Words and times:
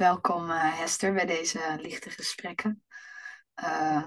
welkom 0.00 0.50
uh, 0.50 0.78
Hester 0.78 1.12
bij 1.12 1.26
deze 1.26 1.78
lichte 1.80 2.10
gesprekken. 2.10 2.82
Uh, 3.62 4.04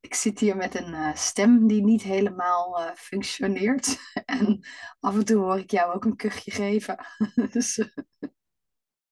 ik 0.00 0.14
zit 0.14 0.38
hier 0.38 0.56
met 0.56 0.74
een 0.74 0.92
uh, 0.92 1.14
stem 1.14 1.66
die 1.66 1.82
niet 1.82 2.02
helemaal 2.02 2.94
functioneert. 2.94 3.98
en 4.24 4.66
af 5.00 5.14
en 5.14 5.24
toe 5.24 5.36
hoor 5.36 5.58
ik 5.58 5.70
jou 5.70 5.94
ook 5.94 6.04
een 6.04 6.16
kuchje 6.16 6.50
geven. 6.50 7.06
dus, 7.52 7.90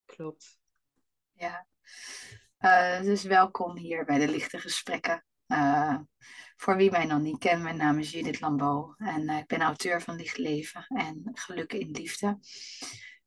Klopt. 0.05 0.59
Ja. 1.33 1.67
dus 3.03 3.23
welkom 3.23 3.77
hier 3.77 4.05
bij 4.05 4.19
de 4.19 4.29
lichte 4.29 4.59
gesprekken. 4.59 5.25
voor 6.57 6.77
wie 6.77 6.91
mij 6.91 7.05
nog 7.05 7.21
niet 7.21 7.39
kent, 7.39 7.63
mijn 7.63 7.77
naam 7.77 7.99
is 7.99 8.11
Judith 8.11 8.41
Lambeau 8.41 8.95
en 8.97 9.29
ik 9.29 9.47
ben 9.47 9.63
auteur 9.63 10.03
van 10.03 10.17
Licht 10.17 10.39
Leven 10.39 10.87
en 10.87 11.31
Geluk 11.33 11.73
in 11.73 11.91
Liefde. 11.91 12.39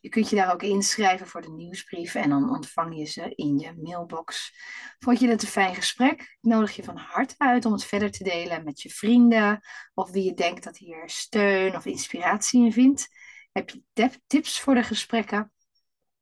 Je 0.00 0.08
kunt 0.08 0.30
je 0.30 0.36
daar 0.36 0.52
ook 0.52 0.62
inschrijven 0.62 1.26
voor 1.26 1.42
de 1.42 1.50
nieuwsbrief 1.50 2.14
en 2.14 2.30
dan 2.30 2.50
ontvang 2.50 2.98
je 2.98 3.04
ze 3.04 3.34
in 3.34 3.58
je 3.58 3.74
mailbox. 3.82 4.54
Vond 4.98 5.20
je 5.20 5.26
dit 5.26 5.42
een 5.42 5.48
fijn 5.48 5.74
gesprek? 5.74 6.20
Ik 6.20 6.38
nodig 6.40 6.76
je 6.76 6.84
van 6.84 6.96
harte 6.96 7.34
uit 7.38 7.64
om 7.64 7.72
het 7.72 7.84
verder 7.84 8.10
te 8.10 8.24
delen 8.24 8.64
met 8.64 8.80
je 8.80 8.90
vrienden 8.90 9.60
of 9.94 10.10
wie 10.10 10.24
je 10.24 10.34
denkt 10.34 10.64
dat 10.64 10.76
hier 10.76 11.08
steun 11.08 11.76
of 11.76 11.86
inspiratie 11.86 12.64
in 12.64 12.72
vindt. 12.72 13.08
Heb 13.52 13.70
je 13.70 13.82
tips 14.26 14.60
voor 14.60 14.74
de 14.74 14.82
gesprekken? 14.82 15.52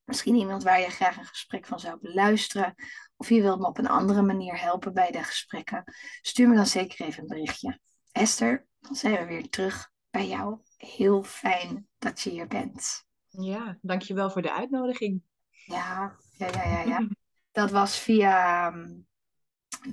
Misschien 0.07 0.35
iemand 0.35 0.63
waar 0.63 0.81
je 0.81 0.91
graag 0.91 1.17
een 1.17 1.25
gesprek 1.25 1.67
van 1.67 1.81
zou 1.81 1.99
beluisteren. 2.01 2.75
Of 3.17 3.29
je 3.29 3.43
wilt 3.43 3.59
me 3.59 3.67
op 3.67 3.79
een 3.79 3.89
andere 3.89 4.23
manier 4.23 4.61
helpen 4.61 4.95
bij 4.95 5.11
de 5.11 5.23
gesprekken. 5.23 5.85
Stuur 6.21 6.49
me 6.49 6.55
dan 6.55 6.67
zeker 6.67 7.07
even 7.07 7.23
een 7.23 7.29
berichtje. 7.29 7.81
Esther, 8.13 8.67
dan 8.81 8.95
zijn 8.95 9.19
we 9.19 9.25
weer 9.25 9.49
terug 9.49 9.91
bij 10.11 10.29
jou. 10.29 10.59
Heel 10.77 11.23
fijn 11.23 11.89
dat 11.99 12.21
je 12.21 12.31
hier 12.31 12.47
bent. 12.47 13.05
Ja, 13.29 13.79
dankjewel 13.83 14.31
voor 14.31 14.43
de 14.43 14.53
uitnodiging. 14.53 15.23
Ja, 15.51 16.17
ja, 16.37 16.47
ja, 16.47 16.65
ja. 16.65 16.81
ja. 16.83 17.09
Dat 17.53 17.71
was 17.71 17.99
via 17.99 18.67
um, 18.67 19.07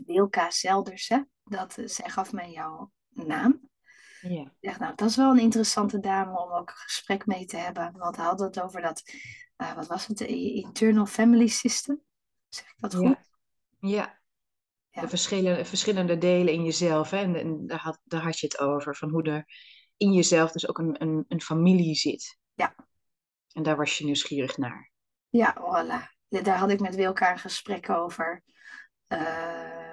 Wilka 0.05 0.51
Zelders, 0.51 1.07
hè? 1.07 1.21
Dat, 1.43 1.77
uh, 1.77 1.87
zij 1.87 2.09
gaf 2.09 2.31
mij 2.31 2.51
jouw 2.51 2.91
naam. 3.09 3.69
Ja. 4.21 4.41
Ik 4.41 4.51
dacht, 4.59 4.79
nou, 4.79 4.95
dat 4.95 5.09
is 5.09 5.15
wel 5.15 5.31
een 5.31 5.39
interessante 5.39 5.99
dame 5.99 6.39
om 6.39 6.51
ook 6.51 6.69
een 6.69 6.75
gesprek 6.75 7.25
mee 7.25 7.45
te 7.45 7.57
hebben. 7.57 7.93
Want 7.97 8.15
we 8.15 8.21
hadden 8.21 8.45
het 8.45 8.61
over 8.61 8.81
dat 8.81 9.03
uh, 9.63 9.75
wat 9.75 9.87
was 9.87 10.07
het, 10.07 10.17
de 10.17 10.27
internal 10.53 11.05
family 11.05 11.47
system. 11.47 12.01
Zeg 12.49 12.65
ik 12.65 12.75
dat 12.77 12.95
goed? 12.95 13.17
Ja. 13.79 14.19
ja. 14.89 15.01
De 15.01 15.07
verschillende, 15.07 15.65
verschillende 15.65 16.17
delen 16.17 16.53
in 16.53 16.63
jezelf. 16.63 17.09
Hè? 17.09 17.17
En, 17.17 17.35
en, 17.35 17.67
daar, 17.67 17.79
had, 17.79 17.99
daar 18.03 18.23
had 18.23 18.39
je 18.39 18.45
het 18.45 18.59
over. 18.59 18.95
Van 18.95 19.09
hoe 19.09 19.23
er 19.23 19.45
in 19.97 20.13
jezelf 20.13 20.51
dus 20.51 20.67
ook 20.67 20.77
een, 20.77 21.01
een, 21.01 21.25
een 21.27 21.41
familie 21.41 21.95
zit. 21.95 22.37
Ja. 22.53 22.75
En 23.51 23.63
daar 23.63 23.77
was 23.77 23.97
je 23.97 24.05
nieuwsgierig 24.05 24.57
naar. 24.57 24.91
Ja, 25.29 25.55
voilà. 25.57 26.11
Daar 26.27 26.57
had 26.57 26.69
ik 26.69 26.79
met 26.79 26.95
Wilka 26.95 27.31
een 27.31 27.39
gesprek 27.39 27.89
over. 27.89 28.43
Uh, 29.07 29.83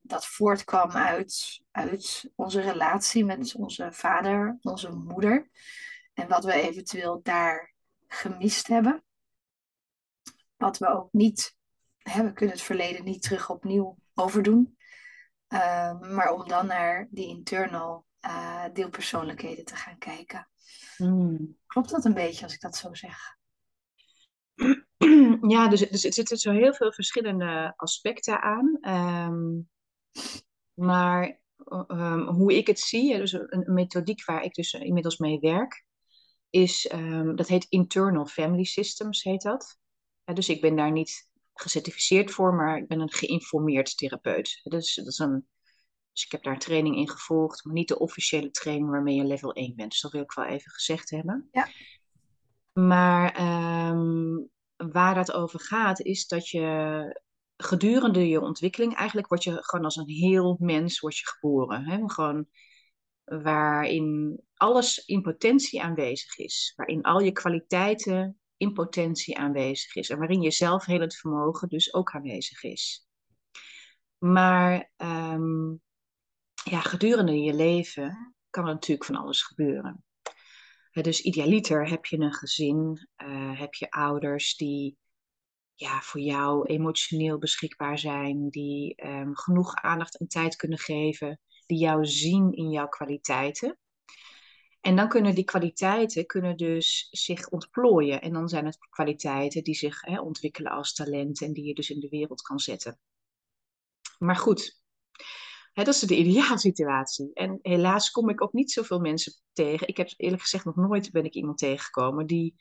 dat 0.00 0.26
voortkwam 0.26 0.90
uit, 0.90 1.62
uit 1.70 2.30
onze 2.34 2.60
relatie 2.60 3.24
met 3.24 3.54
onze 3.54 3.88
vader, 3.92 4.58
onze 4.60 4.90
moeder. 4.90 5.50
En 6.14 6.28
wat 6.28 6.44
we 6.44 6.52
eventueel 6.52 7.20
daar 7.22 7.74
gemist 8.06 8.66
hebben. 8.66 9.04
Wat 10.60 10.78
we 10.78 10.88
ook 10.88 11.12
niet, 11.12 11.56
hè, 11.98 12.24
we 12.24 12.32
kunnen 12.32 12.54
het 12.54 12.64
verleden 12.64 13.04
niet 13.04 13.22
terug 13.22 13.50
opnieuw 13.50 13.98
overdoen. 14.14 14.76
Uh, 15.48 16.00
maar 16.00 16.32
om 16.32 16.48
dan 16.48 16.66
naar 16.66 17.08
die 17.10 17.28
internal 17.28 18.06
uh, 18.26 18.64
deelpersoonlijkheden 18.72 19.64
te 19.64 19.76
gaan 19.76 19.98
kijken. 19.98 20.48
Hmm. 20.96 21.56
Klopt 21.66 21.90
dat 21.90 22.04
een 22.04 22.14
beetje 22.14 22.44
als 22.44 22.54
ik 22.54 22.60
dat 22.60 22.76
zo 22.76 22.94
zeg? 22.94 23.18
Ja, 25.48 25.68
dus, 25.68 25.88
dus 25.88 26.04
er 26.04 26.12
zitten 26.12 26.36
zo 26.36 26.52
heel 26.52 26.74
veel 26.74 26.92
verschillende 26.92 27.72
aspecten 27.76 28.42
aan. 28.42 28.78
Um, 28.80 29.68
maar 30.74 31.40
um, 31.88 32.26
hoe 32.26 32.56
ik 32.56 32.66
het 32.66 32.80
zie, 32.80 33.16
dus 33.16 33.32
een, 33.32 33.46
een, 33.48 33.74
methodiek 33.74 34.24
waar 34.24 34.42
ik 34.42 34.54
dus 34.54 34.72
inmiddels 34.72 35.18
mee 35.18 35.38
werk, 35.38 35.84
is, 36.50 36.92
um, 36.92 37.36
dat 37.36 37.48
heet 37.48 37.66
Internal 37.68 38.26
Family 38.26 38.64
Systems, 38.64 39.22
heet 39.22 39.42
dat 39.42 39.79
dus 40.24 40.48
ik 40.48 40.60
ben 40.60 40.76
daar 40.76 40.92
niet 40.92 41.30
gecertificeerd 41.54 42.30
voor, 42.30 42.54
maar 42.54 42.76
ik 42.76 42.88
ben 42.88 43.00
een 43.00 43.12
geïnformeerd 43.12 43.96
therapeut. 43.96 44.60
Dus, 44.62 44.94
dat 44.94 45.06
is 45.06 45.18
een, 45.18 45.46
dus 46.12 46.24
ik 46.24 46.32
heb 46.32 46.42
daar 46.42 46.58
training 46.58 46.96
in 46.96 47.08
gevolgd, 47.08 47.64
maar 47.64 47.74
niet 47.74 47.88
de 47.88 47.98
officiële 47.98 48.50
training 48.50 48.90
waarmee 48.90 49.14
je 49.14 49.24
level 49.24 49.52
1 49.52 49.76
bent. 49.76 49.90
Dus 49.90 50.00
dat 50.00 50.12
wil 50.12 50.22
ik 50.22 50.32
wel 50.32 50.44
even 50.44 50.70
gezegd 50.70 51.10
hebben. 51.10 51.48
Ja. 51.52 51.68
Maar 52.72 53.40
um, 53.90 54.48
waar 54.76 55.14
dat 55.14 55.32
over 55.32 55.60
gaat, 55.60 56.00
is 56.00 56.26
dat 56.26 56.48
je 56.48 57.20
gedurende 57.56 58.28
je 58.28 58.40
ontwikkeling, 58.40 58.94
eigenlijk 58.94 59.28
word 59.28 59.44
je 59.44 59.58
gewoon 59.60 59.84
als 59.84 59.96
een 59.96 60.08
heel 60.08 60.56
mens 60.60 61.00
word 61.00 61.16
je 61.16 61.26
geboren. 61.26 61.84
Hè? 61.84 62.08
Gewoon 62.08 62.46
waarin 63.24 64.40
alles 64.54 65.04
in 65.04 65.22
potentie 65.22 65.82
aanwezig 65.82 66.38
is. 66.38 66.72
Waarin 66.76 67.02
al 67.02 67.20
je 67.20 67.32
kwaliteiten 67.32 68.39
in 68.60 68.72
potentie 68.72 69.38
aanwezig 69.38 69.94
is 69.94 70.10
en 70.10 70.18
waarin 70.18 70.42
je 70.42 70.50
zelfhelend 70.50 71.16
vermogen 71.16 71.68
dus 71.68 71.94
ook 71.94 72.10
aanwezig 72.10 72.62
is. 72.62 73.06
Maar 74.18 74.92
um, 74.96 75.80
ja, 76.64 76.80
gedurende 76.80 77.40
je 77.40 77.54
leven 77.54 78.36
kan 78.50 78.66
er 78.66 78.72
natuurlijk 78.72 79.04
van 79.04 79.16
alles 79.16 79.42
gebeuren. 79.42 80.04
dus 80.92 81.20
idealiter 81.20 81.88
heb 81.88 82.04
je 82.04 82.18
een 82.18 82.34
gezin, 82.34 83.08
uh, 83.16 83.58
heb 83.60 83.74
je 83.74 83.90
ouders 83.90 84.56
die 84.56 84.98
ja, 85.74 86.00
voor 86.00 86.20
jou 86.20 86.66
emotioneel 86.66 87.38
beschikbaar 87.38 87.98
zijn, 87.98 88.48
die 88.48 89.06
um, 89.06 89.36
genoeg 89.36 89.74
aandacht 89.74 90.18
en 90.18 90.26
tijd 90.26 90.56
kunnen 90.56 90.78
geven, 90.78 91.40
die 91.66 91.78
jou 91.78 92.06
zien 92.06 92.52
in 92.52 92.70
jouw 92.70 92.88
kwaliteiten. 92.88 93.78
En 94.80 94.96
dan 94.96 95.08
kunnen 95.08 95.34
die 95.34 95.44
kwaliteiten 95.44 96.26
kunnen 96.26 96.56
dus 96.56 97.08
zich 97.10 97.48
ontplooien. 97.48 98.20
En 98.20 98.32
dan 98.32 98.48
zijn 98.48 98.64
het 98.64 98.78
kwaliteiten 98.90 99.62
die 99.62 99.74
zich 99.74 100.00
hè, 100.00 100.20
ontwikkelen 100.20 100.72
als 100.72 100.94
talenten 100.94 101.46
en 101.46 101.52
die 101.52 101.64
je 101.64 101.74
dus 101.74 101.90
in 101.90 102.00
de 102.00 102.08
wereld 102.08 102.42
kan 102.42 102.58
zetten. 102.58 102.98
Maar 104.18 104.36
goed, 104.36 104.80
dat 105.72 105.86
is 105.86 106.00
de 106.00 106.16
ideaalsituatie. 106.24 107.30
En 107.34 107.58
helaas 107.62 108.10
kom 108.10 108.28
ik 108.28 108.42
ook 108.42 108.52
niet 108.52 108.72
zoveel 108.72 109.00
mensen 109.00 109.32
tegen. 109.52 109.88
Ik 109.88 109.96
heb 109.96 110.12
eerlijk 110.16 110.42
gezegd 110.42 110.64
nog 110.64 110.76
nooit 110.76 111.10
ben 111.10 111.24
ik 111.24 111.34
iemand 111.34 111.58
tegengekomen 111.58 112.26
die 112.26 112.54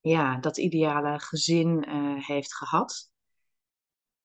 ja, 0.00 0.38
dat 0.38 0.58
ideale 0.58 1.18
gezin 1.18 1.88
uh, 1.88 2.26
heeft 2.26 2.54
gehad. 2.54 3.10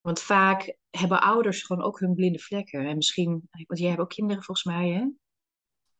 Want 0.01 0.21
vaak 0.21 0.77
hebben 0.89 1.21
ouders 1.21 1.63
gewoon 1.63 1.83
ook 1.83 1.99
hun 1.99 2.13
blinde 2.13 2.39
vlekken. 2.39 2.85
En 2.85 2.95
misschien, 2.95 3.49
want 3.67 3.79
jij 3.79 3.89
hebt 3.89 4.01
ook 4.01 4.09
kinderen 4.09 4.43
volgens 4.43 4.67
mij, 4.67 4.89
hè? 4.89 5.05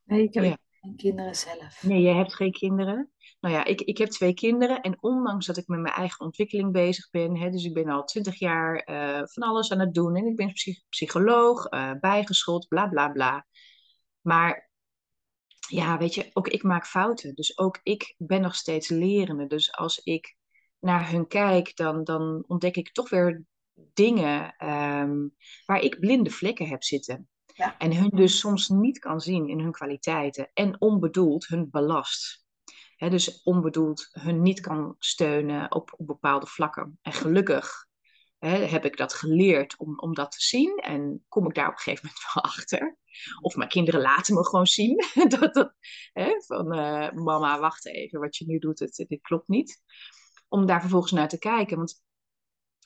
Nee, 0.04 0.24
ik 0.24 0.34
heb 0.34 0.44
ja. 0.44 0.58
Geen 0.82 0.96
kinderen 0.96 1.36
zelf. 1.36 1.84
Nee, 1.84 2.02
jij 2.02 2.14
hebt 2.14 2.36
geen 2.36 2.52
kinderen. 2.52 3.12
Nou 3.40 3.56
ja, 3.56 3.66
ik, 3.66 3.82
ik 3.82 3.98
heb 3.98 4.10
twee 4.10 4.34
kinderen. 4.34 4.82
En 4.82 4.98
ondanks 5.00 5.46
dat 5.46 5.58
ik 5.58 5.68
met 5.68 5.80
mijn 5.80 5.94
eigen 5.94 6.26
ontwikkeling 6.26 6.72
bezig 6.72 7.10
ben, 7.10 7.38
hè, 7.38 7.50
dus 7.50 7.64
ik 7.64 7.74
ben 7.74 7.90
al 7.90 8.04
twintig 8.04 8.40
jaar 8.40 8.90
uh, 8.90 9.22
van 9.26 9.44
alles 9.44 9.72
aan 9.72 9.80
het 9.80 9.94
doen. 9.94 10.16
En 10.16 10.26
ik 10.26 10.36
ben 10.36 10.54
psycholoog, 10.90 11.72
uh, 11.72 11.92
bla 12.68 12.88
bla 12.88 13.10
bla. 13.10 13.46
Maar 14.22 14.70
ja, 15.68 15.98
weet 15.98 16.14
je, 16.14 16.30
ook 16.34 16.48
ik 16.48 16.64
maak 16.64 16.86
fouten. 16.86 17.36
Dus 17.36 17.58
ook 17.58 17.80
ik 17.84 18.16
ben 18.18 18.42
nog 18.42 18.56
steeds 18.56 18.90
lerende. 18.90 19.48
Dus 19.48 19.72
als 19.72 20.00
ik 20.00 20.36
naar 20.80 21.12
hun 21.12 21.28
kijk, 21.28 21.76
dan, 21.76 22.04
dan 22.04 22.44
ontdek 22.48 22.76
ik 22.76 22.92
toch 22.92 23.10
weer 23.10 23.44
dingen 23.94 24.56
um, 24.70 25.36
waar 25.66 25.80
ik 25.80 26.00
blinde 26.00 26.30
vlekken 26.30 26.68
heb 26.68 26.84
zitten. 26.84 27.30
En 27.78 27.96
hun 27.96 28.10
dus 28.10 28.40
soms 28.40 28.68
niet 28.68 29.00
kan 29.00 29.22
zien 29.22 29.48
in 29.50 29.60
hun 29.60 29.72
kwaliteiten 29.72 30.50
en 30.54 30.82
onbedoeld 30.82 31.48
hun 31.48 31.70
belast. 31.70 32.46
Dus 32.98 33.44
onbedoeld 33.44 34.10
hun 34.12 34.42
niet 34.42 34.60
kan 34.60 34.96
steunen 35.00 35.72
op, 35.76 35.94
op 35.98 36.08
bepaalde 36.08 36.46
vlakken. 36.46 37.00
En 37.02 37.14
gelukkig 37.14 37.88
heb 38.46 38.86
ik 38.86 38.98
dat 38.98 39.14
geleerd 39.14 39.78
om, 39.78 40.00
om 40.00 40.14
dat 40.14 40.32
te 40.32 40.42
zien 40.42 40.78
en 40.78 41.26
kom 41.28 41.48
ik 41.48 41.56
daar 41.56 41.68
op 41.68 41.74
een 41.74 41.80
gegeven 41.80 42.06
moment 42.06 42.34
wel 42.34 42.44
achter. 42.54 42.98
Of 43.42 43.56
mijn 43.56 43.70
kinderen 43.70 44.02
laten 44.02 44.36
me 44.36 44.46
gewoon 44.46 44.68
zien 44.68 45.04
dat, 45.40 45.54
dat, 45.54 45.74
van 46.46 46.78
uh, 46.78 47.12
mama, 47.12 47.60
wacht 47.60 47.88
even, 47.88 48.20
wat 48.20 48.38
je 48.38 48.46
nu 48.46 48.60
doet, 48.60 48.80
het, 48.80 49.06
dit 49.08 49.22
klopt 49.22 49.48
niet. 49.48 49.82
Om 50.48 50.66
daar 50.66 50.82
vervolgens 50.82 51.12
naar 51.12 51.30
te 51.30 51.40
kijken. 51.40 51.78
Want 51.78 52.06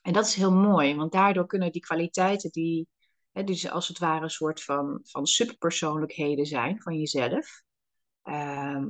en 0.02 0.14
dat 0.14 0.26
is 0.26 0.34
heel 0.34 0.52
mooi, 0.52 0.96
want 0.96 1.12
daardoor 1.12 1.46
kunnen 1.46 1.72
die 1.72 1.82
kwaliteiten 1.82 2.52
die, 2.52 2.88
hè, 3.32 3.44
dus 3.44 3.70
als 3.70 3.88
het 3.88 4.00
ware 4.00 4.24
een 4.24 4.30
soort 4.30 4.64
van, 4.64 5.00
van 5.04 5.26
subpersoonlijkheden 5.26 6.46
zijn 6.46 6.82
van 6.82 6.98
jezelf, 6.98 7.64
ehm, 8.22 8.88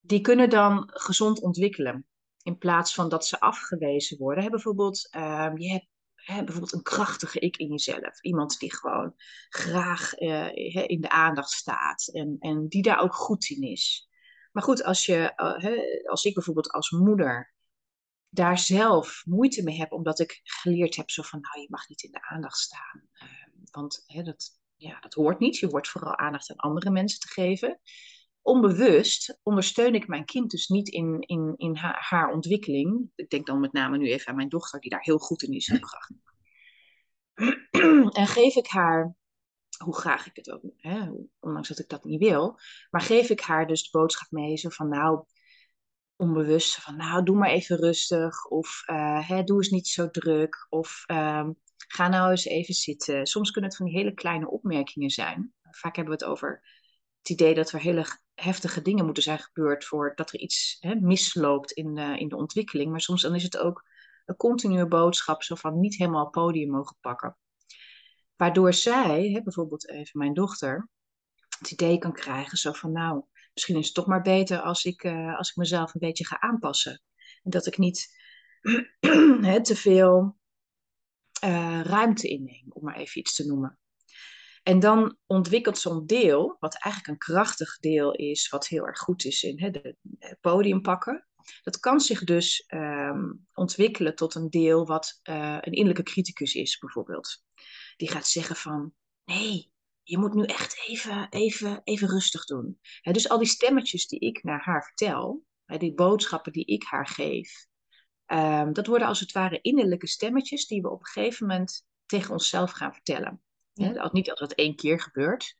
die 0.00 0.20
kunnen 0.20 0.50
dan 0.50 0.90
gezond 0.92 1.40
ontwikkelen. 1.40 2.06
In 2.42 2.58
plaats 2.58 2.94
van 2.94 3.08
dat 3.08 3.26
ze 3.26 3.40
afgewezen 3.40 4.18
worden. 4.18 4.50
Bijvoorbeeld, 4.50 5.08
um, 5.16 5.58
je 5.58 5.70
hebt 5.70 5.86
hè, 6.14 6.44
bijvoorbeeld 6.44 6.72
een 6.72 6.82
krachtige 6.82 7.38
ik 7.38 7.56
in 7.56 7.68
jezelf. 7.68 8.20
Iemand 8.20 8.58
die 8.58 8.76
gewoon 8.76 9.14
graag 9.48 10.20
uh, 10.20 10.56
in 10.88 11.00
de 11.00 11.08
aandacht 11.08 11.50
staat 11.50 12.08
en, 12.12 12.36
en 12.38 12.68
die 12.68 12.82
daar 12.82 13.00
ook 13.00 13.14
goed 13.14 13.48
in 13.48 13.62
is. 13.62 14.08
Maar 14.52 14.62
goed, 14.62 14.84
als, 14.84 15.06
je, 15.06 15.32
uh, 15.36 16.10
als 16.10 16.24
ik 16.24 16.34
bijvoorbeeld 16.34 16.70
als 16.70 16.90
moeder 16.90 17.54
daar 18.28 18.58
zelf 18.58 19.22
moeite 19.26 19.62
mee 19.62 19.76
heb, 19.76 19.92
omdat 19.92 20.20
ik 20.20 20.40
geleerd 20.42 20.96
heb 20.96 21.10
zo 21.10 21.22
van, 21.22 21.40
nou, 21.40 21.60
je 21.60 21.70
mag 21.70 21.88
niet 21.88 22.02
in 22.02 22.10
de 22.10 22.22
aandacht 22.22 22.58
staan. 22.58 23.08
Ehm, 23.12 23.50
want 23.70 24.02
hè, 24.06 24.22
dat, 24.22 24.60
ja, 24.76 25.00
dat 25.00 25.14
hoort 25.14 25.38
niet. 25.38 25.56
Je 25.56 25.66
hoort 25.66 25.88
vooral 25.88 26.16
aandacht 26.16 26.50
aan 26.50 26.56
andere 26.56 26.90
mensen 26.90 27.20
te 27.20 27.28
geven. 27.28 27.80
Onbewust 28.42 29.38
ondersteun 29.42 29.94
ik 29.94 30.08
mijn 30.08 30.24
kind 30.24 30.50
dus 30.50 30.68
niet 30.68 30.88
in, 30.88 31.20
in, 31.20 31.54
in 31.56 31.76
haar, 31.76 32.06
haar 32.08 32.32
ontwikkeling. 32.32 33.10
Ik 33.14 33.30
denk 33.30 33.46
dan 33.46 33.60
met 33.60 33.72
name 33.72 33.98
nu 33.98 34.10
even 34.10 34.28
aan 34.28 34.36
mijn 34.36 34.48
dochter, 34.48 34.80
die 34.80 34.90
daar 34.90 35.02
heel 35.02 35.18
goed 35.18 35.42
in 35.42 35.52
is. 35.52 35.68
en 38.20 38.26
geef 38.26 38.54
ik 38.54 38.66
haar, 38.66 39.14
hoe 39.84 39.96
graag 39.96 40.26
ik 40.26 40.36
het 40.36 40.50
ook, 40.50 40.62
hè, 40.76 41.10
ondanks 41.40 41.68
dat 41.68 41.78
ik 41.78 41.88
dat 41.88 42.04
niet 42.04 42.20
wil, 42.20 42.58
maar 42.90 43.00
geef 43.00 43.30
ik 43.30 43.40
haar 43.40 43.66
dus 43.66 43.82
de 43.82 43.98
boodschap 43.98 44.30
mee, 44.30 44.56
zo 44.56 44.68
van 44.68 44.88
nou, 44.88 45.24
onbewust 46.16 46.74
van, 46.74 46.96
nou, 46.96 47.22
doe 47.22 47.36
maar 47.36 47.50
even 47.50 47.76
rustig. 47.76 48.46
Of 48.46 48.82
uh, 48.86 49.28
hè, 49.28 49.42
doe 49.42 49.56
eens 49.56 49.70
niet 49.70 49.88
zo 49.88 50.10
druk. 50.10 50.66
Of 50.68 51.04
uh, 51.06 51.48
ga 51.76 52.08
nou 52.08 52.30
eens 52.30 52.44
even 52.44 52.74
zitten. 52.74 53.26
Soms 53.26 53.50
kunnen 53.50 53.70
het 53.70 53.78
van 53.78 53.86
die 53.86 53.96
hele 53.98 54.14
kleine 54.14 54.50
opmerkingen 54.50 55.10
zijn. 55.10 55.52
Vaak 55.70 55.96
hebben 55.96 56.18
we 56.18 56.24
het 56.24 56.32
over 56.32 56.62
het 57.18 57.28
idee 57.28 57.54
dat 57.54 57.70
er 57.70 57.80
hele 57.80 58.06
heftige 58.34 58.82
dingen 58.82 59.04
moeten 59.04 59.22
zijn 59.22 59.38
gebeurd 59.38 59.84
voordat 59.84 60.32
er 60.32 60.40
iets 60.40 60.76
hè, 60.80 60.94
misloopt 60.94 61.72
in 61.72 61.94
de, 61.94 62.18
in 62.18 62.28
de 62.28 62.36
ontwikkeling. 62.36 62.90
Maar 62.90 63.00
soms 63.00 63.22
dan 63.22 63.34
is 63.34 63.42
het 63.42 63.58
ook 63.58 63.84
een 64.24 64.36
continue 64.36 64.86
boodschap 64.86 65.42
zo 65.42 65.54
van 65.54 65.80
niet 65.80 65.96
helemaal 65.96 66.30
podium 66.30 66.70
mogen 66.70 66.96
pakken. 67.00 67.36
Waardoor 68.36 68.72
zij, 68.72 69.30
hè, 69.30 69.42
bijvoorbeeld 69.42 69.88
even 69.88 70.18
mijn 70.18 70.34
dochter, 70.34 70.88
het 71.58 71.70
idee 71.70 71.98
kan 71.98 72.12
krijgen 72.12 72.58
zo 72.58 72.72
van 72.72 72.92
nou, 72.92 73.24
misschien 73.56 73.76
is 73.76 73.86
het 73.86 73.94
toch 73.94 74.06
maar 74.06 74.22
beter 74.22 74.60
als 74.60 74.84
ik, 74.84 75.04
uh, 75.04 75.36
als 75.36 75.50
ik 75.50 75.56
mezelf 75.56 75.94
een 75.94 76.00
beetje 76.00 76.26
ga 76.26 76.40
aanpassen. 76.40 77.02
En 77.42 77.50
dat 77.50 77.66
ik 77.66 77.78
niet 77.78 78.14
te 79.62 79.76
veel 79.76 80.36
uh, 81.44 81.80
ruimte 81.80 82.28
inneem, 82.28 82.66
om 82.68 82.84
maar 82.84 82.96
even 82.96 83.20
iets 83.20 83.34
te 83.34 83.46
noemen. 83.46 83.78
En 84.62 84.80
dan 84.80 85.16
ontwikkelt 85.26 85.78
zo'n 85.78 86.06
deel, 86.06 86.56
wat 86.58 86.78
eigenlijk 86.82 87.12
een 87.12 87.34
krachtig 87.34 87.78
deel 87.78 88.12
is, 88.12 88.48
wat 88.48 88.68
heel 88.68 88.86
erg 88.86 88.98
goed 88.98 89.24
is 89.24 89.42
in 89.42 89.62
het 90.18 90.40
podium 90.40 90.80
pakken. 90.82 91.28
Dat 91.62 91.78
kan 91.78 92.00
zich 92.00 92.24
dus 92.24 92.64
um, 92.74 93.46
ontwikkelen 93.54 94.14
tot 94.14 94.34
een 94.34 94.50
deel 94.50 94.86
wat 94.86 95.20
uh, 95.22 95.58
een 95.60 95.72
innerlijke 95.72 96.10
criticus 96.10 96.54
is, 96.54 96.78
bijvoorbeeld. 96.78 97.42
Die 97.96 98.10
gaat 98.10 98.26
zeggen 98.26 98.56
van, 98.56 98.92
nee, 99.24 99.72
je 100.08 100.18
moet 100.18 100.34
nu 100.34 100.44
echt 100.44 100.84
even, 100.86 101.26
even, 101.30 101.80
even 101.84 102.08
rustig 102.08 102.44
doen. 102.44 102.78
dus 103.02 103.28
al 103.28 103.38
die 103.38 103.46
stemmetjes 103.46 104.06
die 104.06 104.18
ik 104.18 104.42
naar 104.42 104.62
haar 104.62 104.84
vertel, 104.84 105.44
die 105.66 105.94
boodschappen 105.94 106.52
die 106.52 106.64
ik 106.64 106.84
haar 106.84 107.06
geef, 107.06 107.66
ehm, 108.26 108.72
dat 108.72 108.86
worden 108.86 109.08
als 109.08 109.20
het 109.20 109.32
ware 109.32 109.60
innerlijke 109.60 110.06
stemmetjes 110.06 110.66
die 110.66 110.82
we 110.82 110.90
op 110.90 110.98
een 110.98 111.06
gegeven 111.06 111.46
moment 111.46 111.86
tegen 112.06 112.32
onszelf 112.32 112.70
gaan 112.70 112.92
vertellen. 112.92 113.40
Ja. 113.72 114.10
niet 114.12 114.26
dat 114.26 114.38
dat 114.38 114.52
één 114.52 114.76
keer 114.76 115.00
gebeurt, 115.00 115.56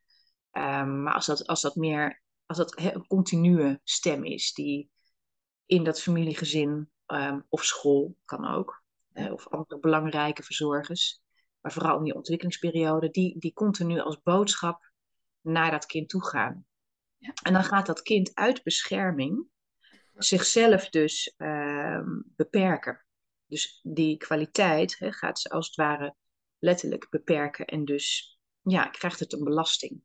um, 0.53 1.03
maar 1.03 1.15
als 1.15 1.27
dat, 1.27 1.47
als 1.47 1.61
dat 1.61 1.75
meer 1.75 2.23
als 2.47 2.57
dat 2.59 2.81
een 2.81 3.07
continue 3.07 3.81
stem 3.85 4.25
is 4.25 4.53
die 4.53 4.91
in 5.67 5.85
dat 5.85 6.01
familiegezin 6.01 6.91
um, 7.07 7.47
of 7.49 7.65
school 7.65 8.17
kan 8.25 8.47
ook, 8.47 8.85
of 9.13 9.49
andere 9.49 9.81
belangrijke 9.81 10.43
verzorgers, 10.43 11.23
maar 11.67 11.75
vooral 11.75 11.99
in 11.99 12.05
die 12.05 12.15
ontwikkelingsperiode, 12.15 13.11
die, 13.11 13.39
die 13.39 13.53
continu 13.53 14.01
als 14.01 14.23
boodschap 14.23 14.91
naar 15.41 15.71
dat 15.71 15.87
kind 15.87 16.09
toe 16.09 16.27
gaan. 16.27 16.67
Ja. 17.17 17.33
En 17.43 17.53
dan 17.53 17.65
gaat 17.65 17.87
dat 17.87 18.03
kind 18.03 18.35
uit 18.35 18.63
bescherming 18.63 19.47
zichzelf 20.13 20.89
dus 20.89 21.35
uh, 21.37 22.01
beperken. 22.37 23.07
Dus 23.47 23.81
die 23.83 24.17
kwaliteit 24.17 24.99
hè, 24.99 25.13
gaat 25.13 25.41
ze 25.41 25.49
als 25.49 25.67
het 25.67 25.77
ware 25.77 26.15
letterlijk 26.59 27.07
beperken 27.11 27.67
en 27.67 27.85
dus 27.85 28.39
ja, 28.63 28.89
krijgt 28.89 29.21
het 29.21 29.33
een 29.33 29.45
belasting. 29.45 30.03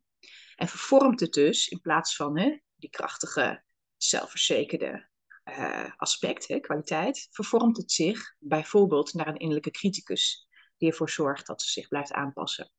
En 0.55 0.67
vervormt 0.67 1.19
het 1.19 1.33
dus 1.33 1.67
in 1.67 1.81
plaats 1.81 2.15
van 2.15 2.39
hè, 2.39 2.59
die 2.75 2.89
krachtige, 2.89 3.63
zelfverzekerde 3.97 5.09
uh, 5.43 5.89
aspect, 5.95 6.47
hè, 6.47 6.59
kwaliteit, 6.59 7.27
vervormt 7.31 7.77
het 7.77 7.91
zich 7.91 8.35
bijvoorbeeld 8.39 9.13
naar 9.13 9.27
een 9.27 9.37
innerlijke 9.37 9.71
criticus 9.71 10.49
die 10.81 10.89
ervoor 10.89 11.09
zorgt 11.09 11.47
dat 11.47 11.61
ze 11.61 11.71
zich 11.71 11.87
blijft 11.87 12.11
aanpassen. 12.11 12.71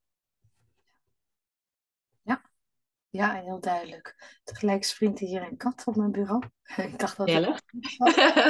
Ja, 2.23 2.43
ja 3.11 3.35
heel 3.35 3.61
duidelijk. 3.61 4.39
Tegelijk 4.45 4.85
springt 4.85 5.19
hier 5.19 5.43
een 5.43 5.57
kat 5.57 5.83
op 5.87 5.97
mijn 5.97 6.13
bureau. 6.13 6.43
Ik 6.77 6.99
dacht 6.99 7.17
dat 7.17 7.29
het... 7.29 7.63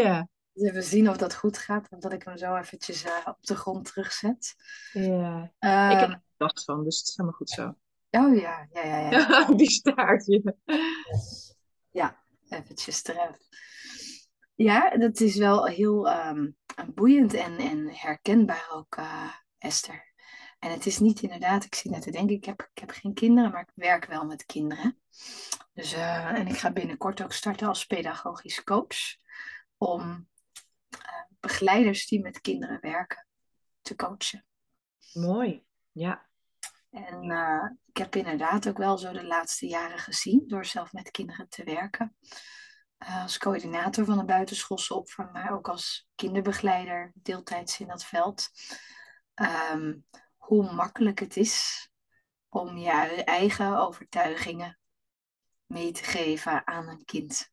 ja. 0.00 0.28
Dus 0.52 0.68
even 0.68 0.82
zien 0.82 1.08
of 1.08 1.16
dat 1.16 1.34
goed 1.34 1.58
gaat, 1.58 1.88
omdat 1.90 2.12
ik 2.12 2.22
hem 2.22 2.36
zo 2.36 2.56
eventjes 2.56 3.04
uh, 3.04 3.12
op 3.24 3.36
de 3.40 3.56
grond 3.56 3.84
terugzet. 3.84 4.54
Ja, 4.92 5.52
uh, 5.60 5.90
ik 5.90 5.98
heb 5.98 6.08
er 6.08 6.22
last 6.36 6.64
van, 6.64 6.84
dus 6.84 6.98
het 6.98 7.08
is 7.08 7.16
helemaal 7.16 7.38
goed 7.38 7.50
zo. 7.50 7.76
Oh 8.10 8.38
ja, 8.40 8.68
ja, 8.72 8.84
ja. 8.84 9.10
ja. 9.10 9.44
Die 9.56 9.70
staartje. 9.70 10.56
Ja, 11.90 12.22
eventjes 12.48 13.04
eraf. 13.04 13.38
Ja, 14.54 14.96
dat 14.96 15.20
is 15.20 15.36
wel 15.36 15.66
heel 15.66 16.08
um, 16.26 16.57
boeiend 16.86 17.34
en, 17.34 17.58
en 17.58 17.90
herkenbaar 17.90 18.68
ook, 18.72 18.96
uh, 18.96 19.32
Esther. 19.58 20.12
En 20.58 20.70
het 20.70 20.86
is 20.86 20.98
niet 20.98 21.20
inderdaad, 21.20 21.64
ik 21.64 21.74
zit 21.74 21.92
net 21.92 22.02
te 22.02 22.10
denken, 22.10 22.36
ik 22.36 22.44
heb, 22.44 22.68
ik 22.74 22.80
heb 22.80 22.90
geen 22.90 23.14
kinderen, 23.14 23.50
maar 23.50 23.60
ik 23.60 23.72
werk 23.74 24.04
wel 24.04 24.24
met 24.24 24.46
kinderen. 24.46 24.98
Dus, 25.72 25.94
uh, 25.94 26.24
en 26.24 26.46
ik 26.46 26.56
ga 26.56 26.72
binnenkort 26.72 27.22
ook 27.22 27.32
starten 27.32 27.68
als 27.68 27.86
pedagogisch 27.86 28.64
coach 28.64 29.16
om 29.76 30.00
uh, 30.00 31.22
begeleiders 31.40 32.06
die 32.06 32.20
met 32.20 32.40
kinderen 32.40 32.78
werken 32.80 33.26
te 33.80 33.96
coachen. 33.96 34.44
Mooi, 35.12 35.64
ja. 35.92 36.26
En 36.90 37.22
ik 37.86 37.96
heb 37.96 38.16
inderdaad 38.16 38.68
ook 38.68 38.78
wel 38.78 38.98
zo 38.98 39.12
de 39.12 39.24
laatste 39.24 39.66
jaren 39.66 39.98
gezien 39.98 40.44
door 40.46 40.64
zelf 40.64 40.92
met 40.92 41.10
kinderen 41.10 41.48
te 41.48 41.64
werken 41.64 42.16
eh, 42.20 42.57
als 42.98 43.38
coördinator 43.38 44.04
van 44.04 44.18
de 44.18 44.24
buitenschoolse 44.24 44.94
opvang, 44.94 45.32
maar 45.32 45.52
ook 45.52 45.68
als 45.68 46.08
kinderbegeleider 46.14 47.12
deeltijds 47.14 47.80
in 47.80 47.86
dat 47.86 48.04
veld. 48.04 48.48
Um, 49.72 50.06
hoe 50.36 50.72
makkelijk 50.72 51.18
het 51.18 51.36
is 51.36 51.88
om 52.48 52.76
je 52.76 52.90
eigen 53.24 53.78
overtuigingen 53.78 54.78
mee 55.66 55.92
te 55.92 56.04
geven 56.04 56.66
aan 56.66 56.88
een 56.88 57.04
kind. 57.04 57.50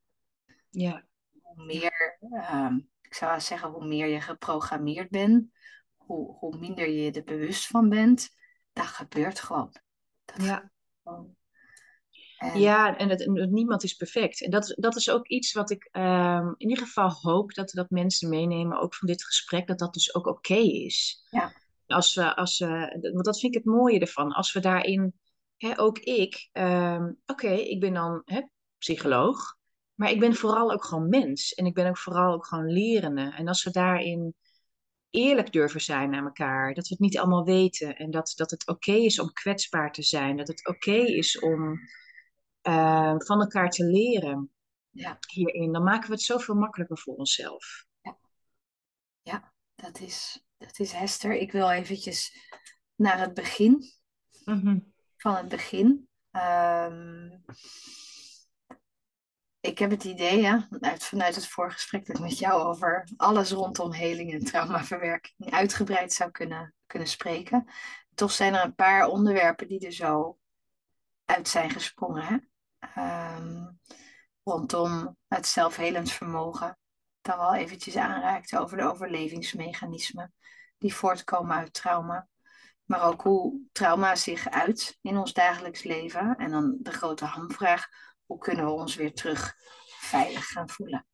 Ja. 0.70 1.06
Hoe 1.42 1.64
meer, 1.64 2.18
ehm, 2.30 2.78
ik 3.00 3.14
zou 3.14 3.40
zeggen, 3.40 3.70
hoe 3.70 3.86
meer 3.86 4.06
je 4.06 4.20
geprogrammeerd 4.20 5.10
bent, 5.10 5.50
hoe, 5.96 6.36
hoe 6.38 6.58
minder 6.58 6.88
je 6.88 7.12
er 7.12 7.24
bewust 7.24 7.66
van 7.66 7.88
bent, 7.88 8.28
dat 8.72 8.86
gebeurt 8.86 9.40
gewoon. 9.40 9.76
Dat 10.24 10.42
ja. 10.42 10.70
Gewoon. 11.02 11.35
En... 12.36 12.60
Ja, 12.60 12.96
en 12.96 13.08
het, 13.08 13.26
niemand 13.50 13.82
is 13.82 13.94
perfect. 13.94 14.42
En 14.42 14.50
dat, 14.50 14.74
dat 14.78 14.96
is 14.96 15.10
ook 15.10 15.28
iets 15.28 15.52
wat 15.52 15.70
ik 15.70 15.88
ehm, 15.92 16.46
in 16.56 16.68
ieder 16.68 16.84
geval 16.84 17.10
hoop 17.10 17.54
dat, 17.54 17.70
dat 17.70 17.90
mensen 17.90 18.28
meenemen, 18.28 18.80
ook 18.80 18.94
van 18.94 19.08
dit 19.08 19.24
gesprek, 19.24 19.66
dat 19.66 19.78
dat 19.78 19.92
dus 19.92 20.14
ook 20.14 20.26
oké 20.26 20.54
is. 20.54 21.26
Ja. 21.30 21.52
Als 21.86 22.14
we, 22.14 22.36
als 22.36 22.58
we, 22.58 22.98
want 23.12 23.24
dat 23.24 23.40
vind 23.40 23.54
ik 23.54 23.64
het 23.64 23.74
mooie 23.74 24.00
ervan. 24.00 24.32
Als 24.32 24.52
we 24.52 24.60
daarin, 24.60 25.14
hè, 25.56 25.78
ook 25.80 25.98
ik, 25.98 26.48
ehm, 26.52 27.12
oké, 27.26 27.50
ik 27.50 27.80
ben 27.80 27.94
dan 27.94 28.22
hè, 28.24 28.42
psycholoog, 28.78 29.56
maar 29.94 30.10
ik 30.10 30.20
ben 30.20 30.34
vooral 30.34 30.72
ook 30.72 30.84
gewoon 30.84 31.08
mens. 31.08 31.54
En 31.54 31.66
ik 31.66 31.74
ben 31.74 31.88
ook 31.88 31.98
vooral 31.98 32.32
ook 32.32 32.46
gewoon 32.46 32.72
lerende. 32.72 33.32
En 33.36 33.48
als 33.48 33.64
we 33.64 33.70
daarin 33.70 34.34
eerlijk 35.10 35.52
durven 35.52 35.80
zijn 35.80 36.10
naar 36.10 36.24
elkaar, 36.24 36.74
dat 36.74 36.88
we 36.88 36.94
het 36.94 37.02
niet 37.02 37.18
allemaal 37.18 37.44
weten 37.44 37.96
en 37.96 38.10
dat, 38.10 38.32
dat 38.36 38.50
het 38.50 38.66
oké 38.66 38.92
is 38.92 39.20
om 39.20 39.32
kwetsbaar 39.32 39.92
te 39.92 40.02
zijn, 40.02 40.36
dat 40.36 40.48
het 40.48 40.66
oké 40.66 40.96
is 40.96 41.38
om 41.38 41.78
uh, 42.68 43.14
van 43.16 43.40
elkaar 43.40 43.70
te 43.70 43.84
leren 43.84 44.50
ja. 44.90 45.18
hierin, 45.32 45.72
dan 45.72 45.82
maken 45.82 46.08
we 46.08 46.14
het 46.14 46.22
zoveel 46.22 46.54
makkelijker 46.54 46.98
voor 46.98 47.14
onszelf. 47.14 47.86
Ja, 48.00 48.18
ja 49.22 49.52
dat, 49.74 50.00
is, 50.00 50.44
dat 50.56 50.78
is 50.78 50.92
Hester. 50.92 51.34
Ik 51.34 51.52
wil 51.52 51.70
eventjes 51.70 52.50
naar 52.94 53.18
het 53.18 53.34
begin. 53.34 53.84
Mm 54.44 54.94
Van 55.16 55.36
het 55.36 55.48
begin. 55.48 56.08
Um, 56.30 57.44
ik 59.60 59.78
heb 59.78 59.90
het 59.90 60.04
idee, 60.04 60.40
ja, 60.40 60.68
vanuit 60.98 61.34
het 61.34 61.48
voorgesprek 61.48 62.06
dat 62.06 62.16
ik 62.16 62.22
met 62.22 62.38
jou 62.38 62.62
over 62.62 63.08
alles 63.16 63.50
rondom 63.50 63.92
heling 63.92 64.32
en 64.32 64.44
traumaverwerking 64.44 65.52
uitgebreid 65.52 66.12
zou 66.12 66.30
kunnen, 66.30 66.74
kunnen 66.86 67.08
spreken. 67.08 67.68
Toch 68.14 68.32
zijn 68.32 68.54
er 68.54 68.64
een 68.64 68.74
paar 68.74 69.06
onderwerpen 69.06 69.68
die 69.68 69.86
er 69.86 69.92
zo 69.92 70.38
uit 71.24 71.48
zijn 71.48 71.70
gesprongen. 71.70 72.22
Hè? 72.22 72.36
Ehm, 72.78 73.66
rondom 74.42 75.16
het 75.28 75.46
zelfhelend 75.46 76.12
vermogen. 76.12 76.78
Dat 77.20 77.36
wel 77.36 77.54
eventjes 77.54 77.96
aanraakte 77.96 78.58
over 78.58 78.76
de 78.76 78.84
overlevingsmechanismen 78.84 80.34
die 80.78 80.94
voortkomen 80.94 81.56
uit 81.56 81.72
trauma. 81.72 82.28
Maar 82.84 83.02
ook 83.02 83.22
hoe 83.22 83.60
trauma 83.72 84.14
zich 84.14 84.48
uit 84.48 84.98
in 85.00 85.16
ons 85.16 85.32
dagelijks 85.32 85.82
leven. 85.82 86.36
En 86.36 86.50
dan 86.50 86.76
de 86.80 86.92
grote 86.92 87.24
hamvraag, 87.24 87.88
hoe 88.26 88.38
kunnen 88.38 88.64
we 88.64 88.70
ons 88.70 88.94
weer 88.94 89.14
terug 89.14 89.54
veilig 89.86 90.46
gaan 90.46 90.68
voelen? 90.68 91.06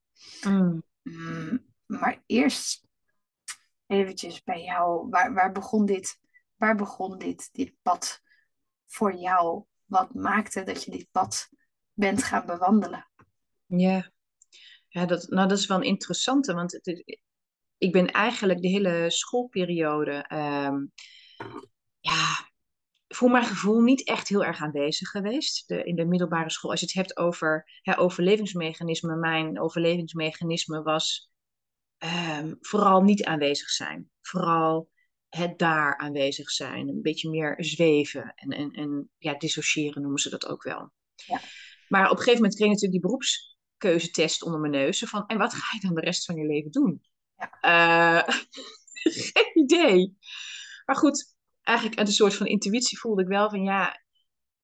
Mm. 0.47 0.83
Mm, 1.03 1.67
maar 1.87 2.23
eerst 2.27 2.87
eventjes 3.87 4.43
bij 4.43 4.63
jou, 4.63 5.09
waar, 5.09 5.35
waar 5.35 5.53
begon 5.53 5.87
dit, 5.87 6.19
waar 6.57 6.77
begon 6.77 7.19
dit, 7.19 7.49
dit 7.53 7.75
pad 7.83 8.21
voor 8.87 9.15
jou? 9.15 9.65
Wat 9.93 10.15
maakte 10.15 10.63
dat 10.63 10.85
je 10.85 10.91
dit 10.91 11.09
pad 11.11 11.49
bent 11.93 12.23
gaan 12.23 12.47
bewandelen? 12.47 13.11
Ja, 13.67 14.13
ja 14.89 15.07
dat, 15.07 15.29
nou, 15.29 15.49
dat 15.49 15.59
is 15.59 15.67
wel 15.67 15.77
een 15.77 15.83
interessante, 15.83 16.55
want 16.55 16.73
het, 16.73 17.21
ik 17.79 17.93
ben 17.93 18.07
eigenlijk 18.07 18.63
de 18.63 18.69
hele 18.69 19.11
schoolperiode, 19.11 20.27
um, 20.33 20.93
ja, 22.01 22.51
voor 23.09 23.31
mijn 23.31 23.45
gevoel 23.45 23.81
niet 23.81 24.07
echt 24.07 24.29
heel 24.29 24.45
erg 24.45 24.61
aanwezig 24.61 25.09
geweest. 25.09 25.69
De, 25.69 25.85
in 25.85 25.97
de 25.97 26.05
middelbare 26.05 26.51
school, 26.51 26.71
als 26.71 26.81
je 26.81 26.87
het 26.87 26.95
hebt 26.95 27.17
over 27.17 27.81
ja, 27.83 27.95
overlevingsmechanismen, 27.95 29.19
mijn 29.19 29.61
overlevingsmechanisme 29.61 30.83
was 30.83 31.31
um, 32.39 32.57
vooral 32.61 33.03
niet 33.03 33.25
aanwezig 33.25 33.69
zijn. 33.69 34.11
Vooral 34.21 34.91
het 35.37 35.59
daar 35.59 35.97
aanwezig 35.97 36.51
zijn, 36.51 36.89
een 36.89 37.03
beetje 37.03 37.31
meer 37.31 37.55
zweven 37.59 38.33
en, 38.35 38.51
en, 38.51 38.71
en 38.71 39.11
ja, 39.19 39.35
dissociëren 39.35 40.03
noemen 40.03 40.21
ze 40.21 40.31
dat 40.31 40.47
ook 40.47 40.63
wel. 40.63 40.93
Ja. 41.15 41.41
Maar 41.89 42.05
op 42.05 42.11
een 42.11 42.17
gegeven 42.17 42.41
moment 42.41 42.55
kreeg 42.55 42.69
ik 42.69 42.73
natuurlijk 42.73 43.03
die 43.03 43.11
beroepskeuzetest 43.11 44.43
onder 44.43 44.61
mijn 44.61 44.73
neus. 44.73 44.99
Van, 44.99 45.27
en 45.27 45.39
wat 45.39 45.55
ga 45.55 45.77
je 45.77 45.87
dan 45.87 45.95
de 45.95 46.01
rest 46.01 46.25
van 46.25 46.37
je 46.37 46.47
leven 46.47 46.71
doen? 46.71 47.03
Ja. 47.37 48.25
Uh, 48.27 48.35
geen 49.33 49.63
idee. 49.63 50.17
Maar 50.85 50.97
goed, 50.97 51.37
eigenlijk 51.63 51.99
uit 51.99 52.09
een 52.09 52.15
soort 52.15 52.35
van 52.35 52.47
intuïtie 52.47 52.99
voelde 52.99 53.23
ik 53.23 53.29
wel 53.29 53.51
van 53.51 53.63
ja, 53.63 54.03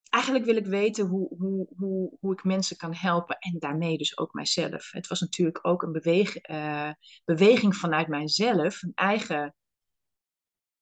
eigenlijk 0.08 0.44
wil 0.44 0.56
ik 0.56 0.66
weten 0.66 1.06
hoe, 1.06 1.36
hoe, 1.38 1.68
hoe, 1.76 2.16
hoe 2.20 2.32
ik 2.32 2.44
mensen 2.44 2.76
kan 2.76 2.94
helpen 2.94 3.38
en 3.38 3.58
daarmee 3.58 3.98
dus 3.98 4.18
ook 4.18 4.32
mijzelf. 4.32 4.90
Het 4.90 5.06
was 5.06 5.20
natuurlijk 5.20 5.66
ook 5.66 5.82
een 5.82 5.92
beweeg, 5.92 6.48
uh, 6.50 6.90
beweging 7.24 7.76
vanuit 7.76 8.08
mijzelf, 8.08 8.82
een 8.82 8.92
eigen, 8.94 9.54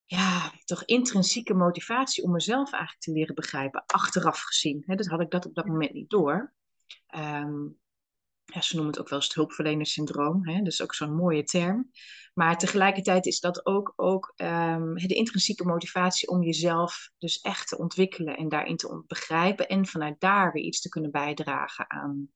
ja, 0.07 0.53
toch 0.65 0.85
intrinsieke 0.85 1.55
motivatie 1.55 2.25
om 2.25 2.33
mezelf 2.33 2.73
eigenlijk 2.73 3.03
te 3.03 3.13
leren 3.13 3.35
begrijpen, 3.35 3.83
achteraf 3.87 4.41
gezien. 4.41 4.83
Hè, 4.87 4.95
dat 4.95 5.07
had 5.07 5.21
ik 5.21 5.31
dat 5.31 5.47
op 5.47 5.55
dat 5.55 5.67
moment 5.67 5.93
niet 5.93 6.11
door. 6.11 6.55
Um, 7.17 7.79
ja, 8.45 8.61
ze 8.61 8.75
noemen 8.75 8.93
het 8.93 9.01
ook 9.01 9.09
wel 9.09 9.19
eens 9.19 9.29
het 9.29 9.37
hulpverlenersyndroom. 9.37 10.49
Hè? 10.49 10.59
Dat 10.59 10.73
is 10.73 10.83
ook 10.83 10.95
zo'n 10.95 11.15
mooie 11.15 11.45
term. 11.45 11.91
Maar 12.35 12.59
tegelijkertijd 12.59 13.27
is 13.27 13.41
dat 13.41 13.67
ook, 13.67 13.93
ook 13.97 14.33
um, 14.37 14.95
de 14.95 15.15
intrinsieke 15.15 15.65
motivatie 15.65 16.29
om 16.29 16.43
jezelf 16.43 17.11
dus 17.19 17.41
echt 17.41 17.69
te 17.69 17.79
ontwikkelen 17.79 18.37
en 18.37 18.49
daarin 18.49 18.77
te 18.77 19.05
begrijpen. 19.07 19.69
En 19.69 19.87
vanuit 19.87 20.21
daar 20.21 20.53
weer 20.53 20.63
iets 20.63 20.81
te 20.81 20.89
kunnen 20.89 21.11
bijdragen 21.11 21.91
aan, 21.91 22.29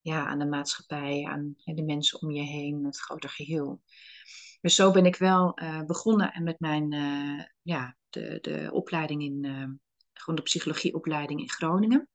ja, 0.00 0.26
aan 0.26 0.38
de 0.38 0.46
maatschappij, 0.46 1.24
aan 1.24 1.54
hè, 1.56 1.74
de 1.74 1.84
mensen 1.84 2.20
om 2.20 2.30
je 2.30 2.42
heen, 2.42 2.84
het 2.84 3.00
groter 3.00 3.30
geheel. 3.30 3.82
Dus 4.64 4.74
zo 4.74 4.90
ben 4.90 5.06
ik 5.06 5.16
wel 5.16 5.60
uh, 5.62 5.82
begonnen 5.82 6.42
met 6.42 6.60
mijn, 6.60 6.92
uh, 6.92 7.44
ja, 7.62 7.96
de, 8.08 8.38
de 8.40 8.68
opleiding 8.72 9.22
in, 9.22 9.44
uh, 9.44 9.68
gewoon 10.12 10.34
de 10.36 10.42
psychologieopleiding 10.42 11.40
in 11.40 11.50
Groningen. 11.50 12.08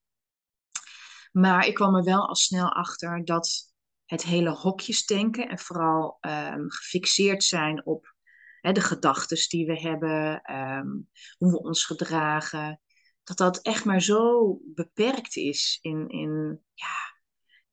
Maar 1.32 1.68
ik 1.68 1.74
kwam 1.74 1.96
er 1.96 2.03
wel 2.03 2.27
al 2.27 2.36
snel 2.36 2.70
achter 2.70 3.25
dat 3.25 3.74
het 4.06 4.24
hele 4.24 4.50
hokjesdenken 4.50 5.50
en 5.50 5.60
vooral 5.60 6.18
um, 6.22 6.72
gefixeerd 6.72 7.44
zijn 7.44 7.86
op 7.86 8.15
de 8.62 8.82
gedachten 8.82 9.50
die 9.50 9.65
we 9.65 9.79
hebben, 9.79 10.53
um, 10.56 11.10
hoe 11.38 11.51
we 11.51 11.62
ons 11.62 11.86
gedragen, 11.86 12.82
dat 13.24 13.38
dat 13.38 13.62
echt 13.62 13.86
maar 13.86 14.01
zo 14.01 14.58
beperkt 14.65 15.36
is 15.36 15.77
in, 15.82 16.08
in 16.08 16.62
ja, 16.74 17.22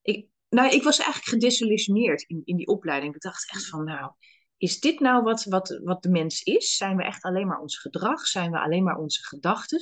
ik, 0.03 0.29
nou, 0.49 0.71
ik 0.71 0.83
was 0.83 0.99
eigenlijk 0.99 1.29
gedesillusioneerd 1.29 2.23
in, 2.23 2.43
in 2.45 2.57
die 2.57 2.67
opleiding. 2.67 3.15
Ik 3.15 3.21
dacht 3.21 3.51
echt 3.51 3.69
van, 3.69 3.85
nou, 3.85 4.13
is 4.59 4.81
dit 4.81 5.01
nou 5.01 5.23
wat, 5.23 5.45
wat, 5.45 5.81
wat 5.85 6.03
de 6.03 6.09
mens 6.09 6.43
is? 6.43 6.77
Zijn 6.77 6.97
we 6.97 7.05
echt 7.05 7.23
alleen 7.23 7.47
maar 7.47 7.61
ons 7.61 7.79
gedrag? 7.79 8.27
Zijn 8.27 8.51
we 8.51 8.61
alleen 8.61 8.85
maar 8.85 8.99
onze 8.99 9.25
gedachten? 9.25 9.81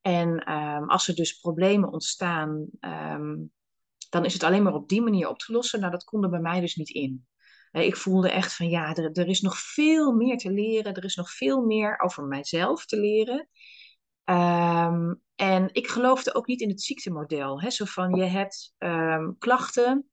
En 0.00 0.52
um, 0.52 0.88
als 0.88 1.08
er 1.08 1.14
dus 1.14 1.32
problemen 1.32 1.92
ontstaan, 1.92 2.66
um, 2.80 3.52
dan 4.10 4.24
is 4.24 4.32
het 4.32 4.42
alleen 4.42 4.62
maar 4.62 4.74
op 4.74 4.88
die 4.88 5.02
manier 5.02 5.28
op 5.28 5.38
te 5.38 5.52
lossen. 5.52 5.80
Nou, 5.80 5.92
dat 5.92 6.04
kon 6.04 6.22
er 6.22 6.30
bij 6.30 6.40
mij 6.40 6.60
dus 6.60 6.74
niet 6.74 6.90
in. 6.90 7.26
Ik 7.72 7.96
voelde 7.96 8.30
echt 8.30 8.54
van 8.54 8.68
ja, 8.68 8.94
er, 8.94 9.28
is 9.28 9.40
nog 9.40 9.58
veel 9.58 10.12
meer 10.12 10.36
te 10.36 10.50
leren. 10.50 10.94
Er 10.94 11.04
is 11.04 11.14
nog 11.14 11.30
veel 11.30 11.60
meer 11.60 12.00
over 12.00 12.24
mijzelf 12.24 12.86
te 12.86 13.00
leren. 13.00 13.48
Um, 14.24 15.22
en 15.34 15.68
ik 15.72 15.88
geloofde 15.88 16.34
ook 16.34 16.46
niet 16.46 16.60
in 16.60 16.68
het 16.68 16.82
ziektemodel. 16.82 17.60
Hè? 17.60 17.70
Zo 17.70 17.84
van 17.84 18.14
je 18.14 18.24
hebt 18.24 18.74
klachten. 19.38 20.10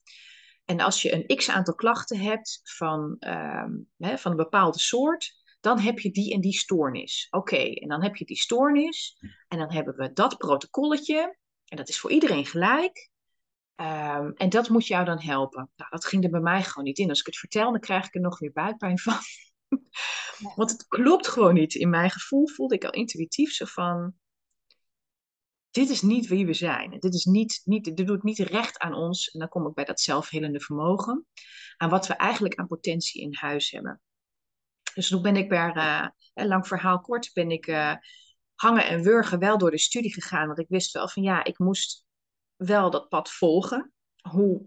En 0.68 0.80
als 0.80 1.02
je 1.02 1.14
een 1.14 1.38
x 1.38 1.50
aantal 1.50 1.76
klachten 1.76 2.20
hebt 2.20 2.62
van, 2.64 3.16
hè, 3.98 4.18
van 4.18 4.32
een 4.32 4.38
bepaalde 4.38 4.80
soort, 4.80 5.34
dan 5.60 5.80
heb 5.80 6.00
je 6.00 6.12
die 6.12 6.34
en 6.34 6.42
die 6.42 6.58
stoornis. 6.58 7.28
Oké, 7.30 7.58
en 7.58 7.88
dan 7.88 8.04
heb 8.04 8.16
je 8.16 8.26
die 8.26 8.38
stoornis 8.38 9.18
en 9.48 9.58
dan 9.58 9.72
hebben 9.72 9.96
we 9.96 10.14
dat 10.14 10.38
protocolletje 10.38 11.38
en 11.66 11.78
dat 11.78 11.90
is 11.90 12.00
voor 12.00 12.12
iedereen 12.12 12.46
gelijk. 12.46 13.12
Um, 13.76 14.34
en 14.34 14.50
dat 14.50 14.70
moet 14.70 14.88
jou 14.88 15.06
dan 15.06 15.22
helpen. 15.22 15.72
Nou, 15.76 15.90
dat 15.90 16.06
ging 16.06 16.24
er 16.24 16.30
bij 16.30 16.40
mij 16.40 16.64
gewoon 16.64 16.86
niet 16.86 16.98
in. 16.98 17.10
Als 17.10 17.20
ik 17.20 17.26
het 17.26 17.38
vertel, 17.38 17.72
dan 17.72 17.80
krijg 17.80 18.06
ik 18.06 18.16
er 18.16 18.22
nog 18.22 18.40
weer 18.40 18.52
buikpijn 18.52 19.00
van. 19.00 19.18
Want 20.56 20.72
het 20.72 20.88
klopt 20.88 21.28
gewoon 21.28 21.54
niet. 21.54 21.76
In 21.76 21.90
mijn 21.90 22.10
gevoel 22.10 22.48
voelde 22.48 22.76
ik 22.76 22.84
al 22.84 22.92
intuïtief 22.92 23.52
zo 23.52 23.66
van... 23.66 24.14
Dit 25.78 25.90
is 25.90 26.02
niet 26.02 26.28
wie 26.28 26.46
we 26.46 26.54
zijn. 26.54 27.00
Dit, 27.00 27.14
is 27.14 27.26
niet, 27.26 27.62
niet, 27.64 28.08
doet 28.08 28.24
niet 28.24 28.40
recht 28.40 28.78
aan 28.78 28.94
ons. 28.94 29.30
En 29.30 29.40
dan 29.40 29.50
kom 29.50 29.68
ik 29.68 29.74
bij 29.74 29.86
dat 29.86 30.02
zelfhelende 30.02 30.60
vermogen. 30.60 31.26
Aan 31.78 31.90
wat 31.90 32.08
we 32.08 32.14
eigenlijk 32.14 32.56
aan 32.56 32.68
potentie 32.68 33.22
in 33.22 33.36
huis 33.36 33.72
hebben. 33.72 34.02
Dus 34.94 35.08
toen 35.08 35.22
ben 35.22 35.36
ik 35.36 35.50
bij, 35.50 35.76
uh, 35.76 36.08
een 36.34 36.48
lang 36.48 36.68
verhaal 36.68 37.02
kort, 37.02 37.30
ben 37.34 37.52
ik 37.52 37.68
uh, 37.68 37.94
hangen 38.56 38.88
en 38.88 39.04
wurgen 39.04 39.40
wel 39.40 39.58
door 39.58 39.72
de 39.72 39.78
studie 39.78 40.14
gegaan. 40.14 40.48
Want 40.48 40.60
ik 40.60 40.70
wist 40.70 40.94
wel 40.94 41.10
van 41.10 41.24
ja, 41.24 41.44
ik 41.44 41.60
moest 41.60 42.06
wel 42.56 42.90
dat 42.90 43.10
pad 43.10 43.32
volgen. 43.32 43.94
Hoe 44.30 44.66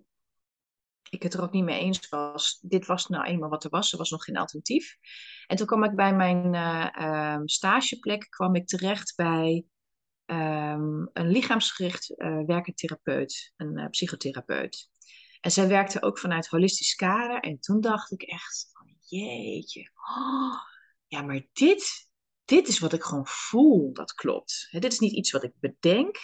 ik 1.10 1.22
het 1.22 1.34
er 1.34 1.42
ook 1.42 1.52
niet 1.52 1.64
mee 1.64 1.80
eens 1.80 2.08
was. 2.08 2.58
Dit 2.62 2.86
was 2.86 3.06
nou 3.06 3.24
eenmaal 3.24 3.50
wat 3.50 3.64
er 3.64 3.70
was. 3.70 3.92
Er 3.92 3.98
was 3.98 4.10
nog 4.10 4.24
geen 4.24 4.36
alternatief. 4.36 4.96
En 5.46 5.56
toen 5.56 5.66
kwam 5.66 5.84
ik 5.84 5.94
bij 5.94 6.14
mijn 6.14 6.54
uh, 6.54 7.40
stageplek 7.44 8.26
kwam 8.30 8.54
ik 8.54 8.66
terecht 8.66 9.16
bij 9.16 9.64
um, 10.30 11.10
een 11.12 11.28
lichaamsgericht 11.28 12.12
uh, 12.16 12.60
therapeut, 12.74 13.52
een 13.56 13.78
uh, 13.78 13.86
psychotherapeut. 13.86 14.90
En 15.40 15.50
zij 15.50 15.68
werkte 15.68 16.02
ook 16.02 16.18
vanuit 16.18 16.46
holistisch 16.46 16.94
kader. 16.94 17.40
En 17.40 17.60
toen 17.60 17.80
dacht 17.80 18.12
ik 18.12 18.22
echt, 18.22 18.70
oh, 18.72 18.92
jeetje, 19.08 19.90
oh, 20.16 20.54
ja, 21.06 21.22
maar 21.22 21.46
dit, 21.52 22.08
dit 22.44 22.68
is 22.68 22.78
wat 22.78 22.92
ik 22.92 23.02
gewoon 23.02 23.26
voel, 23.26 23.92
dat 23.92 24.14
klopt. 24.14 24.68
dit 24.70 24.92
is 24.92 24.98
niet 24.98 25.12
iets 25.12 25.30
wat 25.30 25.42
ik 25.42 25.52
bedenk. 25.60 26.16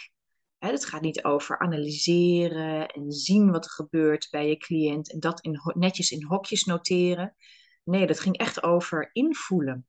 het 0.57 0.85
gaat 0.85 1.01
niet 1.01 1.23
over 1.23 1.59
analyseren 1.59 2.87
en 2.87 3.11
zien 3.11 3.51
wat 3.51 3.65
er 3.65 3.71
gebeurt 3.71 4.27
bij 4.31 4.47
je 4.47 4.57
cliënt 4.57 5.11
en 5.11 5.19
dat 5.19 5.49
netjes 5.73 6.11
in 6.11 6.23
hokjes 6.23 6.63
noteren. 6.63 7.35
Nee, 7.83 8.07
dat 8.07 8.19
ging 8.19 8.37
echt 8.37 8.63
over 8.63 9.09
invoelen. 9.13 9.87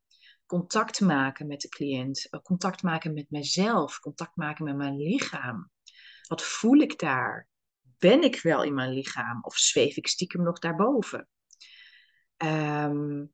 Contact 0.48 1.00
maken 1.00 1.46
met 1.46 1.60
de 1.60 1.68
cliënt, 1.68 2.28
eh, 2.30 2.40
contact 2.40 2.82
maken 2.82 3.14
met 3.14 3.30
mezelf, 3.30 4.00
contact 4.00 4.36
maken 4.36 4.64
met 4.64 4.76
mijn 4.76 4.96
lichaam. 4.96 5.70
Wat 6.28 6.42
voel 6.42 6.78
ik 6.78 6.98
daar? 6.98 7.48
Ben 7.98 8.22
ik 8.22 8.40
wel 8.40 8.62
in 8.62 8.74
mijn 8.74 8.92
lichaam 8.92 9.42
of 9.42 9.56
zweef 9.56 9.96
ik 9.96 10.06
stiekem 10.06 10.42
nog 10.42 10.58
daarboven? 10.58 11.28
Um, 12.36 13.32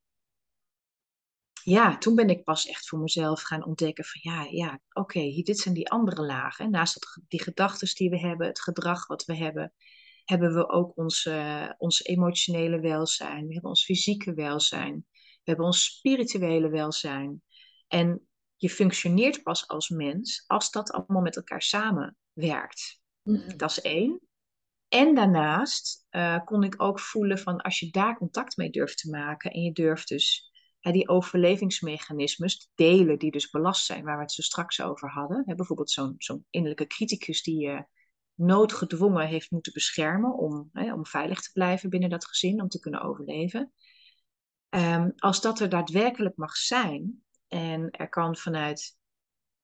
ja, 1.63 1.99
toen 1.99 2.15
ben 2.15 2.29
ik 2.29 2.45
pas 2.45 2.67
echt 2.67 2.89
voor 2.89 2.99
mezelf 2.99 3.43
gaan 3.43 3.65
ontdekken 3.65 4.05
van 4.05 4.33
ja, 4.33 4.47
ja, 4.51 4.81
oké, 4.93 5.21
dit 5.43 5.59
zijn 5.59 5.75
die 5.75 5.91
andere 5.91 6.23
lagen. 6.23 6.71
Naast 6.71 7.21
die 7.29 7.43
gedachten 7.43 7.95
die 7.95 8.11
we 8.11 8.19
hebben, 8.19 8.47
het 8.47 8.61
gedrag 8.61 9.07
wat 9.07 9.25
we 9.25 9.37
hebben, 9.37 9.73
hebben 10.25 10.55
we 10.55 10.69
ook 10.69 10.97
onze, 10.97 11.75
ons 11.79 12.05
emotionele 12.05 12.81
welzijn. 12.81 13.47
We 13.47 13.53
hebben 13.53 13.71
ons 13.71 13.85
fysieke 13.85 14.35
welzijn. 14.35 15.07
We 15.45 15.51
hebben 15.51 15.67
ons 15.67 15.85
spirituele 15.85 16.69
welzijn. 16.69 17.43
En 17.89 18.29
je 18.57 18.71
functioneert 18.71 19.43
pas 19.43 19.69
als 19.69 19.89
mens 19.89 20.45
als 20.47 20.71
dat 20.71 20.93
allemaal 20.93 21.23
met 21.23 21.37
elkaar 21.37 21.63
samenwerkt. 21.63 23.01
Mm 23.23 23.57
Dat 23.57 23.71
is 23.71 23.81
één. 23.81 24.21
En 24.89 25.15
daarnaast 25.15 26.07
uh, 26.11 26.45
kon 26.45 26.63
ik 26.63 26.83
ook 26.83 27.01
voelen 27.01 27.39
van 27.39 27.61
als 27.61 27.79
je 27.79 27.91
daar 27.91 28.17
contact 28.17 28.57
mee 28.57 28.71
durft 28.71 28.99
te 28.99 29.11
maken 29.11 29.51
en 29.51 29.63
je 29.63 29.73
durft 29.73 30.09
dus 30.09 30.53
die 30.81 31.09
overlevingsmechanismes 31.09 32.71
delen 32.75 33.19
die 33.19 33.31
dus 33.31 33.51
belast 33.51 33.85
zijn, 33.85 34.05
waar 34.05 34.17
we 34.17 34.23
het 34.23 34.33
zo 34.33 34.43
straks 34.43 34.81
over 34.81 35.11
hadden. 35.11 35.43
bijvoorbeeld 35.57 35.91
zo'n 35.91 36.15
zo'n 36.19 36.47
innerlijke 36.51 36.87
criticus 36.87 37.43
die 37.43 37.59
je 37.59 37.87
noodgedwongen 38.35 39.27
heeft 39.27 39.51
moeten 39.51 39.73
beschermen 39.73 40.39
om, 40.39 40.71
om 40.73 41.07
veilig 41.07 41.41
te 41.41 41.53
blijven 41.53 41.91
binnen 41.91 42.11
dat 42.11 42.27
gezin, 42.27 42.63
om 42.63 42.69
te 42.69 42.81
kunnen 42.81 43.03
overleven. 43.03 43.73
Um, 44.75 45.13
als 45.17 45.41
dat 45.41 45.61
er 45.61 45.69
daadwerkelijk 45.69 46.37
mag 46.37 46.57
zijn 46.57 47.25
en 47.49 47.91
er 47.91 48.09
kan 48.09 48.37
vanuit 48.37 48.97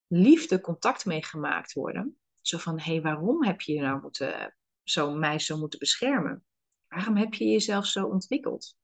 liefde 0.06 0.60
contact 0.60 1.04
mee 1.04 1.24
gemaakt 1.24 1.72
worden, 1.72 2.18
zo 2.40 2.58
van 2.58 2.80
hé, 2.80 2.92
hey, 2.92 3.02
waarom 3.02 3.44
heb 3.44 3.60
je 3.60 3.80
nou 3.80 4.00
moeten, 4.00 4.56
zo, 4.82 5.14
mij 5.14 5.40
moeten 5.48 5.78
beschermen? 5.78 6.44
Waarom 6.88 7.16
heb 7.16 7.34
je 7.34 7.44
jezelf 7.44 7.86
zo 7.86 8.06
ontwikkeld? 8.06 8.78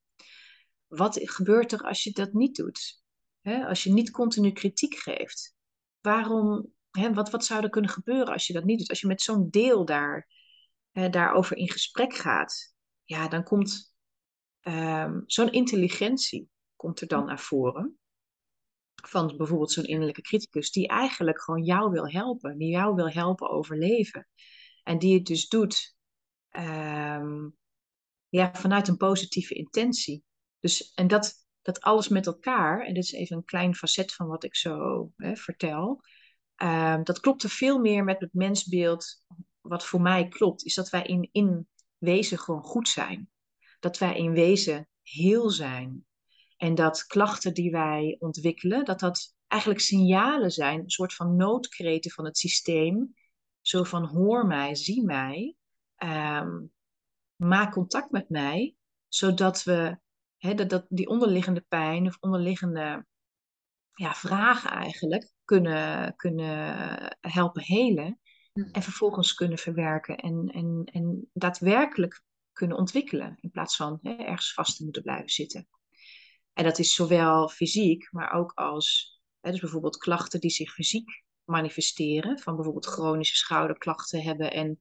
wat 0.87 1.21
gebeurt 1.23 1.73
er 1.73 1.83
als 1.83 2.04
je 2.04 2.11
dat 2.11 2.33
niet 2.33 2.56
doet? 2.56 3.04
als 3.42 3.85
je 3.85 3.92
niet 3.92 4.11
continu 4.11 4.52
kritiek 4.52 4.95
geeft. 4.95 5.54
Waarom, 6.00 6.73
wat, 6.90 7.30
wat 7.30 7.45
zou 7.45 7.62
er 7.62 7.71
kunnen 7.71 7.90
gebeuren 7.90 8.33
als 8.33 8.47
je 8.47 8.52
dat 8.52 8.64
niet 8.64 8.78
doet? 8.78 8.88
Als 8.88 9.00
je 9.00 9.06
met 9.06 9.23
zo'n 9.23 9.50
deel 9.50 9.85
daar, 9.85 10.28
daarover 10.92 11.56
in 11.56 11.71
gesprek 11.71 12.14
gaat, 12.14 12.75
ja, 13.04 13.28
dan 13.28 13.42
komt 13.45 13.96
ehm, 14.66 15.20
zo'n 15.26 15.52
intelligentie 15.52 16.49
komt 16.76 17.00
er 17.00 17.06
dan 17.06 17.25
naar 17.25 17.40
voren. 17.40 17.99
Van 18.94 19.37
bijvoorbeeld 19.37 19.73
zo'n 19.73 19.85
innerlijke 19.85 20.23
criticus, 20.23 20.70
die 20.70 20.88
eigenlijk 20.88 21.42
gewoon 21.42 21.62
jou 21.62 21.90
wil 21.90 22.08
helpen, 22.08 22.58
die 22.58 22.70
jou 22.70 22.94
wil 22.94 23.08
helpen 23.11 23.50
overleven. 23.50 24.28
En 24.82 24.99
die 24.99 25.14
het 25.14 25.26
dus 25.26 25.49
doet 25.49 25.96
ehm, 26.49 27.49
ja, 28.28 28.54
vanuit 28.54 28.88
een 28.88 28.97
positieve 28.97 29.54
intentie. 29.54 30.25
Dus, 30.60 30.93
en 30.95 31.06
dat, 31.06 31.34
dat 31.62 31.80
alles 31.80 32.08
met 32.08 32.26
elkaar, 32.26 32.86
en 32.86 32.95
dit 32.95 33.04
is 33.04 33.12
even 33.12 33.36
een 33.36 33.45
klein 33.45 33.75
facet 33.75 34.14
van 34.14 34.26
wat 34.26 34.45
ik 34.45 34.56
zo 34.56 35.10
hè, 35.17 35.36
vertel, 35.36 36.00
uh, 36.62 37.02
dat 37.02 37.21
klopt 37.21 37.43
er 37.43 37.50
veel 37.50 37.78
meer 37.78 38.04
met 38.04 38.21
het 38.21 38.32
mensbeeld. 38.32 39.23
Wat 39.60 39.86
voor 39.86 40.00
mij 40.00 40.28
klopt, 40.28 40.64
is 40.64 40.75
dat 40.75 40.88
wij 40.88 41.02
in, 41.02 41.28
in 41.32 41.69
wezen 41.99 42.38
gewoon 42.38 42.62
goed 42.62 42.88
zijn. 42.88 43.30
Dat 43.86 43.99
wij 43.99 44.16
in 44.16 44.32
wezen 44.32 44.88
heel 45.02 45.50
zijn. 45.50 46.06
En 46.56 46.75
dat 46.75 47.06
klachten 47.06 47.54
die 47.54 47.70
wij 47.70 48.16
ontwikkelen, 48.18 48.84
dat 48.84 49.00
dat 49.00 49.34
eigenlijk 49.46 49.82
signalen 49.82 50.50
zijn, 50.50 50.80
een 50.80 50.90
soort 50.90 51.14
van 51.14 51.36
noodkreten 51.36 52.10
van 52.10 52.25
het 52.25 52.38
systeem. 52.38 53.14
Zo 53.60 53.82
van 53.82 54.04
hoor 54.04 54.46
mij, 54.46 54.75
zie 54.75 55.04
mij, 55.04 55.54
um, 55.99 56.72
maak 57.36 57.72
contact 57.72 58.10
met 58.10 58.28
mij, 58.28 58.75
zodat 59.08 59.62
we 59.62 59.99
dat, 60.38 60.70
dat 60.70 60.86
die 60.88 61.08
onderliggende 61.08 61.64
pijn 61.68 62.06
of 62.06 62.16
onderliggende 62.20 63.06
ja, 63.94 64.14
vragen 64.14 64.70
eigenlijk 64.70 65.32
kunnen, 65.44 66.16
kunnen 66.16 67.16
helpen 67.20 67.62
helen. 67.62 68.20
Hmm. 68.52 68.68
En 68.72 68.82
vervolgens 68.82 69.34
kunnen 69.34 69.58
verwerken 69.58 70.16
en, 70.16 70.49
en, 70.52 70.84
en 70.92 71.30
daadwerkelijk 71.32 72.25
kunnen 72.56 72.76
ontwikkelen. 72.76 73.36
In 73.40 73.50
plaats 73.50 73.76
van 73.76 73.99
ergens 74.02 74.52
vast 74.52 74.76
te 74.76 74.84
moeten 74.84 75.02
blijven 75.02 75.30
zitten. 75.30 75.69
En 76.52 76.64
dat 76.64 76.78
is 76.78 76.95
zowel 76.95 77.49
fysiek, 77.49 78.12
maar 78.12 78.32
ook 78.32 78.52
als 78.54 79.14
dus 79.40 79.60
bijvoorbeeld 79.60 79.97
klachten 79.97 80.40
die 80.40 80.50
zich 80.50 80.73
fysiek 80.73 81.25
manifesteren. 81.45 82.38
Van 82.38 82.54
bijvoorbeeld 82.54 82.86
chronische 82.86 83.36
schouderklachten 83.36 84.23
hebben 84.23 84.52
en 84.52 84.80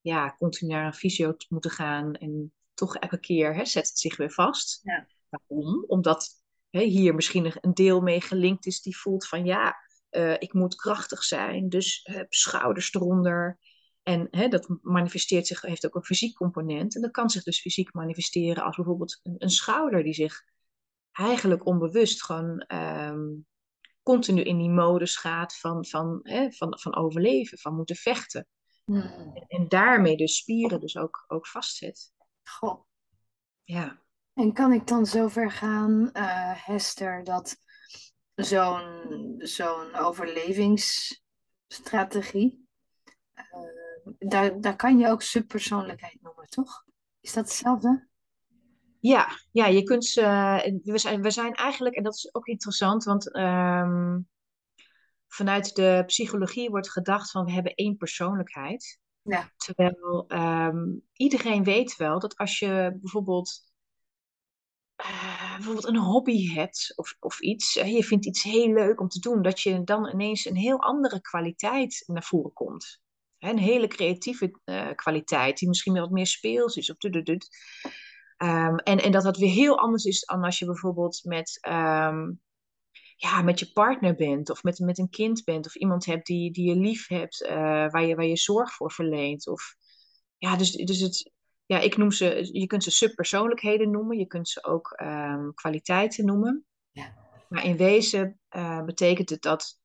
ja, 0.00 0.34
continu 0.38 0.72
naar 0.72 0.86
een 0.86 0.94
fysio 0.94 1.34
moeten 1.48 1.70
gaan 1.70 2.14
en 2.14 2.52
toch 2.74 2.96
elke 2.96 3.20
keer 3.20 3.54
hè, 3.54 3.64
zet 3.64 3.88
het 3.88 3.98
zich 3.98 4.16
weer 4.16 4.32
vast. 4.32 4.80
Ja. 4.82 5.06
Waarom? 5.28 5.84
Omdat 5.86 6.42
hè, 6.70 6.82
hier 6.82 7.14
misschien 7.14 7.52
een 7.60 7.74
deel 7.74 8.00
mee 8.00 8.20
gelinkt 8.20 8.66
is 8.66 8.82
die 8.82 8.96
voelt 8.96 9.26
van 9.26 9.44
ja, 9.44 9.76
uh, 10.10 10.32
ik 10.32 10.52
moet 10.52 10.74
krachtig 10.74 11.22
zijn, 11.22 11.68
dus 11.68 12.06
uh, 12.10 12.22
schouders 12.28 12.94
eronder. 12.94 13.58
En 14.10 14.28
hè, 14.30 14.48
dat 14.48 14.68
manifesteert 14.82 15.46
zich, 15.46 15.60
heeft 15.60 15.86
ook 15.86 15.94
een 15.94 16.04
fysiek 16.04 16.36
component. 16.36 16.94
En 16.94 17.00
dat 17.00 17.10
kan 17.10 17.30
zich 17.30 17.42
dus 17.42 17.60
fysiek 17.60 17.94
manifesteren 17.94 18.64
als 18.64 18.76
bijvoorbeeld 18.76 19.20
een, 19.22 19.34
een 19.38 19.50
schouder 19.50 20.02
die 20.02 20.12
zich 20.12 20.44
eigenlijk 21.12 21.66
onbewust 21.66 22.24
gewoon 22.24 22.64
um, 22.74 23.46
continu 24.02 24.42
in 24.42 24.58
die 24.58 24.70
modus 24.70 25.16
gaat 25.16 25.56
van, 25.56 25.86
van, 25.86 26.20
hè, 26.22 26.52
van, 26.52 26.78
van 26.78 26.96
overleven, 26.96 27.58
van 27.58 27.74
moeten 27.74 27.96
vechten. 27.96 28.46
Hmm. 28.84 29.00
En, 29.00 29.44
en, 29.48 29.68
daarmee 29.68 30.16
dus 30.16 30.36
spieren 30.36 30.80
dus 30.80 30.96
ook, 30.96 31.24
ook 31.28 31.46
vastzet. 31.46 32.12
Goh. 32.42 32.84
Ja. 33.62 34.02
En 34.34 34.52
kan 34.52 34.72
ik 34.72 34.86
dan 34.86 35.06
zover 35.06 35.50
gaan, 35.50 36.10
uh, 36.12 36.66
Hester, 36.66 37.24
dat 37.24 37.56
zo'n 38.34 39.34
zo'n 39.38 39.94
overlevingsstrategie, 39.94 42.68
uh, 43.34 43.79
daar, 44.18 44.60
daar 44.60 44.76
kan 44.76 44.98
je 44.98 45.08
ook 45.08 45.22
subpersoonlijkheid 45.22 46.18
noemen, 46.20 46.48
toch? 46.48 46.84
Is 47.20 47.32
dat 47.32 47.44
hetzelfde? 47.44 48.08
Ja, 49.00 49.28
ja 49.52 49.66
je 49.66 49.82
kunt 49.82 50.04
ze. 50.04 50.22
we, 50.84 50.98
zijn, 50.98 51.22
we 51.22 51.30
zijn 51.30 51.54
eigenlijk, 51.54 51.94
en 51.94 52.02
dat 52.02 52.14
is 52.14 52.34
ook 52.34 52.46
interessant, 52.46 53.04
want 53.04 53.36
um, 53.36 54.28
vanuit 55.26 55.74
de 55.74 56.02
psychologie 56.06 56.70
wordt 56.70 56.90
gedacht 56.90 57.30
van 57.30 57.44
we 57.44 57.52
hebben 57.52 57.74
één 57.74 57.96
persoonlijkheid. 57.96 58.98
Ja. 59.22 59.52
Terwijl 59.56 60.24
ehm, 60.28 60.86
iedereen 61.12 61.64
weet 61.64 61.96
wel 61.96 62.18
dat 62.18 62.36
als 62.36 62.58
je 62.58 62.98
bijvoorbeeld, 63.00 63.62
uh, 64.96 65.54
bijvoorbeeld 65.54 65.86
een 65.86 65.96
hobby 65.96 66.52
hebt 66.52 66.92
of, 66.96 67.16
of 67.20 67.40
iets, 67.40 67.76
uh, 67.76 67.92
je 67.92 68.04
vindt 68.04 68.26
iets 68.26 68.42
heel 68.42 68.72
leuk 68.72 69.00
om 69.00 69.08
te 69.08 69.20
doen, 69.20 69.42
dat 69.42 69.60
je 69.60 69.84
dan 69.84 70.08
ineens 70.08 70.44
een 70.44 70.56
heel 70.56 70.80
andere 70.80 71.20
kwaliteit 71.20 72.02
naar 72.06 72.24
voren 72.24 72.52
komt. 72.52 73.00
Een 73.40 73.58
hele 73.58 73.86
creatieve 73.86 74.60
uh, 74.64 74.90
kwaliteit, 74.94 75.58
die 75.58 75.68
misschien 75.68 75.94
wat 75.94 76.10
meer 76.10 76.26
speels 76.26 76.76
is 76.76 76.90
of 76.90 76.96
dududud. 76.96 77.48
Um, 78.42 78.76
en, 78.76 78.98
en 78.98 79.12
dat 79.12 79.22
dat 79.22 79.36
weer 79.36 79.52
heel 79.52 79.78
anders 79.78 80.04
is 80.04 80.20
dan 80.20 80.44
als 80.44 80.58
je 80.58 80.64
bijvoorbeeld 80.64 81.20
met 81.24 81.58
um, 81.68 82.40
ja, 83.16 83.42
met 83.42 83.58
je 83.58 83.72
partner 83.72 84.14
bent 84.14 84.50
of 84.50 84.62
met, 84.62 84.78
met 84.78 84.98
een 84.98 85.10
kind 85.10 85.44
bent 85.44 85.66
of 85.66 85.74
iemand 85.74 86.04
hebt 86.04 86.26
die, 86.26 86.52
die 86.52 86.68
je 86.68 86.76
lief 86.76 87.08
hebt, 87.08 87.42
uh, 87.42 87.50
waar, 87.90 88.04
je, 88.04 88.14
waar 88.14 88.26
je 88.26 88.36
zorg 88.36 88.72
voor 88.72 88.92
verleent. 88.92 89.48
Of, 89.48 89.74
ja, 90.38 90.56
dus, 90.56 90.70
dus 90.70 91.00
het, 91.00 91.32
ja, 91.66 91.78
ik 91.78 91.96
noem 91.96 92.10
ze, 92.10 92.48
je 92.52 92.66
kunt 92.66 92.84
ze 92.84 92.90
subpersoonlijkheden 92.90 93.90
noemen, 93.90 94.18
je 94.18 94.26
kunt 94.26 94.48
ze 94.48 94.64
ook 94.64 95.00
um, 95.02 95.54
kwaliteiten 95.54 96.24
noemen. 96.24 96.64
Ja. 96.90 97.14
Maar 97.48 97.64
in 97.64 97.76
wezen 97.76 98.40
uh, 98.56 98.84
betekent 98.84 99.30
het 99.30 99.42
dat, 99.42 99.79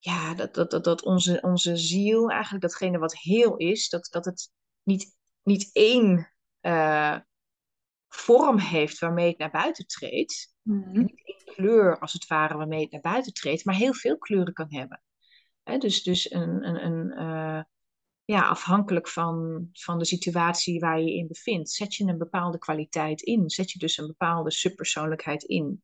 ja, 0.00 0.34
dat, 0.34 0.54
dat, 0.54 0.70
dat, 0.70 0.84
dat 0.84 1.02
onze, 1.02 1.40
onze 1.40 1.76
ziel, 1.76 2.30
eigenlijk 2.30 2.62
datgene 2.62 2.98
wat 2.98 3.18
heel 3.18 3.56
is, 3.56 3.88
dat, 3.88 4.08
dat 4.10 4.24
het 4.24 4.50
niet, 4.82 5.16
niet 5.42 5.70
één 5.72 6.32
eh, 6.60 7.16
vorm 8.08 8.58
heeft 8.58 8.98
waarmee 8.98 9.28
het 9.28 9.38
naar 9.38 9.50
buiten 9.50 9.86
treedt. 9.86 10.54
Mhm. 10.62 11.00
Niet 11.00 11.22
één 11.24 11.54
kleur 11.54 11.98
als 11.98 12.12
het 12.12 12.26
ware 12.26 12.56
waarmee 12.56 12.82
het 12.82 12.90
naar 12.90 13.00
buiten 13.00 13.32
treedt, 13.32 13.64
maar 13.64 13.74
heel 13.74 13.94
veel 13.94 14.18
kleuren 14.18 14.52
kan 14.52 14.74
hebben. 14.74 15.02
Hè, 15.62 15.78
dus 15.78 16.02
dus 16.02 16.30
een, 16.32 16.68
een, 16.68 16.84
een, 16.84 17.10
eh, 17.10 17.62
ja, 18.24 18.48
afhankelijk 18.48 19.08
van, 19.08 19.68
van 19.72 19.98
de 19.98 20.04
situatie 20.04 20.80
waar 20.80 21.00
je 21.00 21.04
je 21.04 21.16
in 21.16 21.26
bevindt, 21.26 21.70
zet 21.70 21.94
je 21.94 22.04
een 22.04 22.18
bepaalde 22.18 22.58
kwaliteit 22.58 23.22
in. 23.22 23.50
Zet 23.50 23.70
je 23.70 23.78
dus 23.78 23.98
een 23.98 24.06
bepaalde 24.06 24.50
subpersoonlijkheid 24.50 25.42
in. 25.42 25.82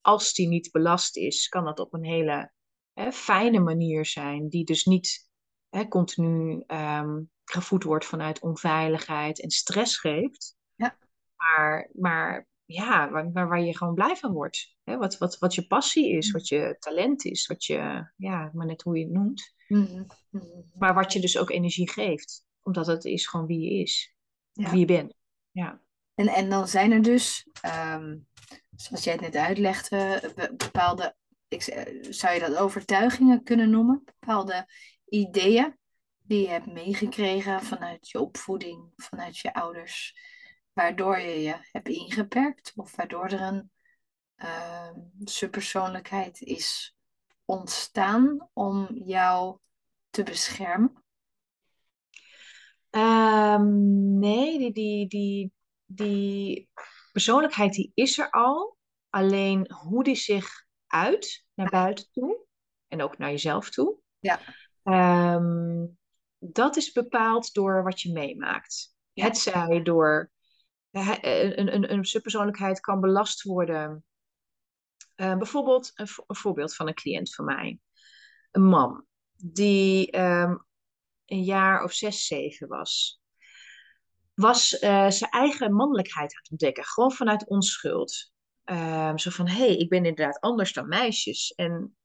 Als 0.00 0.32
die 0.32 0.48
niet 0.48 0.72
belast 0.72 1.16
is, 1.16 1.48
kan 1.48 1.64
dat 1.64 1.78
op 1.78 1.94
een 1.94 2.04
hele 2.04 2.52
hè, 2.94 3.12
fijne 3.12 3.58
manier 3.58 4.06
zijn, 4.06 4.48
die 4.48 4.64
dus 4.64 4.84
niet 4.84 5.28
hè, 5.68 5.88
continu 5.88 6.62
ehm, 6.66 7.22
gevoed 7.44 7.84
wordt 7.84 8.04
vanuit 8.04 8.40
onveiligheid 8.40 9.40
en 9.42 9.50
stress 9.50 9.98
geeft. 9.98 10.56
Ja. 10.74 10.96
Maar, 11.36 11.90
maar 11.92 12.46
ja, 12.64 13.10
waar, 13.10 13.48
waar, 13.48 13.60
je 13.60 13.76
gewoon 13.76 13.94
blij 13.94 14.16
van 14.16 14.32
wordt. 14.32 14.76
Hè? 14.84 14.96
Wat, 14.96 15.18
wat, 15.18 15.38
wat 15.38 15.54
je 15.54 15.66
passie 15.66 16.16
is, 16.16 16.26
Mm. 16.26 16.32
wat 16.32 16.48
je 16.48 16.76
talent 16.78 17.24
is, 17.24 17.46
wat 17.46 17.64
je, 17.64 18.10
ja, 18.16 18.50
maar 18.52 18.66
net 18.66 18.82
hoe 18.82 18.98
je 18.98 19.04
het 19.04 19.12
noemt. 19.12 19.54
Mhm. 19.68 20.04
Mhm. 20.30 20.46
Maar 20.74 20.94
wat 20.94 21.12
je 21.12 21.20
dus 21.20 21.38
ook 21.38 21.50
energie 21.50 21.90
geeft. 21.90 22.46
Omdat 22.62 22.86
het 22.86 23.04
is 23.04 23.26
gewoon 23.26 23.46
wie 23.46 23.60
je 23.60 23.80
is. 23.82 24.14
Ja. 24.52 24.70
Wie 24.70 24.78
je 24.78 24.84
bent. 24.86 25.14
Ja. 25.50 25.82
En, 26.14 26.28
en 26.28 26.50
dan 26.50 26.68
zijn 26.68 26.92
er 26.92 27.02
dus, 27.02 27.48
ehm, 27.60 28.16
zoals 28.76 29.04
jij 29.04 29.12
het 29.12 29.22
net 29.22 29.36
uitlegde, 29.36 30.32
be- 30.34 30.54
bepaalde, 30.56 31.16
zou 32.10 32.34
je 32.34 32.40
dat 32.40 32.56
overtuigingen 32.56 33.42
kunnen 33.42 33.70
noemen? 33.70 34.02
Bepaalde 34.04 34.66
ideeën 35.04 35.78
die 36.26 36.40
je 36.40 36.48
hebt 36.48 36.72
meegekregen 36.72 37.62
vanuit 37.62 38.08
je 38.08 38.20
opvoeding, 38.20 38.92
vanuit 38.96 39.38
je 39.38 39.54
ouders, 39.54 40.18
waardoor 40.72 41.18
je 41.18 41.42
je 41.42 41.54
hebt 41.72 41.88
ingeperkt 41.88 42.72
of 42.76 42.96
waardoor 42.96 43.26
er 43.26 43.40
een 43.40 43.70
ehm, 44.36 44.98
subpersoonlijkheid 45.24 46.40
is 46.40 46.96
ontstaan 47.44 48.48
om 48.52 48.88
jou 49.04 49.58
te 50.10 50.22
beschermen. 50.22 51.04
Ehm, 52.90 54.18
nee, 54.18 54.58
die, 54.58 54.72
die, 54.72 55.08
die, 55.08 55.52
die 55.86 56.68
persoonlijkheid 57.12 57.72
die 57.72 57.90
is 57.94 58.18
er 58.18 58.30
al. 58.30 58.76
Alleen 59.08 59.72
hoe 59.72 60.04
die 60.04 60.14
zich 60.14 60.64
uit 60.94 61.44
naar 61.54 61.70
buiten 61.70 62.06
toe. 62.12 62.46
En 62.88 63.02
ook 63.02 63.18
naar 63.18 63.30
jezelf 63.30 63.70
toe. 63.70 63.98
Ja. 64.18 64.40
Ehm, 64.82 65.86
dat 66.38 66.76
is 66.76 66.92
bepaald 66.92 67.54
door 67.54 67.82
wat 67.82 68.00
je 68.00 68.12
meemaakt. 68.12 68.96
Ja. 69.12 69.24
Het 69.24 69.38
zij 69.38 69.82
door 69.82 70.32
een, 70.90 71.74
een, 71.74 71.92
een 71.92 72.04
subpersoonlijkheid 72.04 72.80
kan 72.80 73.00
belast 73.00 73.42
worden. 73.42 74.04
Eh, 75.14 75.36
bijvoorbeeld 75.36 75.90
een, 75.94 76.08
vo- 76.08 76.24
een 76.26 76.36
voorbeeld 76.36 76.74
van 76.74 76.88
een 76.88 76.94
cliënt 76.94 77.34
van 77.34 77.44
mij. 77.44 77.80
Een 78.50 78.64
man 78.64 79.06
die 79.36 80.10
ehm, 80.10 80.56
een 81.24 81.42
jaar 81.42 81.84
of 81.84 81.92
zes, 81.92 82.26
zeven 82.26 82.68
was. 82.68 83.22
Was 84.34 84.78
eh, 84.78 85.10
zijn 85.10 85.30
eigen 85.30 85.74
mannelijkheid 85.74 86.32
aan 86.32 86.40
het 86.40 86.50
ontdekken. 86.50 86.84
Gewoon 86.84 87.12
vanuit 87.12 87.48
onschuld. 87.48 88.32
Ehm, 88.64 89.16
zo 89.16 89.30
van, 89.30 89.48
hé, 89.48 89.66
hey, 89.66 89.76
ik 89.76 89.88
ben 89.88 90.04
inderdaad 90.04 90.40
anders 90.40 90.72
dan 90.72 90.88
meisjes. 90.88 91.52
En 91.54 91.96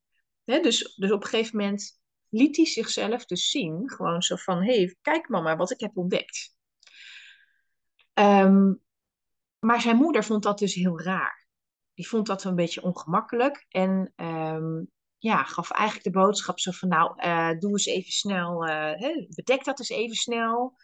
hè, 0.43 0.59
dus, 0.59 0.95
dus 0.95 1.11
op 1.11 1.23
een 1.23 1.29
gegeven 1.29 1.57
moment 1.57 2.01
liet 2.29 2.55
hij 2.55 2.65
zichzelf 2.65 3.25
dus 3.25 3.49
zien. 3.49 3.89
Gewoon 3.89 4.21
zo 4.21 4.35
van, 4.35 4.63
hé, 4.63 4.75
hey, 4.75 4.97
kijk 5.01 5.29
mama 5.29 5.55
wat 5.55 5.71
ik 5.71 5.79
heb 5.79 5.97
ontdekt. 5.97 6.55
Ehm, 8.13 8.73
maar 9.59 9.81
zijn 9.81 9.95
moeder 9.95 10.23
vond 10.23 10.43
dat 10.43 10.59
dus 10.59 10.73
heel 10.73 11.01
raar. 11.01 11.47
Die 11.93 12.07
vond 12.07 12.27
dat 12.27 12.43
een 12.43 12.55
beetje 12.55 12.81
ongemakkelijk. 12.81 13.65
En 13.69 14.13
ehm, 14.15 14.83
ja, 15.17 15.43
gaf 15.43 15.71
eigenlijk 15.71 16.13
de 16.13 16.19
boodschap 16.19 16.59
zo 16.59 16.71
van, 16.71 16.89
nou, 16.89 17.13
eh, 17.15 17.59
doe 17.59 17.71
eens 17.71 17.85
even 17.85 18.11
snel, 18.11 18.65
hè, 18.65 19.25
bedek 19.29 19.63
dat 19.63 19.79
eens 19.79 19.89
even 19.89 20.15
snel. 20.15 20.77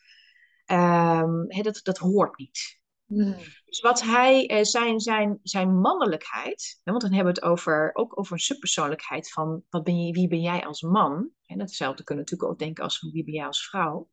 Hè, 1.47 1.61
dat, 1.61 1.79
dat 1.83 1.97
hoort 1.97 2.38
niet. 2.38 2.83
Mhm. 3.15 3.39
Dus 3.65 3.80
wat 3.80 4.01
hij, 4.01 4.47
eh, 4.47 4.63
zijn, 4.63 4.99
zijn, 4.99 5.39
zijn 5.43 5.80
mannelijkheid, 5.80 6.82
want 6.84 7.01
dan 7.01 7.13
hebben 7.13 7.34
we 7.34 7.39
het 7.39 7.49
over, 7.49 7.89
ook 7.93 8.19
over 8.19 8.34
een 8.34 8.39
subpersoonlijkheid 8.39 9.32
van 9.32 9.63
wat 9.69 9.84
ben 9.84 10.06
je, 10.06 10.13
wie 10.13 10.28
ben 10.28 10.41
jij 10.41 10.65
als 10.65 10.82
man? 10.82 11.30
En 11.45 11.58
datzelfde 11.58 12.04
kunnen 12.04 12.25
we 12.25 12.32
natuurlijk 12.32 12.51
ook 12.51 12.65
denken 12.65 12.84
als 12.84 12.99
van 12.99 13.12
wie 13.12 13.23
ben 13.23 13.34
jij 13.34 13.45
als 13.45 13.67
vrouw. 13.67 14.10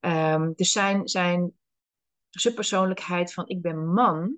Ehm, 0.00 0.52
dus 0.54 0.72
zijn, 0.72 1.08
zijn 1.08 1.52
subpersoonlijkheid 2.30 3.32
van 3.32 3.48
ik 3.48 3.62
ben 3.62 3.92
man, 3.92 4.36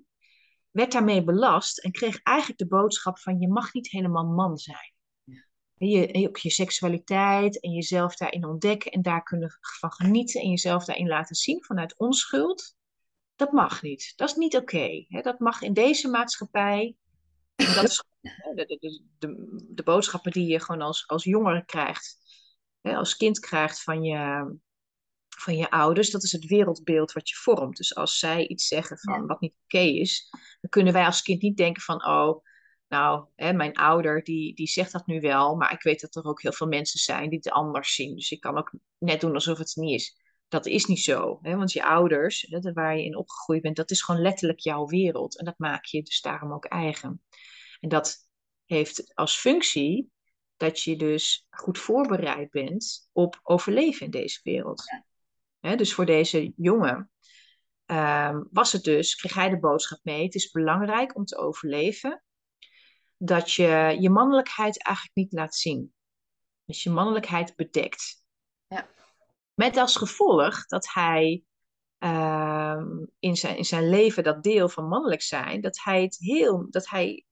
werd 0.71 0.91
daarmee 0.91 1.23
belast 1.23 1.79
en 1.79 1.91
kreeg 1.91 2.21
eigenlijk 2.21 2.59
de 2.59 2.67
boodschap 2.67 3.19
van 3.19 3.39
je 3.39 3.47
mag 3.47 3.73
niet 3.73 3.91
helemaal 3.91 4.25
man 4.25 4.57
zijn. 4.57 4.93
Je, 5.75 6.27
ook 6.27 6.37
je 6.37 6.49
seksualiteit 6.49 7.61
en 7.61 7.71
jezelf 7.71 8.15
daarin 8.15 8.45
ontdekken 8.45 8.91
en 8.91 9.01
daar 9.01 9.23
kunnen 9.23 9.57
van 9.59 9.91
genieten 9.91 10.41
en 10.41 10.49
jezelf 10.49 10.85
daarin 10.85 11.07
laten 11.07 11.35
zien 11.35 11.63
vanuit 11.63 11.97
onschuld. 11.97 12.75
Dat 13.35 13.51
mag 13.51 13.81
niet. 13.81 14.13
Dat 14.15 14.29
is 14.29 14.35
niet 14.35 14.55
oké. 14.55 15.05
Dat 15.09 15.39
mag 15.39 15.61
in 15.61 15.73
deze 15.73 16.09
maatschappij. 16.09 16.95
Dat 17.55 17.83
is 17.83 18.03
de, 18.21 18.65
de, 18.65 19.01
de, 19.17 19.63
de 19.69 19.83
boodschappen 19.83 20.31
die 20.31 20.47
je 20.47 20.59
gewoon 20.59 20.81
als, 20.81 21.07
als 21.07 21.23
jongere 21.23 21.65
krijgt. 21.65 22.17
Hè, 22.81 22.95
als 22.95 23.17
kind 23.17 23.39
krijgt 23.39 23.83
van 23.83 24.03
je, 24.03 24.53
van 25.37 25.55
je 25.57 25.69
ouders. 25.69 26.09
Dat 26.09 26.23
is 26.23 26.31
het 26.31 26.45
wereldbeeld 26.45 27.11
wat 27.11 27.29
je 27.29 27.35
vormt. 27.35 27.77
Dus 27.77 27.95
als 27.95 28.19
zij 28.19 28.47
iets 28.47 28.67
zeggen 28.67 28.97
van 28.99 29.13
Ja. 29.13 29.25
wat 29.25 29.41
niet 29.41 29.57
oké 29.63 29.79
is. 29.79 30.29
Dan 30.61 30.69
kunnen 30.69 30.93
wij 30.93 31.05
als 31.05 31.21
kind 31.21 31.41
niet 31.41 31.57
denken 31.57 31.81
van 31.81 32.05
oh. 32.05 32.45
Nou, 32.87 33.27
hè, 33.35 33.53
mijn 33.53 33.73
ouder 33.73 34.23
die, 34.23 34.55
die 34.55 34.67
zegt 34.67 34.91
dat 34.91 35.07
nu 35.07 35.19
wel. 35.19 35.55
Maar 35.55 35.73
ik 35.73 35.81
weet 35.81 36.01
dat 36.01 36.15
er 36.15 36.23
ook 36.23 36.41
heel 36.41 36.53
veel 36.53 36.67
mensen 36.67 36.99
zijn 36.99 37.29
die 37.29 37.37
het 37.37 37.51
anders 37.51 37.95
zien. 37.95 38.15
Dus 38.15 38.31
ik 38.31 38.39
kan 38.39 38.57
ook 38.57 38.73
net 38.97 39.21
doen 39.21 39.33
alsof 39.33 39.57
het 39.57 39.75
niet 39.75 39.99
is 39.99 40.21
dat 40.53 40.65
is 40.65 40.85
niet 40.85 40.99
zo. 40.99 41.39
Hè? 41.41 41.55
Want 41.55 41.71
je 41.71 41.83
ouders, 41.83 42.41
dat 42.49 42.71
waar 42.73 42.97
je 42.97 43.03
in 43.03 43.17
opgegroeid 43.17 43.61
bent, 43.61 43.75
dat 43.75 43.91
is 43.91 44.01
gewoon 44.01 44.21
letterlijk 44.21 44.59
jouw 44.59 44.85
wereld. 44.85 45.37
En 45.37 45.45
dat 45.45 45.57
maak 45.57 45.85
je 45.85 46.03
dus 46.03 46.21
daarom 46.21 46.53
ook 46.53 46.65
eigen. 46.65 47.23
En 47.79 47.89
dat 47.89 48.27
heeft 48.65 49.15
als 49.15 49.37
functie 49.37 50.11
dat 50.57 50.81
je 50.81 50.95
dus 50.95 51.47
goed 51.49 51.77
voorbereid 51.77 52.51
bent 52.51 53.09
op 53.11 53.39
overleven 53.43 54.05
in 54.05 54.11
deze 54.11 54.39
wereld. 54.43 54.83
Hè, 55.59 55.75
dus 55.75 55.93
voor 55.93 56.05
deze 56.05 56.53
jongen 56.55 57.11
ehm, 57.85 58.43
was 58.51 58.71
het 58.71 58.83
dus, 58.83 59.15
kreeg 59.15 59.33
hij 59.33 59.49
de 59.49 59.59
boodschap 59.59 59.99
mee, 60.03 60.23
het 60.23 60.35
is 60.35 60.51
belangrijk 60.51 61.15
om 61.15 61.25
te 61.25 61.37
overleven 61.37 62.23
dat 63.17 63.51
je 63.51 63.97
je 63.99 64.09
mannelijkheid 64.09 64.83
eigenlijk 64.83 65.15
niet 65.15 65.33
laat 65.33 65.55
zien. 65.55 65.93
Dus 66.65 66.83
je 66.83 66.89
mannelijkheid 66.89 67.55
bedekt. 67.55 68.25
Ja. 68.67 68.89
Met 69.53 69.77
als 69.77 69.95
gevolg 69.95 70.65
dat 70.65 70.93
hij 70.93 71.43
ehm, 71.97 73.05
in, 73.19 73.35
zijn, 73.35 73.57
in 73.57 73.65
zijn 73.65 73.89
leven 73.89 74.23
dat 74.23 74.43
deel 74.43 74.69
van 74.69 74.87
mannelijk 74.87 75.21
zijn, 75.21 75.61
dat 75.61 75.79
hij 75.83 76.01
het 76.01 76.17
heel, 76.19 76.67
dat 76.69 76.89
hij, 76.89 77.25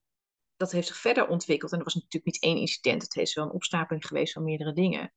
dat 0.55 0.71
heeft 0.71 0.87
zich 0.87 0.97
verder 0.97 1.27
ontwikkeld. 1.27 1.71
En 1.71 1.77
dat 1.77 1.93
was 1.93 1.95
natuurlijk 1.95 2.25
niet 2.25 2.43
één 2.43 2.57
incident, 2.57 3.01
het 3.01 3.15
is 3.15 3.35
wel 3.35 3.45
een 3.45 3.51
opstapeling 3.51 4.05
geweest 4.05 4.33
van 4.33 4.43
meerdere 4.43 4.73
dingen. 4.73 5.13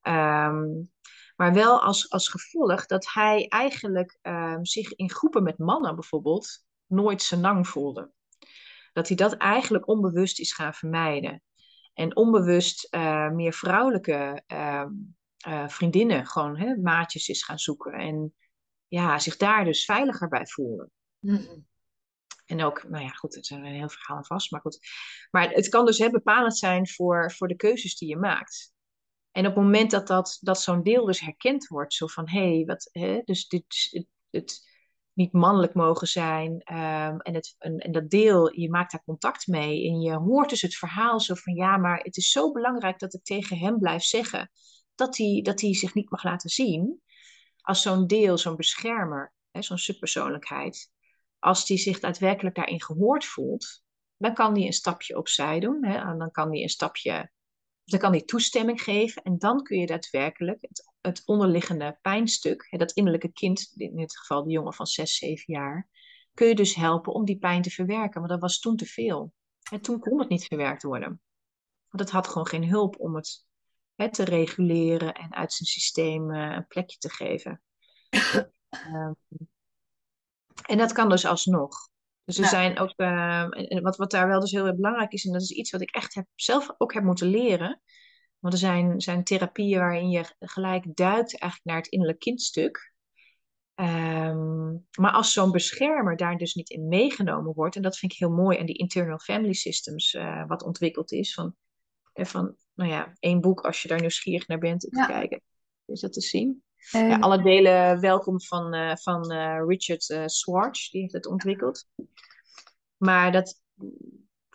Ehm, 0.00 0.64
maar 1.36 1.52
wel 1.54 1.82
als, 1.82 2.10
als 2.10 2.28
gevolg 2.28 2.86
dat 2.86 3.12
hij 3.12 3.48
eigenlijk 3.48 4.18
ehm, 4.22 4.64
zich 4.64 4.94
in 4.94 5.10
groepen 5.10 5.42
met 5.42 5.58
mannen 5.58 5.94
bijvoorbeeld 5.94 6.64
nooit 6.86 7.22
senang 7.22 7.68
voelde. 7.68 8.10
Dat 8.92 9.08
hij 9.08 9.16
dat 9.16 9.32
eigenlijk 9.32 9.88
onbewust 9.88 10.40
is 10.40 10.52
gaan 10.52 10.74
vermijden. 10.74 11.42
En 11.94 12.16
onbewust 12.16 12.84
eh, 12.90 13.30
meer 13.30 13.52
vrouwelijke 13.52 14.42
eh, 15.46 15.68
vriendinnen, 15.68 16.26
gewoon 16.26 16.58
hè, 16.58 16.76
maatjes 16.76 17.28
is 17.28 17.44
gaan 17.44 17.58
zoeken. 17.58 17.92
En 17.92 18.34
ja, 18.88 19.18
zich 19.18 19.36
daar 19.36 19.64
dus 19.64 19.84
veiliger 19.84 20.28
bij 20.28 20.46
voelen. 20.46 20.90
Mhm. 21.18 21.58
En 22.46 22.62
ook, 22.62 22.88
nou 22.88 23.04
ja, 23.04 23.08
goed, 23.08 23.34
het 23.34 23.46
zijn 23.46 23.64
een 23.64 23.72
heel 23.72 23.88
verhaal 23.88 24.16
aan 24.16 24.26
vast, 24.26 24.50
maar 24.50 24.60
goed. 24.60 24.78
Maar 25.30 25.50
het 25.50 25.68
kan 25.68 25.86
dus 25.86 25.98
hè, 25.98 26.10
bepalend 26.10 26.58
zijn 26.58 26.88
voor, 26.88 27.32
voor 27.32 27.48
de 27.48 27.56
keuzes 27.56 27.96
die 27.96 28.08
je 28.08 28.16
maakt. 28.16 28.72
En 29.30 29.46
op 29.46 29.54
het 29.54 29.64
moment 29.64 29.90
dat, 29.90 30.06
dat, 30.06 30.38
dat 30.40 30.60
zo'n 30.60 30.82
deel 30.82 31.04
dus 31.04 31.20
herkend 31.20 31.66
wordt, 31.66 31.94
zo 31.94 32.06
van 32.06 32.28
hé, 32.28 32.54
hey, 32.54 32.64
wat, 32.64 32.88
hè, 32.92 33.20
dus 33.24 33.48
dit, 33.48 33.64
het, 33.90 34.06
het 34.30 34.68
niet 35.12 35.32
mannelijk 35.32 35.74
mogen 35.74 36.06
zijn. 36.06 36.60
ehm, 36.60 37.18
en, 37.18 37.34
het, 37.34 37.54
en, 37.58 37.78
en 37.78 37.92
dat 37.92 38.10
deel, 38.10 38.60
je 38.60 38.70
maakt 38.70 38.92
daar 38.92 39.04
contact 39.04 39.46
mee. 39.46 39.88
En 39.88 40.00
je 40.00 40.12
hoort 40.12 40.48
dus 40.48 40.62
het 40.62 40.74
verhaal 40.74 41.20
zo 41.20 41.34
van 41.34 41.54
ja, 41.54 41.76
maar 41.76 41.98
het 41.98 42.16
is 42.16 42.30
zo 42.30 42.52
belangrijk 42.52 42.98
dat 42.98 43.14
ik 43.14 43.24
tegen 43.24 43.58
hem 43.58 43.78
blijf 43.78 44.02
zeggen 44.02 44.50
dat 44.96 45.16
hij, 45.16 45.40
dat 45.42 45.60
zich 45.60 45.94
niet 45.94 46.10
mag 46.10 46.24
laten 46.24 46.50
zien. 46.50 47.02
Als 47.60 47.82
zo'n 47.82 48.06
deel, 48.06 48.38
zo'n 48.38 48.56
beschermer, 48.56 49.32
zo'n 49.52 49.78
subpersoonlijkheid, 49.78 50.90
als 51.38 51.66
die 51.66 51.78
zich 51.78 52.00
daadwerkelijk 52.00 52.54
daarin 52.54 52.82
gehoord 52.82 53.24
voelt, 53.24 53.84
dan 54.16 54.34
kan 54.34 54.54
die 54.54 54.66
een 54.66 54.72
stapje 54.72 55.16
opzij 55.16 55.60
doen. 55.60 55.84
Hè, 55.84 55.96
en 56.10 56.18
dan 56.18 56.30
kan 56.30 56.50
die 56.50 56.62
een 56.62 56.68
stapje, 56.68 57.30
dan 57.84 57.98
kan 57.98 58.12
die 58.12 58.24
toestemming 58.24 58.82
geven. 58.82 59.22
En 59.22 59.38
dan 59.38 59.62
kun 59.62 59.78
je 59.78 59.86
daadwerkelijk 59.86 60.58
het, 60.60 60.92
het 61.00 61.22
onderliggende 61.24 61.98
pijnstuk, 62.02 62.66
hè, 62.70 62.78
dat 62.78 62.92
innerlijke 62.92 63.32
kind, 63.32 63.72
in 63.76 63.96
dit 63.96 64.18
geval 64.18 64.44
de 64.44 64.50
jongen 64.50 64.74
van 64.74 64.86
6, 64.86 65.16
7 65.16 65.44
jaar, 65.46 65.88
kun 66.34 66.48
je 66.48 66.54
dus 66.54 66.74
helpen 66.74 67.12
om 67.12 67.24
die 67.24 67.38
pijn 67.38 67.62
te 67.62 67.70
verwerken. 67.70 68.20
Want 68.20 68.32
dat 68.32 68.40
was 68.40 68.58
toen 68.58 68.76
te 68.76 68.86
veel. 68.86 69.32
En 69.70 69.80
toen 69.80 69.98
kon 69.98 70.18
het 70.18 70.28
niet 70.28 70.44
verwerkt 70.44 70.82
worden. 70.82 71.20
Want 71.88 72.02
het 72.02 72.10
had 72.10 72.28
gewoon 72.28 72.46
geen 72.46 72.68
hulp 72.68 73.00
om 73.00 73.14
het 73.14 73.45
hè, 73.96 74.10
te 74.10 74.24
reguleren 74.24 75.14
en 75.14 75.34
uit 75.34 75.52
zijn 75.52 75.68
systeem 75.68 76.30
uh, 76.30 76.54
een 76.54 76.66
plekje 76.66 76.98
te 76.98 77.10
geven. 77.10 77.62
um, 78.92 79.16
en 80.72 80.78
dat 80.78 80.92
kan 80.92 81.08
dus 81.08 81.24
alsnog. 81.24 81.88
Dus 82.24 82.36
er 82.36 82.44
ja. 82.44 82.50
zijn 82.50 82.78
ook, 82.78 82.92
uh, 82.96 83.48
wat, 83.82 83.96
wat 83.96 84.10
daar 84.10 84.28
wel 84.28 84.40
dus 84.40 84.50
heel 84.50 84.66
erg 84.66 84.76
belangrijk 84.76 85.12
is, 85.12 85.24
en 85.24 85.32
dat 85.32 85.42
is 85.42 85.50
iets 85.50 85.70
wat 85.70 85.80
ik 85.80 85.90
echt 85.90 86.14
heb, 86.14 86.26
zelf 86.34 86.74
ook 86.78 86.94
heb 86.94 87.02
moeten 87.02 87.28
leren. 87.28 87.80
Want 88.38 88.54
er 88.54 88.60
zijn, 88.60 89.00
zijn 89.00 89.24
therapieën 89.24 89.78
waarin 89.78 90.10
je 90.10 90.34
gelijk 90.38 90.96
duikt 90.96 91.38
eigenlijk 91.38 91.64
naar 91.64 91.76
het 91.76 91.86
innerlijk 91.86 92.18
kindstuk. 92.18 92.94
Um, 93.74 94.86
maar 94.98 95.12
als 95.12 95.32
zo'n 95.32 95.50
beschermer 95.50 96.16
daar 96.16 96.36
dus 96.36 96.54
niet 96.54 96.70
in 96.70 96.88
meegenomen 96.88 97.54
wordt, 97.54 97.76
en 97.76 97.82
dat 97.82 97.98
vind 97.98 98.12
ik 98.12 98.18
heel 98.18 98.30
mooi, 98.30 98.58
en 98.58 98.66
die 98.66 98.76
internal 98.76 99.18
family 99.18 99.52
systems, 99.52 100.12
uh, 100.12 100.46
wat 100.46 100.62
ontwikkeld 100.62 101.12
is, 101.12 101.34
van, 101.34 101.56
van, 102.24 102.56
nou 102.74 102.90
ja, 102.90 103.12
één 103.18 103.40
boek 103.40 103.60
als 103.60 103.82
je 103.82 103.88
daar 103.88 104.00
nieuwsgierig 104.00 104.46
naar 104.46 104.58
bent, 104.58 104.80
te 104.80 104.88
ja. 104.90 105.06
kijken, 105.06 105.42
is 105.84 106.00
dat 106.00 106.12
te 106.12 106.20
zien. 106.20 106.64
Ja, 106.90 107.18
alle 107.18 107.42
delen 107.42 108.00
welkom 108.00 108.40
van, 108.40 108.74
uh, 108.74 108.96
van 108.96 109.32
uh, 109.32 109.62
Richard 109.66 110.08
uh, 110.08 110.22
Swartz, 110.26 110.90
die 110.90 111.00
heeft 111.00 111.12
het 111.12 111.26
ontwikkeld. 111.26 111.88
Maar 112.96 113.32
dat, 113.32 113.60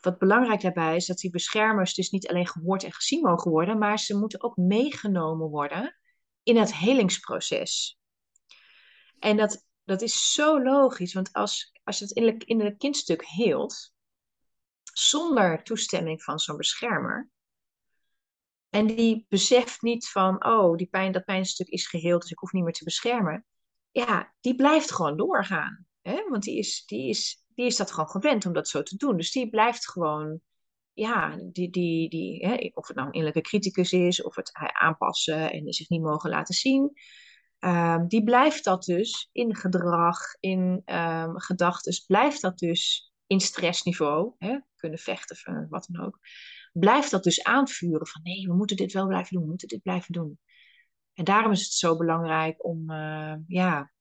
wat 0.02 0.18
belangrijk 0.18 0.62
daarbij 0.62 0.96
is 0.96 1.06
dat 1.06 1.18
die 1.18 1.30
beschermers 1.30 1.94
dus 1.94 2.10
niet 2.10 2.28
alleen 2.28 2.48
gehoord 2.48 2.84
en 2.84 2.94
gezien 2.94 3.22
mogen 3.22 3.52
worden, 3.52 3.78
maar 3.78 4.00
ze 4.00 4.18
moeten 4.18 4.44
ook 4.44 4.58
meegenomen 4.58 5.50
worden 5.50 5.96
in 6.44 6.58
het 6.58 6.76
helingsproces. 6.76 8.00
En 9.20 9.38
dat, 9.38 9.66
dat 9.84 10.02
is 10.02 10.34
zo 10.34 10.64
logisch, 10.64 11.14
want 11.14 11.34
als, 11.34 11.72
als 11.84 11.98
je 11.98 12.04
het 12.04 12.14
innerlijk, 12.14 12.44
innerlijk 12.44 12.80
kindstuk 12.80 13.26
heelt, 13.26 13.94
zonder 14.94 15.64
toestemming 15.64 16.24
van 16.24 16.40
zo'n 16.40 16.58
beschermer, 16.58 17.30
en 18.72 18.88
die 18.88 19.26
beseft 19.30 19.82
niet 19.82 20.10
van, 20.10 20.46
oh, 20.46 20.76
die 20.76 20.88
pijn, 20.88 21.12
dat 21.12 21.26
pijnstuk 21.26 21.68
is 21.68 21.88
geheeld, 21.88 22.22
dus 22.22 22.32
ik 22.32 22.38
hoef 22.38 22.52
niet 22.52 22.64
meer 22.64 22.74
te 22.74 22.84
beschermen. 22.84 23.46
Ja, 23.92 24.34
die 24.42 24.56
blijft 24.56 24.92
gewoon 24.92 25.18
doorgaan. 25.18 25.86
Hè? 26.02 26.24
Want 26.30 26.44
die 26.44 26.58
is, 26.58 26.84
die, 26.86 27.10
is, 27.10 27.46
die 27.56 27.66
is 27.66 27.76
dat 27.76 27.92
gewoon 27.92 28.10
gewend 28.10 28.46
om 28.46 28.54
dat 28.54 28.68
zo 28.68 28.84
te 28.84 28.96
doen. 28.96 29.18
Dus 29.18 29.32
die 29.32 29.50
blijft 29.50 29.90
gewoon, 29.90 30.42
ja, 30.94 31.38
die, 31.52 31.70
die, 31.70 32.10
die, 32.10 32.46
hè? 32.46 32.72
of 32.74 32.88
het 32.88 32.96
nou 32.96 33.08
een 33.08 33.14
innerlijke 33.14 33.50
criticus 33.50 33.92
is, 33.92 34.24
of 34.24 34.36
het 34.36 34.52
aanpassen 34.54 35.52
en 35.52 35.74
zich 35.74 35.90
niet 35.90 36.02
mogen 36.02 36.30
laten 36.30 36.56
zien. 36.56 36.92
Um, 37.60 38.08
die 38.08 38.24
blijft 38.24 38.64
dat 38.64 38.84
dus 38.84 39.30
in 39.32 39.56
gedrag, 39.56 40.18
in 40.40 40.82
um, 40.86 41.40
gedachten, 41.40 42.04
blijft 42.08 42.42
dat 42.42 42.58
dus 42.58 43.12
in 43.28 43.40
stressniveau, 43.40 44.34
hè? 44.38 44.58
kunnen 44.76 45.00
vechten, 45.00 45.68
wat 45.70 45.88
dan 45.90 46.06
ook 46.06 46.20
blijft 46.72 47.12
dat 47.12 47.24
dus 47.24 47.44
aanvuren 47.44 48.08
van 48.08 48.22
nee, 48.24 48.48
we 48.48 48.54
moeten 48.54 48.76
dit 48.76 48.94
wel 48.94 49.08
blijven 49.08 49.34
doen, 49.34 49.44
we 49.44 49.50
moeten 49.50 49.68
dit 49.68 49.82
blijven 49.82 50.14
doen. 50.14 50.40
En 51.14 51.24
daarom 51.24 51.52
is 51.52 51.64
het 51.64 51.72
zo 51.72 51.98
belangrijk 51.98 52.66
om 52.66 52.92
uh, 52.92 53.36
ja, 53.48 53.92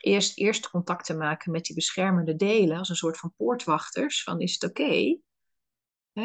eerst, 0.00 0.38
eerst 0.38 0.70
contact 0.70 1.04
te 1.04 1.16
maken 1.16 1.52
met 1.52 1.64
die 1.64 1.74
beschermende 1.74 2.36
delen 2.36 2.78
als 2.78 2.88
een 2.88 2.96
soort 2.96 3.18
van 3.18 3.34
poortwachters. 3.36 4.22
Van 4.22 4.40
is 4.40 4.52
het 4.52 4.70
oké? 4.70 5.18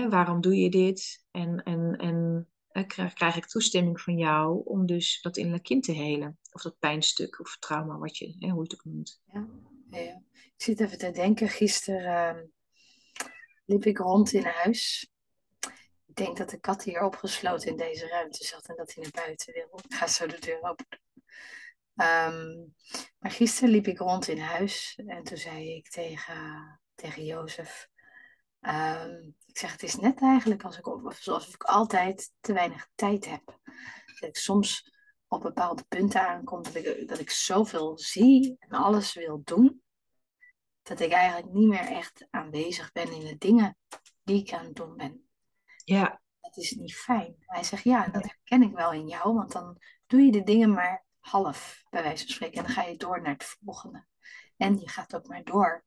Waarom 0.10 0.42
doe 0.42 0.56
je 0.56 0.70
dit? 0.70 1.26
En, 1.32 1.64
en, 1.64 1.96
en 1.98 2.48
krijg, 2.88 3.14
krijg 3.14 3.36
ik 3.36 3.46
toestemming 3.46 4.02
van 4.02 4.18
jou 4.18 4.62
om 4.66 4.86
dus 4.86 5.22
dat 5.22 5.38
innerlijk 5.38 5.64
kind 5.64 5.84
te 5.84 5.92
helen? 5.92 6.40
Of 6.52 6.62
dat 6.62 6.80
pijnstuk 6.80 7.40
of 7.40 7.58
trauma, 7.60 7.98
wat 7.98 8.18
je, 8.18 8.36
hè, 8.40 8.50
hoe 8.50 8.64
je 8.64 8.70
het 8.70 8.74
ook 8.74 8.86
noemt. 8.86 9.22
Ja. 9.26 9.48
Ik 10.32 10.66
zit 10.66 10.80
even 10.80 10.98
te 10.98 11.12
denken. 11.12 11.50
Gisteren 11.50 12.36
uh, 12.36 12.44
liep 13.66 13.86
ik 13.86 13.98
rond 13.98 14.34
in 14.34 14.46
huis 14.46 15.12
denk 16.20 16.38
dat 16.38 16.50
de 16.50 16.60
kat 16.60 16.84
hier 16.84 17.04
opgesloten 17.04 17.70
in 17.70 17.78
deze 17.78 18.08
ruimte 18.08 18.46
zat 18.46 18.68
en 18.68 18.76
dat 18.76 18.94
hij 18.94 19.04
naar 19.04 19.26
buiten 19.26 19.54
wil. 19.54 19.80
Ik 19.88 19.94
ga 19.94 20.08
zo 20.08 20.28
de 20.28 20.40
deur 20.40 20.62
open. 20.62 20.88
Um, 21.96 22.76
maar 23.20 23.32
gisteren 23.32 23.70
liep 23.70 23.88
ik 23.88 23.98
rond 23.98 24.28
in 24.28 24.40
huis 24.40 25.02
en 25.06 25.24
toen 25.24 25.38
zei 25.38 25.76
ik 25.76 25.90
tegen, 25.90 26.80
tegen 26.96 27.26
Jozef. 27.26 27.88
Um, 28.62 29.36
ik 29.46 29.58
zeg, 29.58 29.72
het 29.72 29.84
is 29.84 29.96
net 29.96 30.22
eigenlijk 30.22 30.64
als 30.64 30.78
ik, 30.78 30.88
alsof 30.88 31.54
ik 31.54 31.64
altijd 31.64 32.32
te 32.40 32.54
weinig 32.54 32.88
tijd 32.96 33.26
heb. 33.26 33.60
Dat 34.06 34.30
ik 34.30 34.38
soms 34.38 34.94
op 35.28 35.42
bepaalde 35.42 35.84
punten 35.88 36.28
aankom, 36.28 36.64
dat 36.64 36.76
ik, 36.76 37.08
dat 37.08 37.20
ik 37.20 37.30
zoveel 37.30 37.98
zie 37.98 38.56
en 38.60 38.70
alles 38.70 39.14
wil 39.14 39.42
doen, 39.44 39.82
dat 40.82 41.00
ik 41.00 41.12
eigenlijk 41.12 41.54
niet 41.54 41.68
meer 41.68 41.88
echt 41.88 42.28
aanwezig 42.30 42.92
ben 42.92 43.12
in 43.12 43.26
de 43.26 43.38
dingen 43.38 43.78
die 44.24 44.42
ik 44.42 44.54
aan 44.54 44.66
het 44.66 44.76
doen 44.76 44.98
ben. 44.98 45.29
Ja. 45.90 46.22
Dat 46.42 46.58
is 46.58 46.72
niet 46.72 46.96
fijn. 46.96 47.36
Hij 47.40 47.64
zegt, 47.64 47.84
ja, 47.84 48.08
dat 48.08 48.24
herken 48.24 48.62
ik 48.62 48.74
wel 48.74 48.92
in 48.92 49.08
jou, 49.08 49.34
want 49.34 49.52
dan 49.52 49.78
doe 50.08 50.22
je 50.22 50.32
de 50.32 50.44
dingen 50.44 50.74
maar 50.74 51.06
half, 51.20 51.84
bij 51.90 52.04
wijze 52.04 52.26
van 52.26 52.34
spreken. 52.34 52.58
En 52.58 52.64
dan 52.64 52.74
ga 52.74 52.84
je 52.84 52.98
door 52.98 53.22
naar 53.22 53.34
het 53.34 53.44
volgende. 53.44 54.06
En 54.58 54.80
je 54.80 54.90
gaat 54.90 55.16
ook 55.16 55.28
maar 55.28 55.44
door. 55.44 55.86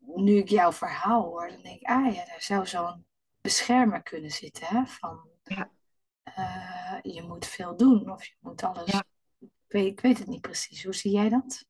Nu 0.00 0.36
ik 0.36 0.48
jouw 0.48 0.72
verhaal 0.72 1.22
hoor, 1.22 1.48
dan 1.48 1.62
denk 1.62 1.80
ik, 1.80 1.88
ah 1.88 2.14
ja, 2.14 2.24
daar 2.24 2.42
zou 2.42 2.66
zo'n 2.66 3.06
beschermer 3.40 4.02
kunnen 4.02 4.30
zitten. 4.30 4.66
Hè? 4.66 4.86
Van, 4.86 5.28
ja. 5.42 5.70
Uh, 6.38 6.98
je 7.14 7.22
moet 7.22 7.46
veel 7.46 7.76
doen 7.76 8.10
of 8.10 8.24
je 8.24 8.34
moet 8.40 8.62
alles. 8.62 8.92
Ja. 8.92 9.04
Ik, 9.38 9.50
weet, 9.66 9.86
ik 9.86 10.00
weet 10.00 10.18
het 10.18 10.28
niet 10.28 10.40
precies. 10.40 10.84
Hoe 10.84 10.94
zie 10.94 11.12
jij 11.12 11.28
dat? 11.28 11.66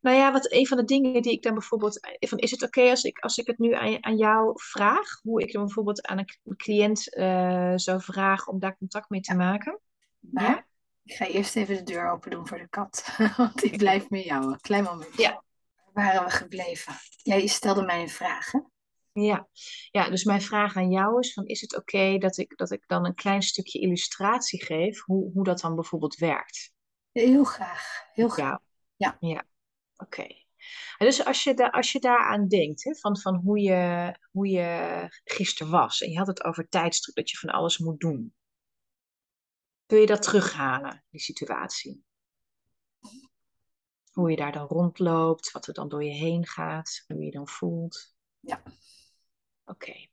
Nou 0.00 0.16
ja, 0.16 0.32
wat 0.32 0.52
een 0.52 0.66
van 0.66 0.76
de 0.76 0.84
dingen 0.84 1.22
die 1.22 1.32
ik 1.32 1.42
dan 1.42 1.54
bijvoorbeeld. 1.54 2.00
Van, 2.18 2.38
is 2.38 2.50
het 2.50 2.62
oké 2.62 2.90
als, 2.90 3.02
ik, 3.02 3.18
als 3.18 3.36
ik 3.36 3.46
het 3.46 3.58
nu 3.58 3.72
aan, 3.72 4.04
aan 4.04 4.16
jou 4.16 4.52
vraag? 4.54 5.20
Hoe 5.22 5.42
ik 5.42 5.52
dan 5.52 5.64
bijvoorbeeld 5.64 6.06
aan 6.06 6.18
een 6.18 6.56
cliënt 6.56 7.16
uh, 7.16 7.72
zou 7.74 8.00
vragen 8.00 8.52
om 8.52 8.58
daar 8.58 8.76
contact 8.76 9.10
mee 9.10 9.20
te 9.20 9.34
maken? 9.34 9.80
Maar 10.20 10.44
ja? 10.44 10.66
ik 11.04 11.14
ga 11.14 11.26
eerst 11.26 11.56
even 11.56 11.76
de 11.76 11.82
deur 11.82 12.10
open 12.10 12.30
doen 12.30 12.46
voor 12.46 12.58
de 12.58 12.68
kat. 12.68 13.16
Want 13.36 13.60
die 13.60 13.76
blijft 13.76 14.10
met 14.10 14.24
jou. 14.24 14.56
Klein 14.60 14.84
moment. 14.84 15.16
Ja. 15.16 15.44
Waar 15.92 16.04
waren 16.04 16.24
we 16.24 16.30
gebleven? 16.30 16.94
Jij 17.22 17.46
stelde 17.46 17.82
mij 17.82 18.00
een 18.00 18.08
vraag, 18.08 18.52
hè? 18.52 18.60
Ja. 19.22 19.48
ja, 19.90 20.10
dus 20.10 20.24
mijn 20.24 20.42
vraag 20.42 20.76
aan 20.76 20.90
jou 20.90 21.18
is: 21.18 21.32
van, 21.32 21.46
is 21.46 21.60
het 21.60 21.76
oké 21.76 22.18
dat, 22.18 22.36
ik, 22.36 22.56
dat 22.56 22.70
ik 22.70 22.82
dan 22.86 23.06
een 23.06 23.14
klein 23.14 23.42
stukje 23.42 23.80
illustratie 23.80 24.64
geef, 24.64 25.00
hoe, 25.04 25.32
hoe 25.32 25.44
dat 25.44 25.60
dan 25.60 25.74
bijvoorbeeld 25.74 26.14
werkt? 26.14 26.72
Heel 27.12 27.44
graag. 27.44 28.06
Heel 28.12 28.28
graag. 28.28 28.58
Ja. 28.96 29.16
ja. 29.20 29.44
Oké. 29.96 30.20
Okay. 30.20 30.46
Dus 30.98 31.24
als 31.24 31.44
je, 31.44 31.54
da 31.54 31.68
als 31.68 31.92
je 31.92 32.00
daaraan 32.00 32.48
denkt, 32.48 32.84
hè, 32.84 32.94
van, 32.94 33.18
van 33.18 33.34
hoe, 33.34 33.60
je, 33.60 34.14
hoe 34.30 34.48
je 34.48 35.06
gisteren 35.24 35.72
was, 35.72 36.00
en 36.00 36.10
je 36.10 36.18
had 36.18 36.26
het 36.26 36.44
over 36.44 36.68
tijdsdruk, 36.68 37.16
dat 37.16 37.30
je 37.30 37.36
van 37.36 37.50
alles 37.50 37.78
moet 37.78 38.00
doen. 38.00 38.34
Kun 39.86 39.98
je 39.98 40.06
dat 40.06 40.22
terughalen, 40.22 41.04
die 41.10 41.20
situatie? 41.20 42.04
Hoe 44.12 44.30
je 44.30 44.36
daar 44.36 44.52
dan 44.52 44.66
rondloopt, 44.66 45.50
wat 45.50 45.66
er 45.66 45.74
dan 45.74 45.88
door 45.88 46.04
je 46.04 46.14
heen 46.14 46.46
gaat, 46.46 47.04
hoe 47.06 47.18
je 47.18 47.24
je 47.24 47.30
dan 47.30 47.48
voelt. 47.48 48.14
Ja. 48.40 48.62
Oké. 49.64 50.08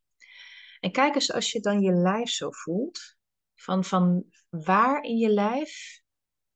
En 0.80 0.91
kijk 0.91 1.15
eens 1.15 1.34
als 1.34 1.52
je 1.52 1.60
dan 1.60 1.82
je 1.82 1.91
lijf 1.91 2.30
zo 2.30 2.52
voelt, 2.52 3.17
van, 3.56 3.84
van 3.84 4.26
waar 4.50 5.04
in 5.04 5.17
je 5.17 5.30
lijf 5.30 6.02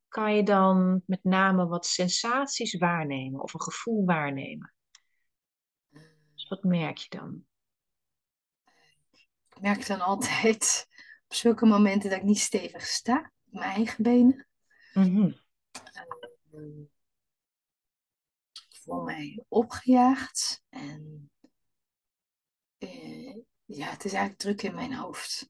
kan 0.07 0.35
je 0.35 0.43
dan 0.43 1.01
met 1.05 1.23
name 1.23 1.67
wat 1.67 1.85
sensaties 1.85 2.77
waarnemen 2.77 3.41
of 3.41 3.53
een 3.53 3.61
gevoel 3.61 4.05
waarnemen? 4.05 4.73
Dus 6.33 6.47
wat 6.47 6.63
merk 6.63 6.97
je 6.97 7.17
dan? 7.17 7.45
Ik 9.49 9.61
merk 9.61 9.87
dan 9.87 10.01
altijd 10.01 10.87
op 11.27 11.33
zulke 11.33 11.65
momenten 11.65 12.09
dat 12.09 12.19
ik 12.19 12.25
niet 12.25 12.39
stevig 12.39 12.85
sta, 12.85 13.31
op 13.45 13.53
mijn 13.53 13.71
eigen 13.71 14.03
benen. 14.03 14.47
Mm 14.93 15.45
ik 18.69 18.77
voel 18.83 19.01
mij 19.01 19.43
opgejaagd 19.47 20.63
en 20.69 21.31
uh, 22.77 23.35
ja, 23.65 23.89
het 23.89 24.05
is 24.05 24.13
eigenlijk 24.13 24.37
druk 24.37 24.61
in 24.61 24.75
mijn 24.75 24.93
hoofd. 24.93 25.49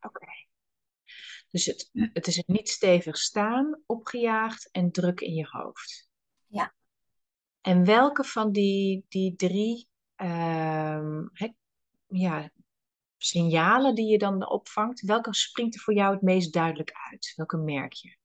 Oké. 0.00 0.26
Dus 1.50 1.64
het, 1.64 1.90
het 1.92 2.26
is 2.26 2.42
niet 2.46 2.68
stevig 2.68 3.16
staan, 3.16 3.82
opgejaagd 3.86 4.70
en 4.70 4.90
druk 4.90 5.20
in 5.20 5.34
je 5.34 5.46
hoofd. 5.50 6.08
Ja. 6.46 6.74
En 7.60 7.84
welke 7.84 8.24
van 8.24 8.52
die, 8.52 9.04
die 9.08 9.36
drie 9.36 9.88
uh, 10.16 11.24
ja, 12.06 12.50
signalen 13.16 13.94
die 13.94 14.06
je 14.06 14.18
dan 14.18 14.48
opvangt, 14.48 15.00
welke 15.00 15.34
springt 15.34 15.74
er 15.74 15.80
voor 15.80 15.94
jou 15.94 16.12
het 16.12 16.22
meest 16.22 16.52
duidelijk 16.52 16.92
uit? 17.10 17.32
Welke 17.36 17.56
merk 17.56 17.92
je? 17.92 18.16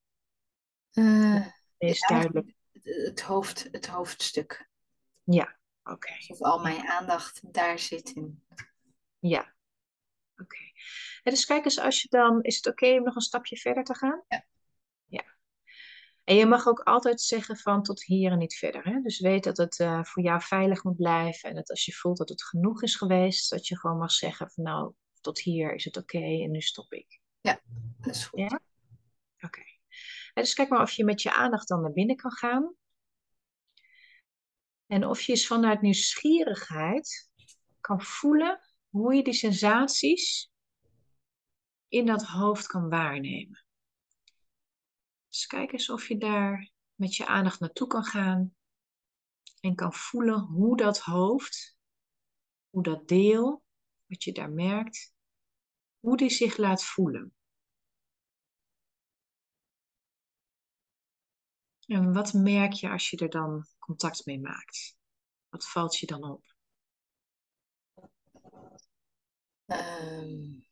Uh, 0.93 1.33
het 1.33 1.53
meest 1.77 2.07
duidelijk. 2.07 2.53
Het, 2.81 3.21
hoofd, 3.21 3.67
het 3.71 3.88
hoofdstuk. 3.88 4.69
Ja, 5.23 5.59
oké. 5.83 5.93
Okay. 5.93 6.15
Alsof 6.17 6.41
al 6.41 6.59
mijn 6.59 6.88
aandacht 6.88 7.53
daar 7.53 7.79
zit 7.79 8.09
in. 8.09 8.43
Ja, 9.19 9.55
oké. 10.38 10.57
Dus 11.31 11.45
kijk 11.45 11.65
eens, 11.65 11.79
als 11.79 12.01
je 12.01 12.07
dan, 12.09 12.41
is 12.41 12.55
het 12.55 12.67
oké 12.67 12.97
om 12.97 13.03
nog 13.03 13.15
een 13.15 13.21
stapje 13.21 13.57
verder 13.57 13.83
te 13.83 13.95
gaan? 13.95 14.23
Ja. 14.27 14.45
Ja. 15.05 15.23
En 16.23 16.35
je 16.35 16.45
mag 16.45 16.67
ook 16.67 16.79
altijd 16.79 17.21
zeggen 17.21 17.57
van 17.57 17.83
tot 17.83 18.03
hier 18.03 18.31
en 18.31 18.38
niet 18.38 18.55
verder. 18.55 18.83
Hè? 18.83 19.01
Dus 19.01 19.19
weet 19.19 19.43
dat 19.43 19.57
het 19.57 19.79
uh, 19.79 20.03
voor 20.03 20.23
jou 20.23 20.41
veilig 20.41 20.83
moet 20.83 20.95
blijven. 20.95 21.49
En 21.49 21.55
dat 21.55 21.69
als 21.69 21.85
je 21.85 21.93
voelt 21.93 22.17
dat 22.17 22.29
het 22.29 22.43
genoeg 22.43 22.83
is 22.83 22.95
geweest, 22.95 23.49
dat 23.49 23.67
je 23.67 23.79
gewoon 23.79 23.97
mag 23.97 24.11
zeggen 24.11 24.51
van 24.51 24.63
nou, 24.63 24.93
tot 25.21 25.39
hier 25.39 25.73
is 25.73 25.85
het 25.85 25.97
oké 25.97 26.43
en 26.43 26.51
nu 26.51 26.61
stop 26.61 26.93
ik. 26.93 27.19
Ja, 27.41 27.61
dat 27.97 28.15
is 28.15 28.25
goed. 28.25 28.39
Ja? 28.39 28.59
Oké. 29.39 29.61
Dus 30.33 30.53
kijk 30.53 30.69
maar 30.69 30.81
of 30.81 30.91
je 30.91 31.05
met 31.05 31.21
je 31.21 31.33
aandacht 31.33 31.67
dan 31.67 31.81
naar 31.81 31.93
binnen 31.93 32.15
kan 32.15 32.31
gaan. 32.31 32.75
En 34.88 35.05
of 35.05 35.21
je 35.21 35.31
eens 35.31 35.47
vanuit 35.47 35.81
nieuwsgierigheid 35.81 37.29
kan 37.81 38.01
voelen 38.01 38.59
hoe 38.89 39.15
je 39.15 39.23
die 39.23 39.33
sensaties 39.33 40.51
in 41.95 42.05
dat 42.05 42.23
hoofd 42.23 42.67
kan 42.67 42.89
waarnemen. 42.89 43.65
Dus 45.27 45.45
kijk 45.45 45.71
eens 45.71 45.89
of 45.89 46.08
je 46.08 46.17
daar 46.17 46.71
met 46.95 47.15
je 47.15 47.25
aandacht 47.25 47.60
naartoe 47.60 47.88
kan 47.88 48.03
gaan 48.03 48.55
en 49.60 49.75
kan 49.75 49.93
voelen 49.93 50.39
hoe 50.39 50.77
dat 50.77 50.99
hoofd, 50.99 51.77
hoe 52.69 52.84
dat 52.84 53.08
deel, 53.08 53.63
wat 54.05 54.23
je 54.23 54.31
daar 54.31 54.51
merkt, 54.51 55.13
hoe 55.99 56.17
die 56.17 56.29
zich 56.29 56.58
laat 56.58 56.84
voelen. 56.84 57.36
En 61.86 62.13
wat 62.13 62.34
merk 62.34 62.73
je 62.73 62.89
als 62.89 63.10
je 63.10 63.17
er 63.17 63.29
dan 63.29 63.65
contact 63.79 64.25
mee 64.25 64.39
maakt? 64.39 64.97
Wat 65.49 65.67
valt 65.67 65.97
je 65.97 66.05
dan 66.05 66.23
op? 66.23 66.55
Um, 69.65 70.64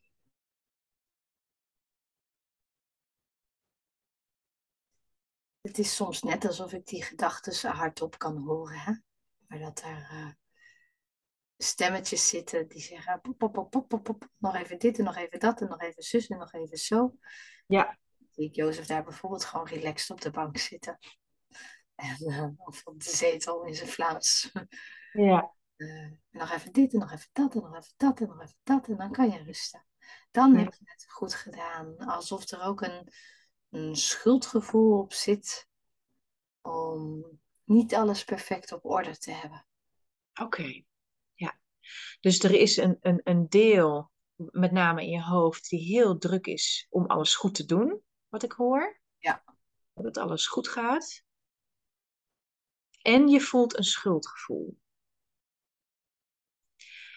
het 5.64 5.78
is 5.78 5.96
soms 5.96 6.22
net 6.22 6.46
alsof 6.46 6.74
ik 6.74 6.86
die 6.86 7.04
gedachten 7.04 7.70
hardop 7.70 8.18
kan 8.18 8.38
horen. 8.38 8.80
Hè? 8.80 8.94
Maar 9.48 9.60
dat 9.60 9.82
er 9.82 10.10
uh, 10.14 10.30
stemmetjes 11.58 12.28
zitten 12.28 12.68
die 12.68 12.82
zeggen: 12.82 13.22
pop, 13.22 13.38
pop, 13.38 13.70
pop, 13.70 13.88
pop, 13.88 14.04
pop, 14.04 14.30
nog 14.38 14.56
even 14.56 14.80
dit 14.80 14.98
en 14.98 15.04
nog 15.04 15.16
even 15.16 15.40
dat 15.40 15.62
en 15.62 15.68
nog 15.68 15.82
even 15.82 16.04
zus 16.04 16.28
en 16.28 16.38
nog 16.38 16.54
even 16.54 16.78
zo. 16.78 17.16
Ja. 17.66 17.98
Zie 18.32 18.46
ik 18.46 18.56
Jozef 18.56 18.86
daar 18.86 19.04
bijvoorbeeld 19.04 19.46
gewoon 19.46 19.68
relaxed 19.68 20.10
op 20.10 20.22
de 20.22 20.32
bank 20.32 20.58
zitten. 20.58 21.00
En, 21.96 22.18
uh, 22.20 22.50
of 22.58 22.82
op 22.84 23.04
de 23.04 23.10
zetel 23.10 23.64
in 23.66 23.76
zijn 23.76 23.90
Vlaams. 23.90 24.52
Ja. 25.12 25.54
Uh, 25.76 26.12
nog 26.30 26.52
even 26.52 26.72
dit 26.72 26.94
en 26.94 27.00
nog 27.00 27.12
even 27.12 27.30
dat 27.32 27.56
en 27.56 27.62
nog 27.62 27.76
even 27.76 27.94
dat 27.98 28.20
en 28.20 28.28
nog 28.28 28.42
even 28.42 28.58
dat. 28.64 28.88
En 28.88 28.98
dan 28.98 29.12
kan 29.12 29.30
je 29.30 29.44
rusten. 29.44 29.86
Dan 30.32 30.54
ja. 30.54 30.60
heb 30.60 30.74
je 30.74 30.84
het 30.86 31.06
goed 31.08 31.34
gedaan. 31.34 31.98
Alsof 31.98 32.52
er 32.52 32.62
ook 32.62 32.82
een, 32.82 33.08
een 33.74 33.96
schuldgevoel 33.96 35.00
op 35.00 35.14
zit. 35.14 35.68
Om 36.62 37.26
niet 37.64 37.96
alles 37.96 38.24
perfect 38.24 38.72
op 38.72 38.86
orde 38.86 39.18
te 39.18 39.32
hebben. 39.32 39.66
Oké. 40.34 40.44
Okay. 40.44 40.86
Ja. 41.34 41.60
Dus 42.20 42.44
er 42.44 42.52
is 42.52 42.78
een, 42.78 42.98
een, 43.02 43.22
een 43.24 43.50
deel, 43.50 44.12
met 44.36 44.72
name 44.72 45.02
in 45.04 45.10
je 45.10 45.24
hoofd, 45.24 45.70
die 45.70 45.80
heel 45.80 46.18
druk 46.18 46.46
is 46.46 46.88
om 46.90 47.06
alles 47.06 47.36
goed 47.36 47.56
te 47.56 47.66
doen. 47.66 48.02
Wat 48.28 48.44
ik 48.44 48.52
hoor. 48.52 49.02
Ja. 49.18 49.44
Dat 49.94 50.06
het 50.06 50.18
alles 50.18 50.48
goed 50.48 50.68
gaat. 50.68 51.24
En 53.02 53.28
je 53.28 53.42
voelt 53.42 53.78
een 53.78 53.84
schuldgevoel. 53.84 54.78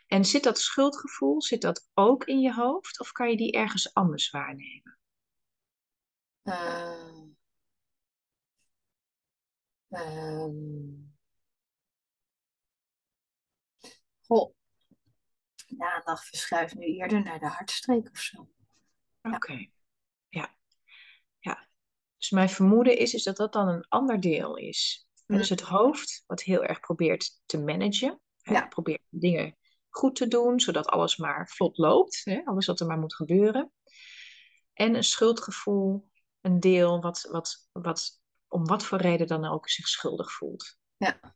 En 0.06 0.24
zit 0.24 0.42
dat 0.42 0.58
schuldgevoel, 0.58 1.42
zit 1.42 1.62
dat 1.62 1.88
ook 1.94 2.24
in 2.24 2.40
je 2.40 2.54
hoofd 2.54 3.00
of 3.00 3.12
kan 3.12 3.30
je 3.30 3.36
die 3.36 3.52
ergens 3.52 3.94
anders 3.94 4.30
waarnemen? 4.30 4.95
Uh, 6.46 7.22
um, 9.90 11.14
goh, 14.20 14.54
de 15.66 15.84
aandacht 15.84 16.28
verschuift 16.28 16.74
nu 16.74 16.86
eerder 16.86 17.22
naar 17.22 17.38
de 17.38 17.46
hartstreek 17.46 18.10
of 18.10 18.18
zo. 18.18 18.48
Oké, 19.22 19.34
okay. 19.34 19.72
ja. 20.28 20.56
ja. 21.38 21.68
Dus 22.18 22.30
mijn 22.30 22.48
vermoeden 22.48 22.98
is, 22.98 23.14
is 23.14 23.22
dat 23.22 23.36
dat 23.36 23.52
dan 23.52 23.68
een 23.68 23.86
ander 23.88 24.20
deel 24.20 24.56
is. 24.56 25.08
Mm. 25.26 25.36
Dus 25.36 25.48
het 25.48 25.60
hoofd, 25.60 26.24
wat 26.26 26.42
heel 26.42 26.64
erg 26.64 26.80
probeert 26.80 27.40
te 27.46 27.58
managen. 27.58 28.20
Ja. 28.36 28.66
Probeert 28.66 29.02
dingen 29.08 29.56
goed 29.88 30.16
te 30.16 30.28
doen, 30.28 30.60
zodat 30.60 30.86
alles 30.86 31.16
maar 31.16 31.48
vlot 31.48 31.78
loopt. 31.78 32.20
Hè? 32.24 32.40
Alles 32.44 32.66
wat 32.66 32.80
er 32.80 32.86
maar 32.86 32.98
moet 32.98 33.14
gebeuren. 33.14 33.72
En 34.72 34.94
een 34.94 35.04
schuldgevoel, 35.04 36.10
een 36.46 36.60
deel 36.60 37.00
wat, 37.00 37.28
wat, 37.30 37.68
wat 37.72 38.20
om 38.48 38.66
wat 38.66 38.84
voor 38.84 38.98
reden 38.98 39.26
dan 39.26 39.44
ook 39.44 39.68
zich 39.68 39.88
schuldig 39.88 40.32
voelt. 40.32 40.78
Ja. 40.96 41.34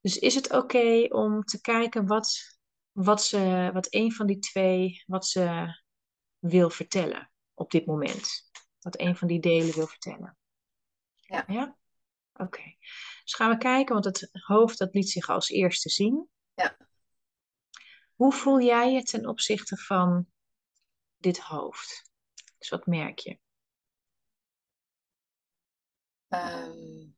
Dus 0.00 0.18
is 0.18 0.34
het 0.34 0.52
oké 0.52 1.06
om 1.08 1.44
te 1.44 1.60
kijken 1.60 2.06
wat, 2.06 2.58
wat, 2.92 3.22
ze, 3.22 3.70
wat 3.72 3.86
een 3.90 4.12
van 4.12 4.26
die 4.26 4.38
twee 4.38 5.02
wat 5.06 5.26
ze 5.26 5.76
wil 6.38 6.70
vertellen 6.70 7.32
op 7.54 7.70
dit 7.70 7.86
moment? 7.86 8.50
Wat 8.80 9.00
een 9.00 9.16
van 9.16 9.28
die 9.28 9.40
delen 9.40 9.74
wil 9.74 9.86
vertellen. 9.86 10.36
Ja. 11.14 11.44
Ja? 11.46 11.76
Oké. 12.32 12.42
Okay. 12.42 12.76
Dus 13.22 13.34
gaan 13.34 13.50
we 13.50 13.58
kijken, 13.58 13.92
want 13.92 14.04
het 14.04 14.28
hoofd 14.32 14.78
dat 14.78 14.94
liet 14.94 15.10
zich 15.10 15.28
als 15.28 15.48
eerste 15.48 15.88
zien. 15.88 16.28
Ja. 16.54 16.76
Hoe 18.14 18.32
voel 18.32 18.60
jij 18.60 18.92
je 18.92 19.02
ten 19.02 19.26
opzichte 19.26 19.76
van 19.76 20.26
dit 21.16 21.38
hoofd? 21.38 22.10
Dus 22.58 22.68
wat 22.68 22.86
merk 22.86 23.18
je? 23.18 23.38
Um, 26.28 27.16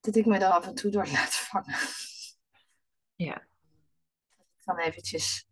dat 0.00 0.16
ik 0.16 0.26
me 0.26 0.38
er 0.38 0.50
af 0.50 0.66
en 0.66 0.74
toe 0.74 0.90
door 0.90 1.06
laat 1.12 1.34
vangen. 1.34 1.78
Ja. 3.14 3.46
Dan 4.64 4.78
eventjes 4.78 5.48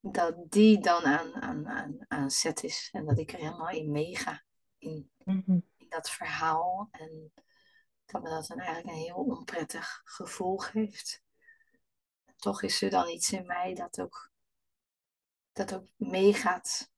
dat 0.00 0.50
die 0.50 0.80
dan 0.80 1.04
aan, 1.04 1.34
aan, 1.34 1.68
aan, 1.68 1.96
aan 2.08 2.30
zet 2.30 2.62
is 2.62 2.88
en 2.92 3.04
dat 3.04 3.18
ik 3.18 3.32
er 3.32 3.38
helemaal 3.38 3.70
in 3.70 3.90
meega 3.90 4.44
in, 4.78 5.10
mm 5.24 5.42
-hmm. 5.46 5.68
in 5.76 5.88
dat 5.88 6.10
verhaal. 6.10 6.88
En 6.90 7.32
dat 8.04 8.22
me 8.22 8.28
dat 8.28 8.46
dan 8.46 8.58
eigenlijk 8.58 8.88
een 8.88 9.02
heel 9.02 9.24
onprettig 9.24 10.00
gevoel 10.04 10.58
geeft. 10.58 11.22
Toch 12.36 12.62
is 12.62 12.82
er 12.82 12.90
dan 12.90 13.08
iets 13.08 13.32
in 13.32 13.46
mij 13.46 13.74
dat 13.74 14.00
ook, 14.00 14.30
dat 15.52 15.74
ook 15.74 15.86
meegaat, 15.96 16.90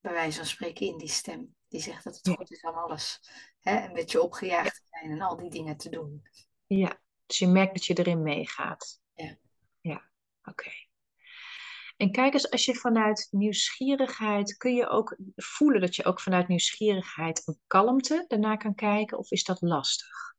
bij 0.00 0.12
wijze 0.12 0.36
van 0.36 0.46
spreken, 0.46 0.86
in 0.86 0.98
die 0.98 1.08
stem. 1.08 1.56
Die 1.68 1.80
zegt 1.80 2.04
dat 2.04 2.16
het 2.16 2.28
goed 2.36 2.50
is 2.50 2.64
aan 2.64 2.74
alles. 2.74 3.20
Hè? 3.60 3.84
Een 3.86 3.92
beetje 3.92 4.22
opgejaagd 4.22 4.74
te 4.74 4.82
zijn 4.90 5.10
en 5.10 5.20
al 5.20 5.36
die 5.36 5.50
dingen 5.50 5.76
te 5.76 5.88
doen. 5.88 6.22
Ja, 6.66 7.00
dus 7.26 7.38
je 7.38 7.46
merkt 7.46 7.74
dat 7.74 7.84
je 7.84 7.94
erin 7.98 8.22
meegaat. 8.22 9.00
Ja. 9.14 9.36
Ja, 9.80 10.10
oké. 10.42 10.70
En 11.96 12.12
kijk 12.12 12.32
eens, 12.32 12.50
als 12.50 12.64
je 12.64 12.74
vanuit 12.74 13.28
nieuwsgierigheid, 13.30 14.56
kun 14.56 14.74
je 14.74 14.88
ook 14.88 15.16
voelen 15.36 15.80
dat 15.80 15.96
je 15.96 16.04
ook 16.04 16.20
vanuit 16.20 16.48
nieuwsgierigheid 16.48 17.42
een 17.46 17.60
kalmte 17.66 18.24
daarna 18.28 18.56
kan 18.56 18.74
kijken, 18.74 19.18
of 19.18 19.30
is 19.30 19.44
dat 19.44 19.60
lastig? 19.60 20.36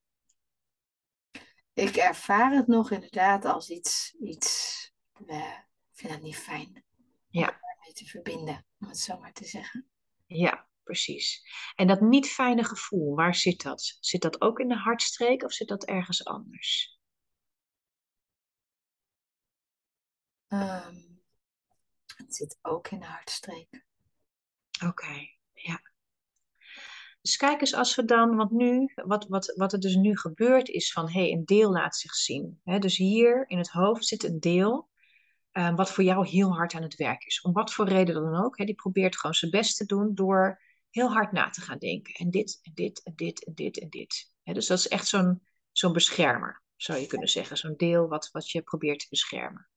Ik 1.74 1.96
ervaar 1.96 2.52
het 2.52 2.68
nog 2.68 2.92
inderdaad 2.92 3.46
als 3.46 3.70
iets, 3.70 4.16
iets 4.20 4.78
eh, 5.26 5.54
ik 5.92 5.98
vind 6.06 6.14
het 6.14 6.22
niet 6.22 6.38
fijn 6.38 6.84
Ja. 7.30 7.48
om 7.48 7.58
daarmee 7.62 7.94
te 7.94 8.06
verbinden, 8.06 8.66
om 8.80 8.88
het 8.88 8.98
zo 9.00 9.20
maar 9.20 9.34
te 9.34 9.46
zeggen. 9.46 9.90
Ja, 10.26 10.68
precies. 10.90 11.42
En 11.76 11.88
dat 11.88 12.02
niet 12.02 12.28
fijne 12.28 12.64
gevoel, 12.64 13.16
waar 13.16 13.36
zit 13.36 13.62
dat? 13.62 13.98
Zit 14.00 14.22
dat 14.22 14.42
ook 14.42 14.60
in 14.60 14.68
de 14.68 14.76
hartstreek 14.76 15.44
of 15.44 15.54
zit 15.54 15.68
dat 15.68 15.86
ergens 15.86 16.26
anders? 16.26 17.00
Ehm, 20.48 20.96
het 22.16 22.36
zit 22.36 22.58
ook 22.62 22.88
in 22.88 23.00
de 23.00 23.06
hartstreek. 23.06 23.86
Oké, 24.86 25.28
ja. 25.54 25.82
Dus 27.22 27.38
kijk 27.38 27.62
eens 27.62 27.74
als 27.74 27.96
we 27.96 28.06
dan, 28.06 28.36
want 28.36 28.52
nu, 28.52 28.94
wat, 28.96 29.28
wat, 29.28 29.54
wat 29.56 29.74
er 29.74 29.80
dus 29.80 29.96
nu 29.96 30.18
gebeurt 30.18 30.70
is 30.70 30.92
van, 30.92 31.10
hé, 31.10 31.22
hey, 31.22 31.32
een 31.32 31.46
deel 31.46 31.72
laat 31.72 31.96
zich 31.96 32.14
zien. 32.14 32.62
Hè? 32.64 32.80
Dus 32.80 32.98
hier 32.98 33.44
in 33.48 33.58
het 33.58 33.70
hoofd 33.70 34.06
zit 34.06 34.24
een 34.24 34.40
deel 34.40 34.90
eh, 35.52 35.76
wat 35.76 35.92
voor 35.92 36.04
jou 36.04 36.28
heel 36.28 36.56
hard 36.56 36.74
aan 36.74 36.82
het 36.82 36.96
werk 36.96 37.24
is. 37.24 37.42
Om 37.42 37.54
wat 37.54 37.74
voor 37.74 37.88
reden 37.88 38.14
dan 38.14 38.44
ook. 38.44 38.58
Hè? 38.58 38.66
Die 38.66 38.76
probeert 38.76 39.18
gewoon 39.18 39.36
zijn 39.36 39.52
best 39.52 39.78
te 39.78 39.86
doen 39.86 40.16
door 40.16 40.62
heel 40.90 41.12
hard 41.12 41.32
na 41.32 41.50
te 41.50 41.62
gaan 41.62 41.78
denken. 41.78 42.14
En 42.14 42.30
dit, 42.30 42.60
en 42.62 42.72
dit, 42.74 43.04
en 43.04 43.14
dit, 43.16 43.46
en 43.46 43.54
dit, 43.54 43.80
en 43.80 43.90
dit. 43.90 44.34
Dus 44.44 44.68
dat 44.68 44.78
is 44.78 44.88
echt 44.88 45.08
zo'n 45.08 45.48
zo'n 45.72 45.94
beschermer, 45.94 46.64
zou 46.76 47.00
je 47.00 47.08
kunnen 47.08 47.30
zeggen. 47.30 47.58
Zo'n 47.58 47.78
deel 47.78 48.08
wat, 48.08 48.30
wat 48.32 48.52
je 48.52 48.62
probeert 48.62 49.00
te 49.00 49.08
beschermen. 49.10 49.70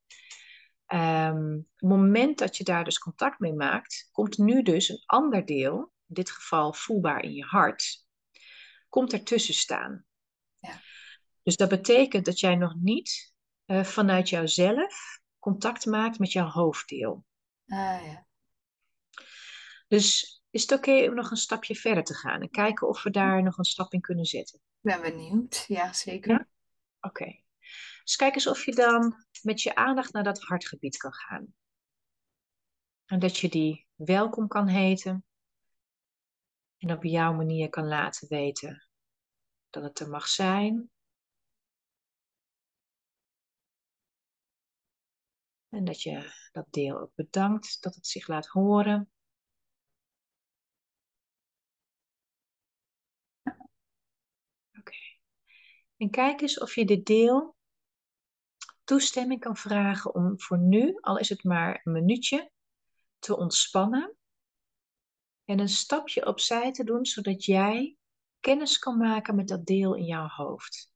Um, 0.86 1.68
het 1.76 1.88
moment 1.88 2.38
dat 2.38 2.56
je 2.56 2.64
daar 2.64 2.84
dus 2.84 2.98
contact 2.98 3.38
mee 3.38 3.52
maakt, 3.52 4.08
komt 4.10 4.38
nu 4.38 4.62
dus 4.62 4.88
een 4.88 5.02
ander 5.06 5.46
deel, 5.46 5.92
in 6.06 6.14
dit 6.14 6.30
geval 6.30 6.72
voelbaar 6.72 7.22
in 7.22 7.32
je 7.32 7.44
hart, 7.44 8.06
komt 8.88 9.12
ertussen 9.12 9.54
staan. 9.54 10.04
Ja. 10.58 10.80
Dus 11.42 11.56
dat 11.56 11.68
betekent 11.68 12.24
dat 12.24 12.40
jij 12.40 12.56
nog 12.56 12.74
niet 12.74 13.34
uh, 13.66 13.84
vanuit 13.84 14.28
jouzelf 14.28 15.20
contact 15.38 15.86
maakt 15.86 16.18
met 16.18 16.32
jouw 16.32 16.48
hoofddeel. 16.48 17.24
Ah 17.66 18.06
ja. 18.06 18.26
Dus 19.88 20.41
is 20.52 20.62
het 20.62 20.72
oké 20.72 21.08
om 21.08 21.14
nog 21.14 21.30
een 21.30 21.36
stapje 21.36 21.74
verder 21.74 22.04
te 22.04 22.14
gaan 22.14 22.40
en 22.40 22.50
kijken 22.50 22.88
of 22.88 23.02
we 23.02 23.10
daar 23.10 23.42
nog 23.42 23.58
een 23.58 23.64
stap 23.64 23.92
in 23.92 24.00
kunnen 24.00 24.24
zetten? 24.24 24.58
Ik 24.58 24.80
ben 24.80 25.00
benieuwd. 25.00 25.64
Ja, 25.66 25.92
zeker. 25.92 26.30
Ja? 26.30 26.48
Oké. 27.00 27.42
Dus 28.04 28.16
kijk 28.16 28.34
eens 28.34 28.46
of 28.46 28.64
je 28.64 28.74
dan 28.74 29.24
met 29.42 29.62
je 29.62 29.74
aandacht 29.74 30.12
naar 30.12 30.24
dat 30.24 30.42
hartgebied 30.42 30.96
kan 30.96 31.12
gaan. 31.12 31.54
En 33.04 33.18
dat 33.18 33.36
je 33.36 33.48
die 33.48 33.86
welkom 33.94 34.48
kan 34.48 34.66
heten. 34.66 35.24
En 36.78 36.92
op 36.92 37.04
jouw 37.04 37.32
manier 37.32 37.68
kan 37.68 37.88
laten 37.88 38.28
weten 38.28 38.88
dat 39.70 39.82
het 39.82 39.98
er 39.98 40.08
mag 40.08 40.28
zijn. 40.28 40.90
En 45.68 45.84
dat 45.84 46.02
je 46.02 46.32
dat 46.52 46.66
deel 46.70 47.00
ook 47.00 47.14
bedankt 47.14 47.82
dat 47.82 47.94
het 47.94 48.06
zich 48.06 48.26
laat 48.26 48.46
horen. 48.46 49.11
En 56.02 56.10
kijk 56.10 56.40
eens 56.40 56.58
of 56.58 56.74
je 56.74 56.84
dit 56.84 57.06
deel 57.06 57.56
toestemming 58.84 59.40
kan 59.40 59.56
vragen 59.56 60.14
om 60.14 60.40
voor 60.40 60.58
nu, 60.58 60.98
al 61.00 61.18
is 61.18 61.28
het 61.28 61.44
maar 61.44 61.80
een 61.84 61.92
minuutje, 61.92 62.50
te 63.18 63.36
ontspannen 63.36 64.16
en 65.44 65.58
een 65.58 65.68
stapje 65.68 66.26
opzij 66.26 66.72
te 66.72 66.84
doen, 66.84 67.06
zodat 67.06 67.44
jij 67.44 67.96
kennis 68.40 68.78
kan 68.78 68.96
maken 68.96 69.34
met 69.34 69.48
dat 69.48 69.66
deel 69.66 69.94
in 69.94 70.04
jouw 70.04 70.26
hoofd. 70.26 70.92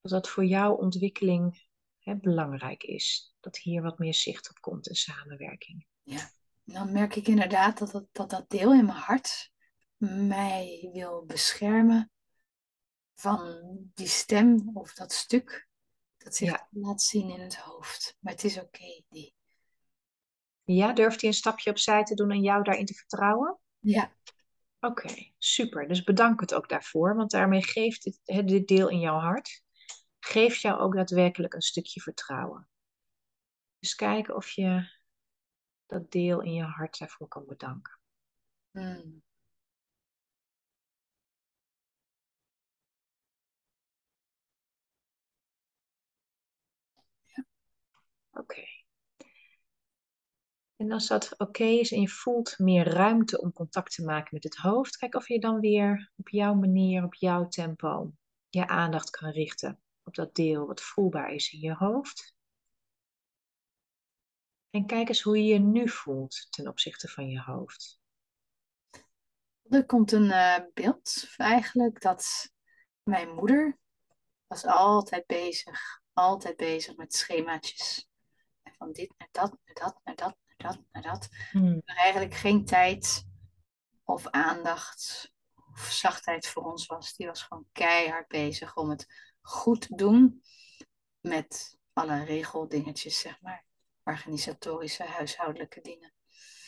Dat 0.00 0.10
dat 0.10 0.28
voor 0.28 0.44
jouw 0.44 0.74
ontwikkeling 0.74 1.66
hè, 1.98 2.16
belangrijk 2.16 2.82
is. 2.82 3.34
Dat 3.40 3.58
hier 3.58 3.82
wat 3.82 3.98
meer 3.98 4.14
zicht 4.14 4.50
op 4.50 4.60
komt 4.60 4.88
in 4.88 4.94
samenwerking. 4.94 5.86
Ja, 6.02 6.30
dan 6.64 6.92
merk 6.92 7.16
ik 7.16 7.26
inderdaad 7.26 7.78
dat 7.78 7.90
dat, 7.90 8.06
dat, 8.12 8.30
dat 8.30 8.48
deel 8.48 8.72
in 8.72 8.86
mijn 8.86 8.98
hart 8.98 9.52
mij 9.96 10.88
wil 10.92 11.24
beschermen 11.24 12.10
van 13.16 13.60
die 13.94 14.06
stem 14.08 14.70
of 14.74 14.94
dat 14.94 15.12
stuk 15.12 15.68
dat 16.16 16.34
zich 16.36 16.48
Ja. 16.50 16.68
laat 16.70 17.02
zien 17.02 17.30
in 17.30 17.40
het 17.40 17.56
hoofd. 17.56 18.16
Maar 18.20 18.32
het 18.32 18.44
is 18.44 18.58
oké, 18.58 19.02
die. 19.08 19.34
Ja, 20.64 20.92
durft 20.92 21.20
hij 21.20 21.30
een 21.30 21.36
stapje 21.36 21.70
opzij 21.70 22.04
te 22.04 22.14
doen 22.14 22.30
en 22.30 22.42
jou 22.42 22.62
daarin 22.62 22.86
te 22.86 22.94
vertrouwen? 22.94 23.58
Ja, 23.78 24.14
Oké, 24.80 25.32
super. 25.38 25.88
Dus 25.88 26.02
bedank 26.04 26.40
het 26.40 26.54
ook 26.54 26.68
daarvoor, 26.68 27.16
want 27.16 27.30
daarmee 27.30 27.62
geeft 27.62 28.02
dit, 28.02 28.48
dit 28.48 28.68
deel 28.68 28.88
in 28.88 28.98
jouw 28.98 29.18
hart, 29.18 29.62
geeft 30.20 30.60
jou 30.60 30.80
ook 30.80 30.94
daadwerkelijk 30.94 31.54
een 31.54 31.62
stukje 31.62 32.00
vertrouwen. 32.00 32.68
Dus 33.78 33.94
kijken 33.94 34.36
of 34.36 34.50
je 34.50 34.90
dat 35.86 36.10
deel 36.10 36.40
in 36.40 36.52
je 36.52 36.62
hart 36.62 36.98
daarvoor 36.98 37.28
kan 37.28 37.46
bedanken. 37.46 37.98
Hmm. 38.70 39.22
Oké. 48.36 48.64
En 50.76 50.92
als 50.92 51.06
dat 51.06 51.38
oké 51.38 51.64
is 51.64 51.92
en 51.92 52.00
je 52.00 52.08
voelt 52.08 52.58
meer 52.58 52.88
ruimte 52.88 53.40
om 53.40 53.52
contact 53.52 53.94
te 53.94 54.04
maken 54.04 54.28
met 54.32 54.44
het 54.44 54.56
hoofd, 54.56 54.96
kijk 54.96 55.14
of 55.14 55.28
je 55.28 55.40
dan 55.40 55.60
weer 55.60 56.12
op 56.16 56.28
jouw 56.28 56.54
manier, 56.54 57.04
op 57.04 57.14
jouw 57.14 57.48
tempo, 57.48 58.12
je 58.48 58.66
aandacht 58.66 59.10
kan 59.10 59.30
richten 59.30 59.80
op 60.02 60.14
dat 60.14 60.34
deel 60.34 60.66
wat 60.66 60.80
voelbaar 60.82 61.32
is 61.32 61.52
in 61.52 61.60
je 61.60 61.74
hoofd. 61.74 62.34
En 64.70 64.86
kijk 64.86 65.08
eens 65.08 65.22
hoe 65.22 65.36
je 65.36 65.44
je 65.52 65.58
nu 65.58 65.88
voelt 65.88 66.46
ten 66.50 66.68
opzichte 66.68 67.08
van 67.08 67.28
je 67.28 67.40
hoofd. 67.40 68.00
Er 69.62 69.86
komt 69.86 70.12
een 70.12 70.30
eh, 70.30 70.64
beeld 70.74 71.34
eigenlijk 71.36 72.00
dat 72.00 72.52
mijn 73.02 73.34
moeder 73.34 73.78
was 74.46 74.64
altijd 74.64 75.26
bezig, 75.26 76.00
altijd 76.12 76.56
bezig 76.56 76.96
met 76.96 77.14
schemaatjes. 77.14 78.08
Van 78.78 78.92
dit 78.92 79.14
naar 79.18 79.28
dat, 79.32 79.58
naar 79.64 79.74
dat, 79.74 80.00
naar 80.04 80.14
dat, 80.16 80.36
naar 80.46 80.72
dat, 80.72 80.82
naar 80.92 81.02
dat. 81.02 81.28
Hmm, 81.50 81.82
Er 81.84 81.96
eigenlijk 81.96 82.34
geen 82.34 82.64
tijd 82.64 83.26
of 84.04 84.26
aandacht 84.26 85.32
of 85.72 85.80
zachtheid 85.80 86.46
voor 86.46 86.62
ons 86.62 86.86
was. 86.86 87.14
Die 87.14 87.26
was 87.26 87.42
gewoon 87.42 87.66
keihard 87.72 88.28
bezig 88.28 88.76
om 88.76 88.90
het 88.90 89.06
goed 89.40 89.80
te 89.80 89.94
doen 89.94 90.42
met 91.20 91.78
alle 91.92 92.24
regeldingetjes, 92.24 93.20
zeg 93.20 93.40
maar. 93.40 93.64
Organisatorische, 94.04 95.02
huishoudelijke 95.02 95.80
dingen. 95.80 96.12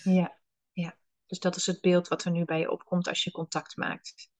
Ja, 0.02 0.38
ja. 0.72 0.98
Dus 1.26 1.38
dat 1.38 1.56
is 1.56 1.66
het 1.66 1.80
beeld 1.80 2.08
wat 2.08 2.24
er 2.24 2.30
nu 2.30 2.44
bij 2.44 2.58
je 2.58 2.70
opkomt 2.70 3.08
als 3.08 3.24
je 3.24 3.30
contact 3.30 3.76
maakt. 3.76 4.30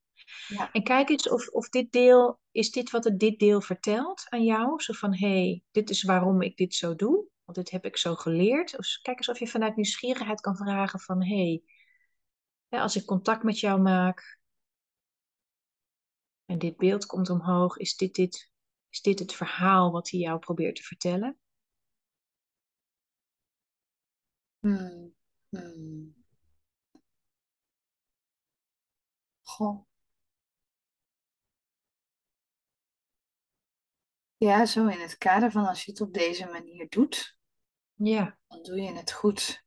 Ja. 0.49 0.73
En 0.73 0.83
kijk 0.83 1.09
eens 1.09 1.29
of, 1.29 1.49
of 1.49 1.69
dit 1.69 1.93
deel, 1.93 2.41
is 2.51 2.71
dit 2.71 2.91
wat 2.91 3.05
het 3.05 3.19
dit 3.19 3.39
deel 3.39 3.61
vertelt 3.61 4.25
aan 4.29 4.45
jou? 4.45 4.83
Zo 4.83 4.93
van, 4.93 5.14
hé, 5.14 5.29
hey, 5.29 5.62
dit 5.71 5.91
is 5.91 6.03
waarom 6.03 6.43
ik 6.43 6.57
dit 6.57 6.75
zo 6.75 6.95
doe. 6.95 7.27
Want 7.49 7.61
dit 7.61 7.70
heb 7.70 7.84
ik 7.84 7.96
zo 7.96 8.14
geleerd. 8.14 8.99
Kijk 9.03 9.16
eens 9.16 9.28
of 9.28 9.38
je 9.38 9.46
vanuit 9.46 9.76
nieuwsgierigheid 9.76 10.40
kan 10.40 10.57
vragen 10.57 11.01
van, 11.01 11.22
hé, 11.24 11.62
hey, 12.68 12.80
als 12.80 12.96
ik 12.96 13.05
contact 13.05 13.42
met 13.42 13.61
jou 13.61 13.80
maak 13.80 14.38
en 16.44 16.59
dit 16.59 16.76
beeld 16.76 17.07
komt 17.07 17.30
omhoog, 17.30 17.76
is 17.76 17.96
dit, 17.96 18.14
dit, 18.14 18.51
is 18.88 19.01
dit 19.01 19.18
het 19.18 19.32
verhaal 19.34 19.90
wat 19.90 20.11
hij 20.11 20.20
jou 20.20 20.38
probeert 20.38 20.76
te 20.76 20.82
vertellen? 20.82 21.38
Hmm. 24.61 25.14
Hmm. 25.49 26.14
Goh. 29.42 29.86
Ja, 34.36 34.66
zo 34.66 34.86
in 34.86 35.01
het 35.01 35.18
kader 35.18 35.51
van 35.51 35.66
als 35.66 35.84
je 35.84 35.90
het 35.90 36.01
op 36.01 36.12
deze 36.14 36.46
manier 36.46 36.88
doet, 36.88 37.38
Ja, 37.99 38.38
dan 38.49 38.62
doe 38.62 38.80
je 38.80 38.92
het 38.92 39.12
goed. 39.12 39.64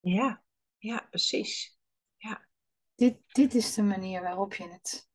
ja, 0.00 0.42
ja, 0.78 1.06
precies. 1.10 1.78
Ja, 2.16 2.46
Dit, 2.94 3.16
dit 3.26 3.54
is 3.54 3.74
de 3.74 3.82
manier 3.82 4.22
waarop 4.22 4.54
je 4.54 4.68
het 4.68 5.08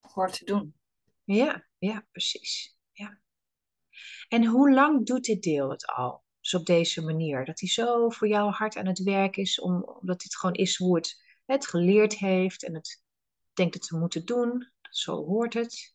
hoort 0.00 0.38
te 0.38 0.44
doen. 0.44 0.74
ja, 1.24 1.66
ja, 1.78 2.06
precies. 2.10 2.76
Ja. 2.92 3.20
En 4.28 4.44
hoe 4.46 4.72
lang 4.72 5.06
doet 5.06 5.24
dit 5.24 5.42
deel 5.42 5.70
het 5.70 5.86
al? 5.86 6.24
Dus 6.40 6.54
op 6.54 6.66
deze 6.66 7.02
manier, 7.02 7.44
dat 7.44 7.60
hij 7.60 7.68
zo 7.68 8.08
voor 8.10 8.28
jou 8.28 8.50
hard 8.50 8.76
aan 8.76 8.86
het 8.86 9.02
werk 9.02 9.36
is, 9.36 9.60
om, 9.60 9.82
omdat 9.82 10.20
dit 10.20 10.36
gewoon 10.36 10.54
is 10.54 10.76
hoe 10.76 10.96
het 10.96 11.22
het 11.44 11.66
geleerd 11.66 12.14
heeft 12.18 12.64
en 12.64 12.74
het 12.74 13.02
denkt 13.52 13.74
het 13.74 13.82
te 13.82 13.96
moeten 13.96 14.24
doen. 14.24 14.72
Zo 14.90 15.24
hoort 15.24 15.54
het. 15.54 15.94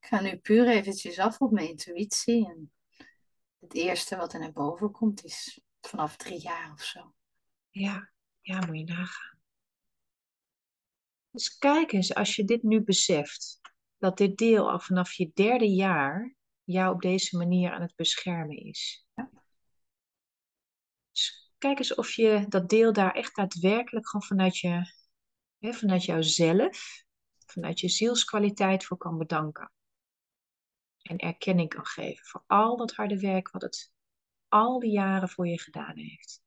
Ik 0.00 0.12
ga 0.12 0.20
nu 0.20 0.38
puur 0.38 0.68
eventjes 0.68 1.18
af 1.18 1.40
op 1.40 1.50
mijn 1.50 1.68
intuïtie. 1.68 2.48
En 2.48 2.72
het 3.60 3.74
eerste 3.74 4.16
wat 4.16 4.32
er 4.32 4.40
naar 4.40 4.52
boven 4.52 4.90
komt 4.90 5.24
is 5.24 5.60
vanaf 5.80 6.16
drie 6.16 6.40
jaar 6.40 6.72
of 6.72 6.82
zo. 6.82 7.14
Ja, 7.70 8.10
ja, 8.40 8.66
moet 8.66 8.78
je 8.78 8.84
nagaan. 8.84 9.38
Dus 11.30 11.58
kijk 11.58 11.92
eens, 11.92 12.14
als 12.14 12.36
je 12.36 12.44
dit 12.44 12.62
nu 12.62 12.82
beseft, 12.82 13.60
dat 13.98 14.16
dit 14.16 14.36
deel 14.36 14.70
al 14.70 14.80
vanaf 14.80 15.12
je 15.12 15.30
derde 15.34 15.74
jaar 15.74 16.34
jou 16.64 16.94
op 16.94 17.00
deze 17.00 17.36
manier 17.36 17.72
aan 17.72 17.82
het 17.82 17.94
beschermen 17.96 18.56
is. 18.56 19.06
Dus 21.10 21.52
kijk 21.58 21.78
eens 21.78 21.94
of 21.94 22.10
je 22.10 22.44
dat 22.48 22.68
deel 22.68 22.92
daar 22.92 23.14
echt 23.14 23.36
daadwerkelijk 23.36 24.08
gewoon 24.08 24.26
vanuit, 24.26 24.58
je, 24.58 24.92
hè, 25.58 25.72
vanuit 25.72 26.04
jouzelf, 26.04 27.04
vanuit 27.46 27.80
je 27.80 27.88
zielskwaliteit 27.88 28.84
voor 28.84 28.96
kan 28.96 29.18
bedanken. 29.18 29.72
En 31.06 31.16
erkenning 31.18 31.68
kan 31.68 31.86
geven 31.86 32.24
voor 32.24 32.44
al 32.46 32.76
dat 32.76 32.94
harde 32.94 33.20
werk 33.20 33.50
wat 33.50 33.62
het 33.62 33.92
al 34.48 34.78
die 34.78 34.90
jaren 34.90 35.28
voor 35.28 35.48
je 35.48 35.60
gedaan 35.60 35.96
heeft. 35.96 36.42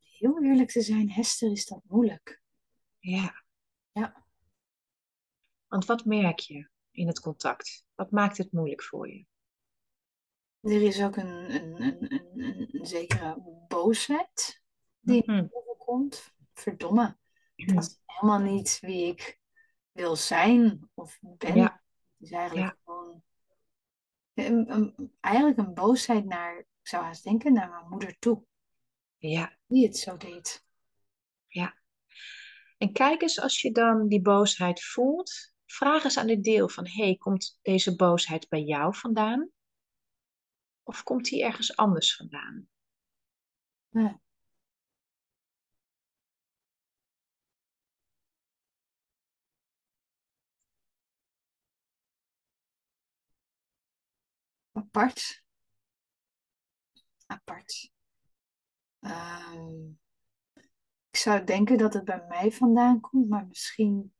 Heel 0.00 0.42
eerlijk 0.44 0.70
te 0.70 0.80
zijn, 0.80 1.10
Hester, 1.10 1.50
is 1.50 1.66
dat 1.66 1.82
moeilijk. 1.86 2.42
Ja. 2.98 3.44
Ja. 3.92 4.24
Want 5.66 5.84
wat 5.84 6.04
merk 6.04 6.38
je 6.38 6.68
in 6.90 7.06
het 7.06 7.20
contact? 7.20 7.84
Wat 7.94 8.10
maakt 8.10 8.38
het 8.38 8.52
moeilijk 8.52 8.82
voor 8.82 9.08
je? 9.08 9.26
Er 10.60 10.82
is 10.82 11.02
ook 11.02 11.16
een, 11.16 11.54
een, 11.54 11.82
een, 11.82 12.70
een, 12.74 12.86
zekere 12.86 13.42
boosheid 13.68 14.62
die 15.00 15.22
Mhm. 15.30 15.46
overkomt. 15.50 16.34
Verdomme, 16.52 17.16
dat 17.56 17.84
is 17.84 18.00
helemaal 18.06 18.38
niet 18.40 18.78
wie 18.80 19.06
ik 19.06 19.39
wil 19.92 20.16
zijn 20.16 20.90
of 20.94 21.18
ben. 21.20 21.56
Ja. 21.56 21.82
Het 22.18 22.28
is 22.28 22.30
eigenlijk 22.32 22.66
Ja. 22.68 22.76
gewoon 22.84 23.22
een, 24.34 24.70
een- 24.72 25.12
eigenlijk 25.20 25.58
een 25.58 25.74
boosheid 25.74 26.24
naar, 26.24 26.58
ik 26.58 26.66
zou 26.82 27.04
haast 27.04 27.24
denken, 27.24 27.52
naar 27.52 27.70
mijn 27.70 27.88
moeder 27.88 28.18
toe. 28.18 28.44
Ja, 29.16 29.56
Die 29.66 29.86
het 29.86 29.96
zo 29.96 30.16
deed. 30.16 30.68
En 32.78 32.92
kijk 32.92 33.22
eens 33.22 33.40
als 33.40 33.60
je 33.60 33.72
dan 33.72 34.08
die 34.08 34.20
boosheid 34.20 34.84
voelt, 34.84 35.52
vraag 35.66 36.04
eens 36.04 36.18
aan 36.18 36.26
dit 36.26 36.44
deel 36.44 36.68
van, 36.68 36.86
hey, 36.88 37.16
komt 37.16 37.58
deze 37.62 37.96
boosheid 37.96 38.48
bij 38.48 38.62
jou 38.62 38.94
vandaan? 38.94 39.50
Of 40.82 41.02
komt 41.02 41.24
die 41.24 41.44
ergens 41.44 41.76
anders 41.76 42.16
vandaan? 42.16 42.68
Ja. 43.88 44.20
Apart. 54.80 55.42
Apart. 57.26 57.90
Ehm, 59.00 59.88
ik 61.10 61.16
zou 61.16 61.44
denken 61.44 61.78
dat 61.78 61.94
het 61.94 62.04
bij 62.04 62.24
mij 62.28 62.52
vandaan 62.52 63.00
komt, 63.00 63.28
maar 63.28 63.46
misschien 63.46 64.14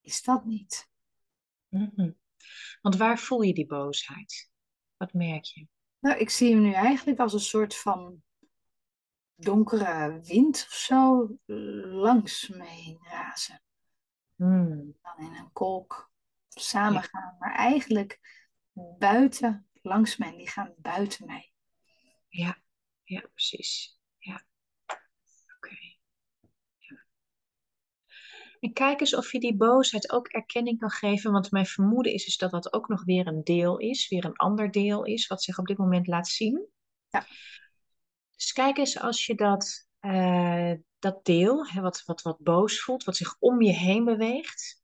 is 0.00 0.22
dat 0.22 0.44
niet. 0.44 0.88
Mhm. 1.68 2.10
Want 2.80 2.96
waar 2.96 3.18
voel 3.18 3.42
je 3.42 3.54
die 3.54 3.66
boosheid? 3.66 4.50
Wat 4.96 5.12
merk 5.12 5.44
je? 5.44 5.66
Nou, 5.98 6.18
ik 6.18 6.30
zie 6.30 6.52
hem 6.52 6.62
nu 6.62 6.72
eigenlijk 6.72 7.18
als 7.18 7.32
een 7.32 7.40
soort 7.40 7.76
van 7.76 8.22
donkere 9.34 10.20
wind 10.22 10.64
of 10.68 10.74
zo 10.74 11.28
langs 11.92 12.48
me 12.48 12.64
heen 12.64 12.98
razen. 13.02 13.62
Hmm. 14.36 14.96
Dan 15.02 15.26
in 15.26 15.34
een 15.34 15.52
kolk 15.52 16.10
samengaan, 16.48 17.36
maar 17.38 17.54
eigenlijk 17.54 18.20
buiten, 18.98 19.66
langs 19.82 20.16
mijn 20.16 20.36
lichaam, 20.36 20.74
buiten 20.76 21.26
mij. 21.26 21.52
Ja, 22.28 22.62
ja, 23.04 23.20
precies. 23.20 23.98
Ja. 24.18 24.44
Oké. 25.56 25.76
Ja. 26.78 27.04
En 28.60 28.72
kijk 28.72 29.00
eens 29.00 29.14
of 29.14 29.32
je 29.32 29.40
die 29.40 29.56
boosheid 29.56 30.12
ook 30.12 30.28
erkenning 30.28 30.78
kan 30.78 30.90
geven, 30.90 31.32
want 31.32 31.50
mijn 31.50 31.66
vermoeden 31.66 32.12
is, 32.12 32.26
is 32.26 32.36
dat 32.36 32.50
dat 32.50 32.72
ook 32.72 32.88
nog 32.88 33.04
weer 33.04 33.26
een 33.26 33.44
deel 33.44 33.78
is, 33.78 34.08
weer 34.08 34.24
een 34.24 34.36
ander 34.36 34.70
deel 34.70 35.04
is, 35.04 35.26
wat 35.26 35.42
zich 35.42 35.58
op 35.58 35.66
dit 35.66 35.78
moment 35.78 36.06
laat 36.06 36.28
zien. 36.28 36.66
Ja. 37.08 37.26
Dus 38.36 38.52
kijk 38.52 38.76
eens 38.78 38.98
als 38.98 39.26
je 39.26 39.34
dat, 39.34 39.88
eh, 39.98 40.72
dat 40.98 41.24
deel, 41.24 41.66
hè, 41.66 41.80
wat, 41.80 42.02
wat, 42.04 42.22
wat 42.22 42.38
boos 42.38 42.80
voelt, 42.80 43.04
wat 43.04 43.16
zich 43.16 43.36
om 43.38 43.62
je 43.62 43.72
heen 43.72 44.04
beweegt, 44.04 44.81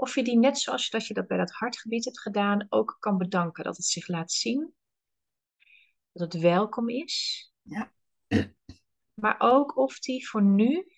of 0.00 0.14
je 0.14 0.24
die 0.24 0.38
net 0.38 0.58
zoals 0.58 0.90
dat 0.90 1.06
je 1.06 1.14
dat 1.14 1.26
bij 1.26 1.36
dat 1.36 1.50
hartgebied 1.50 2.04
hebt 2.04 2.20
gedaan, 2.20 2.66
ook 2.68 2.96
kan 3.00 3.18
bedanken. 3.18 3.64
Dat 3.64 3.76
het 3.76 3.86
zich 3.86 4.08
laat 4.08 4.32
zien. 4.32 4.74
Dat 6.12 6.32
het 6.32 6.42
welkom 6.42 6.88
is. 6.88 7.52
Ja. 7.62 7.92
Maar 9.20 9.36
ook 9.38 9.76
of 9.76 9.98
die 9.98 10.28
voor 10.28 10.42
nu, 10.42 10.92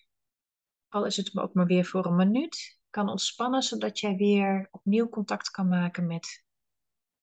al 0.87 1.05
is 1.05 1.17
het 1.17 1.37
ook 1.37 1.53
maar 1.53 1.65
weer 1.65 1.85
voor 1.85 2.05
een 2.05 2.15
minuut, 2.15 2.79
kan 2.89 3.09
ontspannen, 3.09 3.61
zodat 3.61 3.99
jij 3.99 4.15
weer 4.15 4.67
opnieuw 4.71 5.09
contact 5.09 5.49
kan 5.49 5.67
maken 5.67 6.07
met 6.07 6.43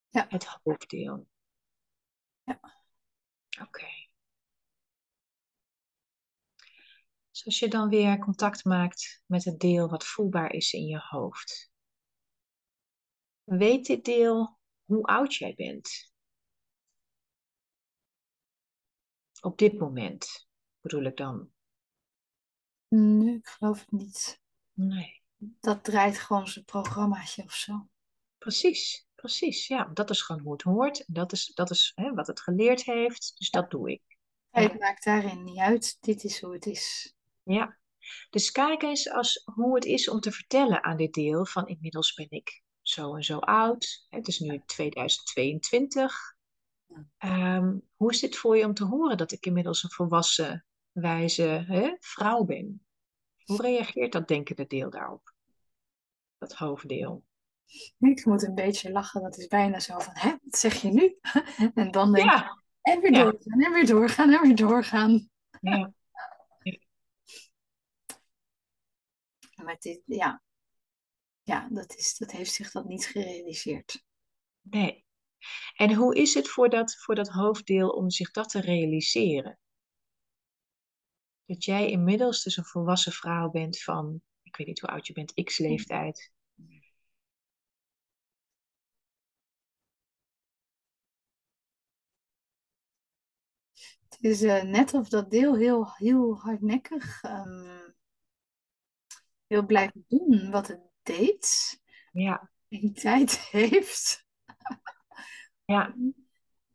ja. 0.08 0.26
het 0.28 0.44
hoofddeel. 0.44 1.28
Ja. 2.44 2.60
Oké. 3.60 3.86
Dus 7.30 7.44
als 7.44 7.58
je 7.58 7.68
dan 7.68 7.88
weer 7.88 8.18
contact 8.18 8.64
maakt 8.64 9.22
met 9.26 9.44
het 9.44 9.60
deel 9.60 9.88
wat 9.88 10.06
voelbaar 10.06 10.52
is 10.52 10.72
in 10.72 10.86
je 10.86 10.98
hoofd. 11.08 11.69
Weet 13.50 13.86
dit 13.86 14.04
deel 14.04 14.58
hoe 14.84 15.02
oud 15.02 15.34
jij 15.34 15.54
bent? 15.54 16.12
Op 19.40 19.58
dit 19.58 19.78
moment 19.78 20.48
bedoel 20.80 21.02
ik 21.02 21.16
dan. 21.16 21.50
Nee, 22.88 23.34
ik 23.34 23.46
geloof 23.46 23.80
het 23.80 23.90
niet. 23.90 24.40
Nee. 24.72 25.22
Dat 25.36 25.84
draait 25.84 26.18
gewoon 26.18 26.48
zijn 26.48 26.64
programmaatje 26.64 27.42
of 27.42 27.52
zo. 27.52 27.88
Precies, 28.38 29.06
precies. 29.14 29.66
Ja, 29.66 29.84
dat 29.84 30.10
is 30.10 30.22
gewoon 30.22 30.42
hoe 30.42 30.52
het 30.52 30.62
hoort. 30.62 31.04
Dat 31.06 31.32
is, 31.32 31.52
dat 31.54 31.70
is 31.70 31.92
hè, 31.94 32.14
wat 32.14 32.26
het 32.26 32.40
geleerd 32.40 32.84
heeft. 32.84 33.34
Dus 33.38 33.50
dat 33.50 33.70
doe 33.70 33.90
ik. 33.90 34.02
Het 34.50 34.78
maakt 34.78 35.04
daarin 35.04 35.44
niet 35.44 35.58
uit. 35.58 35.96
Dit 36.00 36.24
is 36.24 36.40
hoe 36.40 36.52
het 36.52 36.66
is. 36.66 37.14
Ja. 37.42 37.78
Dus 38.30 38.50
kijk 38.50 38.82
eens 38.82 39.10
als, 39.10 39.42
hoe 39.54 39.74
het 39.74 39.84
is 39.84 40.08
om 40.08 40.20
te 40.20 40.32
vertellen 40.32 40.84
aan 40.84 40.96
dit 40.96 41.12
deel 41.12 41.46
van 41.46 41.68
inmiddels 41.68 42.14
ben 42.14 42.30
ik 42.30 42.62
zo 42.90 43.14
en 43.14 43.24
zo 43.24 43.38
oud. 43.38 44.06
Het 44.08 44.28
is 44.28 44.38
nu 44.38 44.62
2022. 44.66 46.36
Ehm, 47.18 47.76
hoe 47.96 48.10
is 48.10 48.20
dit 48.20 48.36
voor 48.36 48.56
je 48.56 48.64
om 48.64 48.74
te 48.74 48.84
horen 48.84 49.16
dat 49.16 49.32
ik 49.32 49.46
inmiddels 49.46 49.82
een 49.82 49.90
volwassen, 49.90 50.64
wijze 50.92 51.42
hè, 51.42 51.96
vrouw 52.00 52.44
ben? 52.44 52.84
Hoe 53.44 53.62
reageert 53.62 54.12
dat 54.12 54.28
denkende 54.28 54.66
deel 54.66 54.90
daarop? 54.90 55.34
Dat 56.38 56.54
hoofddeel. 56.54 57.24
Ik 57.98 58.24
moet 58.24 58.42
een 58.42 58.54
beetje 58.54 58.90
lachen. 58.92 59.22
Dat 59.22 59.38
is 59.38 59.46
bijna 59.46 59.80
zo 59.80 59.98
van, 59.98 60.12
hè, 60.16 60.30
wat 60.42 60.58
zeg 60.58 60.82
je 60.82 60.88
nu? 60.92 61.18
en 61.74 61.90
dan 61.90 62.12
denk 62.12 62.30
Ja. 62.30 62.44
ik, 62.44 62.62
en 62.80 63.00
weer 63.00 63.12
Ja. 63.12 63.22
doorgaan, 63.22 63.60
en 63.62 63.72
weer 63.72 63.86
doorgaan, 63.86 64.32
en 64.32 64.40
weer 64.42 64.56
doorgaan. 64.56 65.28
Ja. 65.60 65.92
Maar 69.64 69.76
dit, 69.78 70.02
ja, 70.04 70.42
ja 71.50 71.68
dat, 71.70 71.96
is, 71.96 72.16
dat 72.18 72.30
heeft 72.30 72.52
zich 72.52 72.70
dat 72.70 72.84
niet 72.84 73.06
gerealiseerd. 73.06 74.04
Nee. 74.60 75.04
En 75.76 75.94
hoe 75.94 76.16
is 76.16 76.34
het 76.34 76.48
voor 76.48 76.68
dat, 76.68 76.96
voor 76.96 77.14
dat 77.14 77.28
hoofddeel 77.28 77.88
om 77.88 78.10
zich 78.10 78.30
dat 78.30 78.48
te 78.48 78.60
realiseren? 78.60 79.58
Dat 81.44 81.64
jij 81.64 81.90
inmiddels 81.90 82.42
dus 82.42 82.56
een 82.56 82.64
volwassen 82.64 83.12
vrouw 83.12 83.50
bent 83.50 83.82
van, 83.82 84.22
ik 84.42 84.56
weet 84.56 84.66
niet 84.66 84.80
hoe 84.80 84.88
oud 84.88 85.06
je 85.06 85.12
bent, 85.12 85.44
x 85.44 85.58
leeftijd. 85.58 86.32
Het 94.08 94.18
is 94.20 94.42
eh, 94.42 94.62
net 94.62 94.94
of 94.94 95.08
dat 95.08 95.30
deel 95.30 95.56
heel, 95.56 95.92
heel 95.94 96.38
hardnekkig 96.40 97.22
ehm, 97.22 97.90
wil 99.46 99.66
blijven 99.66 100.04
doen 100.08 100.50
wat 100.50 100.68
het 100.68 100.89
deed. 101.16 101.78
Ja, 102.12 102.50
En 102.68 102.92
tijd 102.92 103.38
heeft 103.50 104.26
ja, 105.64 105.94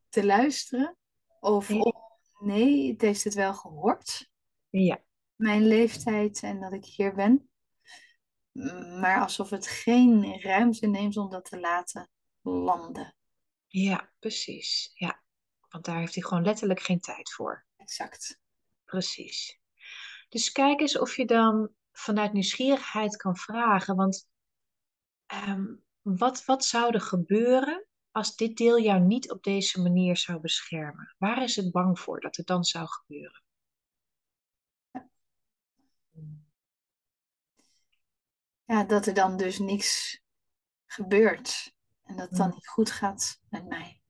te 0.09 0.25
luisteren. 0.25 0.97
Of, 1.39 1.69
Ja. 1.69 1.79
of 1.79 2.21
nee, 2.39 2.91
het 2.91 3.01
heeft 3.01 3.23
het 3.23 3.33
wel 3.33 3.53
gehoord. 3.53 4.29
ja, 4.69 5.03
Mijn 5.35 5.67
leeftijd 5.67 6.43
en 6.43 6.59
dat 6.59 6.73
ik 6.73 6.85
hier 6.85 7.13
ben. 7.15 7.49
Maar 8.99 9.21
alsof 9.21 9.49
het 9.49 9.67
geen 9.67 10.41
ruimte 10.41 10.87
neemt 10.87 11.17
om 11.17 11.29
dat 11.29 11.45
te 11.45 11.59
laten 11.59 12.09
landen. 12.41 13.15
ja, 13.67 14.11
precies. 14.19 14.91
Ja, 14.93 15.23
want 15.69 15.85
daar 15.85 15.99
heeft 15.99 16.13
hij 16.15 16.23
gewoon 16.23 16.43
letterlijk 16.43 16.79
geen 16.79 16.99
tijd 16.99 17.31
voor. 17.33 17.65
Exact. 17.77 18.39
Precies. 18.85 19.59
Dus 20.29 20.51
kijk 20.51 20.79
eens 20.79 20.97
of 20.99 21.15
je 21.15 21.25
dan 21.25 21.69
vanuit 21.97 22.33
nieuwsgierigheid 22.33 23.15
kan 23.17 23.35
vragen, 23.37 23.95
want 23.95 24.29
ehm, 25.25 25.65
wat, 26.01 26.45
wat 26.45 26.65
zou 26.65 26.93
er 26.93 27.01
gebeuren 27.01 27.85
als 28.11 28.35
dit 28.35 28.57
deel 28.57 28.79
jou 28.79 28.99
niet 28.99 29.31
op 29.31 29.43
deze 29.43 29.81
manier 29.81 30.17
zou 30.17 30.39
beschermen? 30.39 31.15
Waar 31.17 31.43
is 31.43 31.55
het 31.55 31.71
bang 31.71 31.99
voor 31.99 32.19
dat 32.19 32.35
het 32.35 32.47
dan 32.47 32.63
zou 32.63 32.87
gebeuren? 32.87 33.43
Ja, 38.65 38.83
dat 38.83 39.05
er 39.05 39.13
dan 39.13 39.37
dus 39.37 39.59
niks 39.59 40.21
gebeurt. 40.85 41.73
En 42.03 42.15
dat 42.15 42.29
het 42.29 42.37
dan 42.37 42.47
Mm. 42.47 42.53
niet 42.53 42.67
goed 42.67 42.91
gaat 42.91 43.41
met 43.49 43.65
mij. 43.67 44.01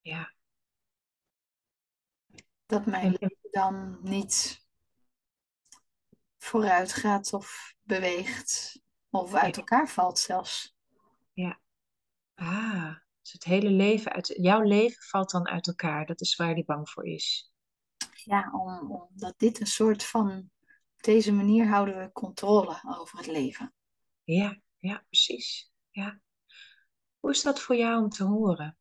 Ja, 0.00 0.34
Dat 2.66 2.86
mijn 2.86 3.04
En- 3.04 3.16
leven 3.20 3.50
dan 3.50 3.98
niet 4.02 4.61
vooruit 6.42 6.92
gaat 6.92 7.32
of 7.32 7.74
beweegt. 7.82 8.80
Of 9.10 9.34
uit 9.34 9.54
Ja. 9.54 9.60
elkaar 9.60 9.88
valt 9.88 10.18
zelfs. 10.18 10.74
ah, 12.34 12.96
dus 13.22 13.32
het 13.32 13.44
hele 13.44 13.70
leven 13.70 14.12
uit 14.12 14.26
jouw 14.36 14.60
leven 14.60 15.02
valt 15.02 15.30
dan 15.30 15.48
uit 15.48 15.66
elkaar. 15.66 16.06
Dat 16.06 16.20
is 16.20 16.36
waar 16.36 16.54
die 16.54 16.64
bang 16.64 16.90
voor 16.90 17.06
is. 17.06 17.52
Ja, 18.24 18.50
om, 18.52 18.92
omdat 18.92 19.34
dit 19.38 19.60
een 19.60 19.66
soort 19.66 20.04
van... 20.04 20.50
Op 20.96 21.02
deze 21.08 21.32
manier 21.32 21.68
houden 21.68 21.98
we 21.98 22.12
controle 22.12 22.82
over 22.98 23.18
het 23.18 23.26
leven. 23.26 23.74
Ja, 24.24 24.60
ja, 24.78 25.04
precies. 25.08 25.72
Ja. 25.90 26.20
Hoe 27.20 27.30
is 27.30 27.42
dat 27.42 27.60
voor 27.60 27.76
jou 27.76 28.02
om 28.02 28.08
te 28.08 28.24
horen? 28.24 28.78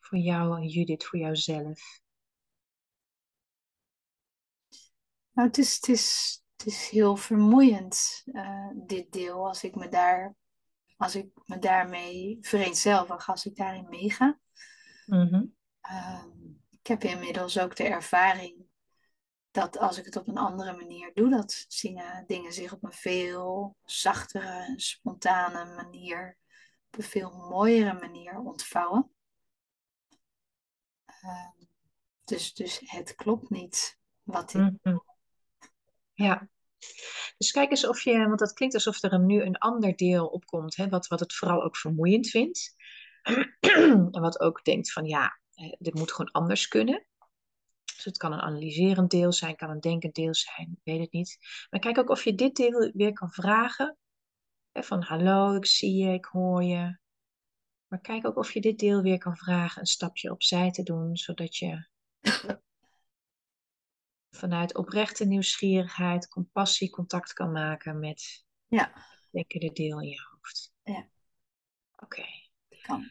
Voor 0.00 0.18
jou 0.18 0.56
en 0.56 0.68
Judith, 0.68 1.04
voor 1.04 1.18
jouzelf. 1.18 2.01
Nou, 5.32 5.48
het 5.48 5.58
is, 5.58 5.74
het 5.74 5.88
is, 5.88 6.38
het 6.56 6.66
is 6.66 6.88
heel 6.88 7.16
vermoeiend, 7.16 8.22
eh, 8.32 8.68
dit 8.74 9.12
deel, 9.12 9.46
als 9.46 9.64
ik 9.64 9.74
me 9.74 9.88
daar, 9.88 10.34
als 10.96 11.14
ik 11.14 11.28
me 11.44 11.58
daarmee 11.58 12.38
vereenzelvig, 12.40 13.28
als 13.28 13.46
ik 13.46 13.56
daarin 13.56 13.88
meega. 13.88 14.38
Mhm. 15.06 15.44
Ehm, 15.80 16.28
ik 16.70 16.86
heb 16.86 17.04
inmiddels 17.04 17.58
ook 17.58 17.76
de 17.76 17.84
ervaring 17.84 18.70
dat 19.50 19.78
als 19.78 19.98
ik 19.98 20.04
het 20.04 20.16
op 20.16 20.28
een 20.28 20.38
andere 20.38 20.76
manier 20.76 21.10
doe, 21.14 21.30
dat 21.30 21.64
zingen 21.68 22.26
dingen 22.26 22.52
zich 22.52 22.72
op 22.72 22.84
een 22.84 22.92
veel 22.92 23.76
zachtere, 23.84 24.72
spontane 24.76 25.74
manier, 25.74 26.38
op 26.86 26.98
een 26.98 27.04
veel 27.04 27.30
mooiere 27.30 27.92
manier 27.92 28.38
ontvouwen. 28.38 29.10
Ehm, 31.04 31.64
dus, 32.24 32.54
dus 32.54 32.82
het 32.84 33.14
klopt 33.14 33.50
niet 33.50 33.98
wat 34.22 34.54
ik. 34.54 34.60
Mhm. 34.82 34.96
Ja. 36.22 36.48
Dus 37.38 37.50
kijk 37.50 37.70
eens 37.70 37.86
of 37.86 38.00
je, 38.00 38.26
want 38.26 38.38
dat 38.38 38.52
klinkt 38.52 38.74
alsof 38.74 39.02
er 39.02 39.20
nu 39.20 39.42
een 39.42 39.58
ander 39.58 39.96
deel 39.96 40.26
opkomt, 40.26 40.76
hè, 40.76 40.88
wat, 40.88 41.06
wat 41.06 41.20
het 41.20 41.34
vooral 41.34 41.62
ook 41.62 41.76
vermoeiend 41.76 42.28
vindt. 42.28 42.74
en 44.10 44.20
wat 44.20 44.40
ook 44.40 44.64
denkt 44.64 44.92
van 44.92 45.04
ja, 45.04 45.40
dit 45.78 45.94
moet 45.94 46.12
gewoon 46.12 46.30
anders 46.30 46.68
kunnen. 46.68 47.06
Dus 47.96 48.04
het 48.04 48.16
kan 48.16 48.32
een 48.32 48.40
analyserend 48.40 49.10
deel 49.10 49.32
zijn, 49.32 49.56
kan 49.56 49.70
een 49.70 49.80
denkend 49.80 50.14
deel 50.14 50.34
zijn, 50.34 50.80
weet 50.84 51.00
het 51.00 51.12
niet. 51.12 51.38
Maar 51.70 51.80
kijk 51.80 51.98
ook 51.98 52.08
of 52.08 52.24
je 52.24 52.34
dit 52.34 52.56
deel 52.56 52.90
weer 52.94 53.12
kan 53.12 53.30
vragen. 53.30 53.96
Hè, 54.72 54.82
van 54.82 55.02
hallo, 55.02 55.54
ik 55.54 55.66
zie 55.66 55.96
je, 55.96 56.12
ik 56.12 56.24
hoor 56.24 56.62
je. 56.62 56.98
Maar 57.86 58.00
kijk 58.00 58.26
ook 58.26 58.36
of 58.36 58.52
je 58.52 58.60
dit 58.60 58.78
deel 58.78 59.02
weer 59.02 59.18
kan 59.18 59.36
vragen 59.36 59.80
een 59.80 59.86
stapje 59.86 60.30
opzij 60.30 60.70
te 60.70 60.82
doen, 60.82 61.16
zodat 61.16 61.56
je 61.56 61.86
vanuit 64.36 64.76
oprechte 64.76 65.24
nieuwsgierigheid, 65.24 66.28
compassie 66.28 66.90
contact 66.90 67.32
kan 67.32 67.52
maken 67.52 67.98
met 67.98 68.44
Ja, 68.66 68.92
het 68.94 69.28
denkende 69.30 69.72
deel 69.72 70.00
in 70.00 70.08
je 70.08 70.28
hoofd. 70.30 70.72
Ja. 70.82 71.08
Oké. 71.96 72.24
kan. 72.82 73.10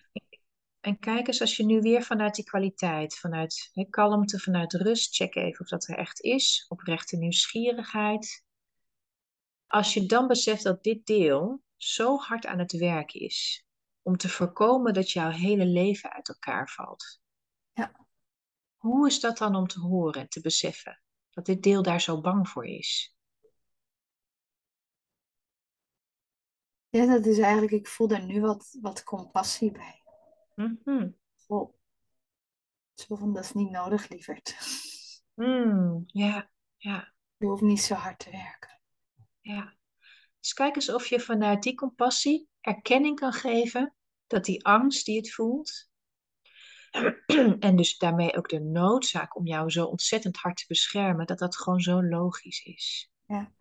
En 0.80 1.00
kijk 1.00 1.28
eens 1.28 1.42
als 1.42 1.58
je 1.58 1.66
nu 1.66 1.82
weer 1.82 2.04
vanuit 2.04 2.36
die 2.36 2.46
kwaliteit, 2.46 3.18
vanuit 3.18 3.72
kalmte, 3.90 4.40
vanuit 4.40 4.74
rust, 4.74 5.16
check 5.16 5.36
even 5.36 5.60
of 5.60 5.68
dat 5.68 5.88
er 5.88 5.98
echt 5.98 6.22
is, 6.22 6.66
oprechte 6.68 7.18
nieuwsgierigheid. 7.18 8.46
Als 9.68 9.94
je 9.94 10.06
dan 10.06 10.28
beseft 10.28 10.64
dat 10.64 10.84
dit 10.84 11.06
deel 11.06 11.64
zo 11.76 12.18
hard 12.18 12.46
aan 12.46 12.60
het 12.60 12.72
werk 12.72 13.14
is 13.14 13.66
om 14.02 14.18
te 14.18 14.30
voorkomen 14.30 14.94
dat 14.94 15.12
jouw 15.12 15.30
hele 15.30 15.66
leven 15.66 16.12
uit 16.12 16.30
elkaar 16.30 16.70
valt. 16.70 17.22
Ja. 17.74 18.08
Hoe 18.76 19.08
is 19.08 19.20
dat 19.20 19.38
dan 19.38 19.56
om 19.56 19.68
te 19.68 19.80
horen 19.80 20.22
en 20.22 20.30
te 20.30 20.42
beseffen 20.42 21.02
dat 21.32 21.46
dit 21.46 21.64
deel 21.64 21.82
daar 21.84 22.02
zo 22.02 22.22
bang 22.22 22.50
voor 22.50 22.66
is? 22.66 23.16
Ja, 26.90 27.06
dat 27.06 27.26
is 27.26 27.38
eigenlijk, 27.40 27.72
ik 27.72 27.88
voel 27.88 28.08
daar 28.08 28.26
nu 28.26 28.42
wat, 28.42 28.78
wat 28.82 29.04
compassie 29.04 29.72
bij. 29.72 30.04
Mhm. 30.56 31.10
Wow. 31.48 31.74
Zo 32.94 33.16
van, 33.16 33.34
dat 33.34 33.44
is 33.44 33.54
niet 33.54 33.70
nodig, 33.70 34.10
lieverd. 34.10 34.58
Mm, 35.34 36.04
ja, 36.08 36.52
ja, 36.78 37.14
Je 37.38 37.46
hoeft 37.46 37.62
niet 37.62 37.82
zo 37.82 37.94
hard 37.94 38.20
te 38.20 38.30
werken. 38.32 38.82
ja. 39.42 39.80
Dus 40.40 40.54
kijk 40.54 40.76
eens 40.76 40.94
of 40.94 41.08
je 41.08 41.20
vanuit 41.20 41.64
die 41.64 41.76
compassie 41.76 42.50
erkenning 42.62 43.20
kan 43.20 43.34
geven 43.34 43.96
dat 44.28 44.46
die 44.46 44.66
angst 44.66 45.06
die 45.06 45.18
het 45.18 45.34
voelt, 45.34 45.91
en 47.60 47.76
dus 47.76 47.98
daarmee 47.98 48.38
ook 48.38 48.50
de 48.50 48.60
noodzaak 48.60 49.36
om 49.36 49.46
jou 49.48 49.70
zo 49.70 49.86
ontzettend 49.86 50.38
hard 50.38 50.58
te 50.58 50.66
beschermen, 50.68 51.26
dat 51.26 51.40
dat 51.40 51.58
gewoon 51.58 51.82
zo 51.82 52.04
logisch 52.04 52.64
is. 52.64 53.12
Ja. 53.26 53.52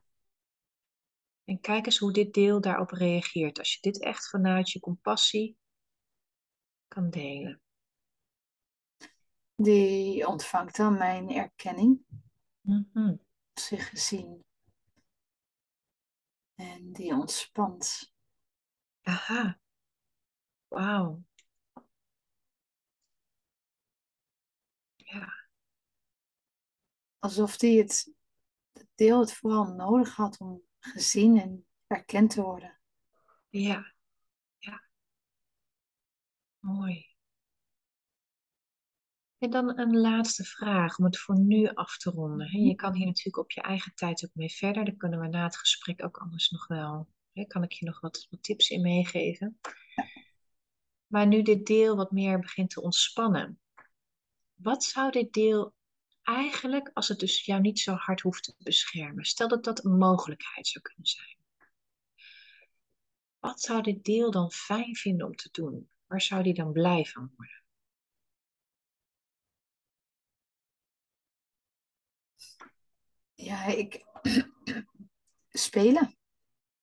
En 1.44 1.60
kijk 1.60 1.86
eens 1.86 1.98
hoe 1.98 2.12
dit 2.12 2.34
deel 2.34 2.60
daarop 2.60 2.90
reageert 2.90 3.58
als 3.58 3.72
je 3.74 3.78
dit 3.80 4.00
echt 4.02 4.28
vanuit 4.28 4.70
je 4.70 4.80
compassie 4.80 5.58
kan 6.88 7.10
delen. 7.10 7.60
Die 9.56 10.26
ontvangt 10.26 10.76
dan 10.76 10.98
mijn 10.98 11.30
erkenning, 11.30 12.04
Mhm. 12.60 13.16
zich 13.54 13.88
gezien. 13.88 14.44
En 16.54 16.92
die 16.92 17.12
ontspant. 17.12 18.12
Aha. 19.02 19.58
Wauw. 20.68 21.22
Ja. 25.10 25.48
Alsof 27.18 27.56
die 27.56 27.78
het, 27.78 28.12
het 28.72 28.88
deel 28.94 29.20
het 29.20 29.32
vooral 29.32 29.64
nodig 29.64 30.16
had 30.16 30.38
om 30.38 30.62
gezien 30.78 31.40
en 31.40 31.66
erkend 31.86 32.30
te 32.30 32.42
worden. 32.42 32.80
Ja. 33.48 33.94
Ja. 34.58 34.82
Mooi. 36.58 37.08
En 39.38 39.50
dan 39.50 39.78
een 39.78 39.96
laatste 39.96 40.44
vraag 40.44 40.98
om 40.98 41.04
het 41.04 41.18
voor 41.18 41.38
nu 41.38 41.68
af 41.68 41.96
te 41.96 42.10
ronden. 42.10 42.62
Je 42.62 42.74
kan 42.74 42.94
hier 42.94 43.06
natuurlijk 43.06 43.36
op 43.36 43.50
je 43.50 43.60
eigen 43.60 43.94
tijd 43.94 44.24
ook 44.24 44.34
mee 44.34 44.50
verder. 44.50 44.84
Daar 44.84 44.96
kunnen 44.96 45.20
we 45.20 45.28
na 45.28 45.44
het 45.44 45.56
gesprek 45.56 46.04
ook 46.04 46.16
anders 46.16 46.50
nog 46.50 46.66
wel. 46.66 47.08
Kan 47.46 47.62
ik 47.62 47.72
je 47.72 47.86
nog 47.86 48.00
wat, 48.00 48.26
wat 48.30 48.42
tips 48.42 48.70
in 48.70 48.80
meegeven? 48.80 49.60
Maar 51.06 51.26
nu 51.26 51.42
dit 51.42 51.66
deel 51.66 51.96
wat 51.96 52.10
meer 52.10 52.38
begint 52.38 52.70
te 52.70 52.82
ontspannen. 52.82 53.59
Wat 54.62 54.84
zou 54.84 55.10
dit 55.10 55.32
deel 55.32 55.74
eigenlijk, 56.22 56.90
als 56.94 57.08
het 57.08 57.18
dus 57.18 57.44
jou 57.44 57.60
niet 57.60 57.80
zo 57.80 57.92
hard 57.92 58.20
hoeft 58.20 58.42
te 58.42 58.54
beschermen, 58.58 59.24
stel 59.24 59.48
dat 59.48 59.64
dat 59.64 59.84
een 59.84 59.98
mogelijkheid 59.98 60.66
zou 60.66 60.84
kunnen 60.84 61.06
zijn. 61.06 61.38
Wat 63.38 63.60
zou 63.60 63.82
dit 63.82 64.04
deel 64.04 64.30
dan 64.30 64.50
fijn 64.50 64.96
vinden 64.96 65.26
om 65.26 65.34
te 65.36 65.48
doen? 65.52 65.90
Waar 66.06 66.20
zou 66.20 66.42
die 66.42 66.54
dan 66.54 66.72
blij 66.72 67.04
van 67.04 67.32
worden? 67.36 67.62
Ja, 73.34 73.64
ik. 73.64 74.04
Spelen. 75.48 76.16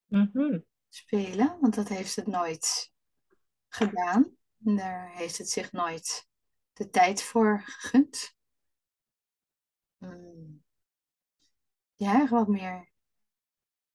Mhm. 0.06 0.60
Spelen, 0.90 1.58
want 1.60 1.76
dat 1.76 1.88
heeft 1.88 2.16
het 2.16 2.28
nooit 2.28 2.92
gedaan. 3.70 4.38
Daar 4.58 5.16
heeft 5.16 5.38
het 5.38 5.50
zich 5.50 5.72
nooit 5.72 6.27
de 6.78 6.90
tijd 6.90 7.24
voor 7.24 7.62
gegund. 7.62 8.36
Hmm. 9.98 10.64
Ja, 11.96 12.28
wat 12.28 12.48
meer 12.48 12.92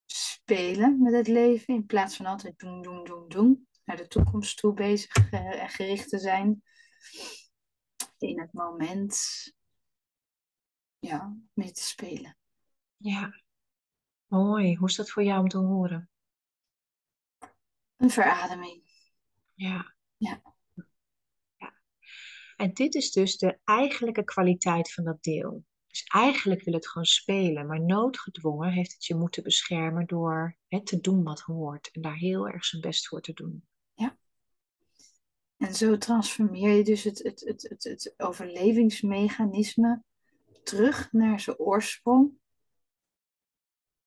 spelen 0.06 1.02
met 1.02 1.12
het 1.12 1.28
leven 1.28 1.74
in 1.74 1.86
plaats 1.86 2.16
van 2.16 2.26
altijd 2.26 2.58
doen, 2.58 2.82
doen, 2.82 3.04
doen, 3.04 3.28
doen. 3.28 3.68
Naar 3.84 3.96
de 3.96 4.08
toekomst 4.08 4.58
toe 4.58 4.74
bezig 4.74 5.30
eh, 5.30 5.62
en 5.62 5.68
gericht 5.68 6.08
te 6.08 6.18
zijn. 6.18 6.62
In 8.18 8.40
het 8.40 8.52
moment, 8.52 9.16
ja, 10.98 11.36
mee 11.52 11.72
te 11.72 11.82
spelen. 11.82 12.36
Ja, 12.96 13.42
mooi. 14.26 14.76
Hoe 14.76 14.88
is 14.88 14.96
dat 14.96 15.10
voor 15.10 15.22
jou 15.22 15.40
om 15.40 15.48
te 15.48 15.58
horen? 15.58 16.10
Een 17.96 18.10
verademing. 18.10 18.82
Ja. 19.54 19.70
Ja. 19.74 19.94
Ja. 20.16 20.51
En 22.62 22.72
dit 22.72 22.94
is 22.94 23.12
dus 23.12 23.36
de 23.36 23.58
eigenlijke 23.64 24.24
kwaliteit 24.24 24.92
van 24.92 25.04
dat 25.04 25.22
deel. 25.22 25.64
Dus 25.86 26.04
eigenlijk 26.04 26.62
wil 26.62 26.74
het 26.74 26.88
gewoon 26.88 27.06
spelen, 27.06 27.66
maar 27.66 27.80
noodgedwongen 27.80 28.72
heeft 28.72 28.92
het 28.92 29.06
je 29.06 29.14
moeten 29.14 29.42
beschermen 29.42 30.06
door 30.06 30.56
het 30.68 30.86
te 30.86 31.00
doen 31.00 31.22
wat 31.22 31.40
hoort 31.40 31.90
en 31.92 32.02
daar 32.02 32.16
heel 32.16 32.48
erg 32.48 32.64
zijn 32.64 32.82
best 32.82 33.08
voor 33.08 33.20
te 33.20 33.32
doen. 33.32 33.66
En 35.56 35.74
zo 35.74 35.98
transformeer 35.98 36.76
je 36.76 36.84
dus 36.84 37.04
het, 37.04 37.22
het, 37.22 37.40
het, 37.40 37.62
het, 37.68 37.84
het 37.84 38.14
overlevingsmechanisme 38.16 40.02
terug 40.62 41.12
naar 41.12 41.40
zijn 41.40 41.58
oorsprong, 41.58 42.32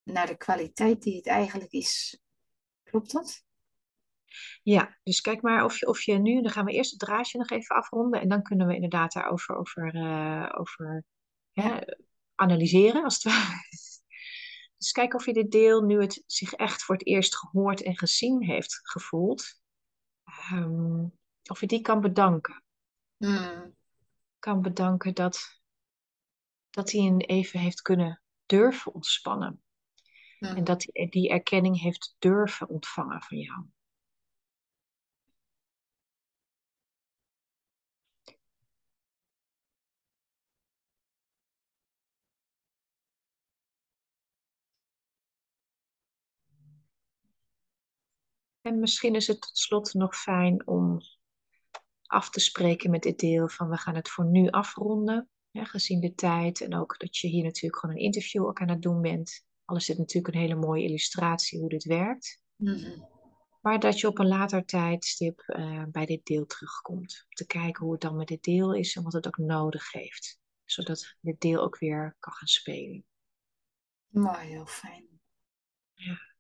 naar 0.04 0.28
de 0.28 0.38
kwaliteit 0.38 1.02
die 1.02 1.16
het 1.16 1.28
eigenlijk 1.28 1.72
is. 1.72 2.22
Klopt 2.84 3.12
dat? 3.12 3.44
Ja, 4.64 4.98
dus 5.04 5.22
kijk 5.22 5.42
maar 5.42 5.64
of 5.64 5.80
je, 5.80 5.88
of 5.88 6.02
je 6.02 6.14
nu, 6.14 6.42
dan 6.42 6.52
gaan 6.52 6.66
we 6.66 6.72
eerst 6.72 6.92
het 6.92 7.00
draadje 7.00 7.38
nog 7.38 7.50
even 7.50 7.76
afronden 7.76 8.22
en 8.22 8.30
dan 8.30 8.44
kunnen 8.44 8.68
we 8.68 8.76
inderdaad 8.76 9.14
daarover 9.14 9.56
over, 9.56 9.96
eh, 9.96 10.50
over 10.60 11.04
hè, 11.52 11.80
analyseren 12.36 13.04
als 13.04 13.24
het 13.24 13.24
ware. 13.34 13.64
Dus 14.78 14.92
kijk 14.92 15.14
of 15.14 15.26
je 15.26 15.34
dit 15.34 15.52
deel, 15.52 15.82
nu 15.82 16.02
het 16.02 16.24
zich 16.26 16.54
echt 16.54 16.84
voor 16.84 16.96
het 16.96 17.06
eerst 17.06 17.38
gehoord 17.38 17.82
en 17.82 17.98
gezien 17.98 18.44
heeft 18.44 18.80
gevoeld, 18.84 19.62
ehm, 20.24 21.06
of 21.46 21.60
je 21.60 21.68
die 21.68 21.82
kan 21.82 22.02
bedanken. 22.02 22.64
Hmm. 23.18 23.76
Kan 24.40 24.62
bedanken 24.62 25.14
dat, 25.14 25.62
dat 26.70 26.92
hij 26.92 27.02
een 27.02 27.22
even 27.22 27.60
heeft 27.60 27.82
kunnen 27.82 28.22
durven 28.46 28.94
ontspannen. 28.94 29.64
Hmm. 30.40 30.56
En 30.56 30.64
dat 30.64 30.86
hij 30.88 31.08
die 31.10 31.30
erkenning 31.30 31.82
heeft 31.82 32.16
durven 32.20 32.70
ontvangen 32.70 33.22
van 33.22 33.38
jou. 33.38 33.66
En 48.66 48.80
misschien 48.80 49.16
is 49.16 49.28
het 49.28 49.42
tot 49.42 49.58
slot 49.58 49.94
nog 49.94 50.16
fijn 50.16 50.68
om 50.68 51.00
af 52.06 52.30
te 52.30 52.40
spreken 52.40 52.92
met 52.92 53.04
dit 53.04 53.20
deel 53.20 53.50
van 53.50 53.70
we 53.70 53.78
gaan 53.78 53.96
het 53.96 54.10
voor 54.10 54.26
nu 54.26 54.50
afronden. 54.50 55.30
Ja, 55.52 55.64
gezien 55.64 56.00
de 56.00 56.14
tijd 56.14 56.62
en 56.62 56.76
ook 56.76 57.00
dat 57.00 57.18
je 57.18 57.28
hier 57.28 57.44
natuurlijk 57.44 57.80
gewoon 57.80 57.96
een 57.96 58.02
interview 58.02 58.46
ook 58.46 58.62
aan 58.62 58.70
het 58.70 58.82
doen 58.82 59.02
bent. 59.02 59.46
Al 59.66 59.76
is 59.76 59.86
dit 59.86 59.98
natuurlijk 59.98 60.34
een 60.34 60.42
hele 60.42 60.56
mooie 60.56 60.84
illustratie 60.84 61.60
hoe 61.60 61.70
dit 61.70 61.84
werkt. 61.84 62.42
Mhm. 62.56 63.02
Maar 63.62 63.80
dat 63.80 64.00
je 64.00 64.08
op 64.08 64.20
een 64.20 64.28
later 64.28 64.66
tijdstip 64.66 65.40
eh, 65.40 65.84
bij 65.92 66.06
dit 66.06 66.26
deel 66.26 66.46
terugkomt. 66.46 67.26
Om 67.30 67.36
te 67.36 67.46
kijken 67.46 67.84
hoe 67.84 67.92
het 67.92 68.02
dan 68.02 68.16
met 68.16 68.28
dit 68.28 68.44
deel 68.44 68.74
is 68.74 68.96
en 68.96 69.04
wat 69.04 69.14
het 69.14 69.28
ook 69.28 69.38
nodig 69.38 69.92
heeft. 69.92 70.40
Zodat 70.64 71.16
dit 71.22 71.40
deel 71.40 71.62
ook 71.62 71.78
weer 71.78 72.16
kan 72.20 72.34
gaan 72.34 72.48
spelen. 72.48 73.06
Mooi, 74.08 74.48
heel 74.48 74.66
fijn. 74.66 75.08
Ja. 75.94 76.35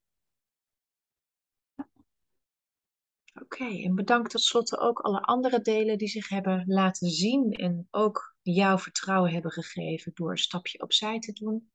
Oké, 3.42 3.66
en 3.84 3.96
bedankt 3.96 4.32
tot 4.32 4.42
slot 4.42 4.78
ook 4.78 5.00
alle 5.00 5.22
andere 5.22 5.62
delen 5.62 5.98
die 5.98 6.08
zich 6.08 6.30
hebben 6.30 6.64
laten 6.68 7.10
zien 7.10 7.52
en 7.52 7.88
ook 7.92 8.36
jouw 8.42 8.78
vertrouwen 8.78 9.32
hebben 9.32 9.52
gegeven 9.52 10.12
door 10.14 10.32
een 10.32 10.38
stapje 10.38 10.82
opzij 10.82 11.20
te 11.20 11.34
doen. 11.34 11.72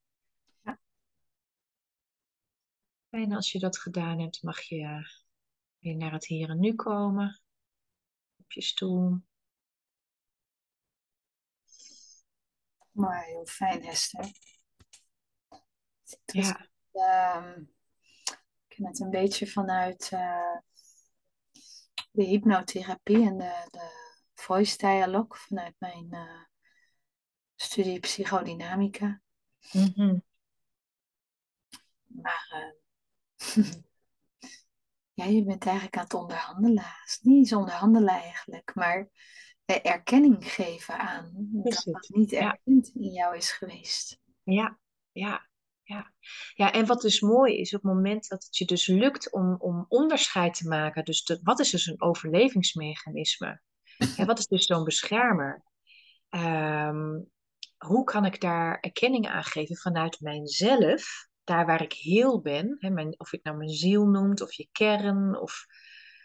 Ja. 0.62 0.80
En 3.10 3.32
als 3.32 3.52
je 3.52 3.58
dat 3.58 3.78
gedaan 3.78 4.20
hebt, 4.20 4.42
mag 4.42 4.60
je 4.60 5.08
weer 5.78 5.96
naar 5.96 6.12
het 6.12 6.26
hier 6.26 6.48
en 6.48 6.60
nu 6.60 6.74
komen. 6.74 7.40
Op 8.36 8.52
je 8.52 8.62
stoel. 8.62 9.20
Mooi, 12.90 13.20
heel 13.24 13.46
fijn, 13.46 13.84
Hester. 13.84 14.30
Ja. 16.24 16.68
Ehm, 16.92 17.60
ik 17.60 18.68
ken 18.68 18.86
het 18.86 19.00
een 19.00 19.10
beetje 19.10 19.46
vanuit 19.46 20.10
uh, 20.14 20.58
de 22.10 22.24
hypnotherapie 22.24 23.26
en 23.26 23.38
de, 23.38 23.66
de 23.70 24.18
voice 24.34 24.76
dialogue 24.76 25.38
vanuit 25.38 25.74
mijn 25.78 26.08
uh, 26.10 26.44
studie 27.54 28.00
psychodynamica. 28.00 29.22
Mm 29.72 30.22
Maar 32.06 32.74
uh, 33.56 33.64
ja, 35.18 35.24
je 35.24 35.44
bent 35.44 35.64
eigenlijk 35.64 35.96
aan 35.96 36.02
het 36.02 36.14
onderhandelen. 36.14 36.84
Het 36.84 37.08
is 37.08 37.18
niet 37.22 37.36
eens 37.36 37.52
onderhandelen 37.52 38.14
eigenlijk, 38.14 38.74
maar 38.74 39.08
erkenning 39.78 40.52
geven 40.52 40.98
aan 40.98 41.30
dat 41.34 41.84
wat 41.84 42.08
niet 42.08 42.32
erkend 42.32 42.90
ja. 42.94 43.00
in 43.00 43.12
jou 43.12 43.36
is 43.36 43.52
geweest. 43.52 44.18
Ja, 44.42 44.78
ja, 45.12 45.49
ja. 45.90 46.12
Ja, 46.54 46.72
en 46.72 46.86
wat 46.86 47.00
dus 47.00 47.20
mooi 47.20 47.56
is, 47.56 47.74
op 47.74 47.82
het 47.82 47.92
moment 47.92 48.28
dat 48.28 48.44
het 48.44 48.56
je 48.56 48.64
dus 48.64 48.86
lukt 48.86 49.32
om, 49.32 49.56
om 49.58 49.84
onderscheid 49.88 50.54
te 50.54 50.68
maken, 50.68 51.04
dus 51.04 51.38
wat 51.42 51.60
is 51.60 51.70
dus 51.70 51.86
een 51.86 52.02
overlevingsmechanisme? 52.02 53.60
En 54.16 54.26
wat 54.26 54.38
is 54.38 54.46
dus 54.46 54.66
zo'n 54.66 54.84
beschermer? 54.84 55.62
Um, 56.30 57.30
hoe 57.78 58.04
kan 58.04 58.24
ik 58.24 58.40
daar 58.40 58.78
erkenning 58.80 59.28
aan 59.28 59.44
geven 59.44 59.76
vanuit 59.76 60.20
mijzelf, 60.20 61.28
daar 61.44 61.66
waar 61.66 61.82
ik 61.82 61.92
heel 61.92 62.40
ben, 62.40 62.76
hè, 62.78 62.90
mijn, 62.90 63.14
of 63.18 63.30
je 63.30 63.36
het 63.36 63.44
nou 63.44 63.56
mijn 63.56 63.70
ziel 63.70 64.06
noemt, 64.06 64.40
of 64.40 64.52
je 64.52 64.68
kern, 64.72 65.40
of, 65.40 65.64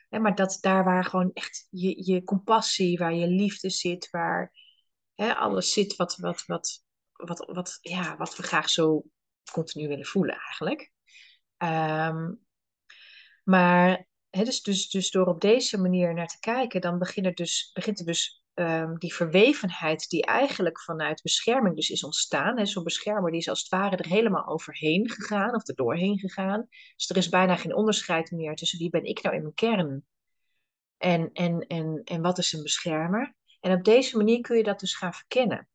hè, 0.09 0.19
maar 0.19 0.35
dat 0.35 0.57
daar 0.61 0.83
waar 0.83 1.05
gewoon 1.05 1.31
echt 1.33 1.67
je, 1.69 2.11
je 2.11 2.23
compassie, 2.23 2.97
waar 2.97 3.13
je 3.13 3.27
liefde 3.27 3.69
zit, 3.69 4.09
waar 4.09 4.53
hè, 5.13 5.35
alles 5.35 5.73
zit 5.73 5.95
wat, 5.95 6.15
wat, 6.15 6.43
wat, 6.45 6.83
wat, 7.13 7.45
wat, 7.53 7.77
ja, 7.81 8.17
wat 8.17 8.35
we 8.35 8.43
graag 8.43 8.69
zo 8.69 9.03
continu 9.51 9.87
willen 9.87 10.05
voelen 10.05 10.35
eigenlijk. 10.35 10.91
Um, 11.57 12.39
maar 13.43 14.07
hè, 14.29 14.43
dus, 14.43 14.61
dus, 14.61 14.89
dus 14.89 15.11
door 15.11 15.27
op 15.27 15.41
deze 15.41 15.77
manier 15.77 16.13
naar 16.13 16.27
te 16.27 16.39
kijken, 16.39 16.81
dan 16.81 16.99
begint 16.99 17.25
er 17.25 17.33
dus, 17.33 17.71
begint 17.73 17.99
er 17.99 18.05
dus 18.05 18.43
die 18.97 19.13
verwevenheid 19.13 20.09
die 20.09 20.25
eigenlijk 20.25 20.81
vanuit 20.81 21.21
bescherming 21.21 21.75
dus 21.75 21.89
is 21.89 22.03
ontstaan. 22.03 22.67
Zo'n 22.67 22.83
beschermer 22.83 23.31
die 23.31 23.39
is 23.39 23.49
als 23.49 23.59
het 23.59 23.69
ware 23.69 23.95
er 23.95 24.07
helemaal 24.07 24.47
overheen 24.47 25.09
gegaan 25.09 25.55
of 25.55 25.67
er 25.67 25.75
doorheen 25.75 26.19
gegaan. 26.19 26.67
Dus 26.95 27.09
er 27.09 27.17
is 27.17 27.29
bijna 27.29 27.55
geen 27.55 27.75
onderscheid 27.75 28.31
meer 28.31 28.55
tussen 28.55 28.79
wie 28.79 28.89
ben 28.89 29.03
ik 29.03 29.21
nou 29.21 29.35
in 29.35 29.41
mijn 29.41 29.53
kern 29.53 30.05
en, 30.97 31.29
en, 31.33 31.59
en, 31.67 32.01
en 32.03 32.21
wat 32.21 32.37
is 32.37 32.53
een 32.53 32.63
beschermer. 32.63 33.35
En 33.59 33.77
op 33.77 33.83
deze 33.83 34.17
manier 34.17 34.41
kun 34.41 34.57
je 34.57 34.63
dat 34.63 34.79
dus 34.79 34.95
gaan 34.95 35.13
verkennen. 35.13 35.67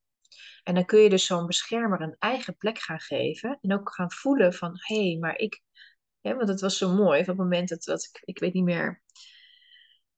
En 0.63 0.75
dan 0.75 0.85
kun 0.85 1.01
je 1.01 1.09
dus 1.09 1.27
zo'n 1.27 1.47
beschermer 1.47 2.01
een 2.01 2.17
eigen 2.19 2.57
plek 2.57 2.79
gaan 2.79 3.01
geven. 3.01 3.59
En 3.61 3.73
ook 3.73 3.95
gaan 3.95 4.13
voelen 4.13 4.55
van, 4.55 4.73
hé, 4.75 5.09
hey, 5.09 5.17
maar 5.21 5.37
ik... 5.37 5.63
Ja, 6.21 6.37
want 6.37 6.49
het 6.49 6.61
was 6.61 6.79
zo 6.79 6.95
mooi, 6.95 7.21
op 7.21 7.27
het 7.27 7.37
moment 7.37 7.69
dat, 7.69 7.83
dat 7.83 8.05
ik, 8.05 8.23
ik 8.25 8.39
weet 8.39 8.53
niet 8.53 8.65
meer... 8.65 9.03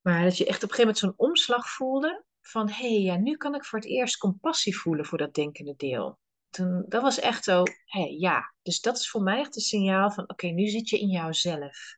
Maar 0.01 0.25
dat 0.25 0.37
je 0.39 0.47
echt 0.47 0.63
op 0.63 0.71
een 0.71 0.75
gegeven 0.75 0.95
moment 1.03 1.17
zo'n 1.19 1.29
omslag 1.29 1.69
voelde. 1.69 2.25
Van, 2.41 2.69
hé, 2.69 2.75
hey, 2.75 3.01
ja, 3.01 3.17
nu 3.17 3.37
kan 3.37 3.55
ik 3.55 3.65
voor 3.65 3.79
het 3.79 3.89
eerst 3.89 4.17
compassie 4.17 4.79
voelen 4.79 5.05
voor 5.05 5.19
dat 5.19 5.35
denkende 5.35 5.75
deel. 5.77 6.19
Toen, 6.51 6.85
dat 6.89 7.03
was 7.03 7.21
echt 7.21 7.45
zo, 7.45 7.63
hé, 7.85 8.01
hey, 8.01 8.17
ja. 8.19 8.55
Dus 8.63 8.81
dat 8.81 8.99
is 8.99 9.11
voor 9.11 9.23
mij 9.23 9.39
echt 9.39 9.57
een 9.57 9.63
signaal 9.63 10.11
van, 10.11 10.31
oké, 10.31 10.47
nu 10.47 10.67
zit 10.67 10.89
je 10.89 10.99
in 10.99 11.09
jouzelf. 11.09 11.97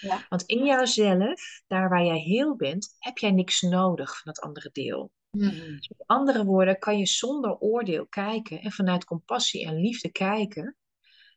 Ja. 0.00 0.26
Want 0.28 0.42
in 0.42 0.64
jouzelf, 0.64 1.62
daar 1.66 1.88
waar 1.88 2.04
jij 2.04 2.18
heel 2.18 2.56
bent, 2.56 2.96
heb 2.98 3.18
jij 3.18 3.30
niks 3.30 3.60
nodig 3.60 4.16
van 4.16 4.32
dat 4.32 4.40
andere 4.40 4.70
deel. 4.72 5.12
Mhm. 5.36 5.76
Dus 5.76 5.88
met 5.88 6.06
andere 6.06 6.44
woorden, 6.44 6.78
kan 6.78 6.98
je 6.98 7.06
zonder 7.06 7.58
oordeel 7.58 8.06
kijken 8.06 8.60
en 8.60 8.72
vanuit 8.72 9.04
compassie 9.04 9.66
en 9.66 9.80
liefde 9.80 10.10
kijken 10.10 10.76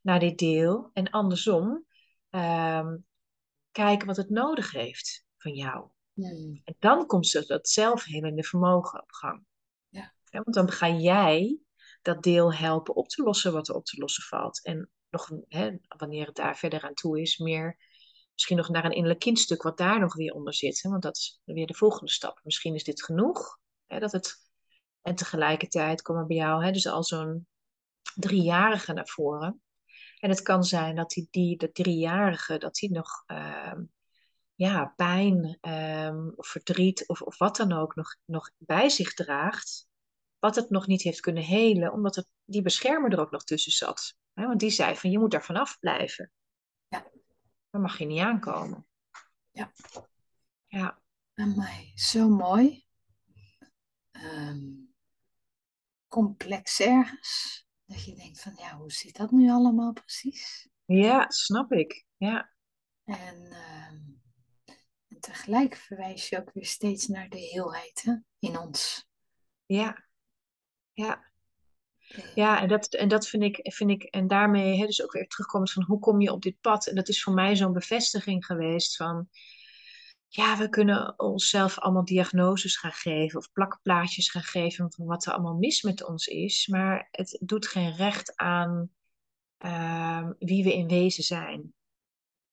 naar 0.01 0.19
dit 0.19 0.37
deel. 0.37 0.89
En 0.93 1.09
andersom, 1.09 1.85
ehm, 2.29 2.97
kijken 3.71 4.07
wat 4.07 4.17
het 4.17 4.29
nodig 4.29 4.71
heeft 4.71 5.25
van 5.37 5.53
jou. 5.53 5.89
Mhm. 6.13 6.59
En 6.63 6.75
dan 6.79 7.05
komt 7.05 7.47
dat 7.47 7.69
zelfhelende 7.69 8.43
vermogen 8.43 9.01
op 9.01 9.11
gang. 9.11 9.47
Ja. 9.89 10.13
want 10.31 10.53
dan 10.53 10.71
ga 10.71 10.89
jij 10.89 11.59
dat 12.01 12.23
deel 12.23 12.53
helpen 12.53 12.95
op 12.95 13.07
te 13.07 13.23
lossen 13.23 13.53
wat 13.53 13.67
er 13.67 13.75
op 13.75 13.85
te 13.85 13.97
lossen 13.97 14.23
valt. 14.23 14.63
En 14.63 14.89
nog, 15.09 15.29
hè, 15.47 15.77
wanneer 15.97 16.25
het 16.25 16.35
daar 16.35 16.57
verder 16.57 16.81
aan 16.81 16.93
toe 16.93 17.21
is, 17.21 17.37
meer 17.37 17.77
misschien 18.33 18.57
nog 18.57 18.69
naar 18.69 18.85
een 18.85 18.91
innerlijk 18.91 19.19
kindstuk 19.19 19.61
wat 19.61 19.77
daar 19.77 19.99
nog 19.99 20.15
weer 20.15 20.33
onder 20.33 20.53
zit. 20.53 20.81
Hè? 20.81 20.89
Want 20.89 21.01
dat 21.01 21.17
is 21.17 21.41
weer 21.45 21.67
de 21.67 21.73
volgende 21.73 22.11
stap. 22.11 22.39
Misschien 22.43 22.75
is 22.75 22.83
dit 22.83 23.03
genoeg. 23.03 23.59
Hè, 23.89 23.99
dat 23.99 24.11
het, 24.11 24.35
en 25.01 25.15
tegelijkertijd 25.15 26.01
komen 26.01 26.27
bij 26.27 26.35
jou 26.35 26.65
hè, 26.65 26.71
dus 26.71 26.87
al 26.87 27.03
zo'n 27.03 27.47
driejarige 28.15 28.93
naar 28.93 29.07
voren. 29.07 29.61
En 30.19 30.29
het 30.29 30.41
kan 30.41 30.63
zijn 30.63 30.95
dat 30.95 31.09
die, 31.09 31.27
die 31.31 31.57
dat 31.57 31.73
driejarige, 31.73 32.57
dat 32.57 32.73
die 32.75 32.91
nog 32.91 33.23
ehm, 33.25 33.83
ja, 34.55 34.93
pijn 34.95 35.57
ehm, 35.61 36.29
of 36.35 36.47
verdriet 36.47 37.07
of, 37.07 37.21
of 37.21 37.37
wat 37.37 37.55
dan 37.55 37.71
ook 37.71 37.95
nog, 37.95 38.15
nog 38.25 38.51
bij 38.57 38.89
zich 38.89 39.13
draagt. 39.13 39.87
Wat 40.39 40.55
het 40.55 40.69
nog 40.69 40.87
niet 40.87 41.01
heeft 41.01 41.19
kunnen 41.19 41.43
helen, 41.43 41.93
omdat 41.93 42.15
het, 42.15 42.27
die 42.43 42.61
beschermer 42.61 43.11
er 43.11 43.19
ook 43.19 43.31
nog 43.31 43.43
tussen 43.43 43.71
zat. 43.71 44.15
Hè, 44.33 44.45
want 44.45 44.59
die 44.59 44.69
zei 44.69 44.95
van 44.95 45.11
je 45.11 45.19
moet 45.19 45.31
daar 45.31 45.43
vanaf 45.43 45.79
blijven. 45.79 46.31
Ja. 46.87 47.11
Dan 47.69 47.81
mag 47.81 47.97
je 47.97 48.05
niet 48.05 48.21
aankomen. 48.21 48.87
Ja. 49.51 49.71
Ja. 50.67 51.01
Amai, 51.33 51.91
zo 51.95 52.29
mooi. 52.29 52.87
Ehm, 54.23 54.59
complex 56.07 56.79
ergens. 56.79 57.65
Dat 57.85 58.05
je 58.05 58.15
denkt 58.15 58.41
van, 58.41 58.53
ja, 58.55 58.77
hoe 58.77 58.91
zit 58.91 59.15
dat 59.17 59.31
nu 59.31 59.49
allemaal 59.49 59.93
precies? 59.93 60.69
Ja, 60.85 61.29
snap 61.29 61.71
ik. 61.71 62.05
Ja. 62.17 62.53
En, 63.03 63.51
en 65.07 65.19
tegelijk 65.19 65.75
verwijs 65.75 66.29
je 66.29 66.39
ook 66.39 66.53
weer 66.53 66.65
steeds 66.65 67.07
naar 67.07 67.29
de 67.29 67.39
heelheid 67.39 68.01
hè, 68.03 68.15
in 68.39 68.59
ons. 68.59 69.07
Ja. 69.65 70.07
Ja. 70.93 71.27
Ja, 72.35 72.61
en 72.61 72.67
dat, 72.67 72.93
en 72.93 73.07
dat 73.07 73.27
vind 73.27 73.43
ik, 73.43 73.73
vind 73.73 73.89
ik, 73.89 74.03
en 74.03 74.27
daarmee 74.27 74.77
hè, 74.77 74.85
dus 74.85 75.03
ook 75.03 75.11
weer 75.11 75.27
terugkomend 75.27 75.71
van 75.71 75.83
hoe 75.83 75.99
kom 75.99 76.21
je 76.21 76.31
op 76.31 76.41
dit 76.41 76.61
pad? 76.61 76.87
En 76.87 76.95
dat 76.95 77.07
is 77.07 77.23
voor 77.23 77.33
mij 77.33 77.55
zo'n 77.55 77.73
bevestiging 77.73 78.45
geweest 78.45 78.95
van, 78.95 79.29
ja, 80.31 80.57
we 80.57 80.69
kunnen 80.69 81.19
onszelf 81.19 81.79
allemaal 81.79 82.05
diagnoses 82.05 82.77
gaan 82.77 82.91
geven 82.91 83.39
of 83.39 83.51
plakplaatjes 83.51 84.29
gaan 84.29 84.43
geven 84.43 84.91
van 84.91 85.05
wat 85.05 85.25
er 85.25 85.33
allemaal 85.33 85.57
mis 85.57 85.81
met 85.81 86.03
ons 86.03 86.27
is, 86.27 86.67
maar 86.67 87.07
het 87.11 87.39
doet 87.41 87.67
geen 87.67 87.95
recht 87.95 88.35
aan 88.35 88.89
ehm, 89.57 90.31
wie 90.39 90.63
we 90.63 90.73
in 90.73 90.87
wezen 90.87 91.23
zijn. 91.23 91.73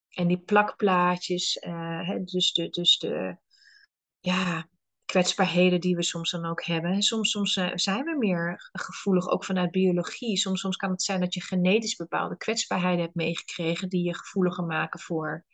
En 0.09 0.27
die 0.27 0.39
plakplaatjes, 0.39 1.59
eh, 1.59 2.11
dus 2.25 2.53
de, 2.53 2.69
dus 2.69 2.99
de 2.99 3.37
ja, 4.21 4.69
kwetsbaarheden 5.05 5.81
die 5.81 5.97
we 5.97 6.03
soms 6.03 6.31
dan 6.31 6.45
ook 6.45 6.65
hebben. 6.65 7.03
Soms, 7.03 7.31
soms 7.31 7.57
eh, 7.57 7.71
zijn 7.75 8.05
we 8.05 8.17
meer 8.19 8.71
gevoelig, 8.73 9.29
ook 9.29 9.45
vanuit 9.45 9.71
biologie. 9.71 10.37
Soms, 10.37 10.61
soms 10.61 10.77
kan 10.77 10.91
het 10.91 11.03
zijn 11.03 11.21
dat 11.21 11.35
je 11.35 11.41
genetisch 11.41 11.97
bepaalde 11.97 12.37
kwetsbaarheden 12.37 13.01
hebt 13.01 13.15
meegekregen 13.15 13.89
die 13.89 14.03
je 14.03 14.15
gevoeliger 14.15 14.65
maken 14.65 15.01
voor 15.01 15.45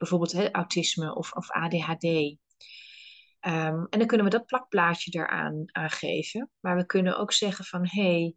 bijvoorbeeld 0.00 0.32
hè, 0.32 0.52
autisme 0.52 1.14
of, 1.14 1.32
of 1.32 1.50
ADHD. 1.50 2.04
Ehm, 3.40 3.84
en 3.90 3.98
dan 3.98 4.06
kunnen 4.06 4.26
we 4.26 4.32
dat 4.32 4.46
plakplaatje 4.46 5.10
eraan 5.18 5.64
aangeven. 5.66 6.50
Maar 6.60 6.76
we 6.76 6.86
kunnen 6.86 7.18
ook 7.18 7.32
zeggen 7.32 7.64
van 7.64 7.86
hé, 7.88 8.34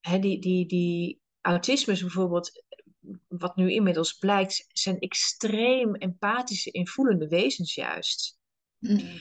hey, 0.00 0.20
die, 0.20 0.40
die, 0.40 0.66
die 0.66 1.20
autismes 1.40 2.00
bijvoorbeeld, 2.00 2.64
wat 3.28 3.56
nu 3.56 3.72
inmiddels 3.72 4.12
blijkt, 4.12 4.64
zijn 4.68 4.98
extreem 4.98 5.94
empathische, 5.94 6.70
invoelende 6.70 7.28
wezens 7.28 7.74
juist. 7.74 8.38
Mhm. 8.78 9.18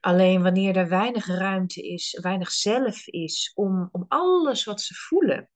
Alleen 0.00 0.42
wanneer 0.42 0.76
er 0.76 0.88
weinig 0.88 1.26
ruimte 1.26 1.82
is, 1.82 2.18
weinig 2.22 2.50
zelf 2.50 3.06
is 3.06 3.52
om, 3.54 3.88
om 3.92 4.04
alles 4.08 4.64
wat 4.64 4.80
ze 4.80 4.94
voelen, 4.94 5.50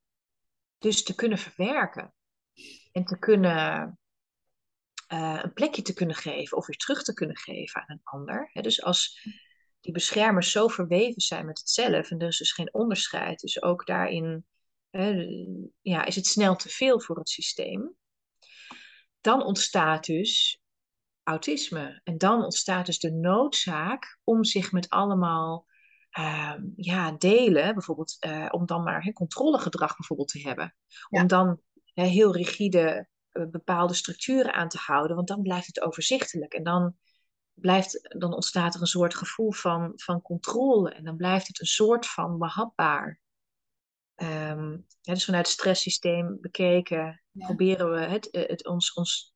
dus 0.79 1.03
te 1.03 1.15
kunnen 1.15 1.39
verwerken 1.39 2.15
en 2.93 3.05
te 3.05 3.19
kunnen 3.19 4.00
uh, 5.13 5.39
een 5.43 5.53
plekje 5.53 5.83
te 5.83 5.95
kunnen 5.95 6.17
geven 6.17 6.57
of 6.57 6.67
weer 6.67 6.77
terug 6.77 7.03
te 7.03 7.15
kunnen 7.15 7.37
geven 7.37 7.81
aan 7.81 7.97
een 7.97 8.01
ander. 8.03 8.51
dus 8.53 8.83
als 8.83 9.29
die 9.81 9.93
beschermers 9.93 10.51
zo 10.51 10.69
verweven 10.69 11.21
zijn 11.21 11.47
met 11.47 11.59
het 11.59 11.71
zelf 11.71 12.11
en 12.11 12.19
er 12.19 12.29
is 12.29 12.39
dus 12.39 12.53
geen 12.53 12.75
onderscheid, 12.75 13.41
dus 13.41 13.63
ook 13.63 13.87
daarin 13.87 14.45
ja, 15.81 16.05
is 16.05 16.17
het 16.17 16.27
snel 16.27 16.57
te 16.57 16.69
veel 16.69 17.01
voor 17.01 17.19
het 17.19 17.29
systeem, 17.29 17.95
dan 19.21 19.43
ontstaat 19.45 20.05
dus 20.05 20.61
autisme. 21.23 22.01
En 22.05 22.19
dan 22.19 22.45
ontstaat 22.45 22.87
dus 22.87 22.99
de 22.99 23.13
noodzaak 23.13 24.19
om 24.25 24.45
zich 24.45 24.73
met 24.73 24.89
allemaal 24.89 25.67
uh, 26.19 26.55
ja, 26.77 27.13
delen, 27.13 27.75
bijvoorbeeld 27.75 28.17
uh, 28.27 28.49
om 28.51 28.67
dan 28.67 28.83
maar 28.83 29.03
he, 29.03 29.13
controlegedrag 29.13 29.97
bijvoorbeeld 29.97 30.29
te 30.29 30.41
hebben. 30.41 30.75
Om 31.09 31.27
dan 31.27 31.61
he, 31.95 32.05
heel 32.05 32.37
rigide 32.37 33.09
bepaalde 33.33 33.95
structuren 33.95 34.53
aan 34.53 34.69
te 34.69 34.79
houden, 34.79 35.17
want 35.17 35.29
dan 35.29 35.43
blijft 35.43 35.67
het 35.67 35.81
overzichtelijk. 35.81 36.55
En 36.55 36.63
dan, 36.63 36.97
blijft, 37.55 38.17
dan 38.19 38.35
ontstaat 38.35 38.75
er 38.75 38.81
een 38.81 38.87
soort 38.87 39.15
gevoel 39.15 39.53
van, 39.53 39.93
van 39.97 40.23
controle. 40.23 40.91
En 40.91 41.05
dan 41.05 41.17
blijft 41.17 41.47
het 41.47 41.61
een 41.61 41.67
soort 41.67 42.07
van 42.07 42.39
behapbaar. 42.39 43.21
Um, 44.17 44.87
dus 45.01 45.25
vanuit 45.25 45.47
het 45.47 45.55
stresssysteem 45.55 46.39
bekeken, 46.41 47.23
proberen 47.33 47.91
we 47.91 47.99
het, 48.01 48.29
het, 48.31 48.67
ons, 48.67 48.93
ons 48.93 49.35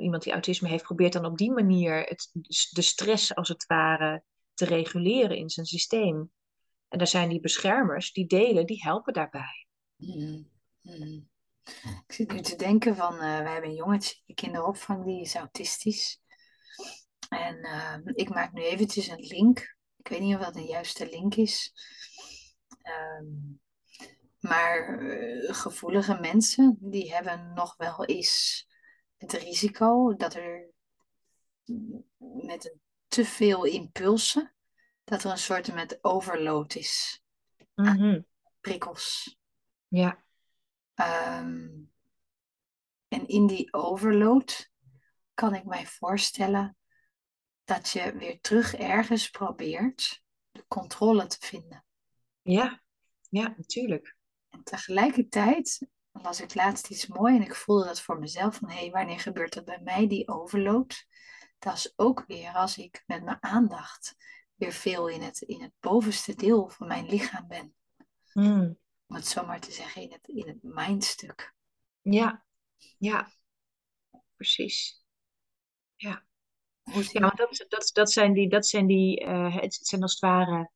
iemand 0.00 0.22
die 0.22 0.32
autisme 0.32 0.68
heeft, 0.68 0.84
probeert 0.84 1.12
dan 1.12 1.24
op 1.24 1.38
die 1.38 1.50
manier 1.50 2.02
het, 2.02 2.30
de 2.70 2.82
stress 2.82 3.34
als 3.34 3.48
het 3.48 3.66
ware 3.66 4.22
te 4.54 4.64
reguleren 4.64 5.36
in 5.36 5.50
zijn 5.50 5.66
systeem. 5.66 6.32
En 6.88 6.98
daar 6.98 7.06
zijn 7.06 7.28
die 7.28 7.40
beschermers, 7.40 8.12
die 8.12 8.26
delen, 8.26 8.66
die 8.66 8.82
helpen 8.82 9.12
daarbij. 9.12 9.66
Mm 9.96 10.48
Ik 12.06 12.12
zit 12.12 12.32
nu 12.32 12.40
te 12.40 12.56
denken 12.56 12.96
van, 12.96 13.14
uh, 13.14 13.20
wij 13.20 13.52
hebben 13.52 13.70
een 13.70 13.76
jongetje 13.76 14.22
in 14.26 14.34
kinderopvang, 14.34 15.04
die 15.04 15.20
is 15.20 15.34
autistisch. 15.34 16.20
En 17.28 17.56
uh, 17.56 17.96
ik 18.04 18.28
maak 18.28 18.52
nu 18.52 18.62
eventjes 18.62 19.08
een 19.08 19.26
link. 19.26 19.76
Ik 19.96 20.08
weet 20.08 20.20
niet 20.20 20.34
of 20.34 20.40
dat 20.40 20.56
een 20.56 20.66
juiste 20.66 21.08
link 21.08 21.34
is. 21.34 21.72
Um, 23.18 23.60
maar 24.40 25.02
uh, 25.02 25.54
gevoelige 25.54 26.18
mensen, 26.20 26.76
die 26.80 27.14
hebben 27.14 27.52
nog 27.54 27.76
wel 27.76 28.04
eens 28.04 28.66
het 29.16 29.32
risico 29.32 30.14
dat 30.16 30.34
er 30.34 30.70
met 32.18 32.64
een 32.64 32.80
te 33.10 33.24
veel 33.24 33.64
impulsen, 33.64 34.54
dat 35.04 35.24
er 35.24 35.30
een 35.30 35.38
soort 35.38 35.74
met 35.74 35.98
overload 36.04 36.74
is 36.74 37.22
mm 37.74 38.28
prikkels. 38.60 39.38
Ja. 39.88 40.24
Um, 41.00 41.90
en 43.08 43.26
in 43.26 43.46
die 43.46 43.72
overload 43.72 44.70
kan 45.34 45.54
ik 45.54 45.64
mij 45.64 45.86
voorstellen 45.86 46.76
dat 47.64 47.88
je 47.88 48.16
weer 48.16 48.40
terug 48.40 48.74
ergens 48.74 49.30
probeert 49.30 50.22
de 50.50 50.64
controle 50.68 51.26
te 51.26 51.36
vinden. 51.40 51.84
Ja, 52.42 52.82
ja, 53.28 53.54
natuurlijk. 53.56 54.16
En 54.48 54.62
tegelijkertijd 54.62 55.86
las 56.12 56.40
ik 56.40 56.54
laatst 56.54 56.90
iets 56.90 57.06
mooi 57.06 57.36
en 57.36 57.42
ik 57.42 57.54
voelde 57.54 57.84
dat 57.84 58.00
voor 58.00 58.18
mezelf 58.18 58.56
van 58.56 58.70
hé, 58.70 58.78
hey, 58.78 58.90
wanneer 58.90 59.20
gebeurt 59.20 59.52
dat 59.54 59.64
bij 59.64 59.80
mij, 59.82 60.08
die 60.08 60.28
overload? 60.28 61.06
Dat 61.58 61.74
is 61.74 61.92
ook 61.96 62.24
weer 62.26 62.52
als 62.52 62.78
ik 62.78 63.02
met 63.06 63.24
mijn 63.24 63.42
aandacht 63.42 64.14
weer 64.54 64.72
veel 64.72 65.08
in 65.08 65.22
het, 65.22 65.40
in 65.40 65.62
het 65.62 65.72
bovenste 65.80 66.34
deel 66.34 66.68
van 66.68 66.86
mijn 66.86 67.06
lichaam 67.06 67.46
ben. 67.48 67.74
Hmm. 68.32 68.78
Om 69.10 69.16
het 69.16 69.26
zo 69.26 69.46
maar 69.46 69.60
te 69.60 69.72
zeggen, 69.72 70.02
in 70.02 70.12
het, 70.12 70.28
in 70.28 70.46
het 70.46 70.62
mindstuk. 70.62 71.54
Ja, 72.02 72.44
ja, 72.98 73.32
precies. 74.36 75.04
Ja. 75.96 76.24
Ja, 76.84 77.20
want 77.20 77.36
dat, 77.36 77.64
dat, 77.68 77.90
dat 77.92 78.12
zijn 78.12 78.32
die, 78.32 78.48
dat 78.48 78.66
zijn 78.66 78.86
die 78.86 79.24
uh, 79.24 79.56
het 79.56 79.74
zijn 79.74 80.02
als 80.02 80.12
het 80.12 80.20
ware 80.20 80.70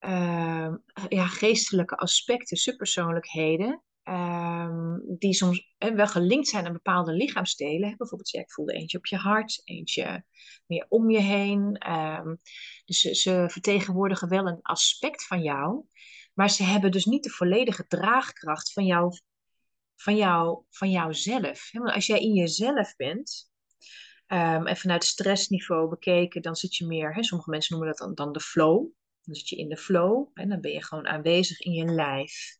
uh, 0.00 0.74
ja, 1.08 1.26
geestelijke 1.26 1.96
aspecten, 1.96 2.56
subpersoonlijkheden, 2.56 3.82
um, 4.04 5.02
die 5.18 5.34
soms 5.34 5.74
wel 5.78 6.06
gelinkt 6.06 6.48
zijn 6.48 6.66
aan 6.66 6.72
bepaalde 6.72 7.12
lichaamsdelen. 7.12 7.96
Bijvoorbeeld, 7.96 8.30
ja, 8.30 8.40
ik 8.40 8.52
voelde 8.52 8.72
eentje 8.72 8.98
op 8.98 9.06
je 9.06 9.16
hart, 9.16 9.60
eentje 9.64 10.24
meer 10.66 10.86
om 10.88 11.10
je 11.10 11.20
heen. 11.20 11.90
Um, 11.92 12.40
dus 12.84 13.00
ze, 13.00 13.14
ze, 13.14 13.44
vertegenwoordigen 13.48 14.28
wel 14.28 14.46
een 14.46 14.62
aspect 14.62 15.26
van 15.26 15.42
jou, 15.42 15.84
maar 16.36 16.50
ze 16.50 16.62
hebben 16.62 16.90
dus 16.90 17.04
niet 17.04 17.22
de 17.22 17.30
volledige 17.30 17.86
draagkracht 17.86 18.72
van, 18.72 18.84
jou, 18.84 19.18
van, 19.96 20.16
jou, 20.16 20.64
van 20.70 20.90
jouzelf. 20.90 21.70
Als 21.72 22.06
jij 22.06 22.18
in 22.18 22.32
jezelf 22.32 22.96
bent, 22.96 23.50
um, 24.26 24.66
en 24.66 24.76
vanuit 24.76 25.04
stressniveau 25.04 25.88
bekeken, 25.88 26.42
dan 26.42 26.56
zit 26.56 26.76
je 26.76 26.86
meer, 26.86 27.14
hè, 27.14 27.22
sommige 27.22 27.50
mensen 27.50 27.76
noemen 27.76 27.94
dat 27.96 28.16
dan, 28.16 28.32
de 28.32 28.40
flow. 28.40 28.86
Dan 29.22 29.34
zit 29.34 29.48
je 29.48 29.56
in 29.56 29.68
de 29.68 29.76
flow 29.76 30.28
en 30.34 30.48
dan 30.48 30.60
ben 30.60 30.72
je 30.72 30.84
gewoon 30.84 31.06
aanwezig 31.06 31.60
in 31.60 31.72
je 31.72 31.84
lijf. 31.84 32.58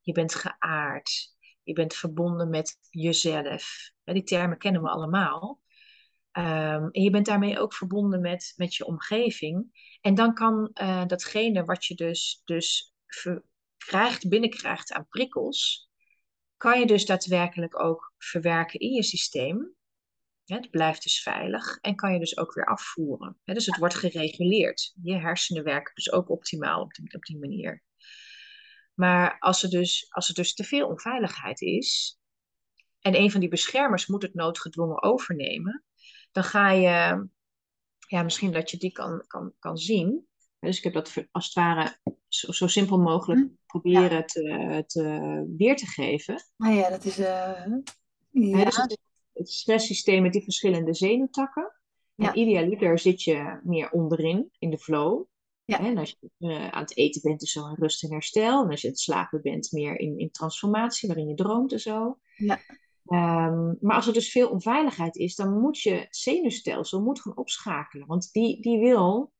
Je 0.00 0.12
bent 0.12 0.34
geaard. 0.34 1.34
Je 1.62 1.72
bent 1.72 1.94
verbonden 1.94 2.50
met 2.50 2.78
jezelf. 2.90 3.90
Die 4.04 4.22
termen 4.22 4.58
kennen 4.58 4.82
we 4.82 4.88
allemaal. 4.88 5.60
Um, 6.32 6.90
en 6.90 7.02
je 7.02 7.10
bent 7.10 7.26
daarmee 7.26 7.58
ook 7.58 7.74
verbonden 7.74 8.20
met, 8.20 8.52
met 8.56 8.74
je 8.74 8.86
omgeving. 8.86 9.70
En 10.00 10.14
dan 10.14 10.34
kan 10.34 10.70
uh, 10.74 11.06
datgene 11.06 11.64
wat 11.64 11.84
je 11.84 11.94
dus, 11.94 12.42
dus 12.44 12.94
krijgt, 13.76 14.28
binnenkrijgt 14.28 14.92
aan 14.92 15.08
prikkels, 15.08 15.90
kan 16.56 16.78
je 16.78 16.86
dus 16.86 17.06
daadwerkelijk 17.06 17.80
ook 17.80 18.14
verwerken 18.18 18.80
in 18.80 18.92
je 18.92 19.02
systeem. 19.02 19.74
Het 20.44 20.70
blijft 20.70 21.02
dus 21.02 21.22
veilig 21.22 21.78
en 21.80 21.94
kan 21.94 22.12
je 22.12 22.18
dus 22.18 22.38
ook 22.38 22.54
weer 22.54 22.66
afvoeren. 22.66 23.40
Dus 23.44 23.66
het 23.66 23.76
wordt 23.76 23.94
gereguleerd. 23.94 24.92
Je 25.02 25.14
hersenen 25.14 25.64
werken 25.64 25.94
dus 25.94 26.12
ook 26.12 26.30
optimaal 26.30 26.80
op 26.80 26.94
die, 26.94 27.14
op 27.14 27.22
die 27.22 27.38
manier. 27.38 27.82
Maar 28.94 29.38
als 29.38 29.62
er, 29.62 29.70
dus, 29.70 30.06
als 30.10 30.28
er 30.28 30.34
dus 30.34 30.54
te 30.54 30.64
veel 30.64 30.88
onveiligheid 30.88 31.60
is 31.60 32.18
en 33.00 33.14
een 33.14 33.30
van 33.30 33.40
die 33.40 33.48
beschermers 33.48 34.06
moet 34.06 34.22
het 34.22 34.34
noodgedwongen 34.34 35.02
overnemen, 35.02 35.84
dan 36.32 36.44
ga 36.44 36.70
je, 36.70 37.28
ja, 38.08 38.22
misschien 38.22 38.52
dat 38.52 38.70
je 38.70 38.76
die 38.76 38.92
kan, 38.92 39.24
kan, 39.26 39.54
kan 39.58 39.76
zien. 39.76 40.28
Dus 40.60 40.76
ik 40.78 40.84
heb 40.84 40.92
dat 40.92 41.14
als 41.30 41.44
het 41.44 41.54
ware 41.54 41.98
zo, 42.28 42.52
zo 42.52 42.66
simpel 42.66 42.98
mogelijk 42.98 43.40
hm. 43.40 43.48
proberen 43.66 44.26
te, 44.26 44.84
te, 44.86 45.44
weer 45.56 45.76
te 45.76 45.86
geven. 45.86 46.42
Nou 46.56 46.74
ja, 46.74 46.90
dat 46.90 47.04
is. 47.04 47.18
Uh, 47.18 47.66
ja. 48.30 48.64
Dus 48.64 48.76
het, 48.76 48.98
het 49.32 49.50
stresssysteem 49.50 50.22
met 50.22 50.32
die 50.32 50.42
verschillende 50.42 50.94
zenuwtakken. 50.94 51.72
Ja. 52.14 52.28
En 52.28 52.38
idealiter 52.38 52.98
zit 52.98 53.22
je 53.22 53.60
meer 53.62 53.90
onderin, 53.90 54.50
in 54.58 54.70
de 54.70 54.78
flow. 54.78 55.24
Ja. 55.64 55.78
En 55.78 55.98
als 55.98 56.16
je 56.20 56.30
uh, 56.38 56.68
aan 56.68 56.82
het 56.82 56.96
eten 56.96 57.22
bent, 57.22 57.42
is 57.42 57.52
zo 57.52 57.68
in 57.68 57.74
rust 57.78 58.04
en 58.04 58.12
herstel. 58.12 58.62
En 58.62 58.70
als 58.70 58.80
je 58.80 58.86
aan 58.86 58.92
het 58.92 59.02
slapen 59.02 59.42
bent, 59.42 59.72
meer 59.72 59.98
in, 59.98 60.18
in 60.18 60.30
transformatie, 60.30 61.08
waarin 61.08 61.28
je 61.28 61.34
droomt 61.34 61.72
en 61.72 61.80
zo. 61.80 62.18
Ja. 62.36 62.58
Um, 63.08 63.76
maar 63.80 63.96
als 63.96 64.06
er 64.06 64.12
dus 64.12 64.30
veel 64.30 64.48
onveiligheid 64.48 65.16
is, 65.16 65.34
dan 65.34 65.60
moet 65.60 65.80
je 65.80 66.06
zenuwstelsel 66.10 67.02
moet 67.02 67.20
gaan 67.20 67.36
opschakelen. 67.36 68.06
Want 68.06 68.32
die, 68.32 68.62
die 68.62 68.78
wil, 68.78 69.32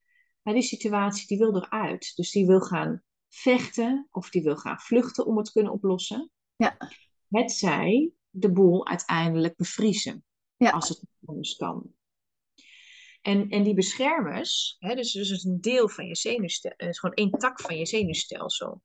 bij 0.46 0.54
die 0.54 0.62
situatie, 0.62 1.26
die 1.26 1.38
wil 1.38 1.56
eruit. 1.56 2.12
Dus 2.14 2.30
die 2.30 2.46
wil 2.46 2.60
gaan 2.60 3.02
vechten 3.28 4.08
of 4.10 4.30
die 4.30 4.42
wil 4.42 4.56
gaan 4.56 4.80
vluchten 4.80 5.26
om 5.26 5.36
het 5.36 5.46
te 5.46 5.52
kunnen 5.52 5.72
oplossen. 5.72 6.30
Ja. 6.56 6.76
Het 7.28 7.52
zij 7.52 8.10
de 8.30 8.52
boel 8.52 8.86
uiteindelijk 8.86 9.56
bevriezen. 9.56 10.24
Ja. 10.56 10.70
Als 10.70 10.88
het 10.88 11.02
anders 11.24 11.56
kan. 11.56 11.94
En, 13.22 13.48
en 13.48 13.62
die 13.62 13.74
beschermers, 13.74 14.76
hè, 14.78 14.94
dus, 14.94 15.12
dus 15.12 15.44
een 15.44 15.60
deel 15.60 15.88
van 15.88 16.06
je 16.06 16.16
zenuwstelsel, 16.16 16.88
is 16.88 16.98
gewoon 16.98 17.14
één 17.14 17.30
tak 17.30 17.60
van 17.60 17.76
je 17.76 17.86
zenuwstelsel. 17.86 18.82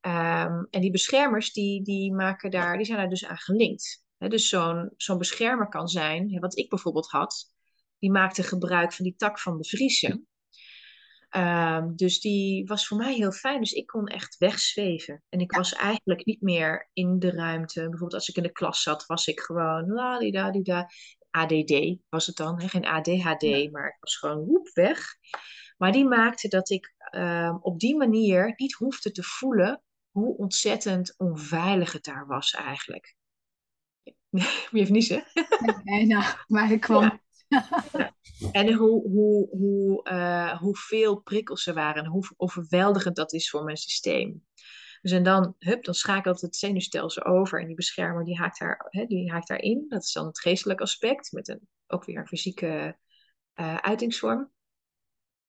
Um, 0.00 0.66
en 0.70 0.80
die 0.80 0.90
beschermers, 0.90 1.52
die, 1.52 1.82
die, 1.82 2.12
maken 2.12 2.50
daar, 2.50 2.76
die 2.76 2.86
zijn 2.86 2.98
daar 2.98 3.08
dus 3.08 3.24
aan 3.24 3.38
gelinkt. 3.38 4.04
Dus 4.18 4.48
zo'n 4.48 4.92
zo'n 4.96 5.18
beschermer 5.18 5.68
kan 5.68 5.88
zijn, 5.88 6.40
wat 6.40 6.58
ik 6.58 6.68
bijvoorbeeld 6.68 7.10
had, 7.10 7.52
die 7.98 8.10
maakte 8.10 8.42
gebruik 8.42 8.92
van 8.92 9.04
die 9.04 9.16
tak 9.16 9.40
van 9.40 9.56
bevriezen. 9.56 10.28
Um, 11.36 11.96
dus 11.96 12.20
die 12.20 12.66
was 12.66 12.86
voor 12.86 12.96
mij 12.96 13.14
heel 13.14 13.32
fijn. 13.32 13.60
Dus 13.60 13.72
ik 13.72 13.86
kon 13.86 14.06
echt 14.06 14.36
wegzweven. 14.38 15.22
En 15.28 15.40
ik 15.40 15.52
was 15.52 15.72
eigenlijk 15.72 16.24
niet 16.24 16.40
meer 16.40 16.90
in 16.92 17.18
de 17.18 17.30
ruimte. 17.30 17.80
Bijvoorbeeld 17.80 18.14
als 18.14 18.28
ik 18.28 18.36
in 18.36 18.42
de 18.42 18.52
klas 18.52 18.82
zat, 18.82 19.06
was 19.06 19.26
ik 19.26 19.40
gewoon 19.40 19.88
la 19.88 20.18
di 20.18 20.30
da 20.30 20.50
di 20.50 20.62
da. 20.62 20.88
ADD 21.30 21.96
was 22.08 22.26
het 22.26 22.36
dan, 22.36 22.60
hè? 22.60 22.68
geen 22.68 22.86
ADHD, 22.86 23.70
maar 23.72 23.88
ik 23.88 23.96
was 24.00 24.16
gewoon 24.16 24.44
woep 24.44 24.70
weg. 24.72 25.16
Maar 25.76 25.92
die 25.92 26.04
maakte 26.04 26.48
dat 26.48 26.70
ik 26.70 26.94
uh, 27.10 27.56
op 27.60 27.80
die 27.80 27.96
manier 27.96 28.52
niet 28.56 28.74
hoefde 28.74 29.10
te 29.10 29.22
voelen 29.22 29.82
hoe 30.10 30.36
ontzettend 30.36 31.14
onveilig 31.16 31.92
het 31.92 32.04
daar 32.04 32.26
was 32.26 32.50
eigenlijk. 32.50 33.16
Je 34.30 34.44
heeft 34.70 34.90
niet 34.90 35.24
Nee, 35.84 36.06
nou, 36.06 36.24
maar 36.46 36.72
ik 36.72 36.80
kwam. 36.80 37.22
En 38.52 38.72
hoe, 38.72 39.08
hoe, 39.08 39.48
hoe, 39.50 40.08
uh, 40.10 40.58
hoeveel 40.58 41.16
prikkels 41.20 41.66
er 41.66 41.74
waren 41.74 42.04
en 42.04 42.10
hoe 42.10 42.24
overweldigend 42.36 43.16
dat 43.16 43.32
is 43.32 43.50
voor 43.50 43.64
mijn 43.64 43.76
systeem. 43.76 44.44
Dus 45.02 45.12
en 45.12 45.22
dan, 45.22 45.54
hup, 45.58 45.84
dan 45.84 45.94
schakelt 45.94 46.40
het 46.40 46.56
zenuwstelsel 46.56 47.24
over 47.24 47.60
en 47.60 47.66
die 47.66 47.76
beschermer 47.76 48.24
die 48.24 48.38
haakt, 48.38 48.58
daar, 48.58 48.86
hè, 48.88 49.06
die 49.06 49.32
haakt 49.32 49.48
daarin. 49.48 49.84
Dat 49.88 50.02
is 50.02 50.12
dan 50.12 50.26
het 50.26 50.40
geestelijk 50.40 50.80
aspect, 50.80 51.32
met 51.32 51.48
een, 51.48 51.68
ook 51.86 52.04
weer 52.04 52.18
een 52.18 52.26
fysieke 52.26 52.96
uh, 53.54 53.76
uitingsvorm. 53.76 54.52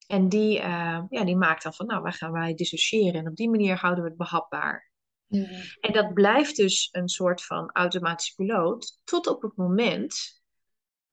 En 0.07 0.29
die, 0.29 0.57
uh, 0.57 1.03
ja, 1.09 1.23
die 1.23 1.37
maakt 1.37 1.63
dan 1.63 1.73
van, 1.73 1.85
nou, 1.85 2.01
waar 2.01 2.13
gaan 2.13 2.31
wij 2.31 2.53
dissociëren? 2.53 3.13
En 3.13 3.27
op 3.27 3.35
die 3.35 3.49
manier 3.49 3.75
houden 3.75 4.03
we 4.03 4.09
het 4.09 4.17
behapbaar. 4.17 4.91
Mm. 5.27 5.47
En 5.79 5.93
dat 5.93 6.13
blijft 6.13 6.55
dus 6.55 6.89
een 6.91 7.09
soort 7.09 7.43
van 7.43 7.69
automatisch 7.71 8.33
piloot, 8.33 8.99
tot 9.03 9.27
op 9.27 9.41
het 9.41 9.55
moment 9.55 10.43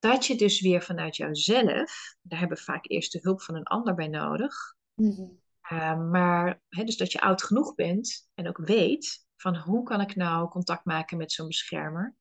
dat 0.02 0.26
je 0.26 0.36
dus 0.36 0.60
weer 0.60 0.82
vanuit 0.82 1.16
jouzelf, 1.16 2.16
daar 2.22 2.38
hebben 2.38 2.56
we 2.56 2.62
vaak 2.62 2.88
eerst 2.88 3.12
de 3.12 3.18
hulp 3.22 3.42
van 3.42 3.54
een 3.54 3.62
ander 3.62 3.94
bij 3.94 4.08
nodig, 4.08 4.54
mm 4.94 5.40
maar 6.10 6.62
hè, 6.68 6.84
dus 6.84 6.96
dat 6.96 7.12
je 7.12 7.20
oud 7.20 7.42
genoeg 7.42 7.74
bent 7.74 8.28
en 8.34 8.48
ook 8.48 8.58
weet 8.58 9.26
van 9.36 9.56
hoe 9.56 9.82
kan 9.82 10.00
ik 10.00 10.16
nou 10.16 10.48
contact 10.48 10.84
maken 10.84 11.16
met 11.16 11.32
zo'n 11.32 11.46
beschermer, 11.46 12.16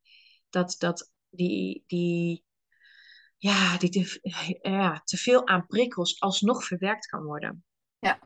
dat, 0.50 0.76
dat 0.80 1.12
die, 1.30 1.84
die, 1.88 2.46
ja, 3.38 3.78
die 3.78 3.90
te, 3.90 4.20
ja, 4.62 5.02
te 5.04 5.18
veel 5.18 5.48
aan 5.48 5.68
prikkels 5.68 6.20
alsnog 6.20 6.64
verwerkt 6.64 7.06
kan 7.06 7.24
worden. 7.24 7.66
Ja. 8.00 8.20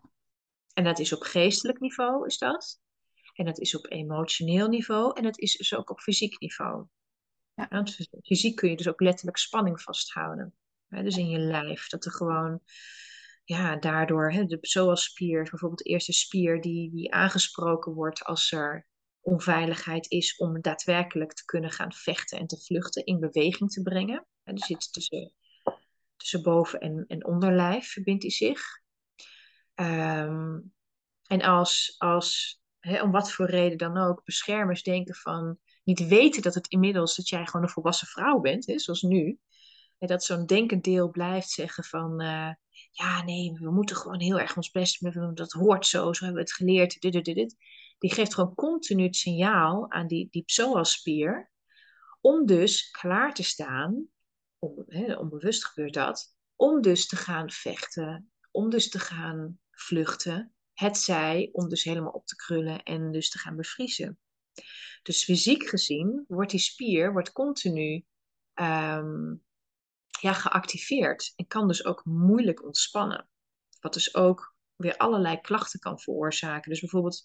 En 0.73 0.83
dat 0.83 0.99
is 0.99 1.13
op 1.13 1.21
geestelijk 1.21 1.79
niveau, 1.79 2.25
is 2.25 2.37
dat. 2.37 2.79
En 3.33 3.45
dat 3.45 3.59
is 3.59 3.75
op 3.75 3.91
emotioneel 3.91 4.67
niveau 4.67 5.17
en 5.17 5.25
het 5.25 5.37
is 5.37 5.57
dus 5.57 5.75
ook 5.75 5.89
op 5.89 5.99
fysiek 5.99 6.39
niveau. 6.39 6.85
Ja. 7.55 7.67
Want 7.69 7.97
fysiek 8.23 8.55
kun 8.55 8.69
je 8.69 8.77
dus 8.77 8.87
ook 8.87 9.01
letterlijk 9.01 9.37
spanning 9.37 9.81
vasthouden. 9.81 10.53
Hè, 10.87 11.03
dus 11.03 11.17
in 11.17 11.29
je 11.29 11.39
lijf. 11.39 11.89
Dat 11.89 12.05
er 12.05 12.11
gewoon, 12.11 12.59
ja, 13.43 13.75
daardoor, 13.75 14.31
hè, 14.31 14.45
de 14.45 14.57
psoasspier, 14.57 15.43
bijvoorbeeld 15.43 15.83
de 15.83 15.89
eerste 15.89 16.13
spier 16.13 16.61
die, 16.61 16.91
die 16.91 17.13
aangesproken 17.13 17.93
wordt 17.93 18.23
als 18.23 18.51
er 18.51 18.87
onveiligheid 19.19 20.11
is 20.11 20.35
om 20.35 20.61
daadwerkelijk 20.61 21.33
te 21.33 21.45
kunnen 21.45 21.71
gaan 21.71 21.93
vechten 21.93 22.39
en 22.39 22.47
te 22.47 22.61
vluchten, 22.61 23.05
in 23.05 23.19
beweging 23.19 23.71
te 23.71 23.81
brengen. 23.81 24.25
Hè, 24.43 24.53
dus 24.53 24.65
zit 24.65 24.93
tussen, 24.93 25.33
tussen 26.15 26.41
boven- 26.41 26.79
en, 26.79 27.05
en 27.07 27.25
onderlijf 27.25 27.87
verbindt 27.87 28.21
hij 28.21 28.31
zich. 28.31 28.61
Um, 29.75 30.73
en 31.27 31.41
als, 31.41 31.95
als 31.97 32.61
hè, 32.79 33.01
om 33.01 33.11
wat 33.11 33.31
voor 33.31 33.49
reden 33.49 33.77
dan 33.77 33.97
ook, 33.97 34.23
beschermers 34.23 34.83
denken 34.83 35.15
van 35.15 35.59
niet 35.85 36.07
weten 36.07 36.41
dat 36.41 36.53
het 36.53 36.67
inmiddels 36.67 37.15
dat 37.15 37.29
jij 37.29 37.45
gewoon 37.45 37.65
een 37.65 37.71
volwassen 37.71 38.07
vrouw 38.07 38.39
bent, 38.39 38.65
hè, 38.65 38.79
zoals 38.79 39.01
nu. 39.01 39.39
En 39.97 40.07
dat 40.07 40.23
zo'n 40.23 40.45
denkend 40.45 40.83
deel 40.83 41.09
blijft 41.09 41.49
zeggen 41.49 41.83
van 41.83 42.21
uh, 42.21 42.51
ja, 42.91 43.23
nee, 43.23 43.51
we 43.53 43.71
moeten 43.71 43.95
gewoon 43.95 44.19
heel 44.19 44.39
erg 44.39 44.55
ons 44.55 44.71
best 44.71 45.13
doen, 45.13 45.35
dat 45.35 45.51
hoort 45.51 45.85
zo, 45.85 46.13
zo 46.13 46.25
hebben 46.25 46.43
we 46.43 46.49
het 46.49 46.53
geleerd, 46.53 47.01
dit. 47.23 47.55
Die 47.97 48.13
geeft 48.13 48.33
gewoon 48.33 48.55
continu 48.55 49.03
het 49.03 49.15
signaal 49.15 49.91
aan 49.91 50.07
die, 50.07 50.27
die 50.31 50.43
psoaspier 50.43 51.51
om 52.21 52.45
dus 52.45 52.91
klaar 52.91 53.33
te 53.33 53.43
staan, 53.43 54.07
om, 54.59 54.83
hè, 54.87 55.15
onbewust 55.15 55.65
gebeurt 55.65 55.93
dat, 55.93 56.35
om 56.55 56.81
dus 56.81 57.07
te 57.07 57.15
gaan 57.15 57.49
vechten, 57.49 58.31
om 58.51 58.69
dus 58.69 58.89
te 58.89 58.99
gaan 58.99 59.59
vluchten, 59.71 60.53
het 60.73 60.97
zij 60.97 61.49
om 61.51 61.69
dus 61.69 61.83
helemaal 61.83 62.11
op 62.11 62.25
te 62.25 62.35
krullen 62.35 62.83
en 62.83 63.11
dus 63.11 63.29
te 63.29 63.37
gaan 63.37 63.55
bevriezen. 63.55 64.19
Dus 65.03 65.23
fysiek 65.23 65.69
gezien 65.69 66.25
wordt 66.27 66.51
die 66.51 66.59
spier 66.59 67.11
wordt 67.11 67.31
continu 67.31 68.05
um, 68.53 69.43
ja, 70.21 70.33
geactiveerd 70.33 71.33
en 71.35 71.47
kan 71.47 71.67
dus 71.67 71.85
ook 71.85 72.05
moeilijk 72.05 72.63
ontspannen. 72.63 73.29
Wat 73.79 73.93
dus 73.93 74.15
ook 74.15 74.55
weer 74.75 74.97
allerlei 74.97 75.41
klachten 75.41 75.79
kan 75.79 75.99
veroorzaken. 75.99 76.69
Dus 76.69 76.79
bijvoorbeeld, 76.79 77.23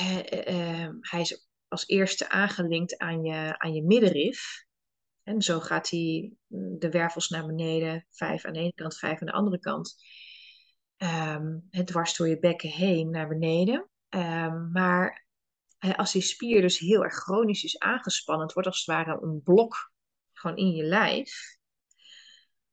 uh, 0.00 0.16
uh, 0.16 0.88
hij 1.00 1.20
is 1.20 1.48
als 1.68 1.86
eerste 1.86 2.28
aangelinkt 2.28 2.98
aan 2.98 3.22
je, 3.24 3.58
aan 3.58 3.74
je 3.74 3.82
middenrif. 3.82 4.64
En 5.22 5.42
zo 5.42 5.60
gaat 5.60 5.90
hij 5.90 6.32
mm, 6.46 6.78
de 6.78 6.90
wervels 6.90 7.28
naar 7.28 7.46
beneden, 7.46 8.06
vijf 8.10 8.44
aan 8.44 8.52
de 8.52 8.58
ene 8.58 8.74
kant, 8.74 8.98
vijf 8.98 9.20
aan 9.20 9.26
de 9.26 9.32
andere 9.32 9.58
kant 9.58 9.94
um, 10.96 11.66
het 11.70 11.86
dwars 11.86 12.16
door 12.16 12.28
je 12.28 12.38
bekken 12.38 12.68
heen 12.68 13.10
naar 13.10 13.28
beneden. 13.28 13.88
Um, 14.08 14.70
maar 14.72 15.26
als 15.90 16.12
die 16.12 16.22
spier 16.22 16.60
dus 16.60 16.78
heel 16.78 17.04
erg 17.04 17.14
chronisch 17.14 17.64
is 17.64 17.78
aangespannen, 17.78 18.44
het 18.44 18.54
wordt 18.54 18.68
als 18.68 18.78
het 18.78 18.96
ware 18.96 19.22
een 19.22 19.42
blok 19.42 19.92
gewoon 20.32 20.56
in 20.56 20.70
je 20.70 20.82
lijf. 20.82 21.58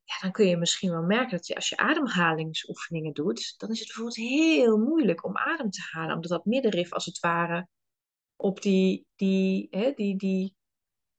Ja, 0.04 0.20
dan 0.22 0.32
kun 0.32 0.48
je 0.48 0.58
misschien 0.58 0.92
wel 0.92 1.02
merken 1.02 1.38
dat 1.38 1.48
je, 1.48 1.56
als 1.56 1.70
je 1.70 1.78
ademhalingsoefeningen 1.78 3.14
doet, 3.14 3.54
dan 3.58 3.70
is 3.70 3.80
het 3.80 3.88
bijvoorbeeld 3.88 4.16
heel 4.16 4.78
moeilijk 4.78 5.26
om 5.26 5.38
adem 5.38 5.70
te 5.70 5.88
halen, 5.92 6.16
omdat 6.16 6.32
dat 6.32 6.46
middenrif 6.46 6.94
als 6.94 7.06
het 7.06 7.20
ware 7.20 7.68
op 8.36 8.62
die, 8.62 9.08
die, 9.16 9.68
hè, 9.70 9.92
die, 9.96 10.18
die, 10.18 10.56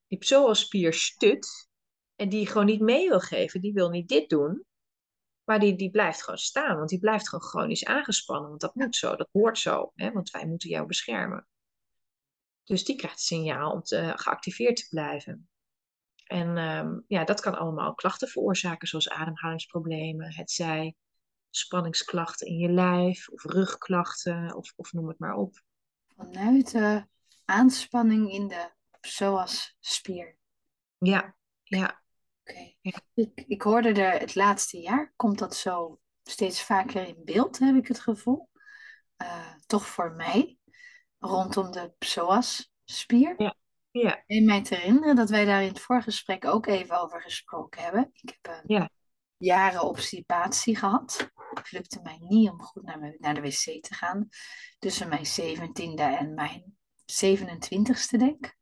die 0.07 0.17
psoaspier 0.17 0.93
stut 0.93 1.69
en 2.15 2.29
die 2.29 2.47
gewoon 2.47 2.65
niet 2.65 2.81
mee 2.81 3.07
wil 3.07 3.19
geven. 3.19 3.61
Die 3.61 3.73
wil 3.73 3.89
niet 3.89 4.07
dit 4.07 4.29
doen, 4.29 4.65
maar 5.43 5.59
die, 5.59 5.75
die 5.75 5.91
blijft 5.91 6.23
gewoon 6.23 6.39
staan, 6.39 6.77
want 6.77 6.89
die 6.89 6.99
blijft 6.99 7.29
gewoon 7.29 7.49
chronisch 7.49 7.85
aangespannen. 7.85 8.49
Want 8.49 8.61
dat 8.61 8.75
moet 8.75 8.95
zo, 8.95 9.15
dat 9.15 9.29
hoort 9.31 9.57
zo, 9.57 9.91
hè, 9.95 10.11
want 10.11 10.29
wij 10.29 10.47
moeten 10.47 10.69
jou 10.69 10.87
beschermen. 10.87 11.47
Dus 12.71 12.83
die 12.83 12.95
krijgt 12.95 13.17
het 13.17 13.25
signaal 13.25 13.71
om 13.71 13.81
te, 13.81 14.13
geactiveerd 14.15 14.75
te 14.75 14.87
blijven. 14.89 15.49
En 16.23 16.57
ehm, 16.57 16.99
ja, 17.07 17.23
dat 17.23 17.41
kan 17.41 17.57
allemaal 17.57 17.93
klachten 17.93 18.27
veroorzaken, 18.27 18.87
zoals 18.87 19.09
ademhalingsproblemen, 19.09 20.33
het 20.33 20.51
zij 20.51 20.95
spanningsklachten 21.49 22.47
in 22.47 22.57
je 22.57 22.69
lijf, 22.69 23.29
of 23.29 23.43
rugklachten, 23.43 24.55
of, 24.55 24.73
of 24.75 24.91
noem 24.91 25.07
het 25.07 25.19
maar 25.19 25.35
op. 25.35 25.61
Vanuit 26.15 26.71
de 26.71 27.05
aanspanning 27.45 28.31
in 28.31 28.47
de 28.47 28.71
psoasspier. 28.99 30.37
Ja, 30.97 31.35
ja. 31.63 32.03
Oké. 32.43 32.73
Ik, 32.81 33.31
ik 33.47 33.61
hoorde 33.61 33.89
er 33.89 34.19
het 34.19 34.35
laatste 34.35 34.77
jaar, 34.77 35.13
komt 35.15 35.39
dat 35.39 35.55
zo 35.55 35.99
steeds 36.23 36.63
vaker 36.63 37.07
in 37.07 37.21
beeld, 37.25 37.59
heb 37.59 37.75
ik 37.75 37.87
het 37.87 37.99
gevoel. 37.99 38.49
Uh, 39.17 39.53
toch 39.65 39.87
voor 39.87 40.11
mij, 40.11 40.57
rondom 41.21 41.71
de 41.71 41.93
psoasspier. 41.97 43.33
Ja. 43.37 43.55
Ja. 43.91 44.23
En 44.27 44.45
mij 44.45 44.63
te 44.63 44.75
herinneren 44.75 45.15
dat 45.15 45.29
wij 45.29 45.45
daar 45.45 45.61
in 45.61 45.67
het 45.67 45.79
voorgesprek 45.79 46.45
ook 46.45 46.65
even 46.65 47.01
over 47.01 47.21
gesproken 47.21 47.81
hebben. 47.81 48.09
Ik 48.13 48.37
heb 48.41 48.55
uh, 48.55 48.61
ja. 48.65 48.89
jaren 49.37 49.81
obstipatie 49.81 50.75
gehad. 50.75 51.31
Het 51.53 51.71
lukte 51.71 51.99
mij 52.03 52.17
niet 52.19 52.49
om 52.49 52.61
goed 52.61 52.83
naar, 52.83 53.15
naar 53.17 53.33
de 53.33 53.41
wc 53.41 53.83
te 53.83 53.93
gaan. 53.93 54.27
Tussen 54.79 55.09
mijn 55.09 55.25
17e 55.41 55.95
en 55.95 56.33
mijn 56.33 56.75
27e, 57.25 58.17
denk 58.17 58.45
ik. 58.45 58.57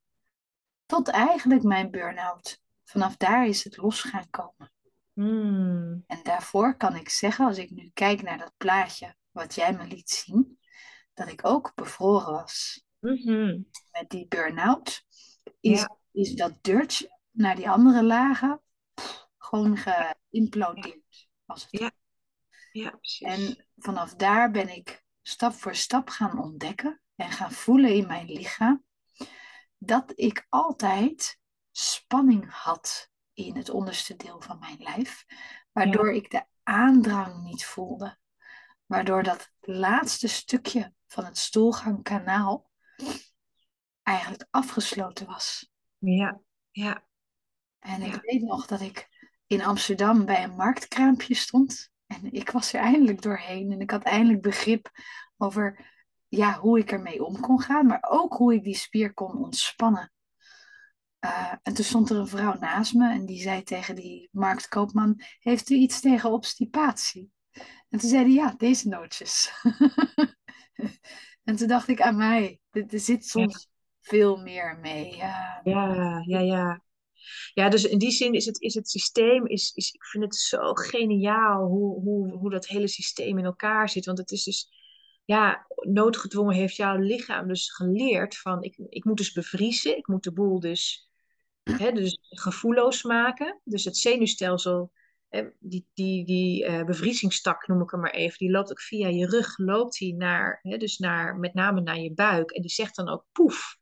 Tot 0.86 1.07
eigenlijk 1.07 1.64
mijn 1.64 1.91
burn-out 1.91 2.62
vanaf 2.84 3.18
daar 3.18 3.47
is 3.47 3.64
het 3.64 3.78
los 3.78 4.01
gaan 4.01 4.30
komen. 4.30 4.72
Hmm. 5.14 6.03
En 6.07 6.20
daarvoor 6.24 6.78
kan 6.78 6.95
ik 6.95 7.10
zeggen, 7.10 7.45
als 7.45 7.57
ik 7.57 7.70
nu 7.70 7.89
kijk 7.93 8.22
naar 8.22 8.38
dat 8.38 8.53
plaatje 8.57 9.16
wat 9.32 9.55
jij 9.55 9.74
me 9.74 9.88
liet 9.88 10.10
zien, 10.10 10.59
dat 11.20 11.28
ik 11.28 11.45
ook 11.45 11.76
bevroren 11.76 12.32
was. 12.32 12.84
Mhm. 12.99 13.61
Met 13.91 14.09
die 14.09 14.28
burn-out 14.28 15.05
is, 15.59 15.88
is 16.11 16.36
dat 16.36 16.63
deurtje 16.63 17.17
naar 17.32 17.55
die 17.55 17.70
andere 17.70 18.03
lagen 18.03 18.61
gewoon 19.38 19.78
geïmplodeerd. 19.78 21.28
Als 21.45 21.61
het 21.70 21.80
ja. 21.80 21.91
ja, 22.72 22.89
precies. 22.89 23.28
En 23.28 23.67
vanaf 23.76 24.15
daar 24.15 24.51
ben 24.51 24.76
ik 24.76 25.03
stap 25.22 25.53
voor 25.53 25.76
stap 25.76 26.09
gaan 26.09 26.39
ontdekken 26.39 27.01
en 27.15 27.32
gaan 27.32 27.51
voelen 27.51 27.95
in 27.95 28.07
mijn 28.07 28.32
lichaam 28.32 28.84
dat 29.78 30.11
ik 30.15 30.45
altijd 30.49 31.39
spanning 31.72 32.45
had 32.49 33.09
in 33.34 33.55
het 33.55 33.70
onderste 33.70 34.15
deel 34.15 34.41
van 34.41 34.59
mijn 34.59 34.78
lijf, 34.80 35.26
waardoor 35.72 36.13
ik 36.13 36.32
de 36.32 36.45
aandrang 36.63 37.43
niet 37.43 37.65
voelde. 37.65 38.18
Waardoor 38.89 39.23
dat 39.23 39.51
laatste 39.59 40.27
stukje 40.27 40.93
van 41.07 41.25
het 41.25 41.37
stoelgangkanaal 41.37 42.69
eigenlijk 44.03 44.47
afgesloten 44.49 45.27
was. 45.27 45.71
Ja, 45.97 46.41
ja. 46.71 47.03
En 47.79 48.01
ik 48.01 48.21
weet 48.21 48.41
nog 48.41 48.65
dat 48.65 48.81
ik 48.81 49.09
in 49.47 49.63
Amsterdam 49.63 50.25
bij 50.25 50.43
een 50.43 50.55
marktkraampje 50.55 51.35
stond. 51.35 51.91
En 52.07 52.31
ik 52.31 52.49
was 52.49 52.73
er 52.73 52.79
eindelijk 52.79 53.21
doorheen. 53.21 53.71
En 53.71 53.79
ik 53.79 53.91
had 53.91 54.03
eindelijk 54.03 54.41
begrip 54.41 54.91
over 55.37 55.91
ja, 56.27 56.59
hoe 56.59 56.79
ik 56.79 56.91
ermee 56.91 57.23
om 57.23 57.39
kon 57.39 57.61
gaan. 57.61 57.85
Maar 57.85 58.05
ook 58.09 58.33
hoe 58.33 58.53
ik 58.53 58.63
die 58.63 58.75
spier 58.75 59.13
kon 59.13 59.37
ontspannen. 59.37 60.11
Uh, 61.25 61.53
en 61.63 61.73
toen 61.73 61.85
stond 61.85 62.09
er 62.09 62.17
een 62.17 62.27
vrouw 62.27 62.57
naast 62.59 62.93
me 62.93 63.11
en 63.11 63.25
die 63.25 63.41
zei 63.41 63.63
tegen 63.63 63.95
die 63.95 64.29
marktkoopman: 64.31 65.21
Heeft 65.39 65.69
u 65.69 65.75
iets 65.75 65.99
tegen 65.99 66.31
obstipatie? 66.31 67.31
En 67.89 67.99
toen 67.99 68.09
zei 68.09 68.23
hij: 68.23 68.33
Ja, 68.33 68.53
deze 68.57 68.87
nootjes. 68.87 69.51
en 71.43 71.55
toen 71.55 71.67
dacht 71.67 71.87
ik 71.87 72.01
aan 72.01 72.17
mij: 72.17 72.59
er, 72.71 72.99
zit 72.99 73.25
soms 73.25 73.67
veel 74.01 74.37
meer 74.37 74.77
mee. 74.81 75.15
ja, 75.15 75.61
ja, 75.63 76.23
ja. 76.25 76.39
ja. 76.39 76.83
Ja, 77.53 77.69
dus 77.69 77.83
in 77.83 77.97
die 77.97 78.11
zin 78.11 78.33
is 78.33 78.45
het, 78.45 78.61
is 78.61 78.73
het 78.73 78.89
systeem, 78.89 79.47
is, 79.47 79.71
is, 79.75 79.91
ik 79.91 80.05
vind 80.05 80.23
het 80.23 80.35
zo 80.35 80.73
geniaal 80.73 81.65
hoe, 81.65 82.01
hoe, 82.01 82.31
hoe 82.31 82.49
dat 82.49 82.67
hele 82.67 82.87
systeem 82.87 83.37
in 83.37 83.45
elkaar 83.45 83.89
zit. 83.89 84.05
Want 84.05 84.17
het 84.17 84.31
is 84.31 84.43
dus, 84.43 84.69
ja, 85.25 85.67
noodgedwongen 85.75 86.55
heeft 86.55 86.75
jouw 86.75 86.97
lichaam 86.97 87.47
dus 87.47 87.71
geleerd 87.71 88.37
van, 88.37 88.63
ik, 88.63 88.77
ik 88.89 89.03
moet 89.03 89.17
dus 89.17 89.31
bevriezen, 89.31 89.97
ik 89.97 90.07
moet 90.07 90.23
de 90.23 90.33
boel 90.33 90.59
dus, 90.59 91.09
hè, 91.81 91.91
dus 91.91 92.17
gevoelloos 92.21 93.03
maken. 93.03 93.61
Dus 93.63 93.85
het 93.85 93.97
zenuwstelsel, 93.97 94.91
die, 95.59 95.88
die, 95.93 96.25
die 96.25 96.65
uh, 96.65 96.84
bevriezingstak 96.84 97.67
noem 97.67 97.82
ik 97.82 97.91
hem 97.91 97.99
maar 97.99 98.13
even, 98.13 98.38
die 98.38 98.51
loopt 98.51 98.71
ook 98.71 98.82
via 98.82 99.07
je 99.07 99.27
rug, 99.27 99.57
loopt 99.57 99.97
die 99.97 100.15
naar, 100.15 100.59
hè, 100.61 100.77
dus 100.77 100.97
naar, 100.97 101.38
met 101.38 101.53
name 101.53 101.82
naar 101.82 101.99
je 101.99 102.13
buik. 102.13 102.51
En 102.51 102.61
die 102.61 102.71
zegt 102.71 102.95
dan 102.95 103.09
ook 103.09 103.25
poef, 103.32 103.77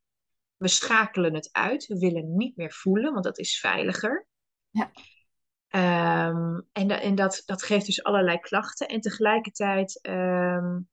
we 0.58 0.68
schakelen 0.68 1.34
het 1.34 1.50
uit. 1.52 1.86
We 1.88 2.00
willen 2.00 2.36
niet 2.36 2.58
meer 2.58 2.72
voelen, 2.72 3.12
want 3.12 3.24
dat 3.24 3.38
is 3.38 3.60
veiliger. 3.60 4.28
Ja. 4.70 4.92
Um, 6.28 6.68
en, 6.72 6.90
en 6.90 7.16
dat, 7.16 7.44
dat 7.46 7.64
geeft 7.64 7.86
dus 7.86 8.04
allerlei 8.04 8.40
klachten. 8.40 8.88
En 8.88 9.02
tegelijkertijd 9.02 10.00
um, 10.02 10.90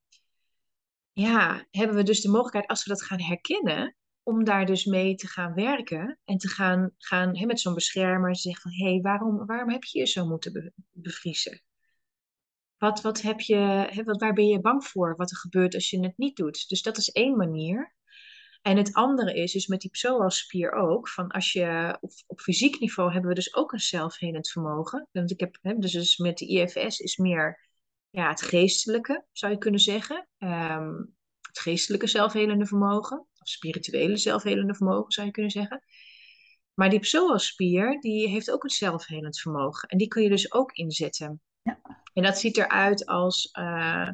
ja, 1.12 1.66
hebben 1.70 1.96
we 1.96 2.02
dus 2.02 2.20
de 2.20 2.30
mogelijkheid, 2.30 2.66
als 2.66 2.84
we 2.84 2.90
dat 2.90 3.02
gaan 3.02 3.20
herkennen, 3.20 3.96
om 4.24 4.44
daar 4.44 4.66
dus 4.66 4.84
mee 4.84 5.14
te 5.14 5.26
gaan 5.26 5.54
werken 5.54 6.18
en 6.24 6.38
te 6.38 6.48
gaan, 6.48 6.90
gaan 6.98 7.46
met 7.46 7.60
zo'n 7.60 7.74
beschermer 7.74 8.36
zeggen 8.36 8.62
van 8.62 8.86
hé, 8.86 8.92
hey, 8.92 9.00
waarom, 9.00 9.46
waarom 9.46 9.70
heb 9.70 9.84
je 9.84 9.98
je 9.98 10.06
zo 10.06 10.26
moeten 10.26 10.72
bevriezen? 10.90 11.62
Wat, 12.78 13.00
wat 13.00 13.20
heb 13.20 13.40
je, 13.40 13.90
wat, 14.04 14.20
waar 14.20 14.32
ben 14.32 14.46
je 14.46 14.60
bang 14.60 14.84
voor 14.84 15.16
wat 15.16 15.30
er 15.30 15.36
gebeurt 15.36 15.74
als 15.74 15.90
je 15.90 16.00
het 16.00 16.18
niet 16.18 16.36
doet? 16.36 16.68
Dus 16.68 16.82
dat 16.82 16.96
is 16.96 17.10
één 17.10 17.36
manier. 17.36 17.94
En 18.62 18.76
het 18.76 18.94
andere 18.94 19.34
is, 19.34 19.54
is 19.54 19.66
met 19.66 19.80
die 19.80 19.90
psoasspier 19.90 20.72
ook, 20.72 21.08
van 21.08 21.28
als 21.28 21.52
je 21.52 21.98
op, 22.26 22.40
fysiek 22.40 22.80
niveau 22.80 23.12
hebben 23.12 23.28
we 23.28 23.34
dus 23.34 23.54
ook 23.54 23.72
een 23.72 23.80
zelfhelend 23.80 24.50
vermogen. 24.50 25.08
Want 25.12 25.30
ik 25.30 25.40
heb, 25.40 25.58
dus, 25.80 25.92
dus 25.92 26.16
met 26.16 26.38
de 26.38 26.46
IFS 26.46 26.98
is 26.98 27.16
meer 27.16 27.68
ja, 28.10 28.28
het 28.28 28.42
geestelijke, 28.42 29.24
zou 29.32 29.52
je 29.52 29.58
kunnen 29.58 29.80
zeggen. 29.80 30.28
Um, 30.38 31.16
het 31.40 31.58
geestelijke 31.58 32.06
zelfhelende 32.06 32.66
vermogen, 32.66 33.26
of 33.44 33.50
spirituele 33.50 34.16
zelfhelende 34.16 34.74
vermogen, 34.74 35.12
zou 35.12 35.26
je 35.26 35.32
kunnen 35.32 35.50
zeggen. 35.50 35.84
Maar 36.74 36.90
die 36.90 36.98
psoasspier, 36.98 38.00
die 38.00 38.28
heeft 38.28 38.50
ook 38.50 38.64
een 38.64 38.70
zelfhelend 38.70 39.40
vermogen. 39.40 39.88
En 39.88 39.98
die 39.98 40.08
kun 40.08 40.22
je 40.22 40.28
dus 40.28 40.52
ook 40.52 40.72
inzetten. 40.72 41.40
Ja. 41.62 41.80
En 42.12 42.22
dat 42.22 42.38
ziet 42.38 42.56
eruit 42.56 43.06
als... 43.06 43.48
Uh, 43.58 44.08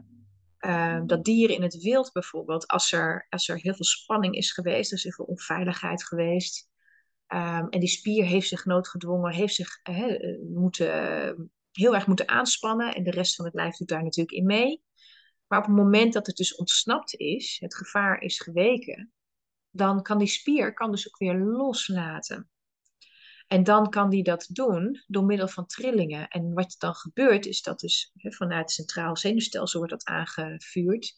uh, 0.60 1.00
dat 1.06 1.24
dieren 1.24 1.56
in 1.56 1.62
het 1.62 1.82
wild 1.82 2.12
bijvoorbeeld, 2.12 2.66
als 2.66 2.92
er, 2.92 3.26
als 3.28 3.48
er 3.48 3.56
heel 3.56 3.74
veel 3.74 3.84
spanning 3.84 4.34
is 4.34 4.52
geweest, 4.52 4.90
er 4.90 4.96
is 4.96 5.02
heel 5.02 5.12
veel 5.12 5.24
onveiligheid 5.24 6.04
geweest, 6.04 6.68
um, 7.28 7.68
en 7.68 7.80
die 7.80 7.88
spier 7.88 8.24
heeft 8.24 8.48
zich 8.48 8.64
noodgedwongen, 8.64 9.32
heeft 9.32 9.54
zich 9.54 9.80
uh, 9.90 10.38
moeten, 10.54 11.52
heel 11.72 11.94
erg 11.94 12.06
moeten 12.06 12.28
aanspannen 12.28 12.94
en 12.94 13.02
de 13.02 13.10
rest 13.10 13.34
van 13.34 13.44
het 13.44 13.54
lijf 13.54 13.76
doet 13.76 13.88
daar 13.88 14.02
natuurlijk 14.02 14.36
in 14.36 14.46
mee. 14.46 14.82
Maar 15.46 15.58
op 15.58 15.66
het 15.66 15.74
moment 15.74 16.12
dat 16.12 16.26
het 16.26 16.36
dus 16.36 16.54
ontsnapt 16.54 17.14
is, 17.14 17.56
het 17.60 17.76
gevaar 17.76 18.20
is 18.20 18.40
geweken, 18.40 19.12
dan 19.70 20.02
kan 20.02 20.18
die 20.18 20.28
spier 20.28 20.74
kan 20.74 20.90
dus 20.90 21.08
ook 21.08 21.18
weer 21.18 21.38
loslaten. 21.38 22.50
En 23.46 23.64
dan 23.64 23.88
kan 23.88 24.10
die 24.10 24.22
dat 24.22 24.48
doen 24.50 25.04
door 25.06 25.24
middel 25.24 25.48
van 25.48 25.66
trillingen. 25.66 26.28
En 26.28 26.52
wat 26.52 26.74
dan 26.78 26.94
gebeurt, 26.94 27.46
is 27.46 27.62
dat 27.62 27.80
dus 27.80 28.12
vanuit 28.14 28.60
het 28.60 28.70
centraal 28.70 29.16
zenuwstelsel 29.16 29.78
wordt 29.78 29.94
dat 29.94 30.04
aangevuurd. 30.04 31.14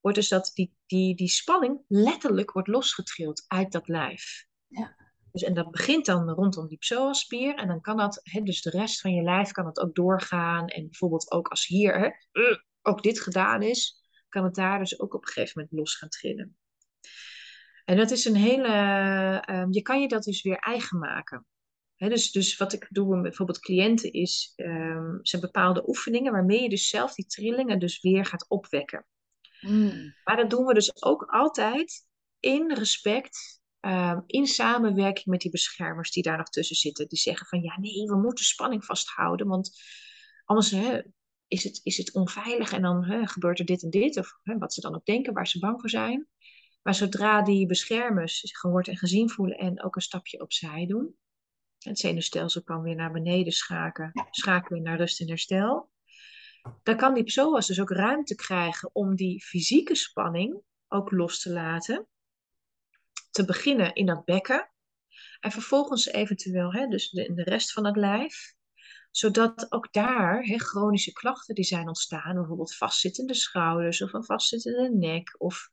Wordt 0.00 0.16
dus 0.16 0.28
dat 0.28 0.50
die, 0.54 0.76
die, 0.86 1.16
die 1.16 1.28
spanning 1.28 1.84
letterlijk 1.88 2.52
wordt 2.52 2.68
losgetrild 2.68 3.44
uit 3.46 3.72
dat 3.72 3.88
lijf. 3.88 4.46
Ja. 4.66 4.96
Dus, 5.32 5.42
en 5.42 5.54
dat 5.54 5.70
begint 5.70 6.06
dan 6.06 6.30
rondom 6.30 6.68
die 6.68 6.78
psoaspier. 6.78 7.54
En 7.54 7.68
dan 7.68 7.80
kan 7.80 7.96
dat, 7.96 8.20
hè, 8.22 8.40
dus 8.42 8.62
de 8.62 8.70
rest 8.70 9.00
van 9.00 9.14
je 9.14 9.22
lijf 9.22 9.50
kan 9.50 9.66
het 9.66 9.78
ook 9.80 9.94
doorgaan. 9.94 10.66
En 10.66 10.82
bijvoorbeeld 10.82 11.30
ook 11.30 11.48
als 11.48 11.66
hier 11.66 12.18
ook 12.82 13.02
dit 13.02 13.20
gedaan 13.20 13.62
is, 13.62 14.02
kan 14.28 14.44
het 14.44 14.54
daar 14.54 14.78
dus 14.78 15.00
ook 15.00 15.14
op 15.14 15.22
een 15.22 15.32
gegeven 15.32 15.52
moment 15.54 15.78
los 15.78 15.94
gaan 15.94 16.08
trillen. 16.08 16.56
En 17.92 17.98
dat 17.98 18.10
is 18.10 18.24
een 18.24 18.36
hele, 18.36 18.68
uh, 19.50 19.66
je 19.70 19.82
kan 19.82 20.00
je 20.00 20.08
dat 20.08 20.22
dus 20.22 20.42
weer 20.42 20.58
eigen 20.58 20.98
maken 20.98 21.46
dus, 22.08 22.32
dus 22.32 22.56
wat 22.56 22.72
ik 22.72 22.86
doe 22.90 23.14
met 23.14 23.22
bijvoorbeeld 23.22 23.58
cliënten 23.58 24.12
is, 24.12 24.52
um, 24.56 25.18
zijn 25.22 25.42
bepaalde 25.42 25.88
oefeningen 25.88 26.32
waarmee 26.32 26.62
je 26.62 26.68
dus 26.68 26.88
zelf 26.88 27.14
die 27.14 27.26
trillingen 27.26 27.78
dus 27.78 28.00
weer 28.00 28.24
gaat 28.24 28.48
opwekken. 28.48 29.06
Mm. 29.60 30.14
Maar 30.24 30.36
dat 30.36 30.50
doen 30.50 30.64
we 30.64 30.74
dus 30.74 31.02
ook 31.02 31.22
altijd 31.22 32.06
in 32.40 32.72
respect, 32.72 33.60
ehm, 33.80 34.20
in 34.26 34.46
samenwerking 34.46 35.26
met 35.26 35.40
die 35.40 35.50
beschermers 35.50 36.10
die 36.10 36.22
daar 36.22 36.36
nog 36.36 36.48
tussen 36.48 36.76
zitten. 36.76 37.08
Die 37.08 37.18
zeggen 37.18 37.46
van 37.46 37.62
ja, 37.62 37.78
nee, 37.80 38.06
we 38.06 38.16
moeten 38.16 38.44
spanning 38.44 38.84
vasthouden, 38.84 39.46
want 39.46 39.70
anders 40.44 40.70
hè, 40.70 41.02
is, 41.46 41.64
het, 41.64 41.80
is 41.82 41.96
het 41.96 42.12
onveilig 42.12 42.72
en 42.72 42.82
dan 42.82 43.04
hè, 43.04 43.26
gebeurt 43.26 43.58
er 43.58 43.64
dit 43.64 43.82
en 43.82 43.90
dit, 43.90 44.16
of 44.16 44.38
hè, 44.42 44.58
wat 44.58 44.74
ze 44.74 44.80
dan 44.80 44.94
ook 44.94 45.04
denken, 45.04 45.32
waar 45.32 45.48
ze 45.48 45.58
bang 45.58 45.80
voor 45.80 45.90
zijn. 45.90 46.28
Maar 46.82 46.94
zodra 46.94 47.42
die 47.42 47.66
beschermers 47.66 48.40
zich 48.40 48.58
gehoord 48.58 48.88
en 48.88 48.96
gezien 48.96 49.30
voelen 49.30 49.58
en 49.58 49.82
ook 49.82 49.96
een 49.96 50.02
stapje 50.02 50.40
opzij 50.40 50.86
doen, 50.86 51.16
het 51.78 51.98
zenuwstelsel 51.98 52.62
kan 52.62 52.82
weer 52.82 52.94
naar 52.94 53.12
beneden 53.12 53.52
schakelen, 53.52 54.28
schakelen 54.30 54.82
naar 54.82 54.96
rust 54.96 55.20
en 55.20 55.28
herstel. 55.28 55.90
Dan 56.82 56.96
kan 56.96 57.14
die 57.14 57.24
psoas 57.24 57.66
dus 57.66 57.80
ook 57.80 57.90
ruimte 57.90 58.34
krijgen 58.34 58.90
om 58.92 59.16
die 59.16 59.44
fysieke 59.44 59.94
spanning 59.94 60.62
ook 60.88 61.10
los 61.10 61.40
te 61.40 61.50
laten. 61.50 62.06
Te 63.30 63.44
beginnen 63.44 63.94
in 63.94 64.06
dat 64.06 64.24
bekken. 64.24 64.70
En 65.40 65.50
vervolgens 65.50 66.06
eventueel 66.06 66.72
hè, 66.72 66.86
dus 66.86 67.10
de, 67.10 67.24
in 67.24 67.34
de 67.34 67.42
rest 67.42 67.72
van 67.72 67.86
het 67.86 67.96
lijf. 67.96 68.54
Zodat 69.10 69.72
ook 69.72 69.92
daar 69.92 70.42
hè, 70.42 70.58
chronische 70.58 71.12
klachten 71.12 71.54
die 71.54 71.64
zijn 71.64 71.88
ontstaan. 71.88 72.34
Bijvoorbeeld 72.34 72.76
vastzittende 72.76 73.34
schouders 73.34 74.02
of 74.02 74.12
een 74.12 74.24
vastzittende 74.24 74.96
nek. 74.96 75.34
Of 75.38 75.70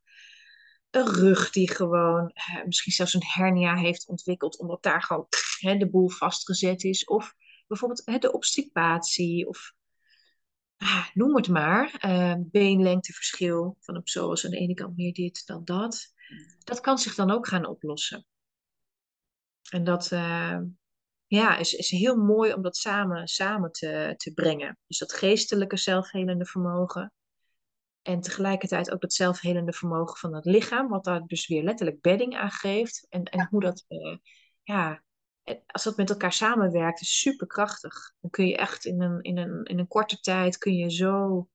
een 0.89 1.13
rug 1.13 1.51
die 1.51 1.71
gewoon 1.71 2.29
eh, 2.33 2.65
misschien 2.65 2.93
zelfs 2.93 3.13
een 3.13 3.25
hernia 3.25 3.75
heeft 3.75 4.07
ontwikkeld, 4.07 4.59
omdat 4.59 4.83
daar 4.83 5.03
gewoon 5.03 5.27
hè, 5.59 5.77
de 5.77 5.89
boel 5.89 6.09
vastgezet 6.09 6.83
is. 6.83 7.05
Of 7.05 7.35
bijvoorbeeld 7.67 8.01
hè, 8.05 8.17
de 8.17 8.31
obstipatie, 8.31 9.47
of 9.47 9.73
ah, 10.77 11.07
noem 11.13 11.35
het 11.35 11.47
maar, 11.47 11.99
uh, 12.05 12.35
beenlengteverschil 12.37 13.77
van 13.79 13.95
een 13.95 14.03
psoas 14.03 14.45
aan 14.45 14.51
de 14.51 14.57
ene 14.57 14.73
kant 14.73 14.97
meer 14.97 15.13
dit 15.13 15.45
dan 15.45 15.65
dat. 15.65 16.13
Dat 16.63 16.79
kan 16.79 16.97
zich 16.97 17.15
dan 17.15 17.31
ook 17.31 17.47
gaan 17.47 17.65
oplossen. 17.65 18.25
En 19.69 19.83
dat 19.83 20.11
uh, 20.11 20.59
ja, 21.27 21.57
is, 21.57 21.73
is 21.73 21.89
heel 21.89 22.15
mooi 22.15 22.53
om 22.53 22.61
dat 22.61 22.77
samen, 22.77 23.27
samen 23.27 23.71
te, 23.71 24.13
te 24.17 24.33
brengen. 24.33 24.77
Dus 24.87 24.97
dat 24.97 25.13
geestelijke 25.13 25.77
zelfhelende 25.77 26.45
vermogen 26.45 27.13
en 28.01 28.21
tegelijkertijd 28.21 28.91
ook 28.91 29.01
dat 29.01 29.13
zelfhelende 29.13 29.73
vermogen 29.73 30.17
van 30.17 30.35
het 30.35 30.45
lichaam, 30.45 30.87
wat 30.87 31.03
daar 31.03 31.25
dus 31.25 31.47
weer 31.47 31.63
letterlijk 31.63 32.01
bedding 32.01 32.37
aan 32.37 32.51
geeft. 32.51 33.05
En, 33.09 33.23
en 33.23 33.47
hoe 33.49 33.61
dat, 33.61 33.85
uh, 33.87 34.17
ja, 34.63 35.03
als 35.65 35.83
dat 35.83 35.97
met 35.97 36.09
elkaar 36.09 36.33
samenwerkt, 36.33 37.01
is 37.01 37.19
superkrachtig. 37.19 38.13
Dan 38.19 38.29
kun 38.29 38.47
je 38.47 38.57
echt 38.57 38.85
in 38.85 39.01
een, 39.01 39.21
in 39.21 39.37
een, 39.37 39.63
in 39.63 39.79
een 39.79 39.87
korte 39.87 40.19
tijd, 40.19 40.57
kun 40.57 40.75
je 40.75 40.91
zo, 40.91 41.47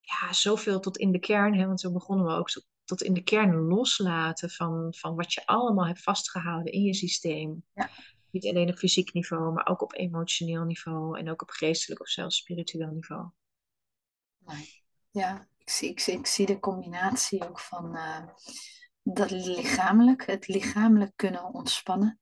ja, 0.00 0.32
zoveel 0.32 0.80
tot 0.80 0.96
in 0.96 1.12
de 1.12 1.18
kern, 1.18 1.54
hè, 1.54 1.66
want 1.66 1.80
zo 1.80 1.92
begonnen 1.92 2.26
we 2.26 2.32
ook, 2.32 2.48
tot 2.84 3.02
in 3.02 3.14
de 3.14 3.22
kern 3.22 3.56
loslaten 3.56 4.50
van, 4.50 4.94
van 4.94 5.14
wat 5.14 5.32
je 5.32 5.46
allemaal 5.46 5.86
hebt 5.86 6.02
vastgehouden 6.02 6.72
in 6.72 6.82
je 6.82 6.94
systeem. 6.94 7.64
Ja. 7.74 7.90
Niet 8.30 8.46
alleen 8.46 8.68
op 8.68 8.78
fysiek 8.78 9.12
niveau, 9.12 9.52
maar 9.52 9.66
ook 9.66 9.82
op 9.82 9.94
emotioneel 9.94 10.64
niveau 10.64 11.18
en 11.18 11.30
ook 11.30 11.42
op 11.42 11.50
geestelijk 11.50 12.00
of 12.00 12.08
zelfs 12.08 12.36
spiritueel 12.36 12.90
niveau. 12.90 13.30
Ja, 15.10 15.48
ik 15.62 15.70
zie, 15.70 15.90
ik 15.90 16.00
zie, 16.00 16.18
ik 16.18 16.26
zie 16.26 16.46
de 16.46 16.58
combinatie 16.58 17.48
ook 17.48 17.60
van 17.60 17.96
uh, 17.96 18.26
dat 19.02 19.30
lichamelijk, 19.30 20.26
het 20.26 20.48
lichamelijk 20.48 21.12
kunnen 21.16 21.44
ontspannen. 21.44 22.20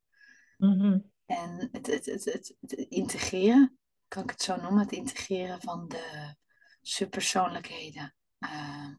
Mhm. 0.56 0.98
En 1.26 1.68
het, 1.72 1.86
het, 1.86 2.06
het, 2.06 2.24
het, 2.24 2.54
het 2.60 2.72
integreren, 2.72 3.78
kan 4.08 4.22
ik 4.22 4.30
het 4.30 4.42
zo 4.42 4.56
noemen, 4.56 4.82
het 4.82 4.92
integreren 4.92 5.60
van 5.60 5.88
de 5.88 6.36
subpersoonlijkheden. 6.80 8.14
Uh, 8.38 8.94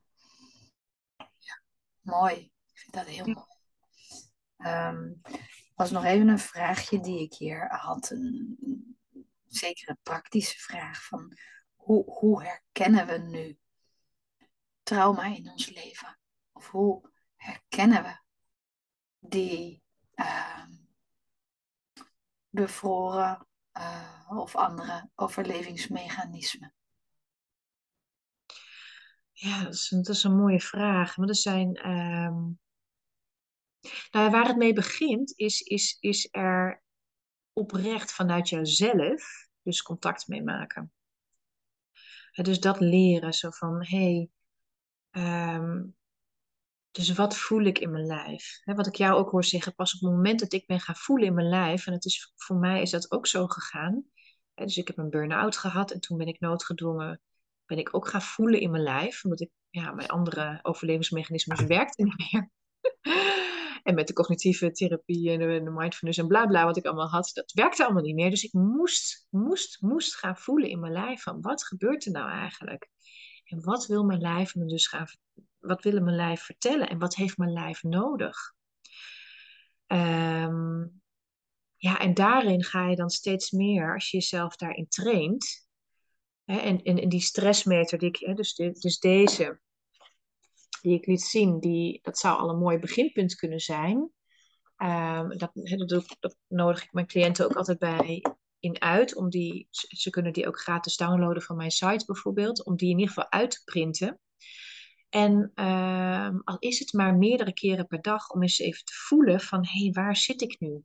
ja, 1.37 1.61
mooi. 2.01 2.35
Ik 2.73 2.79
vind 2.79 2.93
dat 2.93 3.05
heel 3.05 3.25
mooi. 3.25 3.45
Um, 4.57 5.21
was 5.75 5.91
nog 5.91 6.03
even 6.03 6.27
een 6.27 6.39
vraagje 6.39 6.99
die 6.99 7.21
ik 7.21 7.33
hier 7.33 7.67
had. 7.69 8.09
Een, 8.09 8.57
zeker 9.47 9.89
een 9.89 9.99
praktische 10.03 10.59
vraag 10.59 11.05
van 11.05 11.37
hoe, 11.75 12.03
hoe 12.11 12.43
herkennen 12.43 13.07
we 13.07 13.17
nu 13.17 13.57
trauma 14.83 15.25
in 15.35 15.49
ons 15.51 15.69
leven? 15.69 16.19
Of 16.51 16.69
hoe 16.69 17.11
herkennen 17.35 18.03
we 18.03 18.19
die 19.19 19.83
uh, 20.15 20.65
bevroren 22.49 23.47
uh, 23.77 24.29
of 24.29 24.55
andere 24.55 25.09
overlevingsmechanismen? 25.15 26.73
Ja, 29.31 29.63
dat 29.63 29.73
is, 29.73 29.91
is 29.91 30.23
een 30.23 30.35
mooie 30.35 30.61
vraag. 30.61 31.17
Maar 31.17 31.27
er 31.27 31.35
zijn. 31.35 31.89
Um... 31.89 32.59
Nou, 34.11 34.29
waar 34.31 34.47
het 34.47 34.57
mee 34.57 34.73
begint, 34.73 35.33
is, 35.35 35.61
is, 35.61 35.97
is 35.99 36.27
er 36.31 36.83
oprecht 37.53 38.11
vanuit 38.11 38.49
jouzelf 38.49 39.47
dus 39.61 39.81
contact 39.81 40.27
mee 40.27 40.43
maken. 40.43 40.93
dus 42.31 42.59
dat 42.59 42.79
leren, 42.79 43.33
zo 43.33 43.49
van, 43.49 43.85
hé, 43.85 43.97
hey, 43.97 44.29
ehm, 45.11 45.83
dus 46.91 47.13
wat 47.13 47.37
voel 47.37 47.63
ik 47.63 47.79
in 47.79 47.91
mijn 47.91 48.05
lijf? 48.05 48.61
wat 48.65 48.87
ik 48.87 48.95
jou 48.95 49.17
ook 49.17 49.29
hoor 49.29 49.43
zeggen, 49.43 49.75
pas 49.75 49.93
op 49.95 50.01
het 50.01 50.09
moment 50.09 50.39
dat 50.39 50.53
ik 50.53 50.67
ben 50.67 50.79
gaan 50.79 50.95
voelen 50.95 51.27
in 51.27 51.33
mijn 51.33 51.49
lijf, 51.49 51.87
en 51.87 51.93
het 51.93 52.05
is, 52.05 52.33
voor 52.35 52.55
mij 52.55 52.81
is 52.81 52.89
dat 52.89 53.11
ook 53.11 53.27
zo 53.27 53.47
gegaan. 53.47 54.05
dus 54.53 54.77
ik 54.77 54.87
heb 54.87 54.97
een 54.97 55.09
burn-out 55.09 55.57
gehad 55.57 55.91
en 55.91 55.99
toen 55.99 56.17
ben 56.17 56.27
ik 56.27 56.39
noodgedwongen, 56.39 57.21
ben 57.65 57.77
ik 57.77 57.95
ook 57.95 58.07
gaan 58.07 58.21
voelen 58.21 58.59
in 58.59 58.71
mijn 58.71 58.83
lijf, 58.83 59.23
omdat 59.23 59.41
ik, 59.41 59.49
ja, 59.69 59.91
mijn 59.91 60.09
andere 60.09 60.59
overlevingsmechanismes 60.61 61.63
werkten 61.63 62.05
niet 62.05 62.31
meer. 62.31 62.49
en 63.83 63.95
met 63.95 64.07
de 64.07 64.13
cognitieve 64.13 64.71
therapie 64.71 65.31
en 65.31 65.39
de, 65.39 65.63
de 65.63 65.71
mindfulness 65.71 66.19
en 66.19 66.27
bla 66.27 66.45
bla 66.45 66.65
wat 66.65 66.77
ik 66.77 66.85
allemaal 66.85 67.09
had, 67.09 67.31
dat 67.33 67.51
werkte 67.51 67.83
allemaal 67.83 68.03
niet 68.03 68.15
meer. 68.15 68.29
Dus 68.29 68.43
ik 68.43 68.53
moest, 68.53 69.27
moest, 69.29 69.81
moest 69.81 70.15
gaan 70.15 70.37
voelen 70.37 70.69
in 70.69 70.79
mijn 70.79 70.93
lijf 70.93 71.21
van 71.21 71.41
wat 71.41 71.65
gebeurt 71.65 72.05
er 72.05 72.11
nou 72.11 72.29
eigenlijk? 72.29 72.89
En 73.51 73.63
wat 73.63 73.85
wil 73.85 74.03
mijn 74.03 74.21
lijf 74.21 74.55
me 74.55 74.65
dus 74.65 74.87
gaan 74.87 75.07
wat 75.59 75.83
wil 75.83 76.01
mijn 76.01 76.15
lijf 76.15 76.41
vertellen 76.41 76.89
en 76.89 76.99
wat 76.99 77.15
heeft 77.15 77.37
mijn 77.37 77.53
lijf 77.53 77.83
nodig? 77.83 78.53
Ehm, 79.87 80.85
ja, 81.75 81.99
en 81.99 82.13
daarin 82.13 82.63
ga 82.63 82.89
je 82.89 82.95
dan 82.95 83.09
steeds 83.09 83.51
meer, 83.51 83.93
als 83.93 84.09
je 84.09 84.17
jezelf 84.17 84.55
daarin 84.55 84.87
traint, 84.87 85.67
hè, 86.43 86.57
en, 86.57 86.83
en, 86.83 87.09
die 87.09 87.21
stressmeter, 87.21 87.97
die 87.97 88.09
ik, 88.09 88.17
hè, 88.17 88.33
dus, 88.33 88.55
dus 88.55 88.99
deze, 88.99 89.59
die 90.81 90.93
ik 90.93 91.05
liet 91.05 91.21
zien, 91.21 91.59
die, 91.59 91.99
dat 92.01 92.17
zou 92.17 92.39
al 92.39 92.49
een 92.49 92.59
mooi 92.59 92.79
beginpunt 92.79 93.35
kunnen 93.35 93.59
zijn. 93.59 94.11
Um, 94.77 95.37
dat, 95.37 95.51
dat, 96.19 96.35
nodig 96.47 96.83
ik 96.83 96.93
mijn 96.93 97.07
cliënten 97.07 97.45
ook 97.45 97.55
altijd 97.55 97.79
bij 97.79 98.23
in 98.61 98.81
uit. 98.81 99.15
Om 99.15 99.29
die, 99.29 99.67
ze 99.71 100.09
kunnen 100.09 100.33
die 100.33 100.47
ook 100.47 100.59
gratis 100.59 100.97
downloaden 100.97 101.41
van 101.41 101.55
mijn 101.55 101.71
site 101.71 102.05
bijvoorbeeld. 102.05 102.65
Om 102.65 102.75
die 102.75 102.89
in 102.89 102.99
ieder 102.99 103.13
geval 103.13 103.31
uit 103.31 103.51
te 103.51 103.61
printen. 103.63 104.19
En 105.09 105.51
ehm, 105.55 106.39
al 106.43 106.57
is 106.59 106.79
het 106.79 106.93
maar 106.93 107.15
meerdere 107.15 107.53
keren 107.53 107.87
per 107.87 108.01
dag 108.01 108.29
om 108.29 108.41
eens 108.41 108.59
even 108.59 108.85
te 108.85 108.93
voelen 108.93 109.39
van 109.39 109.65
hé, 109.65 109.83
hey, 109.83 109.91
waar 109.91 110.15
zit 110.15 110.41
ik 110.41 110.59
nu? 110.59 110.83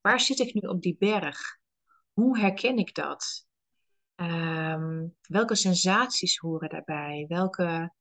Waar 0.00 0.20
zit 0.20 0.38
ik 0.38 0.54
nu 0.54 0.68
op 0.68 0.82
die 0.82 0.96
berg? 0.98 1.58
Hoe 2.12 2.38
herken 2.38 2.76
ik 2.76 2.94
dat? 2.94 3.46
Ehm, 4.14 5.06
welke 5.20 5.54
sensaties 5.54 6.38
horen 6.38 6.68
daarbij? 6.68 7.24
Welke 7.28 7.92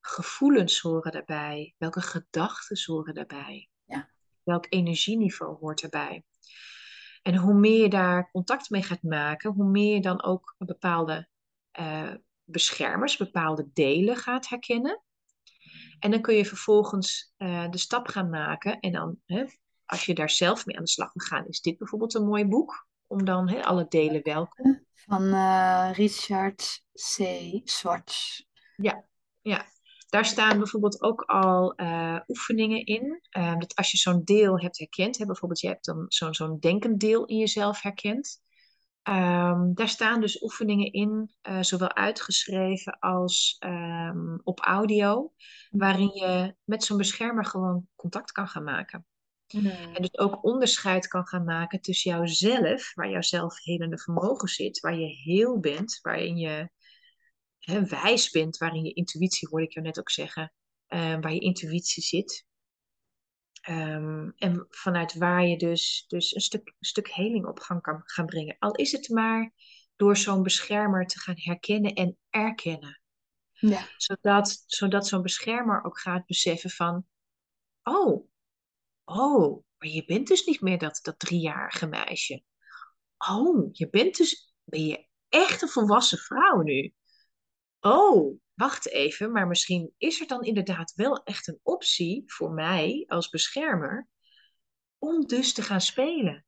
gevoelens 0.00 0.80
horen 0.80 1.12
daarbij? 1.12 1.74
Welke 1.78 2.00
gedachten 2.00 2.92
horen 2.92 3.14
daarbij? 3.14 3.68
Ja. 3.84 4.10
Welk 4.42 4.66
energieniveau 4.68 5.58
hoort 5.58 5.82
erbij? 5.82 6.24
En 7.22 7.36
hoe 7.36 7.54
meer 7.54 7.82
je 7.82 7.88
daar 7.88 8.30
contact 8.30 8.70
mee 8.70 8.82
gaat 8.82 9.02
maken, 9.02 9.52
hoe 9.52 9.64
meer 9.64 9.94
je 9.94 10.00
dan 10.00 10.22
ook 10.22 10.54
bepaalde 10.58 11.28
uh, 11.80 12.14
beschermers, 12.44 13.16
bepaalde 13.16 13.70
delen 13.72 14.16
gaat 14.16 14.48
herkennen. 14.48 15.02
En 15.98 16.10
dan 16.10 16.20
kun 16.20 16.34
je 16.34 16.46
vervolgens 16.46 17.34
uh, 17.38 17.70
de 17.70 17.78
stap 17.78 18.08
gaan 18.08 18.30
maken. 18.30 18.80
En 18.80 18.92
dan, 18.92 19.16
hè, 19.26 19.44
als 19.84 20.06
je 20.06 20.14
daar 20.14 20.30
zelf 20.30 20.66
mee 20.66 20.76
aan 20.76 20.84
de 20.84 20.90
slag 20.90 21.12
wil 21.12 21.26
gaan, 21.26 21.46
is 21.46 21.60
dit 21.60 21.78
bijvoorbeeld 21.78 22.14
een 22.14 22.26
mooi 22.26 22.44
boek. 22.44 22.86
Om 23.06 23.24
dan 23.24 23.48
hè, 23.48 23.64
alle 23.64 23.86
delen 23.88 24.22
welkom. 24.22 24.86
Van 24.94 25.22
uh, 25.22 25.90
Richard 25.92 26.84
C. 26.92 27.20
Swartz. 27.64 28.42
Ja, 28.76 29.04
ja, 29.40 29.66
daar 30.12 30.24
staan 30.24 30.58
bijvoorbeeld 30.58 31.02
ook 31.02 31.22
al 31.22 31.80
uh, 31.80 32.18
oefeningen 32.28 32.84
in. 32.84 33.22
Uh, 33.38 33.58
dat 33.58 33.74
als 33.74 33.90
je 33.90 33.96
zo'n 33.96 34.24
deel 34.24 34.60
hebt 34.60 34.78
herkend, 34.78 35.18
hè, 35.18 35.26
bijvoorbeeld 35.26 35.60
je 35.60 35.68
hebt 35.68 35.84
dan 35.84 36.04
zo'n 36.08 36.34
zo'n 36.34 36.58
denkend 36.58 37.00
deel 37.00 37.24
in 37.24 37.36
jezelf 37.36 37.82
herkend. 37.82 38.40
Um, 39.08 39.74
daar 39.74 39.88
staan 39.88 40.20
dus 40.20 40.42
oefeningen 40.42 40.92
in, 40.92 41.34
uh, 41.48 41.58
zowel 41.60 41.94
uitgeschreven 41.94 42.98
als 42.98 43.56
um, 43.64 44.40
op 44.44 44.60
audio, 44.60 45.32
waarin 45.70 46.10
je 46.14 46.54
met 46.64 46.84
zo'n 46.84 46.96
beschermer 46.96 47.44
gewoon 47.44 47.86
contact 47.96 48.32
kan 48.32 48.48
gaan 48.48 48.64
maken. 48.64 49.06
Mm. 49.54 49.66
En 49.66 50.02
dus 50.02 50.18
ook 50.18 50.44
onderscheid 50.44 51.08
kan 51.08 51.26
gaan 51.26 51.44
maken 51.44 51.80
tussen 51.80 52.10
jouzelf, 52.10 52.94
waar 52.94 53.10
jouw 53.10 53.22
zelfhelende 53.22 53.98
vermogen 53.98 54.48
zit, 54.48 54.80
waar 54.80 54.98
je 54.98 55.06
heel 55.06 55.58
bent, 55.58 55.98
waarin 56.02 56.36
je 56.36 56.70
hè, 57.62 57.84
wijs 57.84 58.30
bent, 58.30 58.56
waarin 58.56 58.84
je 58.84 58.92
intuïtie, 58.92 59.48
hoorde 59.48 59.66
ik 59.66 59.72
jou 59.72 59.86
net 59.86 59.98
ook 59.98 60.10
zeggen, 60.10 60.52
uh, 60.88 61.20
waar 61.20 61.32
je 61.32 61.40
intuïtie 61.40 62.02
zit. 62.02 62.46
Um, 63.68 64.32
en 64.36 64.66
vanuit 64.68 65.14
waar 65.14 65.46
je 65.46 65.56
dus, 65.56 66.04
dus 66.08 66.34
een 66.34 66.40
stuk, 66.40 66.74
stuk 66.80 67.08
heling 67.08 67.46
op 67.46 67.58
gang 67.58 67.82
kan 67.82 68.02
gaan 68.04 68.26
brengen. 68.26 68.56
Al 68.58 68.74
is 68.74 68.92
het 68.92 69.08
maar 69.08 69.52
door 69.96 70.16
zo'n 70.16 70.42
beschermer 70.42 71.06
te 71.06 71.18
gaan 71.20 71.38
herkennen 71.38 71.92
en 71.92 72.18
erkennen. 72.30 73.00
Ja. 73.52 73.88
Zodat, 73.96 74.62
zodat 74.66 75.06
zo'n 75.06 75.22
beschermer 75.22 75.84
ook 75.84 76.00
gaat 76.00 76.26
beseffen 76.26 76.70
van, 76.70 77.06
oh, 77.82 78.28
oh, 79.04 79.64
maar 79.78 79.88
je 79.88 80.04
bent 80.04 80.26
dus 80.26 80.44
niet 80.44 80.60
meer 80.60 80.78
dat, 80.78 80.98
dat 81.02 81.18
driejarige 81.18 81.86
meisje. 81.86 82.42
Oh, 83.30 83.68
je 83.72 83.90
bent 83.90 84.16
dus, 84.16 84.54
ben 84.64 84.86
je 84.86 85.06
echt 85.28 85.62
een 85.62 85.68
volwassen 85.68 86.18
vrouw 86.18 86.60
nu? 86.60 86.94
Oh, 87.84 88.40
wacht 88.54 88.88
even, 88.88 89.32
maar 89.32 89.46
misschien 89.46 89.94
is 89.98 90.20
er 90.20 90.26
dan 90.26 90.42
inderdaad 90.42 90.92
wel 90.94 91.22
echt 91.22 91.48
een 91.48 91.60
optie 91.62 92.22
voor 92.26 92.52
mij 92.52 93.04
als 93.08 93.28
beschermer 93.28 94.08
om 94.98 95.26
dus 95.26 95.52
te 95.52 95.62
gaan 95.62 95.80
spelen. 95.80 96.44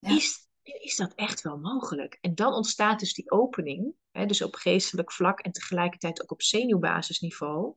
Is, 0.00 0.48
is 0.62 0.96
dat 0.96 1.14
echt 1.14 1.42
wel 1.42 1.58
mogelijk? 1.58 2.18
En 2.20 2.34
dan 2.34 2.52
ontstaat 2.52 3.00
dus 3.00 3.14
die 3.14 3.30
opening, 3.30 3.94
hè, 4.10 4.26
dus 4.26 4.42
op 4.42 4.54
geestelijk 4.54 5.12
vlak 5.12 5.40
en 5.40 5.52
tegelijkertijd 5.52 6.22
ook 6.22 6.30
op 6.30 6.42
zenuwbasisniveau, 6.42 7.74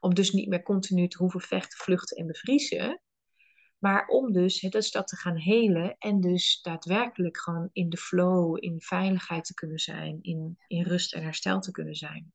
om 0.00 0.14
dus 0.14 0.30
niet 0.30 0.48
meer 0.48 0.62
continu 0.62 1.08
te 1.08 1.18
hoeven 1.18 1.40
vechten, 1.40 1.78
vluchten 1.78 2.16
en 2.16 2.26
bevriezen, 2.26 3.00
maar 3.78 4.06
om 4.06 4.32
dus 4.32 4.60
dat 4.60 4.88
dat 4.92 5.06
te 5.06 5.16
gaan 5.16 5.36
helen 5.36 5.96
en 5.98 6.20
dus 6.20 6.60
daadwerkelijk 6.62 7.38
gewoon 7.38 7.68
in 7.72 7.88
de 7.88 7.96
flow, 7.96 8.56
in 8.64 8.80
veiligheid 8.80 9.44
te 9.44 9.54
kunnen 9.54 9.78
zijn, 9.78 10.18
in, 10.22 10.58
in 10.66 10.82
rust 10.82 11.14
en 11.14 11.22
herstel 11.22 11.60
te 11.60 11.70
kunnen 11.70 11.94
zijn. 11.94 12.32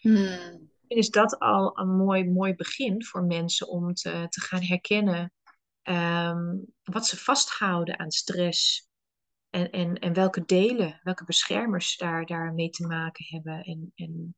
Hmm. 0.00 0.70
Is 0.86 1.10
dat 1.10 1.38
al 1.38 1.78
een 1.78 1.96
mooi, 1.96 2.24
mooi 2.24 2.54
begin 2.54 3.04
voor 3.04 3.24
mensen 3.24 3.68
om 3.68 3.94
te, 3.94 4.26
te 4.28 4.40
gaan 4.40 4.62
herkennen 4.62 5.32
ehm, 5.82 6.56
wat 6.82 7.06
ze 7.06 7.16
vasthouden 7.16 7.98
aan 7.98 8.10
stress 8.10 8.88
en, 9.50 9.70
en, 9.70 9.94
en 9.94 10.12
welke 10.12 10.44
delen, 10.44 11.00
welke 11.02 11.24
beschermers 11.24 11.96
daar, 11.96 12.26
daar 12.26 12.52
mee 12.52 12.70
te 12.70 12.86
maken 12.86 13.24
hebben. 13.28 13.62
En, 13.62 13.92
en 13.94 14.36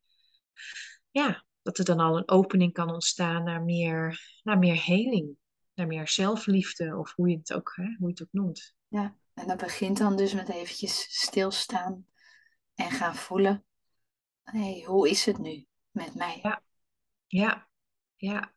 ja, 1.10 1.44
dat 1.62 1.78
er 1.78 1.84
dan 1.84 2.00
al 2.00 2.16
een 2.16 2.28
opening 2.28 2.72
kan 2.72 2.92
ontstaan 2.92 3.44
naar 3.44 3.62
meer, 3.62 4.20
naar 4.42 4.58
meer 4.58 4.84
heling 4.84 5.36
naar 5.74 5.86
meer 5.86 6.08
zelfliefde 6.08 6.96
of 6.96 7.14
hoe 7.14 7.28
je 7.28 7.36
het 7.36 7.52
ook, 7.52 7.72
hè, 7.76 7.84
hoe 7.84 8.06
je 8.06 8.06
het 8.06 8.22
ook 8.22 8.32
noemt. 8.32 8.74
Ja, 8.88 9.16
en 9.34 9.46
dat 9.46 9.58
begint 9.58 9.98
dan 9.98 10.16
dus 10.16 10.34
met 10.34 10.48
eventjes 10.48 11.20
stilstaan 11.20 12.06
en 12.74 12.90
gaan 12.90 13.14
voelen. 13.14 13.64
Hé, 14.42 14.58
hey, 14.58 14.84
hoe 14.86 15.08
is 15.08 15.24
het 15.24 15.38
nu 15.38 15.66
met 15.90 16.14
mij? 16.14 16.38
Ja, 16.42 16.62
ja, 17.26 17.68
ja. 18.16 18.52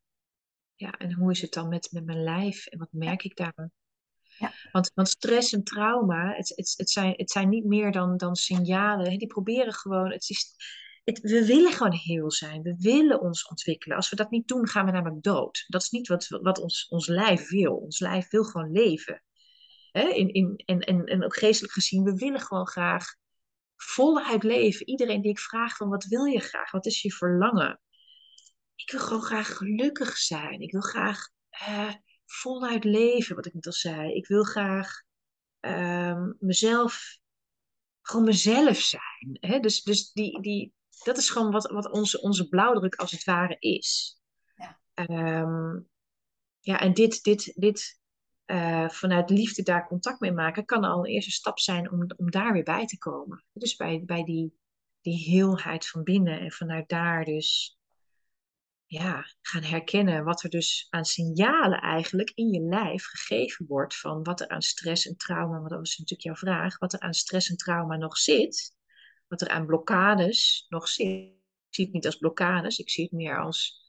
Ja, 0.76 0.92
en 0.92 1.14
hoe 1.14 1.32
is 1.32 1.42
het 1.42 1.54
dan 1.54 1.70
met, 1.70 1.92
met 1.92 2.06
mijn 2.06 2.24
lijf 2.24 2.66
en 2.66 2.80
wat 2.80 2.92
merk 2.92 3.24
ik 3.24 3.36
daar? 3.36 3.70
Ja. 4.38 4.54
Want, 4.72 4.92
want 4.94 5.10
stress 5.10 5.54
en 5.54 5.64
trauma, 5.64 6.34
het, 6.34 6.50
het, 6.56 6.74
het, 6.78 6.90
zijn, 6.90 7.14
het 7.16 7.32
zijn 7.32 7.50
niet 7.50 7.66
meer 7.66 7.92
dan, 7.92 8.18
dan 8.18 8.36
signalen. 8.36 9.18
Die 9.18 9.28
proberen 9.28 9.74
gewoon, 9.74 10.12
het 10.12 10.30
is, 10.30 10.56
we 11.14 11.46
willen 11.46 11.72
gewoon 11.72 11.94
heel 11.94 12.32
zijn. 12.32 12.62
We 12.62 12.76
willen 12.80 13.22
ons 13.22 13.48
ontwikkelen. 13.48 13.98
Als 13.98 14.10
we 14.10 14.16
dat 14.16 14.30
niet 14.30 14.48
doen, 14.48 14.68
gaan 14.68 14.86
we 14.86 14.92
namelijk 14.92 15.24
dood. 15.24 15.66
Dat 15.68 15.82
is 15.82 15.90
niet 15.90 16.08
wat, 16.08 16.28
wat 16.28 16.60
ons, 16.60 16.88
ons 16.88 17.08
lijf 17.08 17.50
wil. 17.50 17.76
Ons 17.76 18.00
lijf 18.00 18.30
wil 18.30 18.44
gewoon 18.44 18.72
leven. 18.72 19.24
In, 19.92 20.34
in, 20.34 20.62
en, 20.66 20.80
en, 20.80 21.06
en 21.06 21.24
ook 21.24 21.38
geestelijk 21.38 21.74
gezien, 21.74 22.04
we 22.04 22.14
willen 22.14 22.40
gewoon 22.40 22.68
graag 22.68 23.16
voluit 23.76 24.44
leven. 24.44 24.88
Iedereen 24.88 25.22
die 25.22 25.32
ik 25.32 25.40
vraag 25.40 25.76
van 25.76 25.90
wat 25.90 26.06
wil 26.06 26.24
je 26.24 26.40
graag? 26.40 26.72
Wat 26.72 26.86
is 26.86 27.02
je 27.02 27.12
verlangen? 27.12 27.80
Ik 28.76 28.92
wil 28.92 29.00
gewoon 29.00 29.22
graag 29.22 29.58
gelukkig 29.58 30.18
zijn. 30.18 30.62
Ik 30.62 30.72
wil 30.72 30.82
graag 30.82 31.30
uh, 31.68 31.94
voluit 32.26 32.84
leven, 32.84 33.36
wat 33.36 33.46
ik 33.46 33.54
net 33.54 33.66
al 33.66 33.72
zei. 33.72 34.14
Ik 34.14 34.28
wil 34.28 34.44
graag 34.44 35.02
uh, 35.62 36.28
mezelf, 36.40 37.18
gewoon 38.02 38.26
mezelf 38.26 38.78
zijn. 38.78 39.38
Hè? 39.40 39.60
Dus, 39.60 39.84
dus 39.84 40.12
die, 40.12 40.42
die, 40.42 40.74
dat 41.04 41.18
is 41.18 41.30
gewoon 41.30 41.52
wat, 41.52 41.72
wat 41.72 41.92
onze, 41.92 42.22
onze 42.22 42.48
blauwdruk 42.48 42.96
als 42.96 43.12
het 43.12 43.24
ware 43.24 43.56
is. 43.60 44.20
Ja, 44.56 44.80
um, 45.42 45.90
ja 46.60 46.80
en 46.80 46.94
dit, 46.94 47.24
dit, 47.24 47.54
dit 47.56 48.00
uh, 48.46 48.90
vanuit 48.90 49.30
liefde 49.30 49.64
daar 49.64 49.88
contact 49.88 50.20
mee 50.20 50.32
maken, 50.32 50.66
kan 50.66 50.84
al 50.84 51.00
een 51.00 51.12
eerste 51.12 51.32
stap 51.32 51.60
zijn 51.60 51.92
om, 51.92 52.06
om 52.18 52.32
daar 52.32 52.54
weer 52.54 52.64
bij 52.64 52.86
te 52.86 52.98
komen. 52.98 53.46
Dus 53.54 53.76
bij, 53.76 54.04
bij 54.06 54.24
die, 54.24 54.60
die 55.02 55.18
heelheid 55.18 55.88
van 55.88 56.04
binnen 56.04 56.40
en 56.40 56.52
vanuit 56.52 56.90
daar 56.90 57.26
dus 57.26 57.78
ja, 58.86 59.26
gaan 59.42 59.64
herkennen 59.64 60.24
wat 60.24 60.44
er 60.44 60.50
dus 60.50 60.88
aan 60.90 61.06
signalen 61.06 61.80
eigenlijk 61.80 62.32
in 62.36 62.52
je 62.52 62.62
lijf 62.62 63.06
gegeven 63.06 63.66
wordt 63.66 64.00
van 64.00 64.24
wat 64.24 64.42
er 64.42 64.48
aan 64.48 64.62
stress 64.62 65.08
en 65.08 65.18
trauma, 65.18 65.58
want 65.58 65.70
dat 65.70 65.80
was 65.80 65.98
natuurlijk 65.98 66.22
jouw 66.22 66.52
vraag, 66.52 66.78
wat 66.78 66.94
er 66.94 67.00
aan 67.00 67.14
stress 67.14 67.50
en 67.50 67.58
trauma 67.58 67.96
nog 67.96 68.18
zit, 68.18 68.76
wat 69.28 69.42
er 69.42 69.50
aan 69.50 69.66
blokkades 69.66 70.66
nog 70.70 70.88
zit. 70.88 71.08
Ik 71.08 71.76
zie 71.76 71.86
het 71.86 71.94
niet 71.94 72.06
als 72.06 72.18
blokkades, 72.18 72.80
ik 72.80 72.90
zie 72.90 73.04
het 73.04 73.14
meer 73.14 73.42
als 73.42 73.86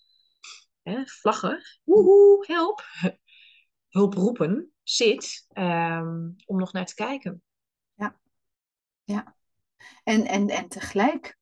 hè, 0.82 1.06
vlaggen. 1.06 1.62
Woehoe, 1.85 2.44
help! 2.47 2.82
Hulp 3.89 4.15
roepen 4.15 4.73
zit 4.82 5.47
um, 5.55 6.36
om 6.47 6.59
nog 6.59 6.73
naar 6.73 6.86
te 6.86 6.94
kijken. 6.94 7.43
Ja, 7.94 8.20
ja. 9.05 9.36
En, 10.05 10.27
en, 10.27 10.48
en 10.48 10.69
tegelijk 10.69 11.39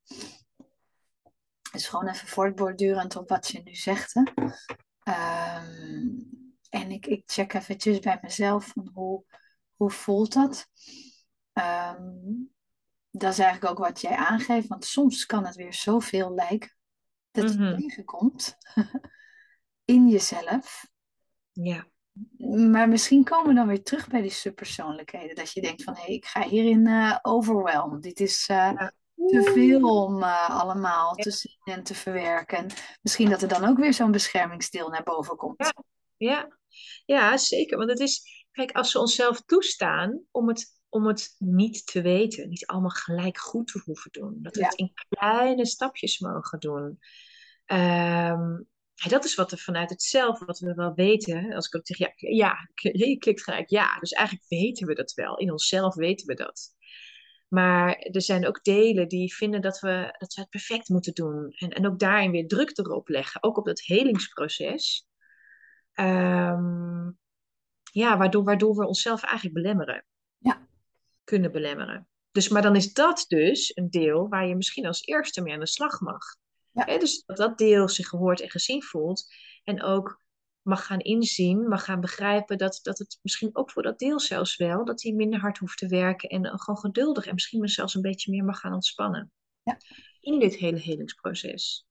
dus 1.76 1.88
gewoon 1.88 2.08
even 2.08 2.28
voortbordurend 2.28 3.16
op 3.16 3.28
wat 3.28 3.48
je 3.48 3.62
nu 3.62 3.74
zegt. 3.74 4.14
Hè? 4.14 4.22
Ehm, 5.02 6.08
en 6.68 6.90
ik, 6.90 7.06
ik 7.06 7.22
check 7.26 7.52
eventjes 7.52 7.98
bij 7.98 8.18
mezelf 8.22 8.66
van 8.66 8.90
hoe, 8.94 9.24
hoe 9.76 9.90
voelt 9.90 10.32
dat? 10.32 10.68
Um, 11.52 12.54
dat 13.18 13.32
is 13.32 13.38
eigenlijk 13.38 13.70
ook 13.70 13.86
wat 13.86 14.00
jij 14.00 14.16
aangeeft, 14.16 14.68
want 14.68 14.84
soms 14.84 15.26
kan 15.26 15.46
het 15.46 15.54
weer 15.54 15.74
zoveel 15.74 16.34
lijken 16.34 16.74
dat 17.30 17.52
je 17.52 17.58
mm 17.58 17.76
tegenkomt 17.76 18.56
in 19.84 20.08
jezelf. 20.08 20.86
Ja. 21.52 21.86
Maar 22.70 22.88
misschien 22.88 23.24
komen 23.24 23.48
we 23.48 23.54
dan 23.54 23.66
weer 23.66 23.82
terug 23.82 24.08
bij 24.08 24.22
die 24.22 24.30
subpersoonlijkheden. 24.30 25.36
Dat 25.36 25.52
je 25.52 25.60
denkt 25.60 25.82
van, 25.82 25.94
hé, 25.94 26.02
hey, 26.02 26.14
ik 26.14 26.24
ga 26.24 26.42
hierin 26.42 26.86
uh, 26.86 27.18
overwhelm. 27.22 28.00
Dit 28.00 28.20
is 28.20 28.48
uh, 28.48 28.88
te 29.14 29.50
veel 29.54 30.04
om 30.04 30.22
uh, 30.22 30.50
allemaal 30.60 31.14
te 31.14 31.30
zien 31.30 31.60
en 31.64 31.82
te 31.82 31.94
verwerken. 31.94 32.66
Misschien 33.02 33.30
dat 33.30 33.42
er 33.42 33.48
dan 33.48 33.64
ook 33.64 33.78
weer 33.78 33.94
zo'n 33.94 34.10
beschermingsdeel 34.10 34.88
naar 34.88 35.02
boven 35.02 35.36
komt. 35.36 35.58
Ja. 35.58 35.72
ja. 36.16 36.58
Ja, 37.04 37.36
zeker. 37.36 37.78
Want 37.78 37.90
het 37.90 38.00
is, 38.00 38.46
kijk, 38.52 38.72
als 38.72 38.92
we 38.92 38.98
onszelf 38.98 39.40
toestaan 39.40 40.22
om 40.30 40.48
het, 40.48 40.75
om 40.96 41.06
het 41.06 41.34
niet 41.38 41.86
te 41.86 42.02
weten, 42.02 42.48
niet 42.48 42.66
allemaal 42.66 42.90
gelijk 42.90 43.38
goed 43.38 43.66
te 43.66 43.82
hoeven 43.84 44.12
doen, 44.12 44.38
dat 44.42 44.56
we 44.56 44.64
het 44.64 44.74
in 44.74 44.92
kleine 45.08 45.66
stapjes 45.66 46.18
mogen 46.18 46.58
doen. 46.58 46.98
Um, 47.66 48.68
dat 49.08 49.24
is 49.24 49.34
wat 49.34 49.52
er 49.52 49.58
vanuit 49.58 49.90
het 49.90 50.02
zelf, 50.02 50.38
wat 50.38 50.58
we 50.58 50.74
wel 50.74 50.94
weten. 50.94 51.52
Als 51.52 51.66
ik 51.66 51.76
ook 51.76 51.86
zeg, 51.86 51.98
ja, 51.98 52.12
ja, 52.14 52.68
je 52.74 53.16
klikt 53.18 53.42
gelijk 53.42 53.70
ja. 53.70 53.98
Dus 53.98 54.12
eigenlijk 54.12 54.48
weten 54.48 54.86
we 54.86 54.94
dat 54.94 55.12
wel. 55.12 55.38
In 55.38 55.52
onszelf 55.52 55.94
weten 55.94 56.26
we 56.26 56.34
dat. 56.34 56.74
Maar 57.48 57.96
er 57.96 58.22
zijn 58.22 58.46
ook 58.46 58.62
delen 58.64 59.08
die 59.08 59.34
vinden 59.34 59.60
dat 59.60 59.80
we, 59.80 60.14
dat 60.18 60.34
we 60.34 60.40
het 60.40 60.50
perfect 60.50 60.88
moeten 60.88 61.14
doen. 61.14 61.50
En, 61.50 61.70
en 61.70 61.86
ook 61.86 61.98
daarin 61.98 62.30
weer 62.30 62.46
druk 62.46 62.78
erop 62.78 63.08
leggen. 63.08 63.42
Ook 63.42 63.56
op 63.58 63.66
dat 63.66 63.80
helingsproces. 63.80 65.08
Um, 65.94 67.18
ja, 67.92 68.16
waardoor, 68.16 68.44
waardoor 68.44 68.76
we 68.76 68.86
onszelf 68.86 69.22
eigenlijk 69.22 69.54
belemmeren. 69.54 70.04
Kunnen 71.26 71.52
belemmeren. 71.52 72.08
Dus, 72.30 72.48
maar 72.48 72.62
dan 72.62 72.76
is 72.76 72.92
dat 72.92 73.24
dus 73.28 73.76
een 73.76 73.90
deel 73.90 74.28
waar 74.28 74.46
je 74.46 74.56
misschien 74.56 74.86
als 74.86 75.06
eerste 75.06 75.42
mee 75.42 75.52
aan 75.52 75.60
de 75.60 75.66
slag 75.66 76.00
mag. 76.00 76.22
Ja. 76.72 76.98
dus 76.98 77.22
dat 77.26 77.36
dat 77.36 77.58
deel 77.58 77.88
zich 77.88 78.08
gehoord 78.08 78.40
en 78.40 78.50
gezien 78.50 78.82
voelt. 78.82 79.26
En 79.64 79.82
ook 79.82 80.22
mag 80.62 80.86
gaan 80.86 81.00
inzien, 81.00 81.68
mag 81.68 81.84
gaan 81.84 82.00
begrijpen 82.00 82.58
dat, 82.58 82.78
dat 82.82 82.98
het 82.98 83.18
misschien 83.22 83.56
ook 83.56 83.70
voor 83.70 83.82
dat 83.82 83.98
deel 83.98 84.20
zelfs 84.20 84.56
wel, 84.56 84.84
dat 84.84 85.02
hij 85.02 85.12
minder 85.12 85.40
hard 85.40 85.58
hoeft 85.58 85.78
te 85.78 85.88
werken 85.88 86.28
en 86.28 86.58
gewoon 86.58 86.78
geduldig 86.78 87.26
en 87.26 87.34
misschien 87.34 87.68
zelfs 87.68 87.94
een 87.94 88.02
beetje 88.02 88.30
meer 88.30 88.44
mag 88.44 88.60
gaan 88.60 88.74
ontspannen. 88.74 89.32
Ja. 89.62 89.76
In 90.20 90.38
dit 90.38 90.56
hele 90.56 90.78
helingsproces. 90.78 91.86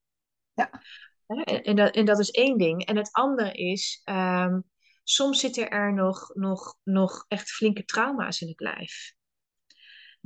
Ja. 0.54 0.82
En, 1.26 1.62
en, 1.62 1.76
dat, 1.76 1.94
en 1.94 2.04
dat 2.04 2.18
is 2.18 2.30
één 2.30 2.58
ding. 2.58 2.84
En 2.84 2.96
het 2.96 3.12
andere 3.12 3.52
is, 3.52 4.02
um, 4.04 4.64
soms 5.02 5.40
zitten 5.40 5.70
er 5.70 5.94
nog, 5.94 6.34
nog, 6.34 6.76
nog 6.82 7.24
echt 7.28 7.50
flinke 7.50 7.84
trauma's 7.84 8.40
in 8.40 8.48
het 8.48 8.60
lijf. 8.60 9.14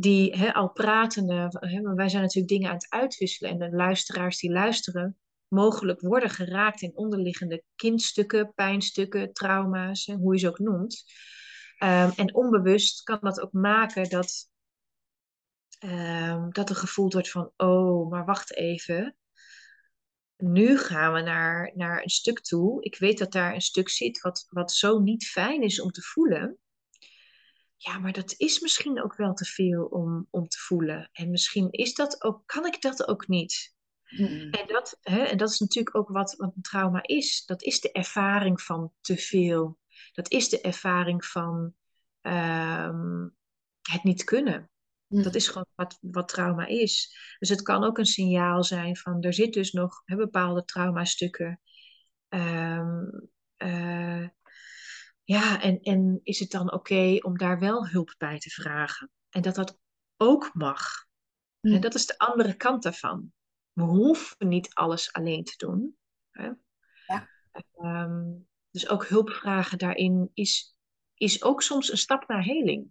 Die 0.00 0.50
al 0.52 0.70
pratende, 0.72 1.48
hè, 1.60 1.94
wij 1.94 2.08
zijn 2.08 2.22
natuurlijk 2.22 2.52
dingen 2.52 2.68
aan 2.68 2.74
het 2.74 2.90
uitwisselen 2.90 3.50
en 3.50 3.58
de 3.58 3.76
luisteraars 3.76 4.38
die 4.38 4.52
luisteren, 4.52 5.18
mogelijk 5.48 6.00
worden 6.00 6.30
geraakt 6.30 6.82
in 6.82 6.96
onderliggende 6.96 7.62
kindstukken, 7.74 8.52
pijnstukken, 8.54 9.32
trauma's, 9.32 10.06
hoe 10.06 10.34
je 10.34 10.40
ze 10.40 10.48
ook 10.48 10.58
noemt. 10.58 11.04
Um, 11.82 12.10
en 12.16 12.34
onbewust 12.34 13.02
kan 13.02 13.18
dat 13.20 13.40
ook 13.40 13.52
maken 13.52 14.08
dat, 14.08 14.50
um, 15.84 16.52
dat 16.52 16.68
er 16.68 16.76
gevoeld 16.76 17.12
wordt 17.12 17.30
van, 17.30 17.52
oh, 17.56 18.10
maar 18.10 18.24
wacht 18.24 18.54
even. 18.54 19.16
Nu 20.36 20.78
gaan 20.78 21.12
we 21.12 21.20
naar, 21.20 21.72
naar 21.74 22.02
een 22.02 22.10
stuk 22.10 22.40
toe. 22.40 22.82
Ik 22.82 22.98
weet 22.98 23.18
dat 23.18 23.32
daar 23.32 23.54
een 23.54 23.60
stuk 23.60 23.88
zit 23.88 24.20
wat, 24.20 24.46
wat 24.48 24.72
zo 24.72 24.98
niet 24.98 25.26
fijn 25.26 25.62
is 25.62 25.80
om 25.80 25.90
te 25.90 26.02
voelen. 26.02 26.58
Ja, 27.82 27.98
maar 27.98 28.12
dat 28.12 28.34
is 28.36 28.60
misschien 28.60 29.02
ook 29.02 29.16
wel 29.16 29.34
te 29.34 29.44
veel 29.44 29.84
om, 29.84 30.26
om 30.30 30.48
te 30.48 30.58
voelen. 30.58 31.08
En 31.12 31.30
misschien 31.30 31.70
is 31.70 31.94
dat 31.94 32.22
ook, 32.22 32.42
kan 32.46 32.66
ik 32.66 32.80
dat 32.80 33.08
ook 33.08 33.28
niet. 33.28 33.74
Mm. 34.10 34.50
En, 34.50 34.66
dat, 34.66 34.98
hè, 35.00 35.22
en 35.22 35.36
dat 35.36 35.50
is 35.50 35.58
natuurlijk 35.58 35.96
ook 35.96 36.08
wat, 36.08 36.34
wat 36.36 36.52
een 36.56 36.62
trauma 36.62 37.02
is. 37.02 37.44
Dat 37.44 37.62
is 37.62 37.80
de 37.80 37.92
ervaring 37.92 38.62
van 38.62 38.92
te 39.00 39.16
veel. 39.16 39.78
Dat 40.12 40.30
is 40.30 40.48
de 40.48 40.60
ervaring 40.60 41.24
van 41.24 41.74
ehm, 42.20 43.28
het 43.90 44.02
niet 44.02 44.24
kunnen. 44.24 44.70
Mm. 45.06 45.22
Dat 45.22 45.34
is 45.34 45.48
gewoon 45.48 45.66
wat, 45.74 45.98
wat 46.00 46.28
trauma 46.28 46.66
is. 46.66 47.16
Dus 47.38 47.48
het 47.48 47.62
kan 47.62 47.84
ook 47.84 47.98
een 47.98 48.06
signaal 48.06 48.64
zijn 48.64 48.96
van 48.96 49.22
er 49.22 49.34
zit 49.34 49.52
dus 49.52 49.72
nog 49.72 50.02
hè, 50.04 50.16
bepaalde 50.16 50.64
traumastukken. 50.64 51.60
Um, 52.28 53.30
ja, 55.30 55.60
en, 55.60 55.80
en 55.80 56.20
is 56.22 56.38
het 56.38 56.50
dan 56.50 56.72
oké 56.72 57.18
om 57.22 57.38
daar 57.38 57.58
wel 57.58 57.88
hulp 57.88 58.14
bij 58.18 58.38
te 58.38 58.50
vragen? 58.50 59.10
En 59.28 59.42
dat 59.42 59.54
dat 59.54 59.78
ook 60.16 60.50
mag. 60.54 61.06
Mm. 61.60 61.74
En 61.74 61.80
dat 61.80 61.94
is 61.94 62.06
de 62.06 62.18
andere 62.18 62.54
kant 62.54 62.82
daarvan. 62.82 63.32
We 63.72 63.82
hoeven 63.82 64.48
niet 64.48 64.74
alles 64.74 65.12
alleen 65.12 65.44
te 65.44 65.56
doen. 65.56 65.96
Hè? 66.30 66.50
Ja. 67.06 67.28
Ehm, 67.74 68.32
dus 68.70 68.88
ook 68.88 69.06
hulpvragen 69.06 69.78
daarin 69.78 70.30
is, 70.34 70.76
is 71.14 71.42
ook 71.42 71.62
soms 71.62 71.90
een 71.90 71.98
stap 71.98 72.28
naar 72.28 72.44
heling. 72.44 72.88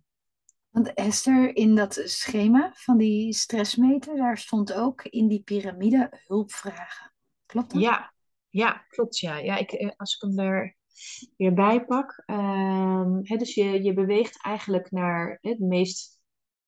Want 0.70 0.94
Esther, 0.94 1.56
in 1.56 1.76
dat 1.76 2.02
schema 2.03 2.72
van 2.74 2.98
die 2.98 3.34
stressmeter, 3.34 4.16
daar 4.16 4.38
stond 4.38 4.74
ook 4.74 5.03
in 5.03 5.28
die 5.28 5.41
piramide 5.41 6.22
hulpvragen. 6.26 7.14
Klopt 7.45 7.74
dat? 7.74 7.82
Ja, 7.82 8.14
ja 8.49 8.72
klopt. 8.72 9.20
Ja. 9.20 9.38
Ja, 9.38 9.57
ik, 9.57 9.72
eh, 9.72 9.91
als 9.95 10.16
ik 10.16 10.22
hem 10.22 10.40
er 10.40 10.78
weer 11.38 11.53
bij 11.53 11.85
pak. 11.85 12.23
Um, 12.26 13.23
dus 13.23 13.53
je, 13.53 13.84
je 13.84 13.93
beweegt 13.93 14.43
eigenlijk 14.43 14.91
naar 14.91 15.38
het 15.41 15.59
meest 15.59 16.19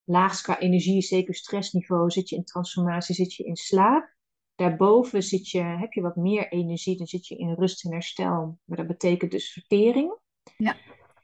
laagst 0.03 0.41
qua 0.41 0.59
energie, 0.59 1.01
zeker 1.01 1.35
stressniveau, 1.35 2.09
zit 2.09 2.29
je 2.29 2.35
in 2.35 2.43
transformatie, 2.43 3.15
zit 3.15 3.33
je 3.33 3.43
in 3.43 3.55
slaap. 3.55 4.15
Daarboven 4.55 5.23
zit 5.23 5.49
je, 5.49 5.61
heb 5.61 5.93
je 5.93 6.01
wat 6.01 6.15
meer 6.15 6.51
energie, 6.51 6.97
dan 6.97 7.07
zit 7.07 7.27
je 7.27 7.35
in 7.35 7.53
rust 7.53 7.85
en 7.85 7.91
herstel. 7.91 8.59
Maar 8.63 8.77
dat 8.77 8.87
betekent 8.87 9.31
dus 9.31 9.51
vertering. 9.51 10.17
Ja. 10.57 10.75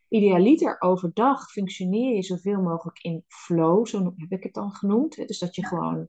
Idealiter 0.09 0.81
overdag 0.81 1.51
functioneer 1.51 2.15
je 2.15 2.23
zoveel 2.23 2.61
mogelijk 2.61 2.99
in 2.99 3.23
flow, 3.27 3.85
zo 3.85 4.13
heb 4.15 4.31
ik 4.31 4.43
het 4.43 4.53
dan 4.53 4.71
genoemd. 4.71 5.27
Dus 5.27 5.39
dat 5.39 5.55
je 5.55 5.65
gewoon 5.65 6.07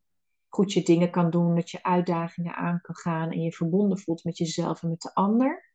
goed 0.48 0.72
je 0.72 0.82
dingen 0.82 1.10
kan 1.10 1.30
doen, 1.30 1.54
dat 1.54 1.70
je 1.70 1.82
uitdagingen 1.82 2.54
aan 2.54 2.80
kan 2.80 2.94
gaan 2.94 3.30
en 3.30 3.40
je 3.40 3.52
verbonden 3.52 3.98
voelt 3.98 4.24
met 4.24 4.38
jezelf 4.38 4.82
en 4.82 4.88
met 4.88 5.00
de 5.00 5.14
ander. 5.14 5.67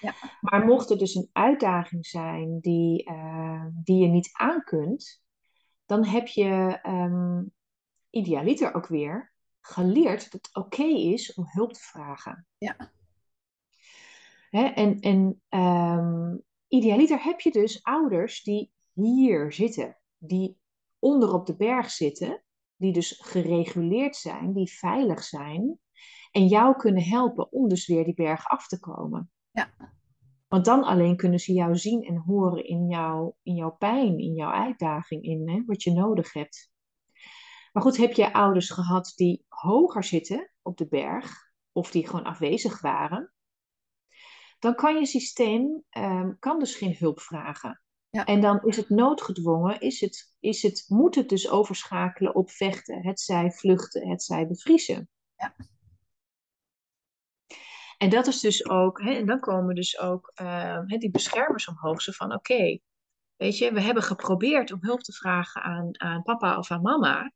Ja. 0.00 0.14
Maar 0.40 0.64
mocht 0.64 0.90
er 0.90 0.98
dus 0.98 1.14
een 1.14 1.30
uitdaging 1.32 2.06
zijn 2.06 2.60
die, 2.60 3.10
uh, 3.10 3.66
die 3.82 4.02
je 4.02 4.08
niet 4.08 4.30
aan 4.32 4.64
kunt, 4.64 5.22
dan 5.86 6.04
heb 6.06 6.26
je 6.26 6.78
um, 6.86 7.52
idealiter 8.10 8.74
ook 8.74 8.86
weer 8.86 9.32
geleerd 9.60 10.22
dat 10.22 10.32
het 10.32 10.56
oké 10.64 10.84
is 10.84 11.34
om 11.34 11.44
hulp 11.48 11.72
te 11.72 11.80
vragen. 11.80 12.46
Ja. 12.58 12.92
Hè? 14.50 14.64
En, 14.64 15.00
en 15.00 15.42
um, 15.48 16.42
idealiter 16.68 17.22
heb 17.22 17.40
je 17.40 17.50
dus 17.50 17.82
ouders 17.82 18.42
die 18.42 18.72
hier 18.92 19.52
zitten, 19.52 19.98
die 20.18 20.58
onder 20.98 21.34
op 21.34 21.46
de 21.46 21.56
berg 21.56 21.90
zitten, 21.90 22.42
die 22.76 22.92
dus 22.92 23.20
gereguleerd 23.22 24.16
zijn, 24.16 24.52
die 24.52 24.72
veilig 24.72 25.22
zijn 25.22 25.78
en 26.30 26.46
jou 26.46 26.76
kunnen 26.76 27.02
helpen 27.02 27.52
om 27.52 27.68
dus 27.68 27.86
weer 27.86 28.04
die 28.04 28.14
berg 28.14 28.48
af 28.48 28.66
te 28.66 28.78
komen. 28.78 29.30
Ja. 29.50 29.70
Want 30.48 30.64
dan 30.64 30.84
alleen 30.84 31.16
kunnen 31.16 31.38
ze 31.38 31.52
jou 31.52 31.76
zien 31.76 32.02
en 32.02 32.16
horen 32.16 32.64
in, 32.64 32.88
jou, 32.88 33.32
in 33.42 33.54
jouw 33.54 33.70
pijn, 33.70 34.18
in 34.18 34.34
jouw 34.34 34.52
uitdaging, 34.52 35.22
in 35.22 35.48
hè, 35.48 35.62
wat 35.66 35.82
je 35.82 35.92
nodig 35.92 36.32
hebt. 36.32 36.70
Maar 37.72 37.82
goed, 37.82 37.96
heb 37.96 38.12
je 38.12 38.32
ouders 38.32 38.70
gehad 38.70 39.12
die 39.16 39.44
hoger 39.48 40.04
zitten 40.04 40.52
op 40.62 40.76
de 40.76 40.88
berg, 40.88 41.52
of 41.72 41.90
die 41.90 42.06
gewoon 42.06 42.24
afwezig 42.24 42.80
waren, 42.80 43.32
dan 44.58 44.74
kan 44.74 44.98
je 44.98 45.06
systeem 45.06 45.82
um, 45.90 46.36
kan 46.38 46.58
dus 46.58 46.74
geen 46.74 46.96
hulp 46.98 47.20
vragen. 47.20 47.82
Ja. 48.10 48.24
En 48.24 48.40
dan 48.40 48.64
is 48.64 48.76
het 48.76 48.88
noodgedwongen, 48.88 49.80
is 49.80 50.00
het, 50.00 50.34
is 50.40 50.62
het, 50.62 50.84
moet 50.88 51.14
het 51.14 51.28
dus 51.28 51.50
overschakelen 51.50 52.34
op 52.34 52.50
vechten, 52.50 53.06
het 53.06 53.20
zij 53.20 53.50
vluchten, 53.50 54.08
het 54.08 54.22
zij 54.22 54.46
bevriezen. 54.46 55.08
Ja. 55.36 55.54
En 58.00 58.10
dat 58.10 58.26
is 58.26 58.40
dus 58.40 58.68
ook, 58.68 59.02
hè, 59.02 59.12
en 59.12 59.26
dan 59.26 59.40
komen 59.40 59.74
dus 59.74 59.98
ook 59.98 60.32
uh, 60.42 60.86
die 60.86 61.10
beschermers 61.10 61.68
omhoog. 61.68 62.02
Zo 62.02 62.12
van, 62.12 62.34
oké, 62.34 62.78
weet 63.36 63.58
je, 63.58 63.72
we 63.72 63.80
hebben 63.80 64.02
geprobeerd 64.02 64.72
om 64.72 64.78
hulp 64.80 65.00
te 65.00 65.12
vragen 65.12 65.62
aan, 65.62 66.00
aan 66.00 66.22
papa 66.22 66.58
of 66.58 66.70
aan 66.70 66.82
mama. 66.82 67.32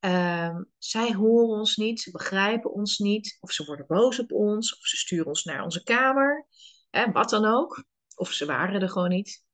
Uh, 0.00 0.56
zij 0.78 1.12
horen 1.12 1.58
ons 1.58 1.76
niet, 1.76 2.00
ze 2.00 2.10
begrijpen 2.10 2.72
ons 2.72 2.98
niet, 2.98 3.36
of 3.40 3.52
ze 3.52 3.64
worden 3.64 3.86
boos 3.86 4.20
op 4.20 4.32
ons, 4.32 4.78
of 4.78 4.86
ze 4.86 4.96
sturen 4.96 5.26
ons 5.26 5.44
naar 5.44 5.62
onze 5.62 5.82
kamer, 5.82 6.46
hè, 6.90 7.12
wat 7.12 7.30
dan 7.30 7.44
ook. 7.44 7.84
Of 8.14 8.32
ze 8.32 8.46
waren 8.46 8.82
er 8.82 8.88
gewoon 8.88 9.08
niet. 9.08 9.44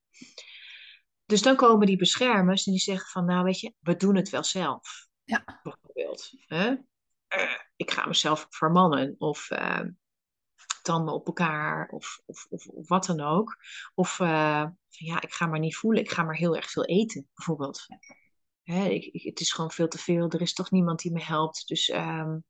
Dus 1.25 1.43
dan 1.43 1.57
komen 1.57 1.87
die 1.87 1.97
beschermers 1.97 2.67
en 2.67 2.73
die 2.73 2.81
zeggen 2.81 3.11
van, 3.11 3.25
nou 3.25 3.45
weet 3.45 3.61
je, 3.61 3.75
we 3.81 3.97
doen 3.97 4.17
het 4.17 4.31
wel 4.31 4.45
zelf. 4.45 5.07
Ja. 5.25 5.61
Bijvoorbeeld. 5.63 6.31
Hè? 6.47 6.71
Uh, 6.71 7.57
ik 7.77 7.91
ga 7.91 8.07
mezelf 8.07 8.47
vermannen 8.49 9.15
of 9.19 9.51
uh, 9.51 9.81
tanden 10.83 11.15
op 11.15 11.27
elkaar 11.27 11.89
of, 11.89 12.23
of, 12.27 12.47
of, 12.49 12.67
of, 12.67 12.89
wat 12.89 13.07
dan 13.07 13.21
ook. 13.21 13.57
Of 13.95 14.19
uh, 14.19 14.67
ja, 14.89 15.21
ik 15.21 15.33
ga 15.33 15.47
maar 15.47 15.59
niet 15.59 15.77
voelen, 15.77 16.03
ik 16.03 16.11
ga 16.11 16.23
maar 16.23 16.37
heel 16.37 16.57
erg 16.57 16.71
veel 16.71 16.85
eten, 16.85 17.29
bijvoorbeeld. 17.35 17.87
Hè, 18.63 18.85
ik, 18.85 19.05
ik, 19.05 19.23
het 19.23 19.41
is 19.41 19.53
gewoon 19.53 19.71
veel 19.71 19.89
te 19.89 19.99
veel, 19.99 20.29
er 20.29 20.41
is 20.41 20.55
toch 20.55 20.71
niemand 20.71 21.01
die 21.01 21.13
me 21.13 21.23
helpt. 21.23 21.69
Dus 21.69 21.89
um, 21.89 22.45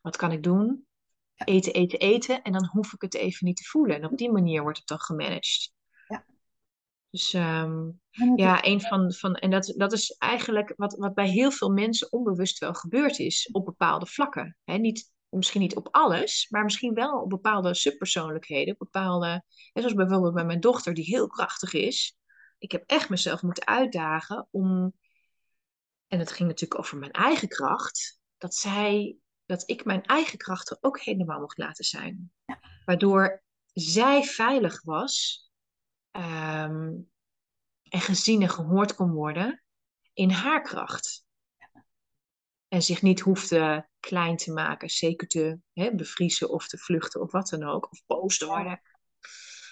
wat 0.00 0.16
kan 0.16 0.32
ik 0.32 0.42
doen? 0.42 0.86
Eten, 1.34 1.72
eten, 1.72 1.98
eten 1.98 2.42
en 2.42 2.52
dan 2.52 2.66
hoef 2.66 2.92
ik 2.92 3.00
het 3.00 3.14
even 3.14 3.46
niet 3.46 3.56
te 3.56 3.64
voelen. 3.64 3.96
En 3.96 4.04
op 4.04 4.18
die 4.18 4.32
manier 4.32 4.62
wordt 4.62 4.78
het 4.78 4.86
dan 4.86 5.00
gemanaged. 5.00 5.74
Dus 7.16 7.32
um, 7.32 8.00
ja, 8.36 8.64
een 8.64 8.80
van, 8.80 9.12
van 9.12 9.34
en 9.34 9.50
dat, 9.50 9.74
dat 9.76 9.92
is 9.92 10.10
eigenlijk 10.10 10.72
wat, 10.76 10.96
wat 10.96 11.14
bij 11.14 11.28
heel 11.28 11.50
veel 11.50 11.70
mensen 11.70 12.12
onbewust 12.12 12.58
wel 12.58 12.74
gebeurd 12.74 13.18
is 13.18 13.48
op 13.52 13.64
bepaalde 13.64 14.06
vlakken. 14.06 14.56
He, 14.64 14.76
niet, 14.76 15.12
misschien 15.36 15.60
niet 15.60 15.76
op 15.76 15.88
alles, 15.90 16.46
maar 16.50 16.64
misschien 16.64 16.94
wel 16.94 17.20
op 17.20 17.28
bepaalde 17.30 17.74
subpersoonlijkheden. 17.74 18.74
Bepaalde, 18.78 19.44
zoals 19.72 19.94
bijvoorbeeld 19.94 20.34
bij 20.34 20.44
mijn 20.44 20.60
dochter, 20.60 20.94
die 20.94 21.04
heel 21.04 21.26
krachtig 21.26 21.72
is. 21.72 22.18
Ik 22.58 22.72
heb 22.72 22.82
echt 22.86 23.08
mezelf 23.08 23.42
moeten 23.42 23.66
uitdagen 23.66 24.48
om, 24.50 24.92
en 26.06 26.18
het 26.18 26.32
ging 26.32 26.48
natuurlijk 26.48 26.80
over 26.80 26.98
mijn 26.98 27.12
eigen 27.12 27.48
kracht, 27.48 28.20
dat 28.38 28.54
zij, 28.54 29.16
dat 29.46 29.62
ik 29.70 29.84
mijn 29.84 30.02
eigen 30.02 30.38
krachten 30.38 30.78
ook 30.80 31.00
helemaal 31.00 31.40
mocht 31.40 31.58
laten 31.58 31.84
zijn. 31.84 32.32
Waardoor 32.84 33.42
zij 33.72 34.22
veilig 34.22 34.82
was 34.82 35.44
um, 36.12 37.10
en 37.82 38.00
gezien 38.00 38.42
en 38.42 38.48
gehoord 38.48 38.94
kon 38.94 39.10
worden 39.10 39.62
in 40.12 40.30
haar 40.30 40.62
kracht. 40.62 41.24
En 42.68 42.82
zich 42.82 43.02
niet 43.02 43.20
hoefde 43.20 43.88
klein 44.06 44.36
te 44.36 44.52
maken, 44.52 44.88
zeker 44.88 45.28
te 45.28 45.58
hè, 45.72 45.94
bevriezen 45.94 46.50
of 46.50 46.68
te 46.68 46.78
vluchten 46.78 47.20
of 47.20 47.32
wat 47.32 47.48
dan 47.48 47.62
ook, 47.62 47.90
of 47.90 48.02
boos 48.06 48.38
te 48.38 48.46
worden. 48.46 48.80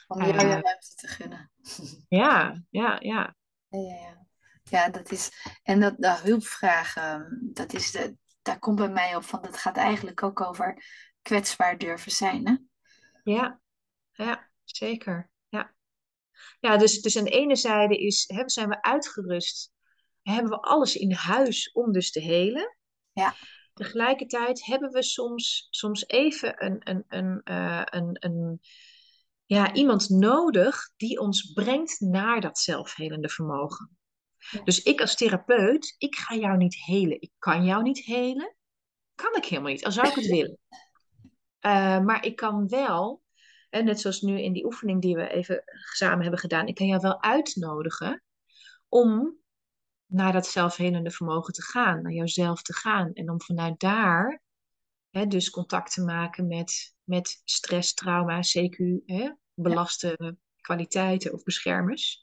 Om 0.06 0.22
jou 0.22 0.34
uh, 0.34 0.40
ruimte 0.40 0.94
te 0.94 1.08
gunnen. 1.08 1.50
Ja, 2.08 2.62
ja, 2.70 2.98
ja. 3.00 3.36
Ja, 3.68 3.78
ja, 3.80 3.94
ja. 3.94 4.26
ja 4.62 4.88
dat 4.88 5.10
is, 5.10 5.30
en 5.62 5.80
dat, 5.80 5.94
dat 5.98 6.20
hulpvragen, 6.20 7.40
dat 7.52 7.72
is 7.72 7.90
de, 7.90 8.16
daar 8.42 8.58
komt 8.58 8.76
bij 8.76 8.88
mij 8.88 9.16
op 9.16 9.24
van, 9.24 9.42
dat 9.42 9.56
gaat 9.56 9.76
eigenlijk 9.76 10.22
ook 10.22 10.40
over 10.40 10.84
kwetsbaar 11.22 11.78
durven 11.78 12.12
zijn. 12.12 12.46
Hè? 12.46 12.54
Ja, 13.32 13.60
ja, 14.12 14.50
zeker. 14.64 15.32
Ja, 16.60 16.76
dus, 16.76 17.02
dus 17.02 17.16
aan 17.16 17.24
de 17.24 17.30
ene 17.30 17.56
zijde 17.56 17.98
is, 17.98 18.24
hè, 18.26 18.48
zijn 18.48 18.68
we 18.68 18.82
uitgerust, 18.82 19.72
hebben 20.22 20.50
we 20.50 20.60
alles 20.60 20.96
in 20.96 21.12
huis 21.12 21.72
om 21.72 21.92
dus 21.92 22.10
te 22.10 22.20
helen. 22.20 22.76
Ja. 23.12 23.34
Tegelijkertijd 23.74 24.64
hebben 24.64 24.90
we 24.90 25.02
soms, 25.02 25.66
soms 25.70 26.08
even 26.08 26.64
een, 26.64 26.80
een, 26.84 27.04
een, 27.08 27.40
uh, 27.44 27.82
een, 27.84 28.16
een, 28.20 28.60
ja, 29.44 29.72
iemand 29.72 30.08
nodig 30.08 30.90
die 30.96 31.20
ons 31.20 31.52
brengt 31.52 32.00
naar 32.00 32.40
dat 32.40 32.58
zelfhelende 32.58 33.28
vermogen. 33.28 33.98
Dus 34.64 34.82
ik 34.82 35.00
als 35.00 35.16
therapeut, 35.16 35.94
ik 35.98 36.14
ga 36.16 36.34
jou 36.34 36.56
niet 36.56 36.84
helen. 36.84 37.20
Ik 37.20 37.30
kan 37.38 37.64
jou 37.64 37.82
niet 37.82 38.04
helen. 38.04 38.56
Kan 39.14 39.36
ik 39.36 39.44
helemaal 39.44 39.70
niet, 39.70 39.84
al 39.84 39.92
zou 39.92 40.08
ik 40.08 40.14
het 40.14 40.26
willen. 40.26 40.58
Uh, 41.60 42.00
maar 42.06 42.24
ik 42.24 42.36
kan 42.36 42.68
wel 42.68 43.22
en 43.74 43.84
net 43.84 44.00
zoals 44.00 44.20
nu 44.20 44.40
in 44.40 44.52
die 44.52 44.64
oefening 44.64 45.02
die 45.02 45.16
we 45.16 45.28
even 45.28 45.62
samen 45.92 46.22
hebben 46.22 46.40
gedaan, 46.40 46.66
ik 46.66 46.74
kan 46.74 46.86
jou 46.86 47.00
wel 47.00 47.22
uitnodigen 47.22 48.22
om 48.88 49.36
naar 50.06 50.32
dat 50.32 50.46
zelfhelende 50.46 51.10
vermogen 51.10 51.52
te 51.52 51.62
gaan, 51.62 52.02
naar 52.02 52.12
jouzelf 52.12 52.62
te 52.62 52.74
gaan. 52.74 53.12
En 53.12 53.30
om 53.30 53.40
vanuit 53.40 53.80
daar 53.80 54.42
hè, 55.10 55.26
dus 55.26 55.50
contact 55.50 55.92
te 55.92 56.04
maken 56.04 56.46
met, 56.46 56.94
met 57.04 57.40
stress, 57.44 57.94
trauma, 57.94 58.40
CQ, 58.40 59.04
hè, 59.06 59.30
belaste 59.54 60.14
ja. 60.18 60.34
kwaliteiten 60.60 61.32
of 61.32 61.42
beschermers. 61.42 62.22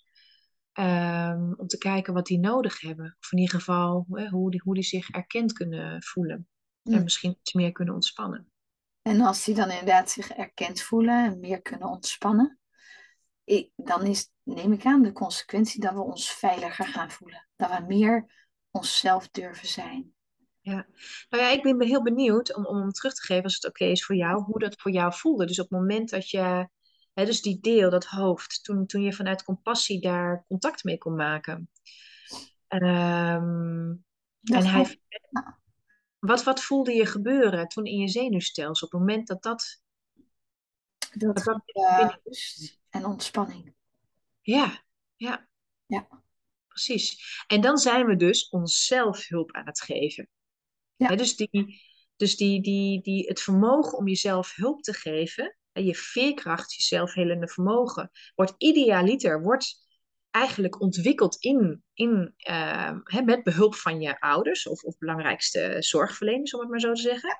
Um, 0.74 1.54
om 1.58 1.68
te 1.68 1.78
kijken 1.78 2.14
wat 2.14 2.26
die 2.26 2.40
nodig 2.40 2.82
hebben. 2.82 3.18
Of 3.20 3.32
in 3.32 3.38
ieder 3.38 3.56
geval 3.56 4.06
hè, 4.10 4.30
hoe, 4.30 4.52
die, 4.52 4.62
hoe 4.64 4.74
die 4.74 4.84
zich 4.84 5.10
erkend 5.10 5.54
kunnen 5.54 6.04
voelen. 6.04 6.48
Mm. 6.82 6.94
En 6.94 7.04
misschien 7.04 7.38
iets 7.40 7.54
meer 7.54 7.72
kunnen 7.72 7.94
ontspannen. 7.94 8.52
En 9.02 9.22
als 9.22 9.44
die 9.44 9.56
dan 9.56 9.70
inderdaad 9.70 10.10
zich 10.10 10.30
erkend 10.30 10.82
voelen 10.82 11.26
en 11.26 11.40
meer 11.40 11.62
kunnen 11.62 11.88
ontspannen, 11.88 12.60
ik, 13.44 13.72
dan 13.76 14.06
is, 14.06 14.32
neem 14.44 14.72
ik 14.72 14.86
aan, 14.86 15.02
de 15.02 15.12
consequentie 15.12 15.82
dat 15.82 15.94
we 15.94 16.02
ons 16.02 16.32
veiliger 16.32 16.86
gaan 16.86 17.12
voelen. 17.12 17.48
Dat 17.56 17.70
we 17.70 17.86
meer 17.88 18.32
onszelf 18.72 19.30
durven 19.30 19.68
zijn. 19.68 20.14
Ja, 20.62 20.88
nou 21.30 21.44
ja, 21.44 21.50
ik 21.50 21.64
ben 21.64 21.82
heel 21.82 22.04
benieuwd 22.04 22.56
om, 22.56 22.66
om 22.66 22.92
terug 22.92 23.14
te 23.14 23.22
geven, 23.22 23.44
als 23.44 23.56
het 23.56 23.68
oké 23.68 23.86
is 23.86 24.06
voor 24.06 24.16
jou, 24.16 24.44
hoe 24.44 24.60
dat 24.60 24.82
voor 24.82 24.92
jou 24.92 25.14
voelde. 25.14 25.46
Dus 25.46 25.60
op 25.60 25.70
het 25.70 25.80
moment 25.80 26.10
dat 26.10 26.30
je, 26.30 26.70
hè, 27.14 27.26
dus 27.26 27.42
die 27.42 27.60
deel, 27.60 27.90
dat 27.90 28.06
hoofd, 28.06 28.64
toen, 28.64 28.86
toen 28.86 29.02
je 29.02 29.14
vanuit 29.14 29.44
compassie 29.44 30.02
daar 30.02 30.46
contact 30.48 30.84
mee 30.84 30.98
kon 30.98 31.16
maken. 31.16 31.70
Um, 32.68 34.06
en 34.44 34.66
hij, 34.66 35.02
wat, 36.20 36.44
wat 36.44 36.64
voelde 36.64 36.94
je 36.94 37.06
gebeuren 37.06 37.68
toen 37.68 37.86
in 37.86 38.00
je 38.00 38.08
zenuwstelsel 38.08 38.88
op 38.88 38.92
het 38.94 39.02
moment 39.02 39.28
dat 39.28 39.44
dat... 39.44 39.82
Dat, 41.12 41.44
dat 41.44 41.62
uh, 41.66 42.10
rust 42.24 42.81
en 42.92 43.06
ontspanning. 43.06 43.74
Ja, 44.42 44.84
ja. 45.16 45.48
Ja. 45.86 46.08
Precies. 46.68 47.44
En 47.48 47.62
dan 47.62 47.78
zijn 47.78 48.06
we 48.06 48.16
dus 48.16 48.50
onszelf 48.50 49.28
hulp 49.28 49.52
aan 49.52 49.66
het 49.66 49.82
geven. 49.82 50.30
Ja. 50.96 51.16
dus 51.16 51.36
die, 51.36 51.82
dus 52.16 52.38
die, 52.38 52.62
die, 52.62 53.02
die, 53.02 53.28
het 53.28 53.42
vermogen 53.42 53.98
om 53.98 54.08
jezelf 54.08 54.56
hulp 54.56 54.82
te 54.82 54.94
geven, 54.94 55.58
en 55.72 55.86
je 55.86 55.96
veerkracht, 55.96 56.74
je 56.74 56.82
zelfhelende 56.82 57.48
vermogen, 57.48 58.12
wordt 58.36 58.54
idealiter, 58.58 59.42
wordt 59.42 59.90
eigenlijk 60.32 60.82
ontwikkeld 60.82 61.36
in, 61.36 61.84
in, 61.94 62.34
uh, 62.50 63.24
met 63.26 63.44
behulp 63.44 63.76
van 63.76 64.02
je 64.02 64.20
ouders 64.20 64.68
of, 64.68 64.84
of 64.84 64.98
belangrijkste 64.98 65.76
zorgverleners, 65.80 66.54
om 66.54 66.60
het 66.60 66.70
maar 66.70 66.80
zo 66.80 66.94
te 66.94 67.02
zeggen. 67.02 67.38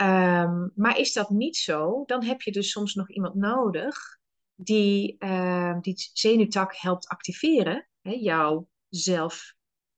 Um, 0.00 0.72
maar 0.74 0.98
is 0.98 1.12
dat 1.12 1.30
niet 1.30 1.56
zo, 1.56 2.04
dan 2.04 2.24
heb 2.24 2.42
je 2.42 2.52
dus 2.52 2.70
soms 2.70 2.94
nog 2.94 3.10
iemand 3.10 3.34
nodig 3.34 4.15
die 4.56 5.16
uh, 5.18 5.80
die 5.80 6.10
zenuwtak 6.12 6.76
helpt 6.76 7.08
activeren, 7.08 7.88
hè, 8.02 8.10
jouw 8.10 8.68
zelf. 8.88 9.54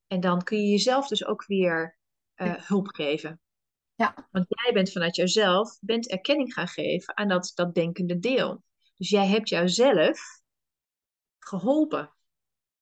En 0.07 0.21
dan 0.21 0.43
kun 0.43 0.59
je 0.59 0.71
jezelf 0.71 1.09
dus 1.09 1.25
ook 1.25 1.47
weer 1.47 1.99
uh, 2.37 2.55
hulp 2.55 2.89
geven. 2.89 3.41
Ja. 3.95 4.29
Want 4.31 4.47
jij 4.49 4.73
bent 4.73 4.93
vanuit 4.93 5.17
jezelf, 5.17 5.79
bent 5.81 6.09
erkenning 6.09 6.53
gaan 6.53 6.69
geven 6.69 7.17
aan 7.17 7.29
dat, 7.29 7.53
dat 7.55 7.75
denkende 7.75 8.19
deel. 8.19 8.63
Dus 8.97 9.09
jij 9.11 9.27
hebt 9.27 9.49
jouzelf 9.49 10.21
geholpen. 11.39 12.13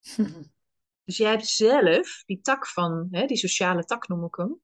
dus 1.05 1.17
jij 1.17 1.31
hebt 1.31 1.47
zelf 1.47 2.23
die 2.27 2.41
tak 2.41 2.67
van, 2.67 3.09
hè, 3.11 3.27
die 3.27 3.37
sociale 3.37 3.85
tak 3.85 4.09
noem 4.09 4.25
ik 4.25 4.35
hem, 4.35 4.61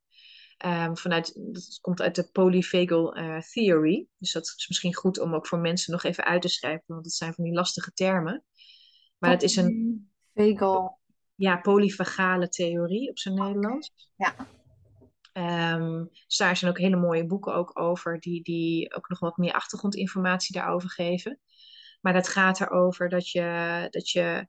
um, 0.65 0.97
vanuit, 0.97 1.33
dat 1.35 1.79
komt 1.81 2.01
uit 2.01 2.15
de 2.15 2.29
polyvagal 2.33 3.19
uh, 3.19 3.39
theory. 3.39 4.07
Dus 4.19 4.33
dat 4.33 4.55
is 4.57 4.69
misschien 4.69 4.95
goed 4.95 5.19
om 5.19 5.35
ook 5.35 5.47
voor 5.47 5.59
mensen 5.59 5.93
nog 5.93 6.03
even 6.03 6.25
uit 6.25 6.43
te 6.43 6.49
schrijven, 6.49 6.85
want 6.87 7.05
het 7.05 7.15
zijn 7.15 7.35
van 7.35 7.45
die 7.45 7.53
lastige 7.53 7.93
termen. 7.93 8.45
Maar 9.19 9.31
het 9.31 9.43
is 9.43 9.57
een. 9.57 10.11
Vagal. 10.35 11.01
Ja, 11.35 11.57
polyvagale 11.57 12.49
theorie 12.49 13.11
op 13.11 13.19
zijn 13.19 13.35
Nederlands. 13.35 13.93
Ja. 14.17 14.35
Um, 15.75 16.09
dus 16.27 16.37
daar 16.37 16.57
zijn 16.57 16.71
ook 16.71 16.79
hele 16.79 16.97
mooie 16.97 17.27
boeken 17.27 17.55
ook 17.55 17.81
over, 17.81 18.21
die, 18.21 18.43
die 18.43 18.95
ook 18.95 19.09
nog 19.09 19.19
wat 19.19 19.37
meer 19.37 19.53
achtergrondinformatie 19.53 20.55
daarover 20.55 20.91
geven. 20.91 21.41
Maar 22.01 22.13
dat 22.13 22.29
gaat 22.29 22.61
erover 22.61 23.09
dat 23.09 23.31
je, 23.31 23.87
dat 23.91 24.11
je 24.11 24.47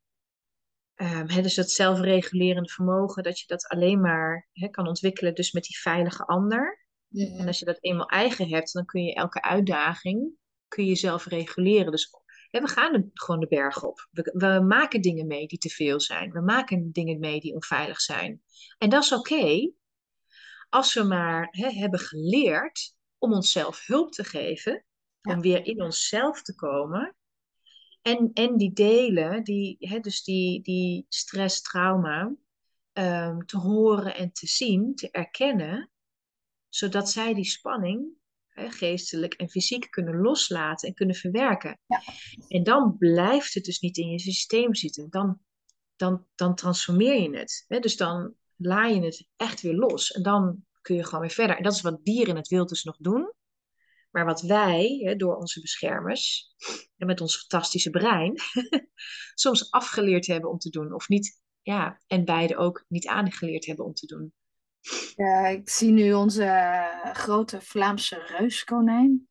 um, 0.95 1.27
dus 1.27 1.55
dat 1.55 1.71
zelfregulerende 1.71 2.69
vermogen, 2.69 3.23
dat 3.23 3.39
je 3.39 3.47
dat 3.47 3.67
alleen 3.67 4.01
maar 4.01 4.49
kan 4.71 4.87
ontwikkelen 4.87 5.35
dus 5.35 5.51
met 5.51 5.63
die 5.63 5.79
veilige 5.79 6.25
ander. 6.25 6.81
En 7.11 7.47
als 7.47 7.59
je 7.59 7.65
dat 7.65 7.77
eenmaal 7.81 8.09
eigen 8.09 8.49
hebt, 8.49 8.73
dan 8.73 8.85
kun 8.85 9.03
je 9.03 9.13
elke 9.13 9.41
uitdaging 9.41 10.37
kun 10.73 10.85
je 10.85 10.95
zelf 10.95 11.25
reguleren. 11.25 11.91
Dus 11.91 12.09
we 12.49 12.67
gaan 12.67 13.09
gewoon 13.13 13.39
de 13.39 13.47
berg 13.47 13.83
op. 13.83 14.07
We, 14.11 14.31
we, 14.33 14.65
maken 14.67 15.01
dingen 15.01 15.27
mee 15.27 15.47
die 15.47 15.57
te 15.57 15.69
veel 15.69 15.99
zijn. 15.99 16.31
We 16.31 16.41
maken 16.41 16.91
dingen 16.91 17.19
mee 17.19 17.39
die 17.39 17.53
onveilig 17.53 18.01
zijn. 18.01 18.41
En 18.77 18.89
dat 18.89 19.03
is 19.03 19.13
oké. 19.13 19.71
als 20.69 20.93
we 20.93 21.03
maar 21.03 21.47
hebben 21.51 21.99
geleerd 21.99 22.95
om 23.17 23.33
onszelf 23.33 23.85
hulp 23.85 24.11
te 24.11 24.23
geven 24.23 24.85
Om 25.21 25.41
weer 25.41 25.65
in 25.65 25.81
onszelf 25.81 26.41
te 26.41 26.55
komen. 26.55 27.15
En, 28.03 28.31
en 28.33 28.57
die 28.57 28.73
delen, 28.73 29.43
die, 29.43 29.75
hè, 29.79 29.99
dus 29.99 30.23
die, 30.23 30.61
die 30.61 31.05
stress, 31.09 31.61
trauma, 31.61 32.35
ehm, 32.93 33.39
te 33.39 33.57
horen 33.57 34.15
en 34.15 34.31
te 34.31 34.47
zien, 34.47 34.95
te 34.95 35.11
erkennen, 35.11 35.91
zodat 36.69 37.09
zij 37.09 37.33
die 37.33 37.45
spanning, 37.45 38.07
hè, 38.47 38.71
geestelijk 38.71 39.33
en 39.33 39.49
fysiek, 39.49 39.91
kunnen 39.91 40.21
loslaten 40.21 40.87
en 40.87 40.93
kunnen 40.93 41.15
verwerken. 41.15 41.79
Ja. 41.87 42.01
En 42.47 42.63
dan 42.63 42.97
blijft 42.97 43.53
het 43.53 43.63
dus 43.63 43.79
niet 43.79 43.97
in 43.97 44.09
je 44.09 44.19
systeem 44.19 44.75
zitten. 44.75 45.09
Dan, 45.09 45.39
dan, 45.95 46.25
dan 46.35 46.55
transformeer 46.55 47.21
je 47.21 47.37
het. 47.37 47.65
Hè? 47.67 47.79
Dus 47.79 47.97
dan 47.97 48.33
laai 48.55 48.95
je 48.95 49.01
het 49.01 49.27
echt 49.35 49.61
weer 49.61 49.75
los. 49.75 50.11
En 50.11 50.23
dan 50.23 50.65
kun 50.81 50.95
je 50.95 51.03
gewoon 51.03 51.21
weer 51.21 51.29
verder. 51.29 51.57
En 51.57 51.63
dat 51.63 51.73
is 51.73 51.81
wat 51.81 52.05
dieren 52.05 52.29
in 52.29 52.35
het 52.35 52.47
wild 52.47 52.69
dus 52.69 52.83
nog 52.83 52.97
doen. 52.97 53.32
Maar 54.13 54.25
wat 54.25 54.41
wij, 54.41 55.01
hè, 55.03 55.15
door 55.15 55.35
onze 55.35 55.61
beschermers 55.61 56.53
en 56.97 57.07
met 57.07 57.21
ons 57.21 57.37
fantastische 57.37 57.89
brein, 57.89 58.35
soms 59.35 59.71
afgeleerd 59.71 60.27
hebben 60.27 60.49
om 60.49 60.57
te 60.57 60.69
doen. 60.69 60.93
Of 60.93 61.07
niet, 61.07 61.41
ja, 61.61 62.01
en 62.07 62.25
beide 62.25 62.57
ook 62.57 62.85
niet 62.87 63.07
aangeleerd 63.07 63.65
hebben 63.65 63.85
om 63.85 63.93
te 63.93 64.05
doen. 64.05 64.33
Ja, 65.15 65.47
ik 65.47 65.69
zie 65.69 65.91
nu 65.91 66.13
onze 66.13 66.43
eh, 66.43 67.13
grote 67.13 67.61
Vlaamse 67.61 68.25
reuskonijn. 68.37 69.27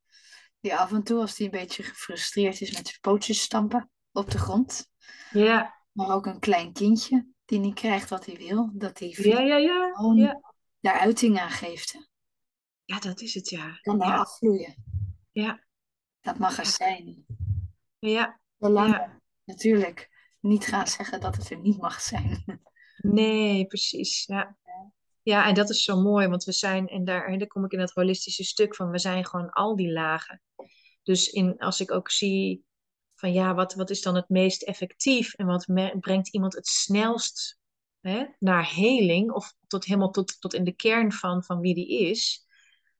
Die 0.60 0.76
af 0.76 0.92
en 0.92 1.02
toe, 1.02 1.20
als 1.20 1.36
die 1.36 1.46
een 1.46 1.58
beetje 1.58 1.82
gefrustreerd 1.82 2.60
is 2.60 2.76
met 2.76 2.86
zijn 2.86 3.00
pootjes 3.00 3.40
stampen 3.40 3.90
op 4.12 4.30
de 4.30 4.38
grond. 4.38 4.86
Ja. 5.30 5.74
Maar 5.92 6.14
ook 6.14 6.26
een 6.26 6.38
klein 6.38 6.72
kindje 6.72 7.26
die 7.44 7.58
niet 7.58 7.74
krijgt 7.74 8.08
wat 8.08 8.26
hij 8.26 8.36
wil. 8.36 8.70
Dat 8.74 8.98
hij 8.98 9.14
Ja, 9.16 9.40
ja, 9.40 9.56
ja. 9.56 9.92
Ja, 10.14 10.40
daar 10.80 10.98
uiting 10.98 11.38
aan 11.38 11.50
geeft. 11.50 12.11
Ja 12.84 12.98
dat 12.98 13.20
is 13.20 13.34
het, 13.34 13.48
ja. 13.50 13.78
Kan 13.80 13.98
daar 13.98 14.08
Ja, 14.08 14.16
afvloeien. 14.16 14.74
ja, 15.32 15.64
Dat 16.20 16.38
mag 16.38 16.58
er 16.58 16.66
zijn. 16.66 17.26
ja. 17.98 18.40
Ja. 18.58 19.20
natuurlijk 19.44 20.10
niet 20.40 20.64
gaan 20.66 20.86
zeggen 20.86 21.20
dat 21.20 21.36
het 21.36 21.50
er 21.50 21.58
niet 21.58 21.80
mag 21.80 22.00
zijn. 22.00 22.44
Nee, 22.96 23.66
precies. 23.66 24.26
Ja. 24.26 24.56
Ja, 25.22 25.46
en 25.46 25.54
dat 25.54 25.70
is 25.70 25.84
zo 25.84 26.00
mooi, 26.00 26.28
want 26.28 26.44
we 26.44 26.52
zijn, 26.52 26.88
en 26.88 27.04
daar, 27.04 27.26
en 27.26 27.38
daar 27.38 27.48
kom 27.48 27.64
ik 27.64 27.72
in 27.72 27.78
dat 27.78 27.90
holistische 27.92 28.44
stuk 28.44 28.74
van, 28.74 28.90
we 28.90 28.98
zijn 28.98 29.26
gewoon 29.26 29.50
al 29.50 29.76
die 29.76 29.92
lagen. 29.92 30.42
Dus 31.02 31.28
in, 31.28 31.58
als 31.58 31.80
ik 31.80 31.90
ook 31.92 32.10
zie 32.10 32.64
van 33.14 33.32
ja, 33.32 33.54
wat, 33.54 33.74
wat 33.74 33.90
is 33.90 34.02
dan 34.02 34.14
het 34.14 34.28
meest 34.28 34.62
effectief 34.62 35.34
en 35.34 35.46
wat 35.46 35.66
me- 35.66 35.98
brengt 36.00 36.28
iemand 36.28 36.54
het 36.54 36.66
snelst 36.66 37.58
hè, 38.00 38.24
naar 38.38 38.70
heling 38.74 39.30
of 39.32 39.54
tot 39.66 39.84
helemaal 39.84 40.10
tot, 40.10 40.40
tot 40.40 40.54
in 40.54 40.64
de 40.64 40.72
kern 40.74 41.12
van, 41.12 41.44
van 41.44 41.60
wie 41.60 41.74
die 41.74 41.98
is, 42.08 42.46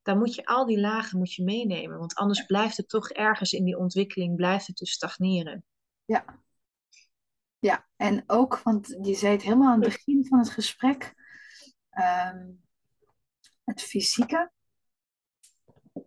dan 0.03 0.17
moet 0.17 0.35
je 0.35 0.45
al 0.45 0.65
die 0.65 0.79
lagen 0.79 1.17
moet 1.17 1.33
je 1.33 1.43
meenemen, 1.43 1.97
want 1.97 2.15
anders 2.15 2.45
blijft 2.45 2.77
het 2.77 2.89
toch 2.89 3.09
ergens 3.09 3.51
in 3.53 3.63
die 3.63 3.77
ontwikkeling, 3.77 4.35
blijft 4.35 4.67
het 4.67 4.77
dus 4.77 4.91
stagneren. 4.91 5.65
Ja. 6.05 6.41
Ja, 7.59 7.87
en 7.95 8.23
ook, 8.27 8.59
want 8.59 8.97
je 9.01 9.13
zei 9.13 9.31
het 9.31 9.41
helemaal 9.41 9.71
aan 9.71 9.81
het 9.81 9.89
begin 9.89 10.25
van 10.25 10.39
het 10.39 10.49
gesprek, 10.49 11.13
ehm, 11.89 12.49
het 13.63 13.81
fysieke, 13.81 14.51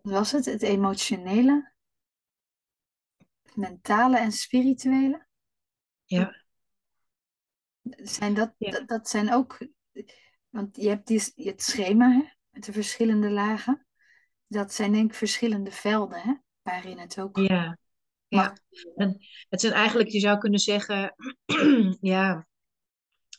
was 0.01 0.31
het? 0.31 0.45
Het 0.45 0.61
emotionele, 0.61 1.73
het 3.43 3.55
mentale 3.55 4.19
en 4.19 4.31
spirituele. 4.31 5.27
Ja, 6.05 6.45
Zijn 7.89 8.33
dat, 8.33 8.53
Ja. 8.57 8.71
dat, 8.71 8.87
dat 8.87 9.09
zijn 9.09 9.33
ook, 9.33 9.67
want 10.49 10.75
je 10.75 10.89
hebt 10.89 11.07
die, 11.07 11.31
het 11.35 11.63
schema 11.63 12.11
hè, 12.11 12.23
met 12.49 12.63
de 12.63 12.71
verschillende 12.71 13.29
lagen. 13.29 13.86
Dat 14.47 14.73
zijn 14.73 14.91
denk 14.91 15.09
ik 15.11 15.17
verschillende 15.17 15.71
velden, 15.71 16.19
hè, 16.19 16.33
waarin 16.61 16.99
het 16.99 17.19
ook 17.19 17.37
ja, 17.37 17.77
ja. 18.27 18.57
En 18.95 19.17
het 19.49 19.61
zijn 19.61 19.73
eigenlijk, 19.73 20.09
je 20.09 20.19
zou 20.19 20.37
kunnen 20.37 20.59
zeggen, 20.59 21.15
ja, 22.01 22.47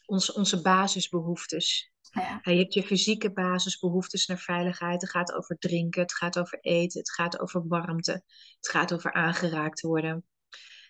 onze, 0.06 0.34
onze 0.34 0.60
basisbehoeftes. 0.62 1.92
Ja, 2.10 2.40
je 2.42 2.58
hebt 2.58 2.74
je 2.74 2.82
fysieke 2.82 3.32
basisbehoeftes 3.32 4.26
naar 4.26 4.38
veiligheid. 4.38 5.00
Het 5.00 5.10
gaat 5.10 5.32
over 5.32 5.58
drinken, 5.58 6.02
het 6.02 6.14
gaat 6.14 6.38
over 6.38 6.58
eten, 6.60 6.98
het 6.98 7.12
gaat 7.12 7.40
over 7.40 7.66
warmte, 7.66 8.12
het 8.56 8.68
gaat 8.68 8.92
over 8.92 9.12
aangeraakt 9.12 9.80
worden. 9.80 10.24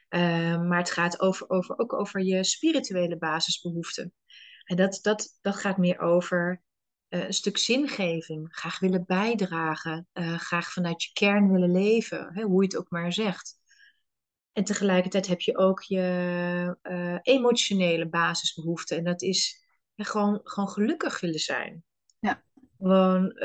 Eh, 0.09 0.63
maar 0.63 0.79
het 0.79 0.91
gaat 0.91 1.21
over, 1.21 1.49
over, 1.49 1.79
ook 1.79 1.93
over 1.93 2.23
je 2.23 2.45
spirituele 2.45 3.19
basisbehoeften. 3.19 4.15
En 4.65 4.77
dat, 4.77 4.99
dat, 5.03 5.39
dat 5.41 5.57
gaat 5.57 5.79
meer 5.79 5.99
over 5.99 6.63
eh, 7.09 7.25
een 7.25 7.33
stuk 7.33 7.59
zingeving, 7.59 8.49
graag 8.51 8.79
willen 8.79 9.05
bijdragen, 9.07 10.09
eh, 10.13 10.39
graag 10.39 10.73
vanuit 10.73 11.03
je 11.03 11.13
kern 11.13 11.53
willen 11.53 11.73
leven, 11.73 12.31
hè, 12.35 12.43
hoe 12.43 12.63
je 12.63 12.69
het 12.69 12.77
ook 12.77 12.91
maar 12.91 13.13
zegt. 13.13 13.57
En 14.53 14.65
tegelijkertijd 14.65 15.27
heb 15.27 15.41
je 15.41 15.57
ook 15.57 15.83
je 15.83 16.77
eh, 16.83 17.19
emotionele 17.23 18.09
basisbehoeften. 18.09 18.97
En 18.97 19.05
dat 19.05 19.23
is 19.23 19.65
ja, 19.95 20.05
gewoon, 20.05 20.41
gewoon 20.45 20.69
gelukkig 20.69 21.21
willen 21.21 21.39
zijn. 21.41 21.85
ja, 22.19 22.43
Gewoon 22.79 23.41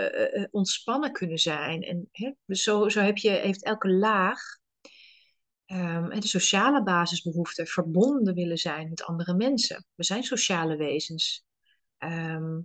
ontspannen 0.52 1.12
kunnen 1.12 1.38
zijn. 1.38 1.82
En 1.82 2.10
hè, 2.12 2.32
zo, 2.48 2.90
zo 2.90 3.00
heb 3.00 3.18
je, 3.18 3.30
heeft 3.30 3.64
elke 3.64 3.90
laag 3.90 4.42
ehm, 5.66 6.20
de 6.20 6.28
sociale 6.28 6.84
basisbehoeften, 6.84 7.68
verbonden 7.68 8.34
willen 8.34 8.58
zijn 8.58 8.90
met 8.90 9.04
andere 9.04 9.36
mensen. 9.36 9.86
We 9.96 10.04
zijn 10.04 10.24
sociale 10.24 10.76
wezens. 10.76 11.46
Ehm, 11.98 12.60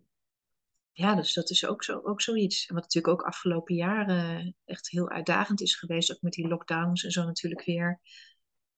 ja, 0.99 1.15
dus 1.15 1.33
dat 1.33 1.51
is 1.51 1.67
ook, 1.67 1.85
zo, 1.85 2.01
ook 2.03 2.21
zoiets. 2.21 2.67
En 2.67 2.75
wat 2.75 2.83
natuurlijk 2.83 3.15
ook 3.15 3.27
afgelopen 3.27 3.75
jaren 3.75 4.57
echt 4.65 4.91
heel 4.91 5.09
uitdagend 5.09 5.61
is 5.61 5.75
geweest, 5.75 6.13
ook 6.13 6.23
met 6.23 6.33
die 6.33 6.49
lockdowns 6.49 7.05
en 7.05 7.11
zo 7.11 7.25
natuurlijk 7.25 7.65
weer. 7.65 8.01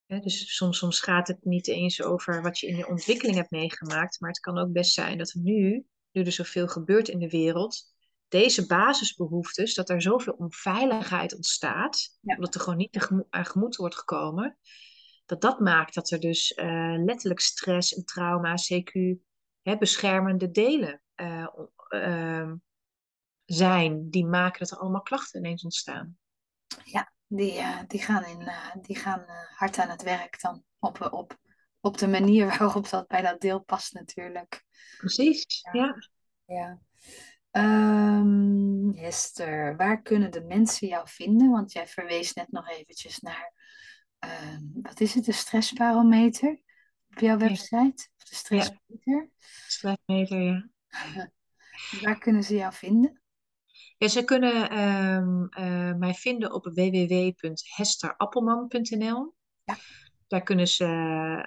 Dus 0.06 0.56
soms, 0.56 0.78
soms 0.78 1.00
gaat 1.00 1.28
het 1.28 1.44
niet 1.44 1.68
eens 1.68 2.02
over 2.02 2.42
wat 2.42 2.58
je 2.58 2.66
in 2.66 2.76
je 2.76 2.88
ontwikkeling 2.88 3.36
hebt 3.36 3.50
meegemaakt, 3.50 4.20
maar 4.20 4.30
het 4.30 4.40
kan 4.40 4.58
ook 4.58 4.72
best 4.72 4.92
zijn 4.92 5.18
dat 5.18 5.34
nu, 5.34 5.86
nu 6.12 6.22
er 6.22 6.32
zoveel 6.32 6.68
gebeurt 6.68 7.08
in 7.08 7.18
de 7.18 7.28
wereld, 7.28 7.82
deze 8.28 8.66
basisbehoeftes, 8.66 9.74
dat 9.74 9.90
er 9.90 10.02
zoveel 10.02 10.32
onveiligheid 10.32 11.34
ontstaat, 11.34 12.18
ja, 12.20 12.34
omdat 12.34 12.54
er 12.54 12.60
gewoon 12.60 12.78
niet 12.78 13.24
aan 13.30 13.46
gemoed 13.46 13.76
wordt 13.76 13.96
gekomen, 13.96 14.58
dat 15.26 15.40
dat 15.40 15.60
maakt 15.60 15.94
dat 15.94 16.10
er 16.10 16.20
dus 16.20 16.52
eh, 16.52 16.94
letterlijk 17.04 17.40
stress 17.40 17.94
en 17.94 18.04
trauma, 18.04 18.54
CQ, 18.54 18.92
hè, 19.62 19.78
beschermende 19.78 20.50
delen 20.50 21.02
eh, 21.14 21.46
ehm, 21.92 22.54
zijn, 23.44 24.10
die 24.10 24.26
maken 24.26 24.58
dat 24.60 24.70
er 24.70 24.78
allemaal 24.78 25.02
klachten 25.02 25.40
ineens 25.40 25.64
ontstaan. 25.64 26.18
ja. 26.84 27.12
Die, 27.32 27.58
eh, 27.58 27.78
die 27.86 28.02
gaan, 28.02 28.24
in, 28.24 28.40
eh, 28.40 28.70
die 28.82 28.96
gaan 28.96 29.20
eh, 29.20 29.36
hard 29.56 29.78
aan 29.78 29.88
het 29.88 30.02
werk 30.02 30.40
dan. 30.40 30.64
Op, 30.78 31.08
op, 31.12 31.38
op 31.80 31.98
de 31.98 32.08
manier 32.08 32.46
waarop 32.58 32.88
dat 32.88 33.06
bij 33.08 33.22
dat 33.22 33.40
deel 33.40 33.60
past 33.60 33.92
natuurlijk. 33.92 34.64
Precies, 34.96 35.60
Ja. 35.72 35.72
ja. 35.72 35.96
Ja. 36.44 36.78
Ehm, 37.50 38.90
Hester, 38.92 39.76
waar 39.76 40.02
kunnen 40.02 40.30
de 40.30 40.40
mensen 40.44 40.88
jou 40.88 41.08
vinden? 41.08 41.50
Want 41.50 41.72
jij 41.72 41.86
verwees 41.88 42.32
net 42.32 42.50
nog 42.50 42.68
eventjes 42.68 43.18
naar, 43.18 43.52
ehm, 44.18 44.62
wat 44.72 45.00
is 45.00 45.14
het, 45.14 45.24
de 45.24 45.32
stressbarometer 45.32 46.50
op 47.10 47.18
jouw 47.18 47.38
Ja, 47.38 47.48
website? 47.48 48.08
Of 48.16 48.24
de 48.24 48.30
ja. 48.30 48.36
stressmeter? 48.36 49.30
stressmeter, 49.66 50.40
ja. 50.42 50.68
Waar 52.02 52.18
kunnen 52.18 52.42
ze 52.42 52.54
jou 52.54 52.72
vinden? 52.72 53.20
Ja, 53.98 54.08
ze 54.08 54.24
kunnen 54.24 54.70
ehm, 54.70 55.44
eh, 55.44 55.94
mij 55.94 56.14
vinden 56.14 56.52
op 56.52 56.64
www.hesterappelman.nl. 56.64 59.34
Ja, 59.64 59.76
Daar 60.26 60.42
kunnen 60.42 60.68
ze 60.68 60.84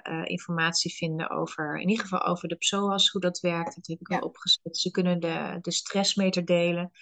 eh, 0.02 0.22
informatie 0.24 0.94
vinden 0.94 1.30
over, 1.30 1.80
in 1.80 1.88
ieder 1.88 2.04
geval 2.04 2.26
over 2.26 2.48
de 2.48 2.56
PSOAS, 2.56 3.10
hoe 3.10 3.20
dat 3.20 3.40
werkt. 3.40 3.74
Dat 3.74 3.86
heb 3.86 4.00
ik 4.00 4.08
al 4.08 4.16
ja, 4.16 4.22
opgezet. 4.22 4.78
Ze 4.78 4.90
kunnen 4.90 5.20
de, 5.20 5.58
de 5.60 5.72
stressmeter 5.72 6.44
delen. 6.44 6.92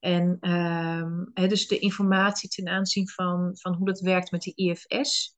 En 0.00 0.36
ehm, 0.40 1.24
hè, 1.34 1.46
dus 1.46 1.68
de 1.68 1.78
informatie 1.78 2.48
ten 2.48 2.68
aanzien 2.68 3.08
van, 3.08 3.56
van 3.56 3.74
hoe 3.74 3.86
dat 3.86 4.00
werkt 4.00 4.30
met 4.30 4.42
de 4.42 4.54
IFS. 4.54 5.36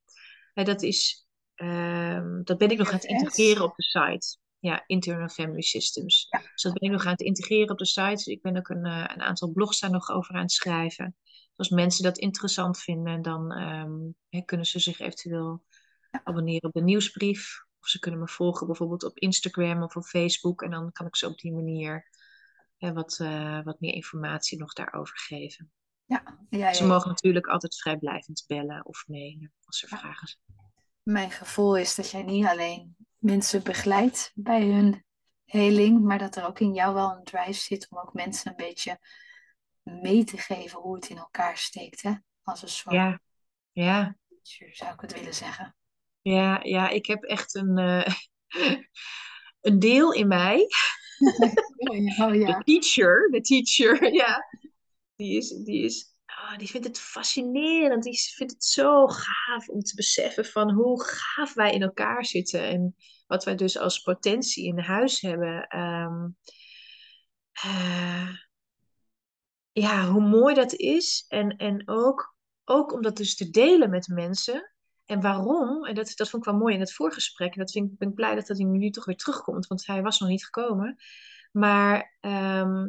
Dat, 0.54 0.82
is, 0.82 1.28
ehm, 1.54 2.42
dat 2.42 2.58
ben 2.58 2.70
ik 2.70 2.78
nog 2.78 2.88
aan 2.88 2.94
het 2.94 3.04
integreren 3.04 3.64
op 3.64 3.76
de 3.76 3.82
site. 3.82 4.40
Ja, 4.62 4.84
Internal 4.86 5.28
Family 5.28 5.60
Systems. 5.60 6.26
Ja, 6.30 6.38
Dus 6.38 6.62
dat 6.62 6.72
ben 6.72 6.82
ik 6.82 6.90
nog 6.90 7.04
aan 7.04 7.12
het 7.12 7.20
integreren 7.20 7.70
op 7.70 7.78
de 7.78 7.86
site. 7.86 8.10
Dus 8.10 8.26
ik 8.26 8.42
ben 8.42 8.56
ook 8.56 8.68
een, 8.68 8.84
eh, 8.84 9.04
een 9.14 9.22
aantal 9.22 9.52
blogs 9.52 9.80
daar 9.80 9.90
nog 9.90 10.10
over 10.10 10.34
aan 10.34 10.40
het 10.40 10.52
schrijven. 10.52 11.16
Dus 11.24 11.56
als 11.56 11.68
mensen 11.68 12.04
dat 12.04 12.18
interessant 12.18 12.78
vinden, 12.78 13.22
dan 13.22 13.52
ehm, 13.52 13.92
hè, 14.28 14.40
kunnen 14.44 14.66
ze 14.66 14.78
zich 14.78 14.98
eventueel 15.00 15.64
abonneren 16.24 16.68
op 16.68 16.72
de 16.72 16.82
nieuwsbrief. 16.82 17.64
Of 17.80 17.88
ze 17.88 17.98
kunnen 17.98 18.20
me 18.20 18.28
volgen 18.28 18.66
bijvoorbeeld 18.66 19.04
op 19.04 19.18
Instagram 19.18 19.82
of 19.82 19.96
op 19.96 20.04
Facebook. 20.04 20.62
En 20.62 20.70
dan 20.70 20.92
kan 20.92 21.06
ik 21.06 21.16
ze 21.16 21.26
op 21.26 21.38
die 21.38 21.52
manier 21.52 22.08
hè, 22.76 22.92
wat, 22.92 23.18
eh, 23.18 23.62
wat 23.62 23.80
meer 23.80 23.94
informatie 23.94 24.58
nog 24.58 24.72
daarover 24.72 25.18
geven. 25.18 25.72
ja, 26.04 26.38
ja, 26.50 26.72
Ze 26.72 26.82
ja. 26.82 26.88
mogen 26.88 27.08
natuurlijk 27.08 27.46
altijd 27.46 27.76
vrijblijvend 27.76 28.44
bellen 28.46 28.86
of 28.86 29.04
mailen 29.06 29.52
als 29.64 29.82
er 29.82 29.88
ja. 29.90 29.98
vragen 29.98 30.28
zijn. 30.28 30.42
Mijn 31.02 31.30
gevoel 31.30 31.76
is 31.76 31.94
dat 31.94 32.10
jij 32.10 32.22
niet 32.22 32.46
alleen 32.46 32.96
mensen 33.22 33.62
begeleidt 33.62 34.30
bij 34.34 34.62
hun 34.66 35.04
heling, 35.44 36.00
maar 36.02 36.18
dat 36.18 36.36
er 36.36 36.46
ook 36.46 36.60
in 36.60 36.72
jou 36.74 36.94
wel 36.94 37.10
een 37.10 37.24
drive 37.24 37.60
zit 37.60 37.86
om 37.90 37.98
ook 37.98 38.12
mensen 38.12 38.50
een 38.50 38.56
beetje 38.56 38.98
mee 39.82 40.24
te 40.24 40.36
geven 40.38 40.80
hoe 40.80 40.94
het 40.94 41.08
in 41.08 41.18
elkaar 41.18 41.56
steekt. 41.56 42.02
Hè? 42.02 42.12
Als 42.42 42.62
een 42.62 42.68
soort 42.68 42.94
Ja, 42.94 43.20
ja, 43.72 44.16
teacher, 44.42 44.74
zou 44.74 44.92
ik 44.92 45.00
het 45.00 45.12
willen 45.12 45.34
zeggen. 45.34 45.76
ja, 46.22 46.60
ja. 46.62 46.88
Ik 46.88 47.06
heb 47.06 47.22
echt 47.22 47.54
een, 47.54 47.78
eh, 47.78 48.14
een 49.60 49.78
deel 49.78 50.12
in 50.12 50.28
mij. 50.28 50.66
Oh 52.18 52.30
De 52.30 52.38
ja. 52.38 52.58
teacher, 52.58 53.28
de 53.30 53.40
teacher, 53.40 54.12
ja. 54.22 54.44
Die 55.16 55.36
is, 55.36 55.48
die 55.48 55.84
is, 55.84 56.14
ah, 56.26 56.58
die 56.58 56.68
vindt 56.68 56.86
het 56.86 56.98
fascinerend. 56.98 58.02
Die 58.02 58.18
vindt 58.36 58.52
het 58.52 58.64
zo 58.64 59.06
gaaf 59.06 59.68
om 59.68 59.80
te 59.80 59.94
beseffen 59.94 60.44
van 60.46 60.70
hoe 60.70 61.04
gaaf 61.04 61.54
wij 61.54 61.72
in 61.72 61.82
elkaar 61.82 62.24
zitten. 62.24 62.62
En 62.68 62.96
wat 63.32 63.44
wij 63.44 63.56
dus 63.56 63.78
als 63.78 63.98
potentie 64.00 64.64
in 64.64 64.78
huis 64.78 65.20
hebben. 65.20 65.66
Ehm, 65.66 66.28
eh, 67.52 68.28
ja, 69.72 70.06
hoe 70.06 70.28
mooi 70.28 70.54
dat 70.54 70.72
is. 70.72 71.24
En, 71.28 71.56
en 71.56 71.88
ook, 71.88 72.36
ook 72.64 72.92
om 72.92 73.02
dat 73.02 73.16
dus 73.16 73.36
te 73.36 73.50
delen 73.50 73.90
met 73.90 74.08
mensen. 74.08 74.72
En 75.04 75.20
waarom? 75.20 75.84
En 75.84 75.94
dat, 75.94 76.12
dat 76.14 76.30
vond 76.30 76.46
ik 76.46 76.50
wel 76.50 76.60
mooi 76.60 76.74
in 76.74 76.80
het 76.80 76.92
voorgesprek. 76.92 77.52
En 77.52 77.60
dat 77.60 77.70
vind 77.70 77.90
ik, 77.92 77.98
ben 77.98 78.08
ik 78.08 78.14
blij 78.14 78.34
dat 78.34 78.46
dat 78.46 78.58
hij 78.58 78.66
nu 78.66 78.90
toch 78.90 79.04
weer 79.04 79.16
terugkomt, 79.16 79.66
want 79.66 79.86
hij 79.86 80.02
was 80.02 80.18
nog 80.18 80.28
niet 80.28 80.44
gekomen. 80.44 80.96
Maar, 81.52 82.16
ehm, 82.20 82.88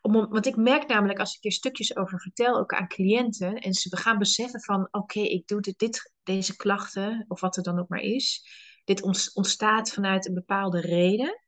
om, 0.00 0.12
want 0.12 0.46
ik 0.46 0.56
merk 0.56 0.88
namelijk 0.88 1.18
als 1.18 1.36
ik 1.36 1.44
er 1.44 1.52
stukjes 1.52 1.96
over 1.96 2.20
vertel, 2.20 2.58
ook 2.58 2.72
aan 2.72 2.88
cliënten, 2.88 3.54
en 3.54 3.72
ze 3.72 3.96
gaan 3.96 4.18
beseffen 4.18 4.60
van, 4.60 4.88
oké, 4.90 5.20
ik 5.20 5.46
doe 5.46 5.60
dit, 5.60 6.12
deze 6.22 6.56
klachten, 6.56 7.24
of 7.28 7.40
wat 7.40 7.56
er 7.56 7.62
dan 7.62 7.78
ook 7.78 7.88
maar 7.88 8.00
is. 8.00 8.44
Dit 8.84 9.02
ontstaat 9.34 9.90
vanuit 9.92 10.26
een 10.26 10.34
bepaalde 10.34 10.80
reden. 10.80 11.40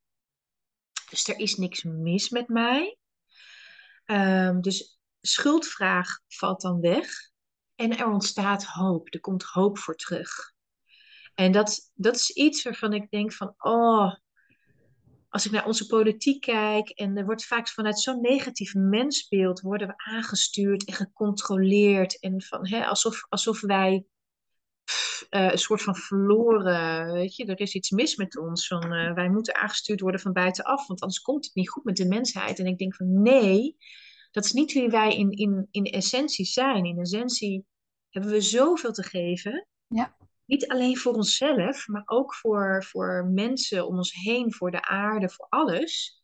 Dus 1.10 1.28
er 1.28 1.38
is 1.38 1.56
niks 1.56 1.82
mis 1.82 2.28
met 2.28 2.48
mij. 2.48 2.98
Um, 4.06 4.60
dus 4.60 4.98
schuldvraag 5.20 6.20
valt 6.28 6.60
dan 6.60 6.80
weg 6.80 7.08
en 7.74 7.98
er 7.98 8.06
ontstaat 8.06 8.64
hoop. 8.64 9.14
Er 9.14 9.20
komt 9.20 9.42
hoop 9.42 9.78
voor 9.78 9.96
terug. 9.96 10.52
En 11.34 11.52
dat, 11.52 11.90
dat 11.94 12.14
is 12.14 12.30
iets 12.30 12.62
waarvan 12.62 12.92
ik 12.92 13.10
denk 13.10 13.32
van, 13.32 13.54
oh, 13.58 14.14
als 15.28 15.46
ik 15.46 15.52
naar 15.52 15.66
onze 15.66 15.86
politiek 15.86 16.40
kijk 16.40 16.88
en 16.88 17.16
er 17.16 17.24
wordt 17.24 17.44
vaak 17.44 17.68
vanuit 17.68 18.00
zo'n 18.00 18.20
negatief 18.20 18.74
mensbeeld 18.74 19.60
worden 19.60 19.88
we 19.88 19.94
aangestuurd 19.96 20.84
en 20.84 20.94
gecontroleerd 20.94 22.20
en 22.20 22.42
van, 22.42 22.68
hè, 22.68 22.86
alsof, 22.86 23.26
alsof 23.28 23.60
wij 23.60 24.04
uh, 25.34 25.50
een 25.50 25.58
soort 25.58 25.82
van 25.82 25.96
verloren, 25.96 27.12
weet 27.12 27.36
je, 27.36 27.44
er 27.44 27.60
is 27.60 27.74
iets 27.74 27.90
mis 27.90 28.16
met 28.16 28.38
ons. 28.38 28.66
Van, 28.66 28.92
uh, 28.92 29.14
wij 29.14 29.28
moeten 29.28 29.54
aangestuurd 29.54 30.00
worden 30.00 30.20
van 30.20 30.32
buitenaf, 30.32 30.86
want 30.86 31.00
anders 31.00 31.20
komt 31.20 31.44
het 31.44 31.54
niet 31.54 31.68
goed 31.70 31.84
met 31.84 31.96
de 31.96 32.08
mensheid. 32.08 32.58
En 32.58 32.66
ik 32.66 32.78
denk 32.78 32.94
van 32.94 33.22
nee, 33.22 33.76
dat 34.30 34.44
is 34.44 34.52
niet 34.52 34.72
wie 34.72 34.88
wij 34.88 35.16
in, 35.16 35.30
in, 35.30 35.68
in 35.70 35.84
essentie 35.84 36.44
zijn. 36.44 36.84
In 36.84 36.98
essentie 36.98 37.66
hebben 38.10 38.30
we 38.30 38.40
zoveel 38.40 38.92
te 38.92 39.02
geven. 39.02 39.68
Ja. 39.86 40.16
Niet 40.46 40.68
alleen 40.68 40.96
voor 40.96 41.12
onszelf, 41.12 41.86
maar 41.88 42.02
ook 42.04 42.34
voor, 42.34 42.84
voor 42.84 43.30
mensen 43.32 43.86
om 43.86 43.96
ons 43.96 44.12
heen, 44.12 44.54
voor 44.54 44.70
de 44.70 44.82
aarde, 44.82 45.28
voor 45.28 45.46
alles. 45.48 46.22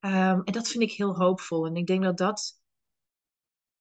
Um, 0.00 0.42
en 0.44 0.52
dat 0.52 0.68
vind 0.68 0.82
ik 0.82 0.92
heel 0.92 1.16
hoopvol. 1.16 1.66
En 1.66 1.76
ik 1.76 1.86
denk 1.86 2.02
dat 2.02 2.16
dat 2.16 2.60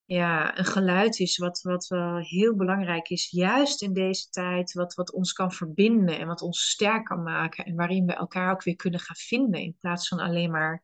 ja, 0.06 0.58
een 0.58 0.66
geluid 0.66 1.20
is 1.20 1.38
wat, 1.38 1.62
wat 1.62 1.88
wel 1.88 2.18
heel 2.18 2.56
belangrijk 2.56 3.10
is, 3.10 3.30
juist 3.30 3.82
in 3.82 3.94
deze 3.94 4.30
tijd, 4.30 4.74
wat, 4.74 4.94
wat 4.94 5.12
ons 5.12 5.34
kan 5.34 5.52
verbinden 5.52 6.20
en 6.20 6.28
wat 6.28 6.42
ons 6.42 6.70
sterk 6.70 7.06
kan 7.06 7.24
maken 7.24 7.66
en 7.66 7.76
waarin 7.76 8.06
we 8.06 8.14
elkaar 8.14 8.52
ook 8.52 8.64
weer 8.64 8.76
kunnen 8.76 9.00
gaan 9.00 9.16
vinden 9.16 9.62
in 9.62 9.78
plaats 9.80 10.08
van 10.08 10.20
alleen 10.20 10.52
maar 10.52 10.84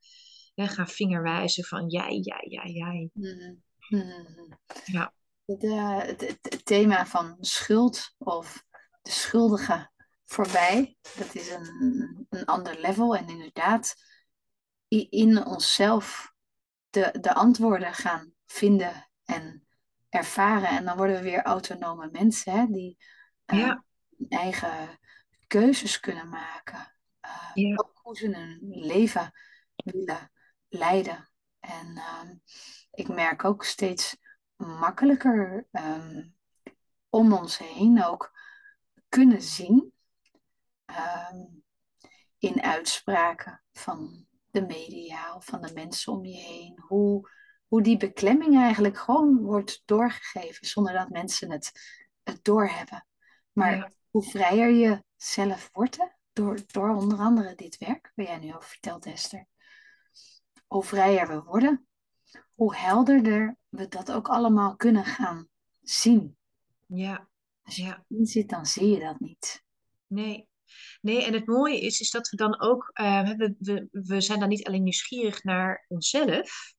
hè, 0.55 0.67
gaan 0.67 0.87
vingerwijzen 0.87 1.63
van 1.63 1.87
jij, 1.87 2.17
jij, 2.17 2.45
jij, 2.49 2.71
jij. 2.71 3.09
Mm 3.13 3.61
-hmm. 3.77 4.59
Ja. 4.85 5.13
Het, 5.45 6.61
thema 6.63 7.05
van 7.05 7.37
schuld 7.39 8.15
of 8.17 8.63
de 9.01 9.11
schuldige 9.11 9.91
voorbij, 10.25 10.97
dat 11.17 11.35
is 11.35 11.49
een, 11.51 12.27
een 12.29 12.45
ander 12.45 12.79
level 12.79 13.15
en 13.15 13.29
inderdaad 13.29 13.95
in 15.09 15.45
onszelf 15.45 16.33
de, 16.89 17.17
de 17.21 17.33
antwoorden 17.33 17.93
gaan 17.93 18.33
vinden 18.45 19.10
en 19.31 19.67
ervaren. 20.09 20.69
En 20.69 20.85
dan 20.85 20.97
worden 20.97 21.15
we 21.15 21.21
weer 21.21 21.41
autonome 21.43 22.09
mensen 22.11 22.53
hè, 22.53 22.65
die 22.65 22.97
uh, 23.53 23.59
Ja. 23.59 23.83
eigen 24.29 24.99
keuzes 25.47 25.99
kunnen 25.99 26.29
maken. 26.29 26.95
Uh, 27.25 27.51
Ja. 27.53 27.75
ook 27.75 27.99
hoe 28.03 28.15
ze 28.15 28.29
hun 28.29 28.57
leven 28.61 29.31
willen 29.75 30.31
leiden. 30.69 31.29
En 31.59 31.97
ehm, 31.97 32.35
ik 32.91 33.07
merk 33.07 33.43
ook 33.43 33.63
steeds 33.63 34.17
makkelijker 34.55 35.67
ehm, 35.71 36.27
om 37.09 37.33
ons 37.33 37.57
heen 37.57 38.03
ook 38.03 38.31
kunnen 39.09 39.41
zien 39.41 39.93
ehm, 40.85 41.45
in 42.37 42.61
uitspraken 42.61 43.63
van 43.71 44.25
de 44.51 44.61
media 44.65 45.35
of 45.35 45.45
van 45.45 45.61
de 45.61 45.73
mensen 45.73 46.13
om 46.13 46.25
je 46.25 46.37
heen. 46.37 46.79
Hoe, 46.87 47.29
hoe 47.71 47.81
die 47.81 47.97
beklemming 47.97 48.57
eigenlijk 48.57 48.97
gewoon 48.97 49.41
wordt 49.41 49.81
doorgegeven 49.85 50.67
zonder 50.67 50.93
dat 50.93 51.09
mensen 51.09 51.51
het, 51.51 51.71
het 52.23 52.43
doorhebben. 52.43 53.07
Maar 53.51 53.75
Ja. 53.75 53.91
hoe 54.09 54.23
vrijer 54.23 54.69
je 54.69 55.03
zelf 55.15 55.69
wordt, 55.71 55.97
hè, 55.97 56.05
door, 56.33 56.59
door 56.67 56.95
onder 56.95 57.17
andere 57.17 57.55
dit 57.55 57.77
werk 57.77 58.11
waar 58.15 58.25
jij 58.25 58.37
nu 58.37 58.47
over 58.55 58.69
vertelt, 58.69 59.05
Esther. 59.05 59.47
Hoe 60.67 60.83
vrijer 60.83 61.27
we 61.27 61.41
worden, 61.41 61.87
hoe 62.55 62.75
helderder 62.75 63.57
we 63.69 63.87
dat 63.87 64.11
ook 64.11 64.27
allemaal 64.27 64.75
kunnen 64.75 65.05
gaan 65.05 65.47
zien. 65.81 66.37
Ja. 66.85 67.29
Als 67.63 67.75
je 67.75 67.83
Ja. 67.83 68.03
erin 68.07 68.25
zit, 68.25 68.49
dan 68.49 68.65
zie 68.65 68.87
je 68.87 68.99
dat 68.99 69.19
niet. 69.19 69.63
Nee. 70.07 70.47
Nee, 71.01 71.25
en 71.25 71.33
het 71.33 71.45
mooie 71.45 71.79
is, 71.79 71.99
is 71.99 72.09
dat 72.09 72.29
we 72.29 72.37
dan 72.37 72.59
ook, 72.61 72.89
eh, 72.93 73.29
we, 73.29 73.55
we, 73.59 73.87
we 73.91 74.21
zijn 74.21 74.39
dan 74.39 74.49
niet 74.49 74.67
alleen 74.67 74.83
nieuwsgierig 74.83 75.43
naar 75.43 75.85
onszelf, 75.87 76.73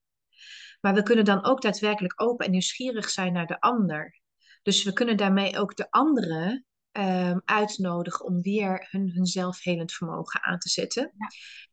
maar 0.82 0.94
we 0.94 1.02
kunnen 1.02 1.24
dan 1.24 1.44
ook 1.44 1.62
daadwerkelijk 1.62 2.20
open 2.22 2.44
en 2.46 2.50
nieuwsgierig 2.52 3.10
zijn 3.10 3.32
naar 3.32 3.46
de 3.46 3.60
ander. 3.60 4.20
Dus 4.62 4.84
we 4.84 4.92
kunnen 4.92 5.16
daarmee 5.16 5.58
ook 5.58 5.76
de 5.76 5.90
anderen 5.90 6.66
ehm, 6.92 7.38
uitnodigen 7.44 8.24
om 8.26 8.40
weer 8.40 8.86
hun, 8.90 9.10
hun 9.10 9.26
zelfhelend 9.26 9.92
vermogen 9.92 10.42
aan 10.42 10.58
te 10.58 10.68
zetten. 10.68 11.12
Ja. 11.18 11.26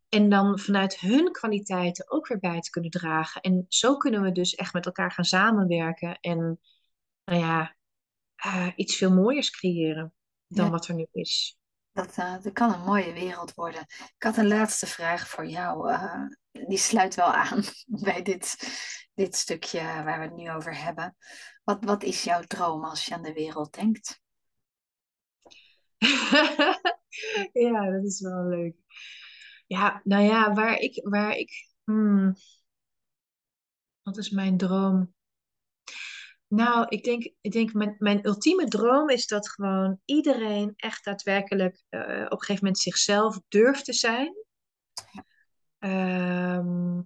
En 0.09 0.29
dan 0.29 0.59
vanuit 0.59 0.99
hun 0.99 1.31
kwaliteiten 1.31 2.11
ook 2.11 2.27
weer 2.27 2.39
bij 2.39 2.59
te 2.59 2.69
kunnen 2.69 2.91
dragen. 2.91 3.41
En 3.41 3.65
zo 3.67 3.97
kunnen 3.97 4.21
we 4.21 4.31
dus 4.31 4.55
echt 4.55 4.73
met 4.73 4.85
elkaar 4.85 5.11
gaan 5.11 5.25
samenwerken 5.25 6.17
en, 6.19 6.59
nou 7.25 7.39
ja, 7.39 7.75
eh, 8.35 8.67
iets 8.75 8.95
veel 8.95 9.13
mooiers 9.13 9.49
creëren 9.49 10.13
dan 10.47 10.65
Ja. 10.65 10.71
wat 10.71 10.87
er 10.87 10.95
nu 10.95 11.07
is. 11.11 11.57
Dat, 11.91 12.17
eh, 12.17 12.33
dat 12.43 12.53
kan 12.53 12.73
een 12.73 12.83
mooie 12.85 13.13
wereld 13.13 13.53
worden. 13.53 13.81
Ik 14.17 14.23
had 14.23 14.37
een 14.37 14.47
laatste 14.47 14.87
vraag 14.87 15.27
voor 15.27 15.45
jou. 15.45 15.91
eh, 15.91 16.23
die 16.67 16.77
sluit 16.77 17.15
wel 17.15 17.33
aan 17.33 17.63
bij 18.07 18.21
dit, 18.21 18.57
dit 19.19 19.35
stukje 19.35 19.79
waar 19.79 20.19
we 20.19 20.25
het 20.25 20.35
nu 20.35 20.51
over 20.51 20.83
hebben. 20.83 21.15
Wat, 21.63 21.83
wat 21.83 22.03
is 22.03 22.23
jouw 22.23 22.41
droom 22.41 22.83
als 22.83 23.05
je 23.05 23.13
aan 23.13 23.21
de 23.21 23.33
wereld 23.33 23.73
denkt? 23.73 24.21
ja, 27.53 27.91
dat 27.91 28.03
is 28.03 28.21
wel 28.21 28.43
leuk. 28.43 28.75
Ja, 29.67 30.01
nou 30.03 30.23
ja, 30.23 30.53
waar 30.53 30.77
ik, 30.77 31.07
waar 31.09 31.35
ik, 31.35 31.51
hmm, 31.83 32.35
wat 34.01 34.17
is 34.17 34.29
mijn 34.29 34.57
droom? 34.57 35.13
Nou, 36.47 36.85
ik 36.89 37.03
denk, 37.03 37.33
ik 37.41 37.51
denk 37.51 37.73
mijn, 37.73 37.95
mijn 37.97 38.25
ultieme 38.25 38.67
droom 38.67 39.09
is 39.09 39.27
dat 39.27 39.49
gewoon 39.49 39.99
iedereen 40.05 40.73
echt 40.75 41.03
daadwerkelijk 41.03 41.83
eh, 41.89 42.01
op 42.01 42.31
een 42.31 42.39
gegeven 42.39 42.63
moment 42.63 42.79
zichzelf 42.79 43.39
durft 43.47 43.85
te 43.85 43.93
zijn. 43.93 44.33
Ehm, 45.79 47.01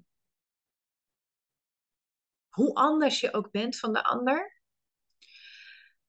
hoe 2.54 2.74
anders 2.74 3.20
je 3.20 3.34
ook 3.34 3.52
bent 3.52 3.80
van 3.80 3.94
de 3.94 4.04
ander. 4.04 4.62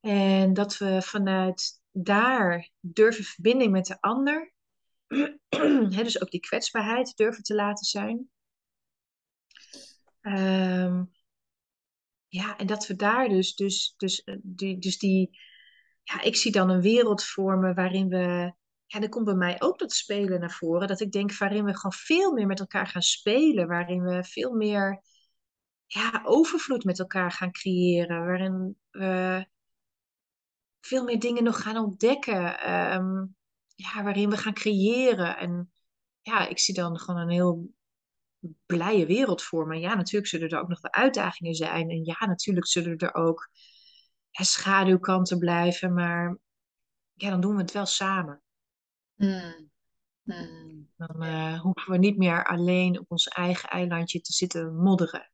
En 0.00 0.52
dat 0.52 0.76
we 0.76 1.02
vanuit 1.02 1.82
daar 1.90 2.70
durven 2.80 3.24
verbinding 3.24 3.72
met 3.72 3.86
de 3.86 4.00
ander. 4.00 4.52
Dus 5.88 6.20
ook 6.20 6.30
die 6.30 6.40
kwetsbaarheid 6.40 7.16
durven 7.16 7.42
te 7.42 7.54
laten 7.54 7.84
zijn. 7.84 8.30
Ehm, 10.20 11.04
ja, 12.28 12.56
en 12.56 12.66
dat 12.66 12.86
we 12.86 12.96
daar 12.96 13.28
dus, 13.28 13.54
dus, 13.54 13.94
dus, 13.96 14.22
eh, 14.22 14.36
die, 14.42 14.78
dus 14.78 14.98
die, 14.98 15.38
ja, 16.02 16.22
ik 16.22 16.36
zie 16.36 16.52
dan 16.52 16.70
een 16.70 16.80
wereld 16.80 17.24
vormen 17.24 17.74
waarin 17.74 18.08
we, 18.08 18.54
ja, 18.86 19.00
dan 19.00 19.08
komt 19.08 19.24
bij 19.24 19.34
mij 19.34 19.60
ook 19.60 19.78
dat 19.78 19.92
spelen 19.92 20.40
naar 20.40 20.50
voren. 20.50 20.88
Dat 20.88 21.00
ik 21.00 21.12
denk 21.12 21.36
waarin 21.36 21.64
we 21.64 21.74
gewoon 21.74 21.92
veel 21.92 22.32
meer 22.32 22.46
met 22.46 22.60
elkaar 22.60 22.86
gaan 22.86 23.02
spelen, 23.02 23.68
waarin 23.68 24.02
we 24.02 24.24
veel 24.24 24.52
meer, 24.52 25.02
ja, 25.86 26.22
overvloed 26.24 26.84
met 26.84 26.98
elkaar 26.98 27.32
gaan 27.32 27.52
creëren, 27.52 28.26
waarin 28.26 28.78
we 28.90 29.46
veel 30.80 31.04
meer 31.04 31.20
dingen 31.20 31.44
nog 31.44 31.62
gaan 31.62 31.76
ontdekken, 31.76 32.58
ehm, 32.58 33.26
ja, 33.74 34.02
waarin 34.02 34.30
we 34.30 34.36
gaan 34.36 34.54
creëren. 34.54 35.36
En 35.36 35.72
ja, 36.20 36.48
ik 36.48 36.58
zie 36.58 36.74
dan 36.74 36.98
gewoon 36.98 37.20
een 37.20 37.30
heel 37.30 37.74
blije 38.66 39.06
wereld 39.06 39.42
voor 39.42 39.66
me. 39.66 39.78
Ja, 39.78 39.94
natuurlijk 39.94 40.26
zullen 40.26 40.48
er 40.48 40.60
ook 40.60 40.68
nog 40.68 40.80
wel 40.80 40.92
uitdagingen 40.92 41.54
zijn. 41.54 41.90
En 41.90 42.04
ja, 42.04 42.26
natuurlijk 42.26 42.66
zullen 42.66 42.96
er 42.96 43.14
ook 43.14 43.50
schaduwkanten 44.30 45.38
blijven, 45.38 45.94
maar 45.94 46.38
ja, 47.14 47.30
dan 47.30 47.40
doen 47.40 47.56
we 47.56 47.62
het 47.62 47.72
wel 47.72 47.86
samen. 47.86 48.42
Mm. 49.14 49.70
Mm. 50.22 50.88
Dan 50.96 51.24
uh, 51.24 51.60
hoeven 51.60 51.92
we 51.92 51.98
niet 51.98 52.16
meer 52.16 52.46
alleen 52.46 52.98
op 52.98 53.10
ons 53.10 53.28
eigen 53.28 53.68
eilandje 53.68 54.20
te 54.20 54.32
zitten 54.32 54.76
modderen. 54.76 55.32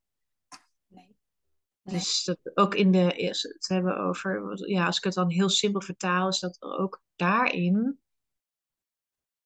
Dus 1.91 2.25
dat 2.25 2.39
ook 2.55 2.75
in 2.75 2.93
de, 2.93 2.99
het 2.99 3.69
hebben 3.69 3.99
over, 3.99 4.59
ja, 4.69 4.87
als 4.87 4.97
ik 4.97 5.05
het 5.05 5.15
dan 5.15 5.31
heel 5.31 5.49
simpel 5.49 5.81
vertaal, 5.81 6.29
is 6.29 6.39
dat 6.39 6.63
ook 6.63 7.03
daarin 7.17 8.01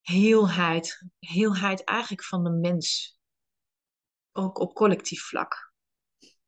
heelheid, 0.01 1.03
heelheid 1.19 1.85
eigenlijk 1.85 2.25
van 2.25 2.45
de 2.45 2.51
mens, 2.51 3.19
ook 4.33 4.59
op 4.59 4.75
collectief 4.75 5.23
vlak. 5.23 5.73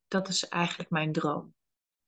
Dat 0.07 0.27
is 0.27 0.47
eigenlijk 0.47 0.89
mijn 0.89 1.11
droom. 1.11 1.55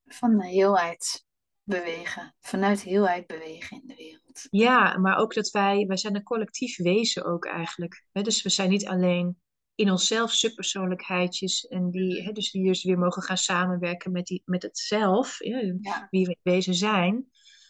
Van 0.06 0.38
de 0.38 0.48
heelheid 0.48 1.26
bewegen, 1.64 2.36
vanuit 2.40 2.82
heelheid 2.82 3.28
bewegen 3.28 3.82
in 3.82 3.88
de 3.88 3.96
wereld. 3.96 4.48
Ja, 4.50 4.98
maar 4.98 5.18
ook 5.18 5.34
dat 5.34 5.50
wij, 5.50 5.86
wij 5.86 5.98
zijn 5.98 6.16
een 6.16 6.24
collectief 6.24 6.78
wezen 6.78 7.26
ook 7.26 7.46
eigenlijk. 7.46 8.06
Hè? 8.12 8.22
Dus 8.22 8.42
we 8.42 8.50
zijn 8.50 8.70
niet 8.70 8.88
alleen 8.88 9.42
in 9.80 9.92
onszelf 9.92 10.32
subpersoonlijkheidjes 10.32 11.68
en 11.68 11.90
die, 11.90 12.24
hè, 12.24 12.32
dus 12.32 12.52
die 12.52 12.64
dus 12.64 12.84
weer 12.84 12.98
mogen 12.98 13.22
gaan 13.22 13.38
samenwerken 13.38 14.12
met, 14.12 14.26
die, 14.26 14.42
met 14.46 14.64
het 14.64 14.78
zelf, 14.78 15.44
ja. 15.44 16.08
wie 16.10 16.26
we 16.26 16.38
wezen 16.42 16.74
zijn. 16.74 17.30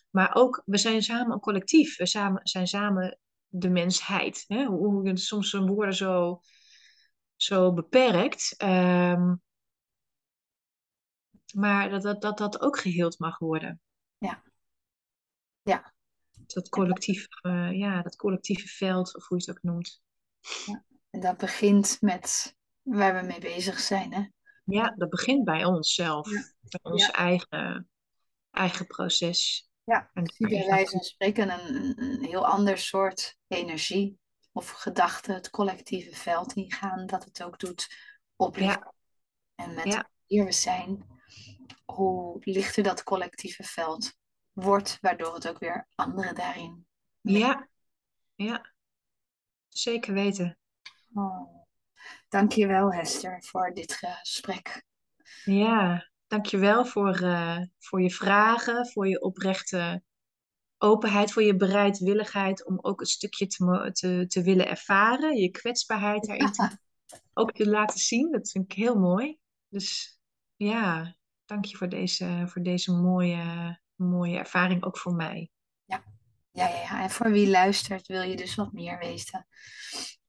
Maar 0.10 0.36
ook, 0.36 0.61
we 0.65 0.77
zijn 0.77 1.02
samen 1.02 1.34
een 1.34 1.40
collectief. 1.40 1.98
We 1.98 2.06
samen, 2.06 2.41
zijn 2.44 2.68
samen 2.68 3.19
de 3.48 3.69
mensheid. 3.69 4.44
Hè? 4.48 4.65
Hoe 4.65 5.07
je 5.07 5.18
soms 5.18 5.53
een 5.53 5.68
woorden 5.68 5.95
zo, 5.95 6.41
zo 7.36 7.73
beperkt. 7.73 8.53
Ehm, 8.57 9.36
maar 11.53 11.90
dat, 11.90 12.02
dat, 12.02 12.22
dat 12.22 12.38
dat 12.38 12.61
ook 12.61 12.80
geheeld 12.80 13.19
mag 13.19 13.40
worden. 13.40 13.81
Ja. 14.18 14.44
Ja. 15.61 15.94
Dat 16.45 16.69
collectief, 16.69 17.27
uh, 17.41 17.72
ja, 17.72 18.02
dat 18.02 18.15
collectieve 18.15 18.68
veld, 18.68 19.15
of 19.15 19.27
hoe 19.27 19.38
je 19.38 19.45
het 19.45 19.57
ook 19.57 19.64
noemt. 19.64 20.02
Ja. 20.65 20.88
En 21.10 21.19
dat 21.19 21.38
begint 21.38 21.98
met 21.99 22.56
waar 22.81 23.22
we 23.22 23.27
mee 23.27 23.40
bezig 23.40 23.80
zijn, 23.80 24.14
hè? 24.14 24.27
Ja, 24.64 24.94
dat 24.98 25.10
begint 25.10 25.44
bij 25.44 25.65
onszelf. 25.65 26.30
Ja. 26.31 26.52
Bij 26.61 26.91
ons 26.91 27.11
eigen, 27.11 27.90
eigen 28.52 28.88
proces. 28.88 29.69
Ja, 29.84 30.10
en 30.14 30.34
bij 30.38 30.65
wijze 30.65 30.91
van 30.91 30.99
spreken 30.99 31.49
een, 31.49 32.02
een 32.02 32.23
heel 32.23 32.48
ander 32.48 32.77
soort 32.77 33.38
energie 33.48 34.19
of 34.52 34.69
gedachte 34.69 35.34
het 35.34 35.49
collectieve 35.49 36.15
veld 36.15 36.53
ingaan, 36.53 37.06
dat 37.06 37.23
het 37.23 37.44
ook 37.44 37.60
doet 37.60 37.88
oplichten. 38.36 38.94
Ja. 39.56 39.65
En 39.65 39.73
met 39.73 40.03
hier 40.26 40.45
we 40.45 40.52
zijn, 40.52 41.06
hoe 41.86 42.38
lichter 42.40 42.84
dat 42.84 43.03
collectieve 43.03 43.64
veld 43.64 44.14
wordt, 44.52 44.98
waardoor 45.02 45.34
het 45.34 45.48
ook 45.48 45.60
weer 45.60 45.88
anderen 45.95 46.36
daarin. 46.36 46.88
Ja, 47.22 47.69
ja, 48.36 48.73
zeker 49.68 50.14
weten. 50.14 50.59
Oh. 51.14 51.57
Dankjewel 52.30 52.94
Hester 52.94 53.44
voor 53.44 53.73
dit 53.73 53.94
gesprek. 53.94 54.84
Ja, 55.44 56.10
dankjewel 56.27 56.86
voor, 56.86 57.22
uh, 57.22 57.61
voor 57.80 58.02
je 58.02 58.11
vragen, 58.11 58.88
voor 58.88 59.07
je 59.07 59.22
oprechte 59.22 60.03
openheid, 60.77 61.31
voor 61.31 61.44
je 61.44 61.56
bereidwilligheid 61.56 62.65
om 62.65 62.80
ook 62.81 62.99
een 62.99 63.06
stukje 63.06 63.48
te, 63.48 63.90
te, 63.94 64.26
te 64.27 64.41
willen 64.41 64.68
ervaren. 64.68 65.38
Je 65.38 65.49
kwetsbaarheid 65.49 66.26
daarin 66.27 66.52
te, 66.52 66.77
ook 67.34 67.52
te 67.52 67.69
laten 67.69 67.99
zien. 67.99 68.31
Dat 68.31 68.52
vind 68.52 68.72
ik 68.72 68.77
heel 68.77 68.95
mooi. 68.95 69.38
Dus 69.69 70.19
ja, 70.56 71.15
dank 71.45 71.65
je 71.65 71.77
voor 71.77 71.90
deze, 71.90 72.44
voor 72.45 72.64
deze 72.64 72.91
mooie, 72.91 73.80
mooie 73.95 74.38
ervaring 74.38 74.84
ook 74.84 74.98
voor 74.98 75.14
mij. 75.14 75.49
Ja. 76.51 76.67
Ja, 76.67 77.01
en 77.01 77.09
voor 77.09 77.31
wie 77.31 77.49
luistert 77.49 78.07
wil 78.07 78.21
je 78.21 78.35
dus 78.35 78.55
wat 78.55 78.71
meer 78.71 78.97
weten 78.97 79.47